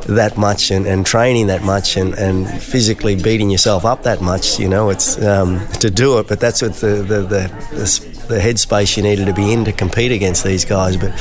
that 0.05 0.38
much 0.38 0.72
and, 0.72 0.86
and 0.86 1.05
training 1.10 1.47
that 1.47 1.64
much 1.64 1.97
and, 1.97 2.14
and 2.14 2.47
physically 2.62 3.16
beating 3.16 3.49
yourself 3.49 3.84
up 3.84 4.03
that 4.03 4.22
much. 4.22 4.60
You 4.60 4.70
know, 4.70 4.91
it's 4.91 5.20
um, 5.24 5.68
to 5.80 5.89
do 5.89 6.20
it, 6.20 6.28
but 6.28 6.39
that's 6.39 6.62
what 6.62 6.76
the 6.76 6.97
the, 7.01 7.22
the, 7.22 7.41
the 7.72 8.20
the 8.28 8.38
headspace 8.38 8.95
you 8.95 9.01
needed 9.01 9.26
to 9.26 9.34
be 9.34 9.51
in 9.51 9.66
to 9.66 9.72
compete 9.72 10.12
against 10.12 10.43
these 10.43 10.64
guys. 10.64 10.97
But, 10.97 11.12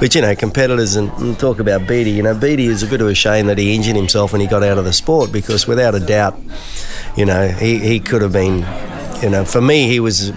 but 0.00 0.16
you 0.16 0.20
know, 0.20 0.34
competitors 0.34 0.96
and, 0.96 1.12
and 1.12 1.38
talk 1.38 1.60
about 1.60 1.86
Beattie. 1.86 2.10
You 2.10 2.24
know, 2.24 2.34
Beattie 2.34 2.66
is 2.66 2.82
a 2.82 2.88
bit 2.88 3.00
of 3.00 3.06
a 3.06 3.14
shame 3.14 3.46
that 3.46 3.56
he 3.56 3.72
injured 3.72 3.94
himself 3.94 4.32
when 4.32 4.40
he 4.40 4.48
got 4.48 4.64
out 4.64 4.76
of 4.76 4.84
the 4.84 4.92
sport 4.92 5.30
because 5.30 5.68
without 5.68 5.94
a 5.94 6.00
doubt, 6.00 6.36
you 7.16 7.24
know, 7.24 7.46
he, 7.46 7.78
he 7.78 8.00
could 8.00 8.22
have 8.22 8.32
been 8.32 8.66
you 9.22 9.30
know, 9.30 9.46
for 9.46 9.62
me, 9.62 9.88
he 9.88 9.98
was 9.98 10.30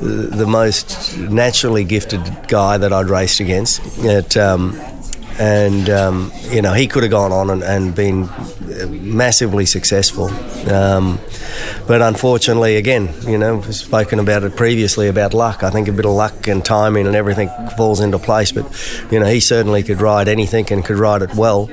the 0.00 0.46
most 0.48 1.16
naturally 1.18 1.84
gifted 1.84 2.48
guy 2.48 2.76
that 2.76 2.92
I'd 2.92 3.06
raced 3.06 3.38
against. 3.38 3.80
It, 3.98 4.36
um, 4.36 4.72
and 5.38 5.88
um, 5.88 6.32
you 6.50 6.62
know 6.62 6.72
he 6.72 6.86
could 6.86 7.02
have 7.02 7.12
gone 7.12 7.32
on 7.32 7.50
and, 7.50 7.62
and 7.62 7.94
been 7.94 8.28
massively 8.88 9.66
successful. 9.66 10.26
Um, 10.70 11.18
but 11.86 12.02
unfortunately, 12.02 12.76
again, 12.76 13.12
you 13.26 13.38
know, 13.38 13.56
we've 13.56 13.74
spoken 13.74 14.18
about 14.18 14.42
it 14.42 14.56
previously 14.56 15.08
about 15.08 15.34
luck. 15.34 15.62
I 15.62 15.70
think 15.70 15.88
a 15.88 15.92
bit 15.92 16.04
of 16.04 16.12
luck 16.12 16.46
and 16.46 16.64
timing 16.64 17.06
and 17.06 17.16
everything 17.16 17.48
falls 17.76 18.00
into 18.00 18.18
place. 18.18 18.52
But 18.52 18.66
you 19.10 19.18
know, 19.20 19.26
he 19.26 19.40
certainly 19.40 19.82
could 19.82 20.00
ride 20.00 20.28
anything 20.28 20.70
and 20.72 20.84
could 20.84 20.98
ride 20.98 21.22
it 21.22 21.34
well 21.34 21.70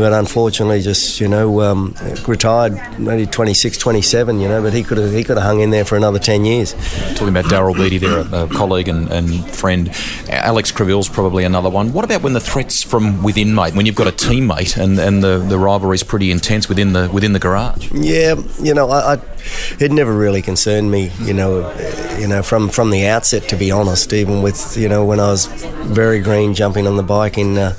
but 0.00 0.12
unfortunately 0.14 0.80
just 0.80 1.20
you 1.20 1.28
know 1.28 1.60
um, 1.60 1.94
retired 2.26 2.72
maybe 2.98 3.26
26 3.26 3.76
27 3.76 4.40
you 4.40 4.48
know 4.48 4.62
but 4.62 4.72
he 4.72 4.82
could 4.82 4.98
have 4.98 5.12
he 5.12 5.22
could 5.22 5.36
have 5.36 5.46
hung 5.46 5.60
in 5.60 5.70
there 5.70 5.84
for 5.84 5.96
another 5.96 6.18
10 6.18 6.44
years. 6.44 6.72
Talking 7.14 7.28
about 7.28 7.44
Daryl 7.44 7.74
Beattie 7.76 7.98
there 7.98 8.20
a 8.32 8.48
colleague 8.48 8.88
and, 8.88 9.08
and 9.10 9.48
friend. 9.50 9.90
Alex 10.28 10.72
Crivillé's 10.72 11.08
probably 11.08 11.44
another 11.44 11.68
one. 11.68 11.92
What 11.92 12.04
about 12.04 12.22
when 12.22 12.32
the 12.32 12.40
threats 12.40 12.82
from 12.82 13.22
within 13.22 13.54
mate 13.54 13.74
when 13.74 13.86
you've 13.86 13.94
got 13.94 14.08
a 14.08 14.12
teammate 14.12 14.76
and, 14.76 14.98
and 14.98 15.22
the, 15.22 15.38
the 15.38 15.58
rivalry 15.58 15.94
is 15.94 16.02
pretty 16.02 16.30
intense 16.30 16.68
within 16.68 16.92
the 16.92 17.10
within 17.10 17.32
the 17.32 17.38
garage? 17.38 17.90
Yeah 17.92 18.36
you 18.60 18.74
know 18.74 18.88
I, 18.88 19.14
I 19.14 19.22
it 19.78 19.92
never 19.92 20.16
really 20.16 20.42
concerned 20.42 20.90
me 20.90 21.10
you 21.20 21.34
know 21.34 21.70
you 22.18 22.26
know 22.26 22.42
from 22.42 22.70
from 22.70 22.90
the 22.90 23.06
outset 23.06 23.48
to 23.50 23.56
be 23.56 23.70
honest 23.70 24.12
even 24.12 24.42
with 24.42 24.76
you 24.76 24.88
know 24.88 25.04
when 25.04 25.20
I 25.20 25.28
was 25.28 25.46
very 25.46 26.20
green 26.20 26.54
jumping 26.54 26.86
on 26.86 26.96
the 26.96 27.02
bike 27.02 27.36
in 27.36 27.58
uh, 27.58 27.74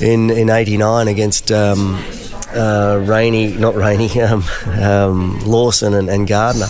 in 0.00 0.30
in 0.30 0.50
'89 0.50 1.08
against. 1.08 1.50
Um, 1.52 2.02
uh, 2.50 2.98
Rainey, 3.04 3.52
not 3.52 3.74
Rainey, 3.74 4.08
um, 4.22 4.42
um, 4.80 5.38
Lawson 5.40 5.92
and, 5.92 6.08
and, 6.08 6.26
Gardner, 6.26 6.68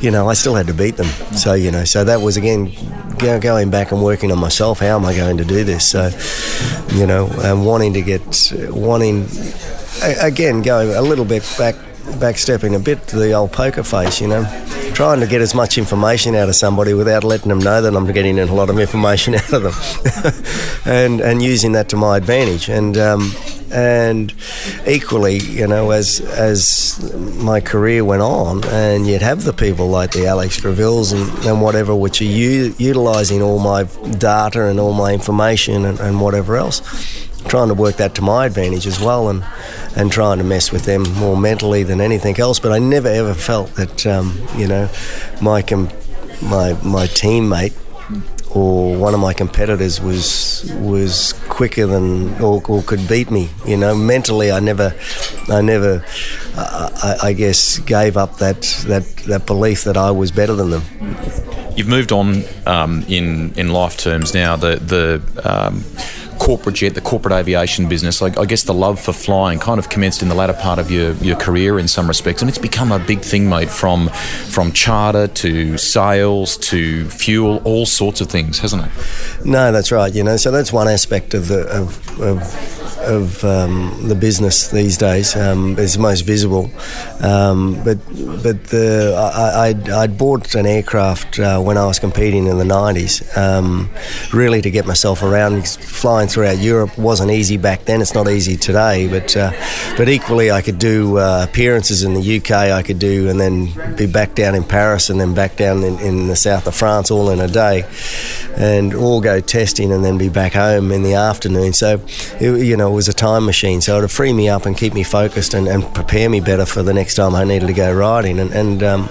you 0.00 0.10
know, 0.10 0.28
I 0.28 0.34
still 0.34 0.56
had 0.56 0.66
to 0.66 0.74
beat 0.74 0.96
them. 0.96 1.06
So, 1.36 1.54
you 1.54 1.70
know, 1.70 1.84
so 1.84 2.02
that 2.02 2.20
was 2.20 2.36
again 2.36 2.72
going 3.20 3.70
back 3.70 3.92
and 3.92 4.02
working 4.02 4.32
on 4.32 4.38
myself. 4.38 4.80
How 4.80 4.96
am 4.96 5.04
I 5.04 5.14
going 5.14 5.36
to 5.36 5.44
do 5.44 5.62
this? 5.62 5.88
So, 5.88 6.10
you 6.96 7.06
know, 7.06 7.28
um, 7.44 7.64
wanting 7.64 7.92
to 7.92 8.02
get, 8.02 8.52
wanting, 8.70 9.28
again, 10.20 10.62
going 10.62 10.90
a 10.90 11.02
little 11.02 11.24
bit 11.24 11.48
back, 11.56 11.76
backstepping 12.18 12.74
a 12.74 12.78
bit 12.78 13.06
to 13.08 13.16
the 13.16 13.32
old 13.32 13.52
poker 13.52 13.82
face, 13.82 14.20
you 14.20 14.28
know, 14.28 14.44
trying 14.94 15.20
to 15.20 15.26
get 15.26 15.40
as 15.40 15.54
much 15.54 15.78
information 15.78 16.34
out 16.34 16.48
of 16.48 16.54
somebody 16.54 16.94
without 16.94 17.24
letting 17.24 17.48
them 17.48 17.58
know 17.58 17.80
that 17.82 17.94
I'm 17.94 18.10
getting 18.12 18.38
a 18.38 18.46
lot 18.46 18.70
of 18.70 18.78
information 18.78 19.34
out 19.36 19.52
of 19.52 19.62
them, 19.62 20.84
and 20.84 21.20
and 21.20 21.42
using 21.42 21.72
that 21.72 21.88
to 21.90 21.96
my 21.96 22.16
advantage. 22.16 22.68
And 22.68 22.96
um, 22.98 23.32
and 23.72 24.34
equally, 24.86 25.38
you 25.38 25.66
know, 25.66 25.90
as 25.90 26.20
as 26.20 27.00
my 27.36 27.60
career 27.60 28.04
went 28.04 28.22
on, 28.22 28.64
and 28.64 29.06
you'd 29.06 29.22
have 29.22 29.44
the 29.44 29.52
people 29.52 29.88
like 29.88 30.12
the 30.12 30.26
Alex 30.26 30.60
Crivillés 30.60 31.12
and, 31.12 31.46
and 31.46 31.62
whatever, 31.62 31.94
which 31.94 32.20
are 32.20 32.24
u- 32.24 32.74
utilising 32.78 33.42
all 33.42 33.58
my 33.58 33.84
data 34.18 34.66
and 34.66 34.80
all 34.80 34.92
my 34.92 35.12
information 35.12 35.84
and, 35.84 36.00
and 36.00 36.20
whatever 36.20 36.56
else 36.56 36.80
trying 37.48 37.68
to 37.68 37.74
work 37.74 37.96
that 37.96 38.14
to 38.16 38.22
my 38.22 38.46
advantage 38.46 38.86
as 38.86 39.00
well 39.00 39.28
and 39.28 39.44
and 39.96 40.12
trying 40.12 40.38
to 40.38 40.44
mess 40.44 40.70
with 40.70 40.84
them 40.84 41.02
more 41.14 41.36
mentally 41.36 41.82
than 41.82 42.00
anything 42.00 42.38
else. 42.38 42.58
But 42.58 42.72
I 42.72 42.78
never 42.78 43.08
ever 43.08 43.34
felt 43.34 43.74
that 43.74 44.06
um, 44.06 44.38
you 44.56 44.66
know 44.66 44.88
my 45.40 45.62
com- 45.62 45.90
my 46.42 46.72
my 46.82 47.06
teammate 47.06 47.74
or 48.54 48.96
one 48.96 49.14
of 49.14 49.20
my 49.20 49.32
competitors 49.32 50.00
was 50.00 50.70
was 50.78 51.34
quicker 51.48 51.86
than 51.86 52.34
or, 52.42 52.62
or 52.68 52.82
could 52.82 53.06
beat 53.08 53.30
me 53.30 53.48
you 53.66 53.76
know. 53.76 53.94
Mentally 53.94 54.50
I 54.50 54.60
never 54.60 54.94
I 55.48 55.60
never 55.60 56.04
I, 56.56 57.16
I 57.22 57.32
guess 57.32 57.78
gave 57.78 58.16
up 58.16 58.38
that 58.38 58.62
that 58.86 59.06
that 59.28 59.46
belief 59.46 59.84
that 59.84 59.96
I 59.96 60.10
was 60.10 60.30
better 60.30 60.54
than 60.54 60.70
them. 60.70 60.82
You've 61.76 61.88
moved 61.88 62.12
on 62.12 62.42
um, 62.66 63.04
in 63.08 63.52
in 63.56 63.70
life 63.70 63.96
terms 63.96 64.34
now. 64.34 64.56
The 64.56 64.76
the 64.76 65.22
um, 65.44 65.84
corporate 66.50 66.74
jet, 66.74 66.96
the 66.96 67.00
corporate 67.00 67.32
aviation 67.32 67.88
business, 67.88 68.20
I, 68.20 68.26
I, 68.36 68.44
guess 68.44 68.64
the 68.64 68.74
love 68.74 68.98
for 68.98 69.12
flying 69.12 69.60
kind 69.60 69.78
of 69.78 69.88
commenced 69.88 70.20
in 70.20 70.28
the 70.28 70.34
latter 70.34 70.52
part 70.52 70.80
of 70.80 70.90
your, 70.90 71.12
your 71.18 71.36
career 71.36 71.78
in 71.78 71.86
some 71.86 72.08
respects, 72.08 72.42
and 72.42 72.48
it's 72.48 72.58
become 72.58 72.90
a 72.90 72.98
big 72.98 73.20
thing, 73.20 73.48
mate. 73.48 73.70
From 73.70 74.08
from 74.08 74.72
charter 74.72 75.28
to 75.28 75.78
sales 75.78 76.56
to 76.56 77.08
fuel, 77.08 77.62
all 77.64 77.86
sorts 77.86 78.20
of 78.20 78.28
things, 78.28 78.58
hasn't 78.58 78.84
it? 78.84 78.90
No, 79.44 79.70
that's 79.70 79.92
right. 79.92 80.12
You 80.12 80.24
know, 80.24 80.36
so 80.36 80.50
that's 80.50 80.72
one 80.72 80.88
aspect 80.88 81.34
of 81.34 81.46
the 81.46 81.68
of, 81.68 82.20
of 82.20 82.79
of 83.02 83.44
um, 83.44 84.08
the 84.08 84.14
business 84.14 84.68
these 84.68 84.96
days 84.96 85.36
um, 85.36 85.78
is 85.78 85.98
most 85.98 86.22
visible. 86.22 86.70
Um, 87.20 87.82
but 87.84 87.98
but 88.42 88.64
the, 88.64 89.14
I, 89.16 89.68
I'd, 89.68 89.90
I'd, 89.90 90.18
bought 90.18 90.54
an 90.54 90.66
aircraft 90.66 91.38
uh, 91.38 91.60
when 91.60 91.76
I 91.76 91.86
was 91.86 91.98
competing 91.98 92.46
in 92.46 92.58
the 92.58 92.64
90s, 92.64 93.36
um, 93.36 93.90
really 94.32 94.60
to 94.62 94.70
get 94.70 94.86
myself 94.86 95.22
around. 95.22 95.66
Flying 95.68 96.28
throughout 96.28 96.58
Europe 96.58 96.96
wasn't 96.98 97.30
easy 97.30 97.56
back 97.56 97.84
then. 97.84 98.00
It's 98.00 98.14
not 98.14 98.28
easy 98.28 98.56
today. 98.56 99.08
But 99.08 99.36
uh, 99.36 99.52
but 99.96 100.08
equally, 100.08 100.50
I 100.50 100.62
could 100.62 100.78
do 100.78 101.18
uh, 101.18 101.46
appearances 101.48 102.02
in 102.02 102.14
the 102.14 102.36
UK. 102.38 102.50
I 102.50 102.82
could 102.82 102.98
do 102.98 103.28
and 103.28 103.40
then 103.40 103.96
be 103.96 104.06
back 104.06 104.34
down 104.34 104.54
in 104.54 104.64
Paris 104.64 105.10
and 105.10 105.20
then 105.20 105.34
back 105.34 105.56
down 105.56 105.82
in, 105.84 105.98
in 106.00 106.28
the 106.28 106.36
south 106.36 106.66
of 106.66 106.74
France 106.74 107.10
all 107.10 107.30
in 107.30 107.40
a 107.40 107.48
day, 107.48 107.84
and 108.56 108.94
all 108.94 109.20
go 109.20 109.40
testing 109.40 109.92
and 109.92 110.04
then 110.04 110.18
be 110.18 110.28
back 110.28 110.52
home 110.52 110.92
in 110.92 111.02
the 111.02 111.14
afternoon. 111.14 111.72
So 111.72 112.00
it, 112.40 112.64
you 112.64 112.76
know 112.76 112.89
was 112.92 113.08
a 113.08 113.12
time 113.12 113.44
machine, 113.44 113.80
so 113.80 113.98
it'd 113.98 114.10
free 114.10 114.32
me 114.32 114.48
up 114.48 114.66
and 114.66 114.76
keep 114.76 114.94
me 114.94 115.02
focused 115.02 115.54
and, 115.54 115.68
and 115.68 115.82
prepare 115.94 116.28
me 116.28 116.40
better 116.40 116.66
for 116.66 116.82
the 116.82 116.92
next 116.92 117.14
time 117.14 117.34
I 117.34 117.44
needed 117.44 117.66
to 117.66 117.72
go 117.72 117.92
riding. 117.92 118.38
And 118.38 118.52
and, 118.52 118.82
um, 118.82 119.08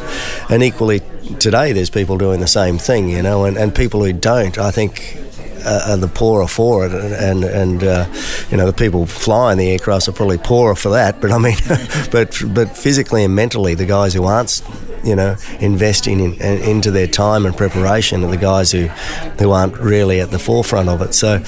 and 0.50 0.64
equally 0.64 1.02
today, 1.40 1.72
there's 1.74 1.90
people 1.90 2.18
doing 2.18 2.40
the 2.40 2.48
same 2.48 2.78
thing, 2.78 3.10
you 3.10 3.22
know, 3.22 3.46
and, 3.46 3.58
and 3.58 3.74
people 3.74 4.04
who 4.04 4.14
don't, 4.14 4.58
I 4.58 4.72
think. 4.72 5.18
Uh, 5.64 5.96
the 5.96 6.08
poorer 6.08 6.48
for 6.48 6.86
it, 6.86 6.94
and 6.94 7.44
and 7.44 7.84
uh, 7.84 8.06
you 8.50 8.58
know 8.58 8.66
the 8.66 8.74
people 8.74 9.06
flying 9.06 9.58
the 9.58 9.78
aircrafts 9.78 10.08
are 10.08 10.14
probably 10.14 10.38
poorer 10.38 10.76
for 10.76 10.90
that. 10.90 11.22
But 11.22 11.32
I 11.32 11.38
mean, 11.38 11.58
but 12.12 12.42
but 12.54 12.78
physically 12.78 13.24
and 13.24 13.36
mentally, 13.36 13.76
the 13.76 13.86
guys 13.86 14.14
who 14.14 14.24
aren't 14.26 14.62
you 15.04 15.16
know, 15.16 15.36
investing 15.60 16.20
in, 16.20 16.34
in, 16.36 16.62
into 16.62 16.92
their 16.92 17.08
time 17.08 17.46
and 17.46 17.56
preparation 17.56 18.24
are 18.24 18.32
the 18.32 18.38
guys 18.38 18.72
who, 18.72 18.88
who 19.40 19.52
aren't 19.52 19.78
really 19.78 20.20
at 20.20 20.32
the 20.32 20.40
forefront 20.40 20.90
of 20.90 21.02
it. 21.02 21.14
So, 21.14 21.44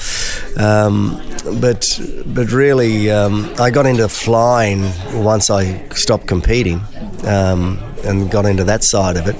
um, 0.56 1.22
but 1.60 2.00
but 2.26 2.52
really, 2.52 3.10
um, 3.10 3.52
I 3.58 3.70
got 3.70 3.86
into 3.86 4.08
flying 4.08 4.90
once 5.22 5.50
I 5.50 5.86
stopped 5.90 6.26
competing. 6.26 6.80
Um, 7.24 7.78
and 8.04 8.28
got 8.32 8.46
into 8.46 8.64
that 8.64 8.82
side 8.82 9.16
of 9.16 9.28
it 9.28 9.36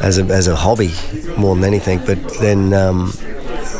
as 0.00 0.18
a, 0.18 0.24
as 0.26 0.46
a 0.46 0.54
hobby 0.54 0.92
more 1.36 1.56
than 1.56 1.64
anything. 1.64 1.98
But 2.06 2.38
then, 2.38 2.72
um, 2.72 3.12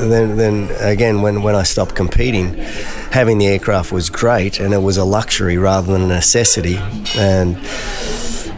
then, 0.01 0.37
then 0.37 0.71
again, 0.81 1.23
when, 1.23 1.43
when 1.43 1.55
I 1.55 1.63
stopped 1.63 1.95
competing, 1.95 2.55
having 3.11 3.39
the 3.39 3.47
aircraft 3.47 3.93
was 3.93 4.11
great, 4.11 4.61
and 4.61 4.73
it 4.73 4.83
was 4.83 4.97
a 4.97 5.05
luxury 5.05 5.59
rather 5.59 5.93
than 5.93 6.03
a 6.03 6.07
necessity. 6.07 6.77
And 7.17 7.57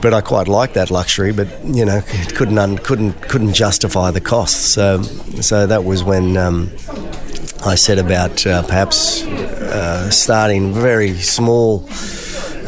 but 0.02 0.14
I 0.14 0.22
quite 0.22 0.48
liked 0.48 0.74
that 0.74 0.90
luxury. 0.90 1.32
But 1.32 1.48
you 1.64 1.84
know, 1.84 2.02
it 2.06 2.34
couldn't 2.34 2.58
un, 2.58 2.78
couldn't 2.78 3.20
couldn't 3.22 3.54
justify 3.54 4.10
the 4.10 4.20
costs. 4.20 4.60
So 4.60 5.02
so 5.02 5.66
that 5.66 5.84
was 5.84 6.02
when. 6.04 6.36
Um, 6.36 6.70
I 7.62 7.74
said 7.74 7.98
about 7.98 8.46
uh, 8.46 8.62
perhaps 8.62 9.22
uh, 9.22 10.08
starting 10.08 10.72
very 10.72 11.12
small 11.16 11.86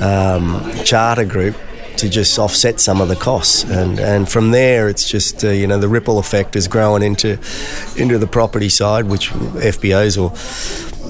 um, 0.03 0.71
charter 0.85 1.25
group 1.25 1.57
to 1.99 2.09
just 2.09 2.39
offset 2.39 2.81
some 2.81 3.01
of 3.01 3.09
the 3.09 3.17
costs, 3.17 3.65
and 3.65 3.99
and 3.99 4.29
from 4.29 4.51
there 4.51 4.89
it's 4.89 5.09
just 5.09 5.45
uh, 5.45 5.49
you 5.49 5.67
know 5.67 5.79
the 5.79 5.89
ripple 5.89 6.19
effect 6.19 6.57
is 6.57 6.69
growing 6.69 7.03
into 7.03 7.39
into 7.97 8.19
the 8.19 8.27
property 8.27 8.69
side, 8.69 9.05
which 9.05 9.31
FBOs 9.31 10.17
or 10.21 10.31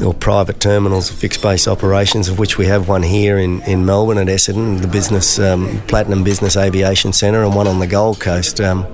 or 0.03 0.14
private 0.14 0.61
terminals, 0.61 1.11
fixed 1.11 1.42
base 1.42 1.68
operations, 1.68 2.28
of 2.28 2.38
which 2.38 2.59
we 2.59 2.66
have 2.66 2.88
one 2.88 3.03
here 3.03 3.38
in, 3.38 3.62
in 3.62 3.84
Melbourne 3.84 4.18
at 4.18 4.26
Essendon, 4.26 4.80
the 4.80 4.88
business 4.88 5.38
um, 5.38 5.80
Platinum 5.86 6.24
Business 6.24 6.57
Aviation 6.57 7.12
Centre, 7.12 7.42
and 7.42 7.55
one 7.55 7.66
on 7.66 7.78
the 7.78 7.86
Gold 7.86 8.20
Coast. 8.20 8.61
Um, 8.61 8.86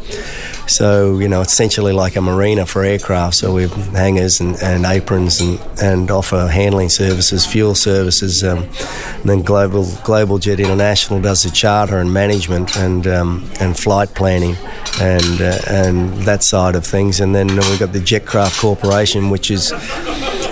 so, 0.67 1.19
you 1.19 1.29
know, 1.29 1.41
essentially 1.41 1.93
like 1.93 2.17
a 2.17 2.21
marina 2.21 2.67
for 2.67 2.85
aircraft. 2.85 3.37
So 3.37 3.55
we 3.55 3.63
have 3.63 3.73
hangars 3.73 4.41
and, 4.41 4.57
and 4.63 4.85
aprons 4.85 5.41
and, 5.41 5.59
and 5.83 6.11
offer 6.11 6.47
handling 6.47 6.91
services, 6.91 7.47
fuel 7.47 7.75
services. 7.75 8.45
Um, 8.45 8.69
and 9.15 9.25
then 9.25 9.43
Global 9.43 9.87
Global 10.05 10.39
Jet 10.39 10.61
International 10.61 11.21
does 11.21 11.43
the 11.43 11.51
charter 11.51 11.99
and 11.99 12.13
management 12.13 12.77
and 12.77 13.07
um, 13.07 13.51
and 13.61 13.79
flight 13.79 14.15
planning 14.15 14.57
and 15.01 15.41
uh, 15.41 15.59
and 15.69 16.13
that 16.25 16.43
side 16.45 16.75
of 16.75 16.87
things. 16.87 17.21
And 17.21 17.35
then 17.35 17.49
we've 17.49 17.79
got 17.79 17.93
the 17.93 18.01
Jetcraft 18.01 18.61
Corporation, 18.61 19.31
which 19.31 19.51
is 19.51 19.73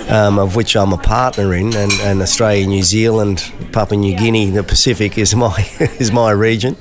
um, 0.09 0.39
of 0.39 0.55
which 0.55 0.75
I'm 0.75 0.93
a 0.93 0.97
partner 0.97 1.53
in, 1.53 1.75
and, 1.75 1.91
and, 2.01 2.21
Australia, 2.21 2.65
New 2.67 2.83
Zealand, 2.83 3.51
Papua 3.71 3.99
New 3.99 4.15
Guinea, 4.15 4.49
the 4.49 4.63
Pacific 4.63 5.17
is 5.17 5.35
my 5.45 5.67
is 5.99 6.11
my 6.11 6.31
region. 6.31 6.75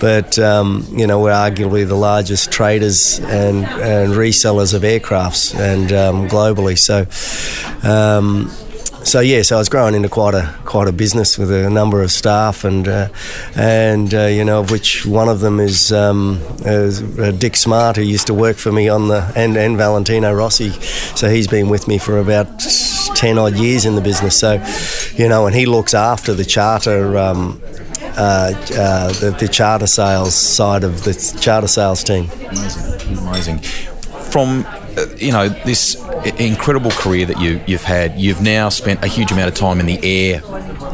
But 0.00 0.38
um, 0.38 0.86
you 0.90 1.06
know, 1.06 1.20
we're 1.20 1.32
arguably 1.32 1.86
the 1.86 1.96
largest 1.96 2.52
traders 2.52 3.18
and, 3.20 3.64
and 3.64 4.14
resellers 4.14 4.74
of 4.74 4.82
aircrafts 4.82 5.58
and 5.58 5.92
um, 5.92 6.28
globally. 6.28 6.78
So 6.78 7.06
um, 7.88 8.50
so 9.04 9.20
yeah, 9.20 9.42
so 9.42 9.56
I 9.56 9.58
was 9.58 9.68
growing 9.68 9.94
into 9.94 10.08
quite 10.08 10.34
a 10.34 10.54
quite 10.64 10.88
a 10.88 10.92
business 10.92 11.38
with 11.38 11.50
a 11.50 11.70
number 11.70 12.02
of 12.02 12.10
staff, 12.10 12.64
and 12.64 12.88
uh, 12.88 13.08
and 13.54 14.12
uh, 14.12 14.26
you 14.26 14.44
know, 14.44 14.60
of 14.60 14.70
which 14.70 15.04
one 15.06 15.28
of 15.28 15.40
them 15.40 15.60
is, 15.60 15.92
um, 15.92 16.40
is 16.64 17.02
uh, 17.18 17.30
Dick 17.32 17.56
Smart, 17.56 17.96
who 17.96 18.02
used 18.02 18.26
to 18.28 18.34
work 18.34 18.56
for 18.56 18.72
me 18.72 18.88
on 18.88 19.08
the 19.08 19.30
and 19.36 19.56
and 19.56 19.76
Valentino 19.76 20.32
Rossi, 20.32 20.70
so 20.70 21.28
he's 21.28 21.46
been 21.46 21.68
with 21.68 21.86
me 21.86 21.98
for 21.98 22.18
about 22.18 22.60
ten 23.14 23.38
odd 23.38 23.54
years 23.56 23.84
in 23.84 23.94
the 23.94 24.00
business. 24.00 24.38
So, 24.38 24.64
you 25.16 25.28
know, 25.28 25.46
and 25.46 25.54
he 25.54 25.66
looks 25.66 25.94
after 25.94 26.34
the 26.34 26.44
charter. 26.44 27.16
Um, 27.18 27.60
uh, 28.16 28.52
uh, 28.76 29.12
the, 29.14 29.36
the, 29.40 29.48
charter 29.48 29.88
sales 29.88 30.36
side 30.36 30.84
of 30.84 31.02
the 31.02 31.14
charter 31.40 31.66
sales 31.66 32.04
team. 32.04 32.30
Amazing, 32.48 33.18
amazing. 33.18 33.93
From 34.34 34.66
uh, 34.66 35.06
you 35.16 35.30
know 35.30 35.48
this 35.48 35.94
incredible 36.40 36.90
career 36.90 37.24
that 37.24 37.40
you 37.40 37.60
you've 37.68 37.84
had. 37.84 38.18
You've 38.18 38.42
now 38.42 38.68
spent 38.68 39.04
a 39.04 39.06
huge 39.06 39.30
amount 39.30 39.46
of 39.48 39.54
time 39.54 39.78
in 39.78 39.86
the 39.86 40.00
air, 40.02 40.40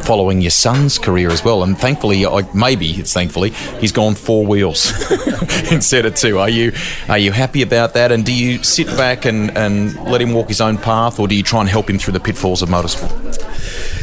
following 0.03 0.43
your 0.43 0.51
son's 0.51 0.99
career 0.99 1.31
as 1.31 1.43
well. 1.43 1.63
And 1.63 1.79
thankfully, 1.79 2.27
maybe 2.53 2.91
it's 2.91 3.15
thankfully 3.15 3.51
he's 3.81 3.93
gone 3.93 4.15
four 4.15 4.45
wheels 4.45 4.93
instead 5.73 6.05
of 6.05 6.17
two. 6.17 6.39
Are 6.39 6.51
you 6.51 6.73
are 7.09 7.17
you 7.17 7.33
happy 7.33 7.63
about 7.63 7.95
that? 7.95 8.13
And 8.13 8.27
do 8.27 8.35
you 8.35 8.63
sit 8.63 8.89
back 8.89 9.25
and, 9.25 9.57
and 9.57 9.95
let 10.05 10.21
him 10.21 10.35
walk 10.35 10.49
his 10.49 10.61
own 10.61 10.77
path, 10.77 11.19
or 11.19 11.27
do 11.27 11.35
you 11.35 11.43
try 11.43 11.61
and 11.61 11.69
help 11.71 11.89
him 11.89 11.99
through 11.99 12.13
the 12.13 12.21
pitfalls 12.21 12.61
of 12.61 12.69
motorsport? 12.69 13.11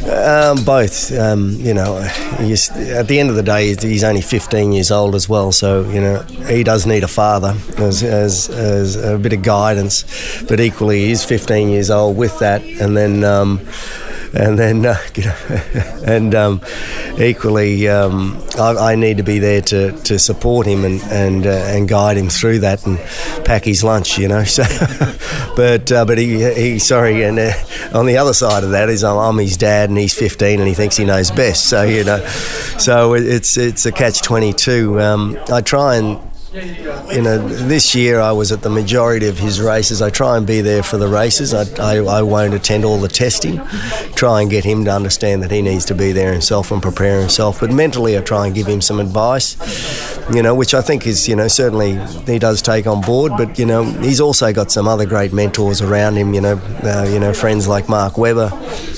Um, 0.08 0.64
both. 0.64 1.12
Um, 1.18 1.52
you 1.58 1.74
know, 1.74 1.98
at 1.98 3.08
the 3.08 3.20
end 3.20 3.30
of 3.30 3.36
the 3.36 3.44
day, 3.44 3.76
he's 3.76 4.04
only 4.04 4.22
15 4.22 4.72
years 4.72 4.90
old 4.90 5.16
as 5.16 5.28
well, 5.28 5.52
so 5.52 5.82
you 5.90 6.00
know 6.00 6.22
he 6.48 6.64
does 6.64 6.86
need 6.86 7.04
a 7.04 7.08
father 7.08 7.56
as, 7.78 8.04
as, 8.04 8.50
as 8.50 8.96
a 8.96 9.18
bit 9.18 9.34
of 9.34 9.42
guidance. 9.42 10.06
But 10.48 10.60
equally, 10.60 11.08
he's 11.08 11.26
15 11.26 11.70
years 11.70 11.90
old 11.90 12.18
with 12.18 12.40
that, 12.40 12.64
and 12.64 12.96
then. 12.96 13.24
Um, 13.24 13.68
and 14.38 14.58
then 14.58 14.86
uh, 14.86 14.98
and 16.06 16.36
um, 16.36 16.62
equally, 17.20 17.88
um, 17.88 18.42
I, 18.58 18.92
I, 18.92 18.96
need 18.96 19.18
to 19.18 19.24
be 19.24 19.40
there 19.40 19.62
to, 19.62 19.92
to 20.04 20.20
support 20.20 20.68
him 20.68 20.86
and 20.86 21.02
and 21.04 21.46
uh, 21.46 21.50
and 21.50 21.88
guide 21.88 22.18
him 22.18 22.30
through 22.30 22.60
that 22.60 22.86
and 22.86 22.98
pack 23.46 23.64
his 23.64 23.84
lunch, 23.84 24.18
you 24.18 24.28
know. 24.28 24.44
So, 24.58 24.64
but 25.56 25.92
uh, 25.92 26.06
but 26.06 26.18
he, 26.18 26.52
he 26.54 26.80
sorry, 26.80 27.24
and 27.24 27.38
uh, 27.38 27.52
on 27.94 28.06
the 28.08 28.18
other 28.18 28.34
side 28.34 28.64
of 28.64 28.72
that 28.72 28.90
is 28.90 29.04
I'm, 29.04 29.18
I'm, 29.18 29.38
his 29.38 29.56
dad 29.56 29.90
and 29.90 29.98
he's 29.98 30.14
15 30.16 30.60
and 30.60 30.68
he 30.68 30.74
thinks 30.74 30.98
he 30.98 31.06
knows 31.06 31.30
best. 31.30 31.70
So 31.70 31.84
you 31.84 32.04
know, 32.04 32.26
so 32.26 33.14
it's 33.14 33.56
it's 33.58 33.86
a 33.86 33.92
catch 33.92 34.22
22. 34.24 35.00
Um, 35.00 35.38
I 35.52 35.62
try 35.62 35.98
and 35.98 36.20
you 36.54 37.22
know, 37.22 37.38
this 37.40 37.94
year 37.94 38.22
I 38.22 38.32
was 38.32 38.52
at 38.54 38.62
the 38.62 38.70
majority 38.70 39.28
of 39.28 39.38
his 39.38 39.60
races. 39.60 40.02
I 40.02 40.10
try 40.10 40.38
and 40.38 40.48
be 40.48 40.62
there 40.62 40.82
for 40.82 40.98
the 40.98 41.08
races. 41.08 41.54
I, 41.54 41.66
I, 41.82 41.98
I, 41.98 42.22
won't 42.22 42.54
attend 42.54 42.86
all 42.86 42.98
the 43.00 43.10
testing. 43.10 43.62
Try 44.16 44.42
and 44.42 44.50
get 44.50 44.64
him 44.64 44.86
to 44.86 44.92
understand 44.92 45.44
that 45.44 45.52
he 45.52 45.62
needs 45.62 45.84
to 45.86 45.96
be 45.96 46.14
there 46.14 46.32
himself 46.32 46.72
and 46.72 46.82
prepare 46.82 47.20
himself. 47.20 47.60
But 47.60 47.72
mentally, 47.72 48.18
I 48.18 48.22
try 48.22 48.46
and 48.46 48.56
give 48.56 48.66
him 48.66 48.80
some 48.80 49.00
advice, 49.00 49.58
you 50.34 50.42
know, 50.42 50.56
which 50.56 50.74
I 50.74 50.82
think 50.82 51.06
is, 51.06 51.28
you 51.28 51.36
know, 51.36 51.50
certainly 51.50 51.96
he 52.26 52.40
does 52.40 52.62
take 52.62 52.88
on 52.88 53.02
board. 53.02 53.34
But, 53.38 53.60
you 53.60 53.66
know, 53.66 53.84
he's 53.84 54.22
also 54.22 54.54
got 54.54 54.72
some 54.72 54.88
other 54.88 55.06
great 55.06 55.34
mentors 55.34 55.82
around 55.82 56.16
him, 56.16 56.34
you 56.34 56.42
know, 56.42 56.62
uh, 56.84 57.06
you 57.10 57.20
know, 57.20 57.34
friends 57.34 57.68
like 57.68 57.90
Mark 57.90 58.18
Webber, 58.18 58.52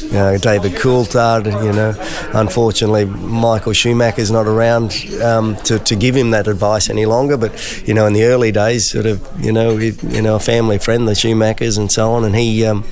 you 0.10 0.16
know, 0.16 0.38
David 0.38 0.72
Coulthard, 0.72 1.46
you 1.64 1.72
know. 1.72 1.94
Unfortunately, 2.34 3.06
Michael 3.06 3.74
Schumacher's 3.74 4.32
not 4.32 4.48
around 4.48 4.94
um, 5.22 5.56
to, 5.58 5.78
to 5.78 5.96
give 5.96 6.16
him 6.16 6.32
that 6.32 6.48
advice 6.48 6.90
any 6.90 7.06
longer. 7.06 7.38
But, 7.38 7.88
you 7.88 7.94
know, 7.94 8.08
in 8.08 8.14
the 8.14 8.24
early 8.24 8.52
days, 8.52 8.90
sort 8.90 9.06
of, 9.06 9.22
you 9.40 9.52
know, 9.52 9.78
he, 9.78 9.92
you 10.08 10.24
know, 10.24 10.36
a 10.36 10.40
family 10.40 10.80
friend, 10.80 11.08
the 11.08 11.12
Schumachers 11.12 11.78
and 11.78 11.92
so 11.92 12.12
on. 12.14 12.26
And 12.26 12.36
he, 12.36 12.66
um, 12.66 12.86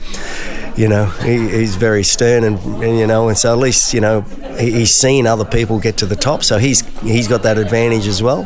you 0.76 0.88
know, 0.88 1.06
he, 1.06 1.50
he's 1.50 1.76
very 1.76 2.04
stern 2.04 2.44
and, 2.44 2.60
and, 2.84 3.00
you 3.00 3.08
know, 3.08 3.30
and 3.30 3.38
so 3.38 3.52
at 3.52 3.58
least, 3.58 3.96
you 3.96 4.00
know, 4.02 4.22
he, 4.60 4.72
he's 4.72 4.94
seen 4.96 5.26
other 5.26 5.46
people 5.46 5.80
get 5.80 5.98
to 5.98 6.06
the 6.06 6.16
top. 6.16 6.44
So 6.44 6.60
he's 6.60 6.82
he's 7.00 7.28
got 7.28 7.42
that 7.44 7.58
advantage 7.58 8.06
as 8.06 8.22
well. 8.22 8.44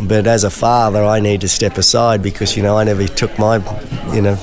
but 0.00 0.26
as 0.26 0.44
a 0.44 0.50
father, 0.50 1.02
I 1.04 1.20
need 1.20 1.40
to 1.40 1.48
step 1.48 1.78
aside 1.78 2.22
because 2.22 2.56
you 2.56 2.62
know 2.62 2.76
I 2.76 2.84
never 2.84 3.06
took 3.08 3.38
my, 3.38 3.56
you 4.14 4.22
know, 4.22 4.38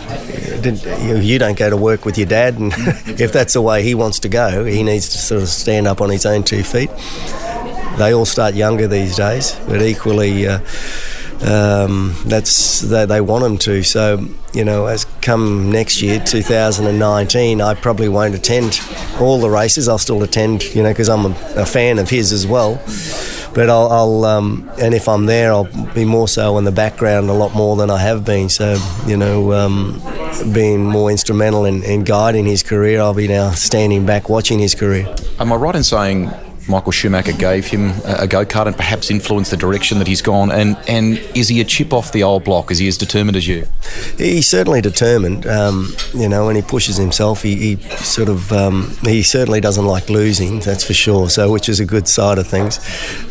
you 0.66 1.40
don't 1.40 1.58
go 1.58 1.70
to 1.70 1.78
work 1.78 2.06
with 2.06 2.18
your 2.18 2.28
dad, 2.28 2.58
and 2.58 2.74
if 3.20 3.32
that's 3.32 3.54
the 3.54 3.62
way 3.62 3.84
he 3.84 3.96
wants 3.96 4.20
to 4.20 4.30
go, 4.30 4.66
he 4.66 4.84
needs 4.84 5.10
to 5.10 5.18
sort 5.18 5.42
of 5.42 5.50
stand 5.50 5.88
up 5.88 6.02
on 6.02 6.10
his 6.10 6.26
own 6.26 6.44
two 6.44 6.64
feet. 6.64 6.90
They 7.98 8.14
all 8.14 8.26
start 8.26 8.56
younger 8.56 8.88
these 8.88 9.18
days, 9.18 9.60
but 9.68 9.82
equally. 9.82 10.48
Uh, 10.48 10.60
um, 11.42 12.16
that's 12.26 12.80
they, 12.80 13.06
they 13.06 13.20
want 13.20 13.44
them 13.44 13.58
to. 13.60 13.84
So 13.84 14.26
you 14.54 14.64
know, 14.64 14.86
as 14.86 15.06
come 15.22 15.72
next 15.72 16.02
year, 16.02 16.20
2019, 16.20 17.60
I 17.60 17.74
probably 17.74 18.08
won't 18.08 18.36
attend 18.36 18.80
all 19.20 19.40
the 19.40 19.50
races. 19.50 19.90
I'll 19.90 19.98
still 19.98 20.24
attend, 20.24 20.64
you 20.76 20.84
know, 20.84 20.92
because 20.92 21.10
I'm 21.10 21.26
a, 21.26 21.36
a, 21.56 21.66
fan 21.66 22.00
of 22.00 22.10
his 22.10 22.32
as 22.32 22.46
well. 22.46 22.82
But 23.54 23.70
I'll, 23.70 23.88
I'll 23.92 24.26
um, 24.26 24.70
and 24.82 24.94
if 24.94 25.08
I'm 25.08 25.26
there, 25.26 25.52
I'll 25.52 25.70
be 25.94 26.06
more 26.06 26.28
so 26.28 26.58
in 26.58 26.64
the 26.64 26.72
background 26.72 27.30
a 27.30 27.34
lot 27.34 27.54
more 27.54 27.76
than 27.76 27.90
I 27.90 27.98
have 27.98 28.26
been. 28.26 28.50
So 28.50 28.78
you 29.06 29.16
know, 29.16 29.54
um, 29.54 30.02
being 30.54 30.84
more 30.84 31.12
instrumental 31.12 31.66
in, 31.66 31.84
in 31.84 32.04
guiding 32.04 32.46
his 32.46 32.64
career, 32.64 33.00
I'll 33.00 33.14
be 33.14 33.28
now 33.28 33.52
standing 33.52 34.06
back 34.06 34.30
watching 34.30 34.60
his 34.60 34.74
career. 34.74 35.14
Am 35.40 35.54
I 35.54 35.56
right 35.56 35.76
in 35.76 35.84
saying 35.84 36.32
Michael 36.68 36.92
Schumacher 36.92 37.34
gave 37.34 37.68
him 37.68 37.92
a 38.06 38.28
go 38.28 38.46
kart 38.46 38.68
and 38.68 38.76
perhaps 38.76 39.12
influenced 39.12 39.52
the 39.52 39.58
direction 39.58 40.00
that 40.00 40.08
he's 40.08 40.22
gone? 40.22 40.52
And 40.52 40.78
and 40.88 41.18
is 41.36 41.48
he 41.48 41.62
a 41.62 41.64
chip 41.64 41.94
off 41.94 42.12
the 42.12 42.24
old 42.24 42.44
block? 42.44 42.72
Is 42.72 42.78
he 42.78 42.88
as 42.88 42.98
determined 42.98 43.36
as 43.38 43.48
you? 43.48 43.68
He's 44.18 44.48
certainly 44.48 44.82
determined. 44.82 45.46
Um, 45.46 45.94
you 46.14 46.30
know, 46.30 46.46
when 46.46 46.56
he 46.56 46.62
pushes 46.62 46.98
himself, 46.98 47.42
he, 47.42 47.56
he 47.56 47.76
sort 47.98 48.30
of 48.30 48.52
um, 48.52 48.96
he 49.04 49.24
certainly 49.24 49.62
doesn't 49.62 49.86
like 49.86 50.10
losing. 50.10 50.60
That's 50.60 50.84
for 50.84 50.94
sure. 50.94 51.30
So, 51.30 51.52
which 51.52 51.70
is 51.70 51.80
a 51.80 51.86
good 51.86 52.08
side 52.08 52.38
of 52.38 52.48
things. 52.48 52.80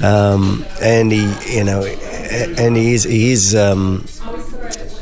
Um, 0.03 0.65
and 0.83 1.13
he, 1.13 1.33
you 1.57 1.65
know, 1.65 1.83
and 1.83 2.77
he 2.77 2.95
is 2.95 3.05
he 3.05 3.33
is 3.33 3.55
um, 3.55 4.07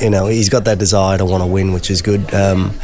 you 0.00 0.10
know, 0.10 0.26
he's 0.26 0.48
got 0.48 0.64
that 0.64 0.78
desire 0.78 1.18
to 1.18 1.24
want 1.24 1.42
to 1.42 1.46
win, 1.46 1.72
which 1.72 1.90
is 1.90 2.02
good. 2.02 2.32
Um, 2.34 2.74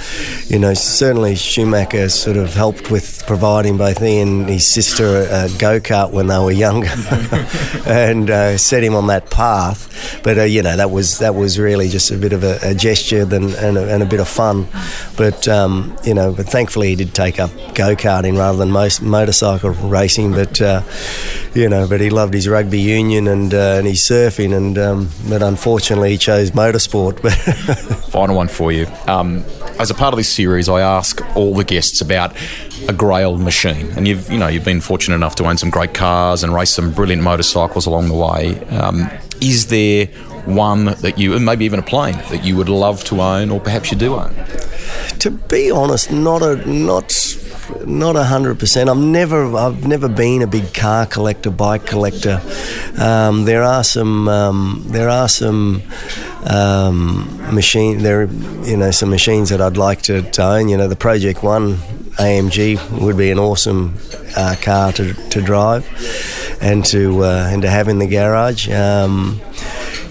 you 0.47 0.59
know, 0.59 0.75
certainly 0.75 1.35
Schumacher 1.35 2.09
sort 2.09 2.37
of 2.37 2.55
helped 2.55 2.91
with 2.91 3.25
providing 3.27 3.79
both 3.79 3.99
he 3.99 4.21
and 4.21 4.49
his 4.49 4.67
sister 4.67 5.27
a 5.31 5.49
go 5.59 5.81
kart 5.81 6.13
when 6.13 6.27
they 6.27 6.39
were 6.39 6.53
younger, 6.53 6.89
and 7.87 8.31
uh, 8.31 8.59
set 8.59 8.83
him 8.83 8.95
on 8.95 9.07
that 9.07 9.31
path. 9.31 10.21
But 10.23 10.39
uh, 10.39 10.43
you 10.43 10.63
know, 10.63 10.77
that 10.77 10.91
was 10.91 11.19
that 11.21 11.35
was 11.35 11.59
really 11.59 11.89
just 11.89 12.11
a 12.11 12.17
bit 12.17 12.33
of 12.33 12.45
a, 12.45 12.59
a 12.63 12.75
gesture 12.75 13.23
and, 13.23 13.33
and, 13.33 13.79
a, 13.79 13.95
and, 13.95 14.03
a, 14.03 14.07
bit 14.07 14.21
of 14.21 14.29
fun. 14.29 14.67
But 15.17 15.49
um, 15.49 15.97
you 16.05 16.15
know, 16.15 16.33
but 16.33 16.47
thankfully 16.47 16.89
he 16.89 16.97
did 16.97 17.15
take 17.15 17.41
up 17.41 17.51
go 17.75 17.97
karting 17.97 18.39
rather 18.39 18.59
than 18.59 18.71
most 18.71 19.01
motorcycle 19.03 19.71
racing. 19.71 20.33
But 20.33 20.61
uh, 20.61 20.83
you 21.55 21.69
know, 21.69 21.89
but 21.89 22.01
he 22.01 22.11
loved 22.11 22.35
his 22.35 22.47
rugby 22.49 22.81
union 22.81 23.27
and 23.27 23.55
uh, 23.55 23.77
and 23.79 23.87
his 23.87 24.01
surfing, 24.01 24.55
and 24.55 24.77
um, 24.77 25.09
but 25.29 25.43
unfortunately 25.43 26.11
he 26.11 26.19
chose 26.19 26.51
motorsport 26.51 27.06
Final 28.11 28.37
one 28.37 28.49
for 28.49 28.73
you. 28.73 28.87
Um, 29.07 29.45
as 29.79 29.91
a 29.91 29.95
part 29.95 30.13
of 30.13 30.19
this 30.19 30.29
series, 30.29 30.69
I 30.69 30.81
ask 30.81 31.21
all 31.37 31.55
the 31.55 31.65
guests 31.65 32.01
about 32.01 32.35
a 32.89 32.93
Grail 32.93 33.37
machine, 33.39 33.91
and 33.97 34.07
you've 34.07 34.31
you 34.31 34.39
know 34.39 34.49
you've 34.49 34.65
been 34.65 34.81
fortunate 34.81 35.17
enough 35.17 35.35
to 35.37 35.45
own 35.45 35.59
some 35.59 35.71
great 35.71 35.95
cars 35.95 36.43
and 36.43 36.55
race 36.55 36.71
some 36.71 36.93
brilliant 36.93 37.23
motorcycles 37.23 37.87
along 37.87 38.09
the 38.09 38.15
way. 38.15 38.59
Um, 38.69 39.11
is 39.41 39.67
there 39.67 40.07
one 40.47 40.87
that 40.87 41.19
you, 41.19 41.35
and 41.35 41.45
maybe 41.45 41.65
even 41.65 41.79
a 41.79 41.83
plane 41.83 42.17
that 42.31 42.45
you 42.45 42.57
would 42.57 42.69
love 42.69 43.05
to 43.05 43.21
own, 43.21 43.51
or 43.51 43.61
perhaps 43.61 43.91
you 43.91 43.99
do 43.99 44.15
own? 44.15 44.35
To 45.19 45.31
be 45.31 45.71
honest, 45.71 46.11
not 46.11 46.43
a 46.43 46.57
not 46.71 47.13
not 47.85 48.17
hundred 48.17 48.59
percent. 48.59 48.89
I'm 48.89 49.13
never 49.13 49.55
I've 49.57 49.87
never 49.87 50.09
been 50.09 50.43
a 50.43 50.47
big 50.47 50.73
car 50.73 51.07
collector, 51.07 51.51
bike 51.51 51.87
collector. 51.87 52.41
Um, 52.99 53.45
there 53.45 53.63
are 53.63 53.85
some 53.85 54.29
um, 54.29 54.85
there 54.87 55.09
are 55.09 55.29
some 55.29 55.83
um, 56.49 57.55
machine 57.55 57.99
there 57.99 58.25
you 58.65 58.77
know 58.77 58.91
some 58.91 59.11
machines 59.11 59.51
that 59.51 59.61
I'd 59.61 59.77
like 59.77 60.03
to, 60.03 60.23
to, 60.23 60.43
own. 60.43 60.69
You 60.69 60.77
know 60.77 60.89
the 60.89 60.97
Project 60.97 61.43
One 61.43 61.77
AMG 62.19 63.01
would 63.01 63.17
be 63.17 63.31
an 63.31 63.39
awesome 63.39 63.97
uh, 64.37 64.57
car 64.61 64.93
to, 64.93 65.15
to 65.15 65.41
drive 65.43 65.85
and 66.61 66.85
to 66.87 67.25
uh, 67.25 67.49
and 67.51 67.63
to 67.63 67.71
have 67.71 67.89
in 67.89 67.99
the 67.99 68.07
garage. 68.07 68.69
Um, 68.71 69.41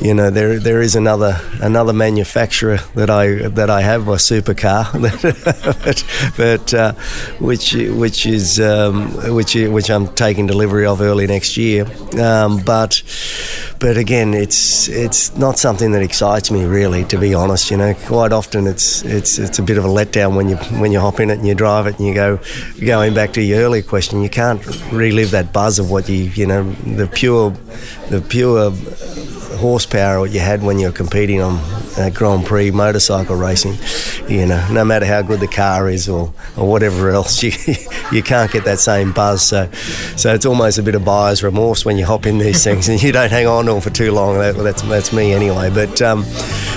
you 0.01 0.13
know 0.13 0.29
there 0.29 0.59
there 0.59 0.81
is 0.81 0.95
another 0.95 1.39
another 1.61 1.93
manufacturer 1.93 2.77
that 2.95 3.09
I 3.09 3.47
that 3.47 3.69
I 3.69 3.81
have 3.81 4.07
a 4.07 4.15
supercar 4.15 4.91
but, 5.83 6.33
but 6.37 6.73
uh, 6.73 6.93
which 7.39 7.73
which 7.73 8.25
is 8.25 8.59
um, 8.59 9.11
which 9.33 9.55
which 9.55 9.89
I'm 9.89 10.07
taking 10.09 10.47
delivery 10.47 10.85
of 10.85 11.01
early 11.01 11.27
next 11.27 11.57
year 11.57 11.85
um, 12.19 12.61
but 12.65 13.01
but 13.79 13.97
again 13.97 14.33
it's 14.33 14.87
it's 14.87 15.35
not 15.37 15.57
something 15.57 15.91
that 15.91 16.01
excites 16.01 16.51
me 16.51 16.65
really 16.65 17.03
to 17.03 17.17
be 17.17 17.33
honest 17.33 17.69
you 17.69 17.77
know 17.77 17.93
quite 18.05 18.31
often 18.31 18.67
it's 18.67 19.03
it's 19.03 19.37
it's 19.37 19.59
a 19.59 19.63
bit 19.63 19.77
of 19.77 19.85
a 19.85 19.87
letdown 19.87 20.35
when 20.35 20.49
you 20.49 20.55
when 20.79 20.91
you 20.91 20.99
hop 20.99 21.19
in 21.19 21.29
it 21.29 21.37
and 21.37 21.47
you 21.47 21.55
drive 21.55 21.87
it 21.87 21.97
and 21.97 22.07
you 22.07 22.13
go 22.13 22.39
going 22.85 23.13
back 23.13 23.33
to 23.33 23.41
your 23.41 23.59
earlier 23.59 23.83
question 23.83 24.21
you 24.21 24.29
can't 24.29 24.63
relive 24.91 25.31
that 25.31 25.51
buzz 25.51 25.79
of 25.79 25.91
what 25.91 26.07
you 26.07 26.23
you 26.35 26.45
know 26.45 26.63
the 26.97 27.07
pure 27.07 27.51
the 28.09 28.21
pure 28.21 28.71
horsepower 29.57 30.19
what 30.19 30.31
you 30.31 30.39
had 30.39 30.63
when 30.63 30.79
you 30.79 30.87
were 30.87 30.93
competing 30.93 31.41
on 31.41 31.59
Grand 32.13 32.45
Prix 32.45 32.71
motorcycle 32.71 33.35
racing. 33.35 33.75
You 34.29 34.45
know, 34.45 34.67
no 34.71 34.83
matter 34.83 35.05
how 35.05 35.21
good 35.21 35.39
the 35.39 35.47
car 35.47 35.89
is 35.89 36.09
or, 36.09 36.33
or 36.57 36.67
whatever 36.67 37.09
else, 37.09 37.41
you 37.43 37.51
you 38.11 38.21
can't 38.21 38.51
get 38.51 38.65
that 38.65 38.79
same 38.79 39.13
buzz. 39.13 39.43
So, 39.43 39.69
so 40.17 40.33
it's 40.33 40.45
almost 40.45 40.77
a 40.77 40.83
bit 40.83 40.95
of 40.95 41.05
buyer's 41.05 41.43
remorse 41.43 41.85
when 41.85 41.97
you 41.97 42.05
hop 42.05 42.25
in 42.25 42.37
these 42.37 42.63
things 42.63 42.89
and 42.89 43.01
you 43.01 43.11
don't 43.11 43.31
hang 43.31 43.47
on 43.47 43.64
to 43.65 43.73
them 43.73 43.81
for 43.81 43.89
too 43.89 44.11
long. 44.11 44.37
That, 44.37 44.55
that's 44.55 44.81
that's 44.83 45.13
me 45.13 45.33
anyway. 45.33 45.69
But 45.69 46.01
um, 46.01 46.23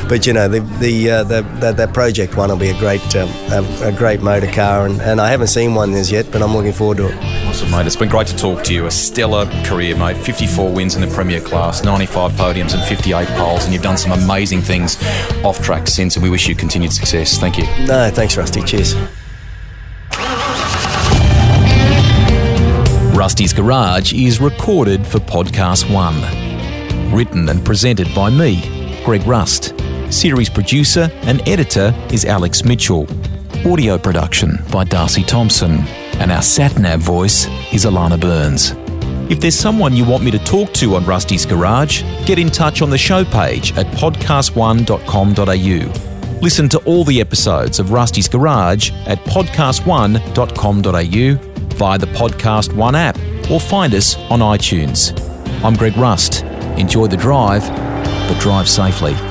but 0.09 0.27
you 0.27 0.33
know 0.33 0.49
the 0.49 0.61
the, 0.79 1.11
uh, 1.11 1.25
the 1.25 1.43
that, 1.61 1.77
that 1.77 1.93
project 1.93 2.37
one 2.37 2.51
will 2.51 2.57
be 2.57 2.71
a 2.71 2.79
great 2.79 3.17
um, 3.17 3.29
a, 3.51 3.89
a, 3.89 3.93
great 3.93 4.21
motor 4.21 4.51
car, 4.51 4.87
and, 4.87 5.01
and 5.01 5.21
I 5.21 5.31
haven't 5.31 5.49
seen 5.49 5.75
one 5.75 5.93
as 5.95 6.11
yet, 6.11 6.31
but 6.31 6.43
I'm 6.43 6.55
looking 6.55 6.73
forward 6.73 6.99
to 6.99 7.09
it. 7.09 7.47
Awesome, 7.47 7.71
mate. 7.71 7.87
It's 7.87 7.97
been 7.97 8.09
great 8.09 8.27
to 8.29 8.37
talk 8.37 8.65
to 8.65 8.75
you. 8.75 8.87
A 8.87 8.91
stellar 8.91 9.47
career, 9.65 9.97
mate. 9.97 10.17
54 10.17 10.73
wins 10.73 10.95
in 10.95 11.01
the 11.01 11.09
Premier 11.09 11.41
class, 11.41 11.85
95 11.85 12.33
podiums, 12.33 12.75
and 12.75 12.83
58 12.85 13.29
poles, 13.29 13.65
and 13.65 13.73
you've 13.73 13.83
done 13.83 13.97
some 13.97 14.13
amazing 14.13 14.61
things 14.61 15.03
off 15.45 15.63
track 15.63 15.87
since, 15.87 16.17
and 16.17 16.23
we 16.23 16.31
wish 16.31 16.49
you 16.49 16.55
continued 16.55 16.93
success. 16.93 17.39
Thank 17.39 17.59
you. 17.59 17.65
No, 17.87 18.11
thanks, 18.11 18.37
Rusty. 18.37 18.63
Cheers. 18.63 18.95
Rusty's 23.19 23.53
Garage 23.53 24.13
is 24.13 24.41
recorded 24.41 25.05
for 25.05 25.19
Podcast 25.19 25.93
One. 25.93 26.48
Written 27.11 27.49
and 27.49 27.65
presented 27.65 28.15
by 28.15 28.29
me, 28.29 29.01
Greg 29.03 29.27
Rust. 29.27 29.73
Series 30.11 30.51
producer 30.51 31.11
and 31.23 31.41
editor 31.49 31.95
is 32.13 32.27
Alex 32.27 32.65
Mitchell. 32.65 33.07
Audio 33.67 33.97
production 33.97 34.59
by 34.71 34.85
Darcy 34.85 35.23
Thompson. 35.23 35.79
And 36.21 36.31
our 36.31 36.43
satnav 36.43 36.99
voice 36.99 37.47
is 37.73 37.87
Alana 37.87 38.21
Burns. 38.21 38.75
If 39.31 39.41
there's 39.41 39.55
someone 39.55 39.95
you 39.95 40.05
want 40.05 40.23
me 40.23 40.31
to 40.31 40.39
talk 40.39 40.75
to 40.75 40.97
on 40.97 41.07
Rusty's 41.07 41.47
Garage, 41.47 42.03
get 42.27 42.39
in 42.39 42.51
touch 42.51 42.83
on 42.83 42.91
the 42.91 42.99
show 42.99 43.25
page 43.25 43.73
at 43.77 43.87
podcastone.com.au. 43.95 46.41
Listen 46.41 46.69
to 46.69 46.79
all 46.81 47.05
the 47.05 47.21
episodes 47.21 47.81
of 47.81 47.91
Rusty's 47.91 48.29
Garage 48.29 48.93
at 49.07 49.19
podcastone.com.au 49.25 51.75
via 51.75 51.99
the 51.99 52.07
Podcast 52.07 52.73
One 52.75 52.95
app 52.95 53.19
or 53.51 53.59
find 53.61 53.95
us 53.95 54.17
on 54.31 54.41
iTunes. 54.41 55.19
I'm 55.65 55.75
Greg 55.75 55.97
Rust. 55.97 56.45
Enjoy 56.79 57.09
the 57.09 57.17
drive, 57.17 57.67
but 58.29 58.39
drive 58.41 58.69
safely. 58.69 59.28